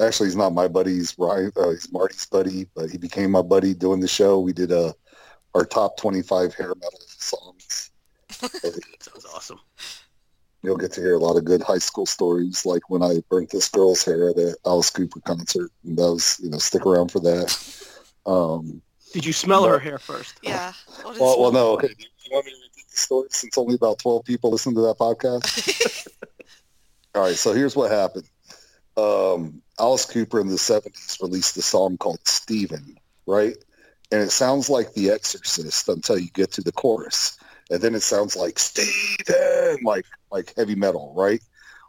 Actually, 0.00 0.28
he's 0.28 0.36
not 0.36 0.54
my 0.54 0.66
buddy. 0.66 0.94
He's 0.94 1.18
Ryan. 1.18 1.52
Uh, 1.56 1.70
he's 1.70 1.92
Marty's 1.92 2.26
buddy, 2.26 2.66
but 2.74 2.90
he 2.90 2.96
became 2.96 3.30
my 3.30 3.42
buddy 3.42 3.74
doing 3.74 4.00
the 4.00 4.08
show. 4.08 4.40
We 4.40 4.52
did 4.52 4.72
uh, 4.72 4.92
our 5.54 5.64
top 5.64 5.96
25 5.98 6.54
hair 6.54 6.68
metal 6.68 7.00
songs. 7.06 7.90
That 8.40 8.80
sounds 9.00 9.26
awesome. 9.34 9.60
You'll 10.62 10.76
get 10.76 10.92
to 10.92 11.00
hear 11.00 11.14
a 11.14 11.18
lot 11.18 11.36
of 11.36 11.44
good 11.44 11.62
high 11.62 11.78
school 11.78 12.06
stories, 12.06 12.66
like 12.66 12.90
when 12.90 13.02
I 13.02 13.22
burnt 13.30 13.50
this 13.50 13.68
girl's 13.68 14.04
hair 14.04 14.28
at 14.28 14.36
a 14.36 14.56
Alice 14.66 14.90
Cooper 14.90 15.20
concert. 15.20 15.70
And 15.84 15.96
that 15.96 16.12
was, 16.12 16.38
you 16.42 16.50
know, 16.50 16.58
stick 16.58 16.84
around 16.84 17.10
for 17.10 17.20
that. 17.20 17.84
Um, 18.26 18.82
Did 19.12 19.24
you 19.24 19.32
smell 19.32 19.64
her 19.64 19.78
hair 19.78 19.98
first? 19.98 20.38
Yeah. 20.42 20.72
What 21.02 21.14
is 21.14 21.20
Well, 21.20 21.40
well, 21.40 21.52
no. 21.52 21.72
Okay. 21.72 21.88
Do 21.88 21.94
you 21.98 22.30
want 22.30 22.44
me 22.44 22.52
to 22.52 22.58
repeat 22.58 22.90
the 22.90 22.96
story 22.96 23.28
since 23.30 23.56
only 23.56 23.74
about 23.74 23.98
12 24.00 24.24
people 24.24 24.50
listen 24.50 24.74
to 24.74 24.80
that 24.82 24.98
podcast? 24.98 26.08
All 27.14 27.22
right. 27.22 27.36
So 27.36 27.52
here's 27.52 27.76
what 27.76 27.90
happened. 27.90 28.28
Um, 28.96 29.62
Alice 29.78 30.04
Cooper 30.04 30.40
in 30.40 30.48
the 30.48 30.56
70s 30.56 31.20
released 31.20 31.56
a 31.56 31.62
song 31.62 31.96
called 31.96 32.20
Steven, 32.26 32.96
right? 33.26 33.56
And 34.12 34.20
it 34.20 34.30
sounds 34.30 34.68
like 34.68 34.92
The 34.92 35.10
Exorcist 35.10 35.88
until 35.88 36.18
you 36.18 36.28
get 36.30 36.52
to 36.52 36.62
the 36.62 36.72
chorus. 36.72 37.38
And 37.70 37.80
then 37.80 37.94
it 37.94 38.02
sounds 38.02 38.36
like 38.36 38.58
Steven, 38.58 39.78
like, 39.84 40.04
like 40.30 40.52
heavy 40.56 40.74
metal, 40.74 41.14
right? 41.16 41.40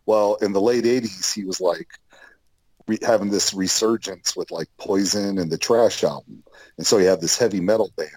Well, 0.05 0.35
in 0.35 0.53
the 0.53 0.61
late 0.61 0.85
80s, 0.85 1.33
he 1.33 1.43
was 1.43 1.59
like 1.59 1.89
re- 2.87 2.99
having 3.01 3.29
this 3.29 3.53
resurgence 3.53 4.35
with 4.35 4.51
like 4.51 4.67
Poison 4.77 5.37
and 5.37 5.51
the 5.51 5.57
Trash 5.57 6.03
album. 6.03 6.43
And 6.77 6.85
so 6.85 6.97
he 6.97 7.05
had 7.05 7.21
this 7.21 7.37
heavy 7.37 7.59
metal 7.59 7.91
band, 7.97 8.09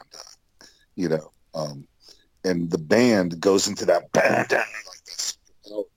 you 0.94 1.08
know, 1.08 1.32
um, 1.54 1.86
and 2.44 2.70
the 2.70 2.78
band 2.78 3.40
goes 3.40 3.68
into 3.68 3.86
that 3.86 4.12
band 4.12 4.52
like 4.52 5.04
this. 5.06 5.38
So 5.62 5.88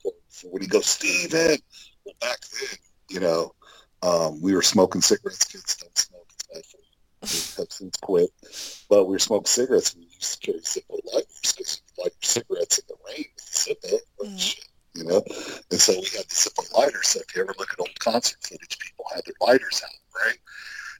when 0.44 0.62
he 0.62 0.68
goes, 0.68 0.86
Steven, 0.86 1.58
well, 2.06 2.16
back 2.22 2.40
then, 2.42 2.80
you 3.10 3.20
know, 3.20 3.54
um, 4.04 4.42
we 4.42 4.54
were 4.54 4.62
smoking 4.62 5.02
cigarettes. 5.02 5.46
Kids 5.46 5.76
don't 5.76 5.98
smoke. 5.98 6.28
It's 6.34 6.44
bad 6.48 6.66
for 6.66 6.78
you. 6.78 7.64
Have 7.64 7.72
since 7.72 7.98
quit. 7.98 8.30
But 8.90 9.06
we 9.06 9.14
were 9.14 9.20
smoking 9.20 9.48
cigarettes. 9.48 9.94
And 9.94 10.04
we 10.04 10.10
used 10.14 10.42
to 10.42 10.46
carry 10.46 10.60
Zippo 10.60 11.00
lighters 11.14 11.54
because 11.56 11.82
you 11.98 12.04
light 12.04 12.14
your 12.14 12.28
cigarettes 12.28 12.78
in 12.80 12.86
the 12.88 12.96
rain 13.08 13.26
with 13.36 13.46
Zippo. 13.46 14.40
shit, 14.40 14.66
You 14.94 15.04
know, 15.06 15.24
and 15.72 15.80
so 15.82 15.94
we 15.94 16.06
had 16.16 16.26
the 16.26 16.36
Zippo 16.36 16.72
lighters. 16.74 17.08
So 17.08 17.20
if 17.22 17.36
you 17.36 17.42
ever 17.42 17.54
look 17.58 17.74
at 17.74 17.80
old 17.80 18.00
concert 18.00 18.38
footage, 18.44 18.78
people 18.80 19.06
had 19.14 19.24
their 19.26 19.36
lighters 19.42 19.82
out, 19.84 20.26
right? 20.26 20.38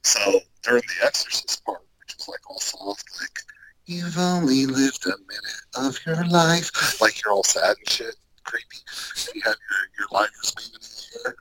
So 0.02 0.40
during 0.62 0.82
the 0.82 1.06
Exorcist 1.06 1.64
part, 1.64 1.82
which 2.00 2.16
was 2.16 2.28
like 2.28 2.50
all 2.50 2.60
soft, 2.60 3.04
like 3.20 3.38
you've 3.86 4.18
only 4.18 4.66
lived 4.66 5.06
a 5.06 5.10
minute 5.10 5.62
of 5.76 5.98
your 6.04 6.26
life, 6.26 7.00
like 7.00 7.22
you're 7.22 7.32
all 7.32 7.44
sad 7.44 7.76
and 7.78 7.88
shit, 7.88 8.16
creepy. 8.48 8.78
And 9.26 9.34
you 9.36 9.42
have 9.44 9.56
your 9.70 9.80
your 9.98 10.08
lighters 10.10 10.52
waving 10.56 10.74
in 10.74 10.80
the 10.80 11.28
air, 11.28 11.34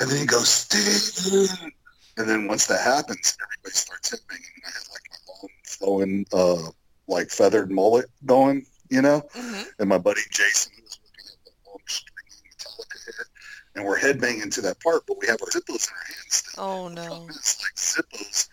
and 0.00 0.10
then 0.10 0.20
you 0.20 0.26
go 0.26 0.38
Steven, 0.40 1.72
and 2.16 2.28
then 2.28 2.46
once 2.46 2.66
that 2.66 2.80
happens, 2.82 3.36
everybody 3.42 3.74
starts 3.74 4.10
headbanging. 4.10 4.54
And 4.56 4.64
I 4.66 4.70
had 4.70 4.86
like 4.92 5.02
my 5.10 5.18
long 5.28 5.48
flowing, 5.64 6.26
uh, 6.32 6.70
like 7.08 7.30
feathered 7.30 7.70
mullet 7.70 8.06
going, 8.26 8.64
you 8.90 9.02
know, 9.02 9.22
Mhm. 9.34 9.66
and 9.78 9.88
my 9.88 9.98
buddy 9.98 10.20
Jason 10.30 10.72
was 10.82 10.98
looking 11.02 11.26
at 11.32 11.44
the 11.44 11.50
long 11.66 11.78
stringy 11.88 12.42
Metallica 12.48 13.04
head, 13.06 13.26
and 13.74 13.84
we're 13.84 13.98
headbanging 13.98 14.52
to 14.54 14.60
that 14.62 14.78
part, 14.80 15.04
but 15.06 15.18
we 15.18 15.26
have 15.26 15.40
our 15.42 15.48
zippos 15.48 15.88
in 15.88 15.94
our 15.94 16.04
hands 16.04 16.36
still. 16.36 16.64
Oh 16.64 16.88
no. 16.88 17.26
is, 17.28 17.58
like 17.62 17.74
zippos 17.76 18.48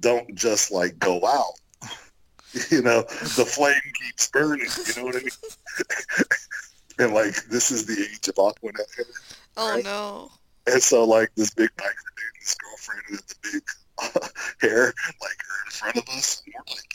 don't 0.00 0.34
just 0.34 0.70
like 0.70 0.98
go 0.98 1.24
out. 1.26 1.54
You 2.70 2.80
know, 2.80 3.02
the 3.02 3.44
flame 3.44 3.78
keeps 4.02 4.30
burning. 4.30 4.68
You 4.86 4.94
know 4.96 5.04
what 5.04 5.16
I 5.16 5.18
mean? 5.18 5.28
and 6.98 7.14
like 7.14 7.34
this 7.46 7.70
is 7.70 7.86
the 7.86 8.00
age 8.00 8.28
of 8.28 8.34
Aquanet. 8.36 8.82
Oh 9.56 9.74
Right. 9.74 9.84
no. 9.84 10.30
And 10.66 10.82
so 10.82 11.04
like 11.04 11.30
this 11.36 11.50
big 11.54 11.70
biker 11.76 11.84
dude 12.16 12.34
and 12.34 12.40
his 12.40 12.54
girlfriend 12.56 13.02
with 13.10 13.26
the 13.28 13.34
big 13.52 13.62
hair 14.60 14.92
like 15.20 15.38
are 15.50 15.64
in 15.66 15.70
front 15.72 15.96
of 15.96 16.08
us 16.10 16.42
and 16.44 16.54
we're 16.54 16.74
like 16.74 16.94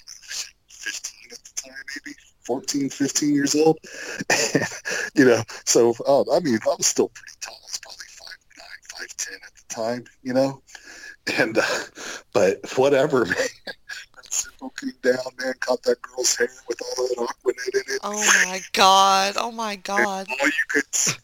15 0.70 1.32
at 1.32 1.40
the 1.44 1.62
time 1.62 1.74
maybe 2.06 2.16
14 2.46 2.90
15 2.90 3.34
years 3.34 3.56
old 3.56 3.78
you 5.16 5.26
know 5.26 5.42
so 5.66 5.94
uh, 6.08 6.22
I 6.34 6.40
mean 6.40 6.60
I 6.64 6.76
was 6.78 6.88
still 6.88 7.10
pretty 7.10 7.34
tall 7.42 7.56
I 7.56 7.66
was 7.66 7.80
probably 7.82 8.06
five 8.10 8.38
nine 8.58 8.98
five 8.98 9.18
ten 9.18 9.34
at 9.46 9.54
the 9.56 9.74
time 9.76 10.04
you 10.22 10.34
know 10.34 10.62
and 11.38 11.58
uh, 11.58 11.84
but 12.34 12.60
whatever 12.78 13.26
man 13.26 13.36
came 14.80 14.92
down 15.02 15.18
man 15.40 15.54
caught 15.60 15.84
that 15.84 16.02
girl's 16.02 16.36
hair 16.36 16.50
with 16.68 16.80
all 16.82 17.08
that 17.08 17.18
Aquanet 17.18 17.76
in 17.76 17.96
it 17.96 18.00
Oh 18.04 18.46
my 18.46 18.62
god. 18.74 19.36
Oh 19.38 19.52
my 19.52 19.76
god. 19.76 20.28
all 20.30 20.48
you 20.48 20.54
could 20.70 20.96
smell 20.96 21.22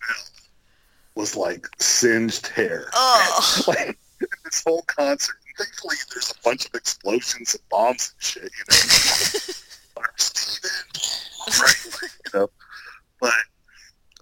was 1.15 1.35
like 1.35 1.65
singed 1.79 2.47
hair 2.47 2.89
Oh. 2.93 3.63
like 3.67 3.97
this 4.45 4.63
whole 4.65 4.83
concert. 4.83 5.35
And 5.47 5.65
thankfully, 5.65 5.95
there's 6.13 6.31
a 6.31 6.41
bunch 6.43 6.65
of 6.67 6.75
explosions 6.75 7.55
and 7.55 7.63
bombs 7.69 8.13
and 8.15 8.23
shit, 8.23 8.43
you 8.43 8.65
know. 8.69 9.53
Right? 11.47 11.73
You 12.33 12.39
know, 12.39 12.49
but 13.19 13.33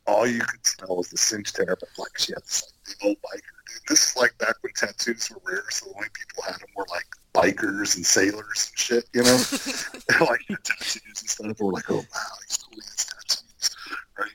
all 0.07 0.25
you 0.25 0.39
could 0.39 0.65
smell 0.65 0.95
was 0.97 1.09
the 1.09 1.17
singed 1.17 1.55
hair. 1.57 1.77
But 1.79 1.89
like 1.97 2.17
she 2.17 2.33
had 2.33 2.41
this 2.43 2.63
like, 2.63 2.97
big 2.99 3.07
old 3.07 3.17
biker. 3.17 3.56
Dude. 3.67 3.81
This 3.87 4.11
is 4.11 4.17
like 4.17 4.37
back 4.37 4.55
when 4.61 4.73
tattoos 4.73 5.29
were 5.31 5.41
rare, 5.51 5.63
so 5.69 5.87
the 5.87 5.95
only 5.95 6.09
people 6.13 6.43
had 6.43 6.55
them 6.55 6.69
were 6.75 6.85
like 6.89 7.07
bikers 7.33 7.95
and 7.95 8.05
sailors 8.05 8.71
and 8.71 8.79
shit, 8.79 9.05
you 9.13 9.23
know. 9.23 9.37
like 10.25 10.41
the 10.47 10.57
tattoos 10.63 11.01
and 11.05 11.29
stuff. 11.29 11.59
We're 11.59 11.71
like, 11.71 11.89
oh 11.89 11.95
wow, 11.95 12.37
he's 12.47 12.57
cool. 12.57 12.73
He 12.73 12.81
has 12.81 13.05
tattoos, 13.05 13.75
right? 14.17 14.31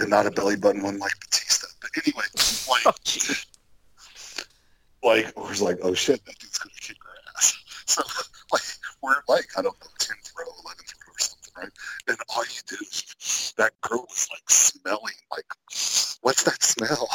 And 0.00 0.10
not 0.10 0.26
a 0.26 0.30
belly 0.30 0.56
button 0.56 0.82
one 0.82 0.98
like 0.98 1.18
Batista. 1.20 1.66
But 1.80 1.90
anyway, 2.04 2.24
like 2.68 2.96
Oh, 5.04 5.08
like 5.08 5.26
it 5.26 5.36
was 5.36 5.60
like, 5.60 5.78
oh 5.82 5.92
shit, 5.92 6.24
that 6.24 6.38
dude's 6.38 6.58
gonna 6.58 6.72
kick 6.80 6.96
our 7.04 7.12
ass. 7.36 7.54
So 7.84 8.02
like 8.52 8.62
we're 9.02 9.20
like, 9.28 9.46
I 9.56 9.62
don't 9.62 9.78
know, 9.80 9.86
tenth 9.98 10.32
row, 10.38 10.46
eleventh 10.64 10.94
row 11.06 11.12
or 11.12 11.18
something, 11.18 11.52
right? 11.56 11.72
And 12.08 12.16
all 12.34 12.42
you 12.44 12.60
do 12.66 12.76
is 12.80 13.52
that 13.58 13.78
girl 13.82 14.06
was 14.08 14.28
like 14.32 14.48
smelling 14.48 15.14
like 15.30 15.44
what's 16.24 16.42
that 16.44 16.62
smell? 16.62 17.08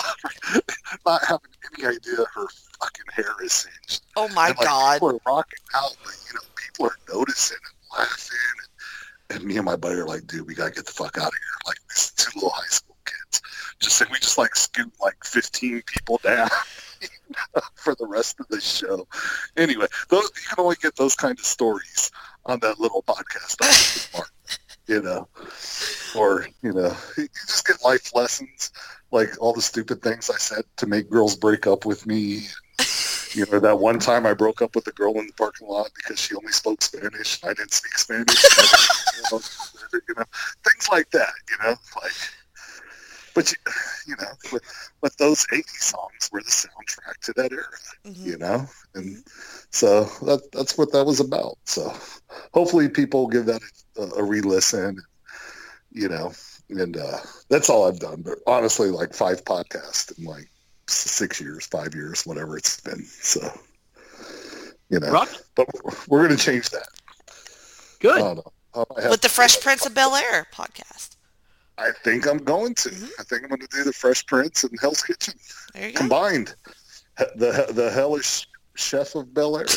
Not 1.06 1.26
having 1.26 1.50
any 1.74 1.88
idea 1.88 2.18
her 2.36 2.48
fucking 2.80 3.06
hair 3.12 3.34
is 3.44 3.52
singed. 3.52 4.04
Oh 4.16 4.28
my 4.30 4.50
and, 4.50 4.58
like, 4.58 4.68
god. 4.68 4.94
People 4.94 5.10
are 5.10 5.20
rocking 5.26 5.60
out, 5.76 5.98
but 6.04 6.14
you 6.28 6.36
know, 6.36 6.46
people 6.56 6.86
are 6.86 7.14
noticing 7.14 7.58
and 7.58 8.00
laughing 8.00 8.38
and, 9.30 9.40
and 9.40 9.48
me 9.48 9.58
and 9.58 9.66
my 9.66 9.76
buddy 9.76 9.96
are 9.96 10.06
like, 10.06 10.28
dude, 10.28 10.46
we 10.48 10.54
gotta 10.54 10.72
get 10.72 10.86
the 10.86 10.92
fuck 10.92 11.18
out 11.18 11.28
of 11.28 11.34
here. 11.34 11.60
Like 11.66 11.78
these 11.90 12.12
two 12.12 12.32
little 12.36 12.52
high 12.52 12.68
school 12.68 12.98
kids. 13.04 13.42
Just 13.80 14.00
and 14.00 14.12
we 14.12 14.20
just 14.20 14.38
like 14.38 14.56
scoot 14.56 14.94
like 15.02 15.18
fifteen 15.26 15.82
people 15.88 16.20
down. 16.24 16.50
for 17.76 17.96
the 17.96 18.06
rest 18.06 18.40
of 18.40 18.48
the 18.50 18.60
show. 18.60 19.08
Anyway, 19.58 19.86
those 20.10 20.24
you 20.36 20.42
can 20.50 20.64
only 20.64 20.76
get 20.82 20.96
those 20.96 21.16
kind 21.16 21.38
of 21.40 21.46
stories 21.46 22.12
on 22.46 22.60
that 22.60 22.80
little 22.80 23.04
podcast, 23.04 24.14
Mark, 24.14 24.32
you 24.90 25.02
know, 25.04 25.28
or 26.16 26.48
you 26.64 26.74
know, 26.74 26.96
you 27.18 27.28
just 27.48 27.66
get 27.68 27.84
life 27.84 28.14
lessons 28.16 28.72
like 29.12 29.30
all 29.40 29.54
the 29.54 29.62
stupid 29.62 30.02
things 30.02 30.30
I 30.30 30.38
said 30.38 30.64
to 30.78 30.88
make 30.88 31.10
girls 31.10 31.36
break 31.36 31.68
up 31.68 31.86
with 31.86 32.06
me. 32.06 32.48
You 33.34 33.46
know, 33.52 33.60
that 33.60 33.78
one 33.78 34.00
time 34.00 34.26
I 34.26 34.34
broke 34.34 34.62
up 34.64 34.76
with 34.76 34.88
a 34.88 34.92
girl 34.92 35.20
in 35.20 35.28
the 35.28 35.34
parking 35.34 35.68
lot 35.68 35.92
because 35.96 36.20
she 36.20 36.34
only 36.36 36.52
spoke 36.52 36.82
Spanish 36.82 37.40
and 37.44 37.52
I 37.52 37.54
didn't 37.54 37.74
speak 37.74 37.96
Spanish. 37.96 38.44
you, 39.16 39.24
know, 39.32 39.40
you 39.94 40.16
know, 40.18 40.24
things 40.64 40.90
like 40.92 41.10
that. 41.12 41.34
You 41.50 41.58
know, 41.64 41.76
like. 42.02 42.12
But 43.40 43.52
you, 43.54 43.58
you 44.08 44.16
know, 44.20 44.32
but, 44.52 44.62
but 45.02 45.18
those 45.18 45.46
80 45.54 45.64
songs 45.70 46.30
were 46.32 46.42
the 46.42 46.52
soundtrack 46.52 47.18
to 47.24 47.34
that 47.38 47.52
era 47.54 47.64
Mhm. 48.06 48.26
you 48.26 48.38
know 48.38 48.66
and 48.96 49.24
so 49.72 50.04
that 50.26 50.42
that's 50.52 50.78
what 50.78 50.92
that 50.94 51.06
was 51.06 51.20
about 51.22 51.58
so 51.66 51.94
hopefully 52.54 52.90
people 52.90 53.28
give 53.28 53.46
that 53.46 53.62
a, 53.98 54.02
a 54.22 54.24
re-listen 54.24 54.98
you 55.92 56.08
know 56.10 56.32
and 56.70 56.98
uh 56.98 57.18
that's 57.50 57.70
all 57.70 57.88
i've 57.88 58.00
done 58.00 58.22
but 58.22 58.40
honestly 58.48 58.90
like 58.90 59.14
five 59.14 59.44
podcasts 59.46 60.18
in 60.18 60.24
like 60.26 60.50
six 60.88 61.40
years 61.42 61.66
five 61.68 61.94
years 61.96 62.26
whatever 62.26 62.58
it's 62.58 62.80
been 62.82 63.04
so 63.06 63.42
you 64.90 65.00
know 65.00 65.12
Rock. 65.12 65.30
but 65.56 65.68
we're 66.08 66.24
gonna 66.24 66.38
change 66.38 66.70
that 66.72 66.88
Good. 68.00 68.18
I 68.18 68.20
don't 68.22 68.36
know. 68.38 68.52
I 68.74 68.84
might 68.94 69.02
have- 69.04 69.12
With 69.12 69.22
the 69.22 69.30
Fresh 69.30 69.60
Prince 69.62 69.86
of 69.86 69.94
Bel 69.94 70.16
Air 70.16 70.48
podcast. 70.54 71.16
I 71.80 71.92
think 72.04 72.28
i'm 72.28 72.38
going 72.40 72.74
to 72.76 72.90
Mhm. 72.90 73.10
i 73.20 73.24
think 73.24 73.44
i'm 73.44 73.50
going 73.50 73.62
to 73.62 73.68
do 73.78 73.84
the 73.84 73.94
fresh 73.94 74.26
prince 74.26 74.64
and 74.64 74.78
hell's 74.82 75.02
kitchen 75.02 75.34
There 75.74 75.88
you 75.88 75.94
go. 75.94 75.98
combined 76.00 76.56
the 77.36 77.68
the 77.74 77.90
hellish 77.92 78.48
chef 78.76 79.16
of 79.16 79.34
bel 79.34 79.58
air 79.58 79.66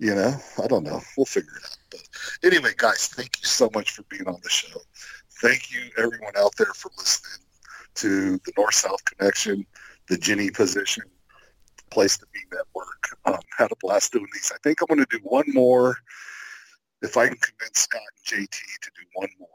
You 0.00 0.14
know, 0.14 0.32
I 0.62 0.66
don't 0.68 0.84
know. 0.84 1.00
We'll 1.16 1.26
figure 1.26 1.50
it 1.56 1.64
out. 1.64 1.76
But 1.90 2.00
anyway, 2.44 2.70
guys, 2.76 3.08
thank 3.08 3.36
you 3.40 3.46
so 3.48 3.68
much 3.74 3.90
for 3.90 4.04
being 4.04 4.28
on 4.28 4.38
the 4.44 4.48
show. 4.48 4.78
Thank 5.42 5.72
you, 5.72 5.80
everyone 5.98 6.34
out 6.36 6.52
there, 6.56 6.72
for 6.72 6.92
listening 6.96 7.44
to 7.96 8.38
the 8.44 8.52
North 8.56 8.76
South 8.76 9.04
Connection, 9.06 9.66
the 10.08 10.16
Ginny 10.16 10.50
Position, 10.52 11.02
Place 11.90 12.16
to 12.18 12.26
Be 12.32 12.38
Network. 12.52 13.08
Um, 13.24 13.40
had 13.58 13.72
a 13.72 13.76
blast 13.80 14.12
doing 14.12 14.28
these. 14.32 14.52
I 14.54 14.58
think 14.62 14.80
I'm 14.80 14.86
going 14.86 15.04
to 15.04 15.18
do 15.18 15.18
one 15.24 15.46
more 15.48 15.96
if 17.02 17.16
I 17.16 17.28
can 17.28 17.36
convince 17.36 17.80
Scott 17.80 18.02
and 18.16 18.40
JT 18.40 18.50
to 18.50 18.90
do 18.96 19.06
one 19.14 19.28
more. 19.38 19.48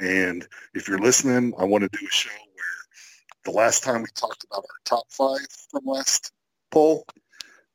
And 0.00 0.46
if 0.74 0.88
you're 0.88 0.98
listening, 0.98 1.54
I 1.58 1.64
want 1.64 1.82
to 1.82 1.98
do 1.98 2.06
a 2.06 2.10
show 2.10 2.30
where 2.30 3.44
the 3.44 3.50
last 3.50 3.82
time 3.82 4.02
we 4.02 4.08
talked 4.14 4.44
about 4.44 4.58
our 4.58 4.80
top 4.84 5.04
five 5.10 5.46
from 5.70 5.86
last 5.86 6.32
poll, 6.70 7.06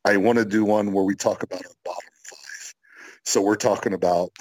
I 0.06 0.18
want 0.18 0.38
to 0.38 0.46
do 0.46 0.66
one 0.66 0.92
where 0.92 1.04
we 1.04 1.16
talk 1.16 1.44
about 1.44 1.66
our 1.66 1.72
bottom 1.84 2.10
five. 2.24 2.74
So 3.24 3.42
we're 3.42 3.56
talking 3.56 3.94
about 3.94 4.32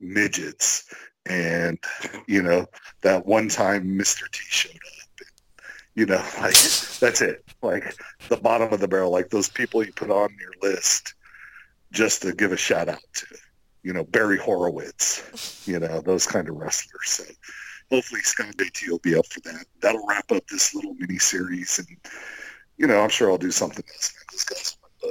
midgets 0.00 0.92
and, 1.26 1.78
you 2.26 2.42
know, 2.42 2.66
that 3.02 3.26
one 3.26 3.48
time 3.48 3.98
Mr. 3.98 4.30
T 4.30 4.40
showed 4.48 4.72
up. 4.72 5.26
You 5.96 6.06
know, 6.06 6.16
like 6.40 6.54
that's 7.00 7.20
it. 7.20 7.44
Like 7.62 7.94
the 8.28 8.36
bottom 8.36 8.72
of 8.72 8.80
the 8.80 8.88
barrel, 8.88 9.10
like 9.10 9.30
those 9.30 9.48
people 9.48 9.84
you 9.84 9.92
put 9.92 10.10
on 10.10 10.34
your 10.40 10.52
list 10.62 11.14
just 11.92 12.22
to 12.22 12.32
give 12.32 12.52
a 12.52 12.56
shout 12.56 12.88
out 12.88 13.02
to 13.14 13.26
you 13.82 13.92
know, 13.92 14.04
Barry 14.04 14.38
Horowitz, 14.38 15.66
you 15.66 15.78
know, 15.78 16.00
those 16.00 16.26
kind 16.26 16.48
of 16.48 16.56
wrestlers. 16.56 17.08
So 17.08 17.24
hopefully 17.90 18.20
Scott 18.22 18.54
JT 18.56 18.88
will 18.88 18.98
be 18.98 19.16
up 19.16 19.26
for 19.26 19.40
that. 19.40 19.64
That'll 19.80 20.06
wrap 20.06 20.30
up 20.32 20.46
this 20.48 20.74
little 20.74 20.94
mini 20.94 21.18
series. 21.18 21.78
And, 21.78 21.88
you 22.76 22.86
know, 22.86 23.00
I'm 23.00 23.08
sure 23.08 23.30
I'll 23.30 23.38
do 23.38 23.50
something 23.50 23.84
else. 23.94 24.14
Those 24.32 24.44
guys 24.44 24.76
are. 25.04 25.08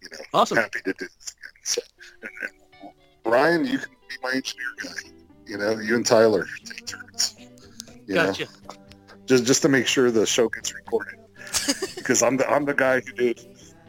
You 0.00 0.08
know, 0.12 0.24
awesome. 0.32 0.56
happy 0.56 0.78
to 0.84 0.92
do 0.92 1.06
this 1.06 1.34
again. 1.34 1.52
So, 1.64 1.82
and, 2.22 2.30
and 2.82 2.92
Ryan, 3.26 3.66
you 3.66 3.78
can 3.78 3.90
be 4.08 4.16
my 4.22 4.30
engineer 4.30 4.66
guy. 4.82 5.10
You 5.46 5.58
know, 5.58 5.78
you 5.78 5.96
and 5.96 6.06
Tyler 6.06 6.46
take 6.64 6.86
turns. 6.86 7.36
You 8.06 8.14
gotcha. 8.14 8.44
Know? 8.44 8.74
Just, 9.26 9.44
just 9.44 9.62
to 9.62 9.68
make 9.68 9.86
sure 9.86 10.10
the 10.10 10.24
show 10.24 10.48
gets 10.48 10.74
recorded. 10.74 11.18
because 11.96 12.22
I'm 12.22 12.38
the, 12.38 12.48
I'm 12.48 12.64
the 12.64 12.74
guy 12.74 13.00
who 13.00 13.12
did 13.12 13.40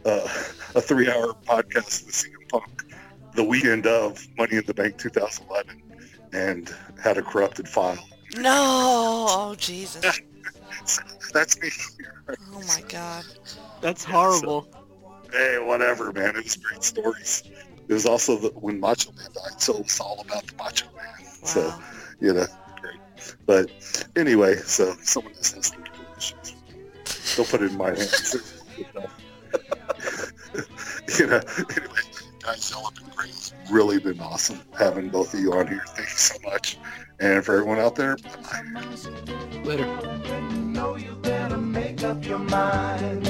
uh, 0.05 0.27
a 0.75 0.81
three 0.81 1.09
hour 1.09 1.33
podcast 1.45 2.05
with 2.05 2.15
CM 2.15 2.49
Punk 2.49 2.88
the 3.33 3.43
weekend 3.43 3.87
of 3.87 4.25
Money 4.37 4.57
in 4.57 4.65
the 4.65 4.73
Bank 4.73 4.97
2011 4.97 5.81
and 6.33 6.73
had 7.01 7.17
a 7.17 7.21
corrupted 7.21 7.67
file. 7.67 7.97
No, 8.35 9.25
oh 9.29 9.55
Jesus. 9.57 10.03
That's 11.33 11.59
me. 11.61 11.69
Oh 12.53 12.61
my 12.67 12.81
God. 12.87 13.25
That's 13.81 14.03
horrible. 14.03 14.67
So, 14.71 14.79
hey, 15.31 15.59
whatever, 15.59 16.11
man. 16.11 16.35
It 16.35 16.43
was 16.43 16.55
great 16.55 16.83
stories. 16.83 17.43
It 17.87 17.93
was 17.93 18.05
also 18.05 18.37
the, 18.37 18.49
when 18.49 18.79
Macho 18.79 19.11
Man 19.13 19.29
died, 19.33 19.61
so 19.61 19.77
it 19.77 19.83
was 19.83 19.99
all 19.99 20.21
about 20.21 20.45
the 20.45 20.53
Macho 20.57 20.85
Man. 20.95 21.05
Wow. 21.19 21.25
So, 21.43 21.73
you 22.19 22.33
know, 22.33 22.45
great. 22.81 22.99
But 23.45 23.71
anyway, 24.15 24.57
so 24.57 24.95
someone 25.01 25.33
else 25.35 25.53
has 25.53 25.71
to 25.71 25.77
do 25.77 25.83
issues. 26.17 26.55
Don't 27.35 27.49
put 27.49 27.61
it 27.61 27.71
in 27.71 27.77
my 27.77 27.87
hands. 27.87 28.35
you 31.17 31.27
know, 31.27 31.41
anyway, 31.75 32.01
guys, 32.49 32.71
y'all 32.71 32.85
have 32.85 32.95
been 32.95 33.13
great. 33.15 33.29
It's 33.29 33.53
really 33.69 33.99
been 33.99 34.19
awesome 34.19 34.59
having 34.77 35.09
both 35.09 35.33
of 35.33 35.39
you 35.39 35.53
on 35.53 35.67
here. 35.67 35.83
Thank 35.89 36.09
you 36.09 36.15
so 36.15 36.35
much. 36.43 36.77
And 37.19 37.45
for 37.45 37.55
everyone 37.55 37.79
out 37.79 37.95
there, 37.95 38.17
bye. 38.17 39.61
Later. 39.63 39.85
Know 40.51 40.95
you 40.95 41.13
better 41.21 41.57
make 41.57 42.03
up 42.03 42.25
your 42.25 42.39
mind 42.39 43.27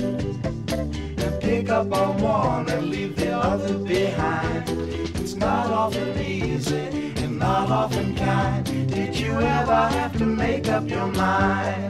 pick 1.41 1.69
up 1.69 1.91
on 1.91 2.22
one 2.22 2.69
and 2.69 2.89
leave 2.89 3.15
the 3.15 3.31
other 3.31 3.77
behind. 3.80 4.69
It's 5.15 5.35
not 5.35 5.67
often 5.72 6.17
easy 6.19 7.14
and 7.23 7.39
not 7.39 7.72
often 7.72 8.15
kind. 8.15 8.65
Did 8.65 9.17
you 9.17 9.31
ever 9.31 9.88
have 9.89 10.17
to 10.19 10.25
make 10.25 10.67
up 10.67 10.88
your 10.88 11.07
mind? 11.07 11.89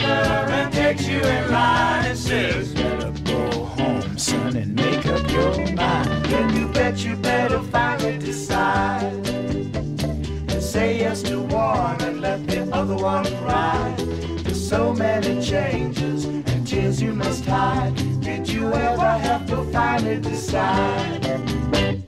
Father 0.00 0.52
and 0.52 0.72
takes 0.72 1.06
you 1.06 1.20
in 1.20 1.50
line 1.50 2.06
and 2.06 2.18
says, 2.18 2.74
Better 2.74 3.12
go 3.24 3.64
home, 3.64 4.18
son, 4.18 4.56
and 4.56 4.74
make 4.74 5.06
up 5.06 5.30
your 5.30 5.56
mind. 5.72 6.24
Then 6.26 6.56
you 6.56 6.68
bet 6.68 7.04
you 7.04 7.16
better 7.16 7.60
finally 7.60 8.18
decide. 8.18 9.24
To 10.48 10.60
say 10.60 10.98
yes 10.98 11.22
to 11.22 11.40
one 11.40 12.00
and 12.02 12.20
let 12.20 12.46
the 12.46 12.62
other 12.72 12.96
one 12.96 13.24
ride. 13.44 13.96
There's 14.44 14.68
so 14.68 14.92
many 14.92 15.42
changes 15.42 16.24
and 16.24 16.66
tears 16.66 17.00
you 17.00 17.12
must 17.12 17.44
hide. 17.44 17.94
Did 18.20 18.48
you 18.48 18.72
ever 18.72 19.12
have 19.18 19.46
to 19.48 19.64
finally 19.72 20.20
decide? 20.20 22.03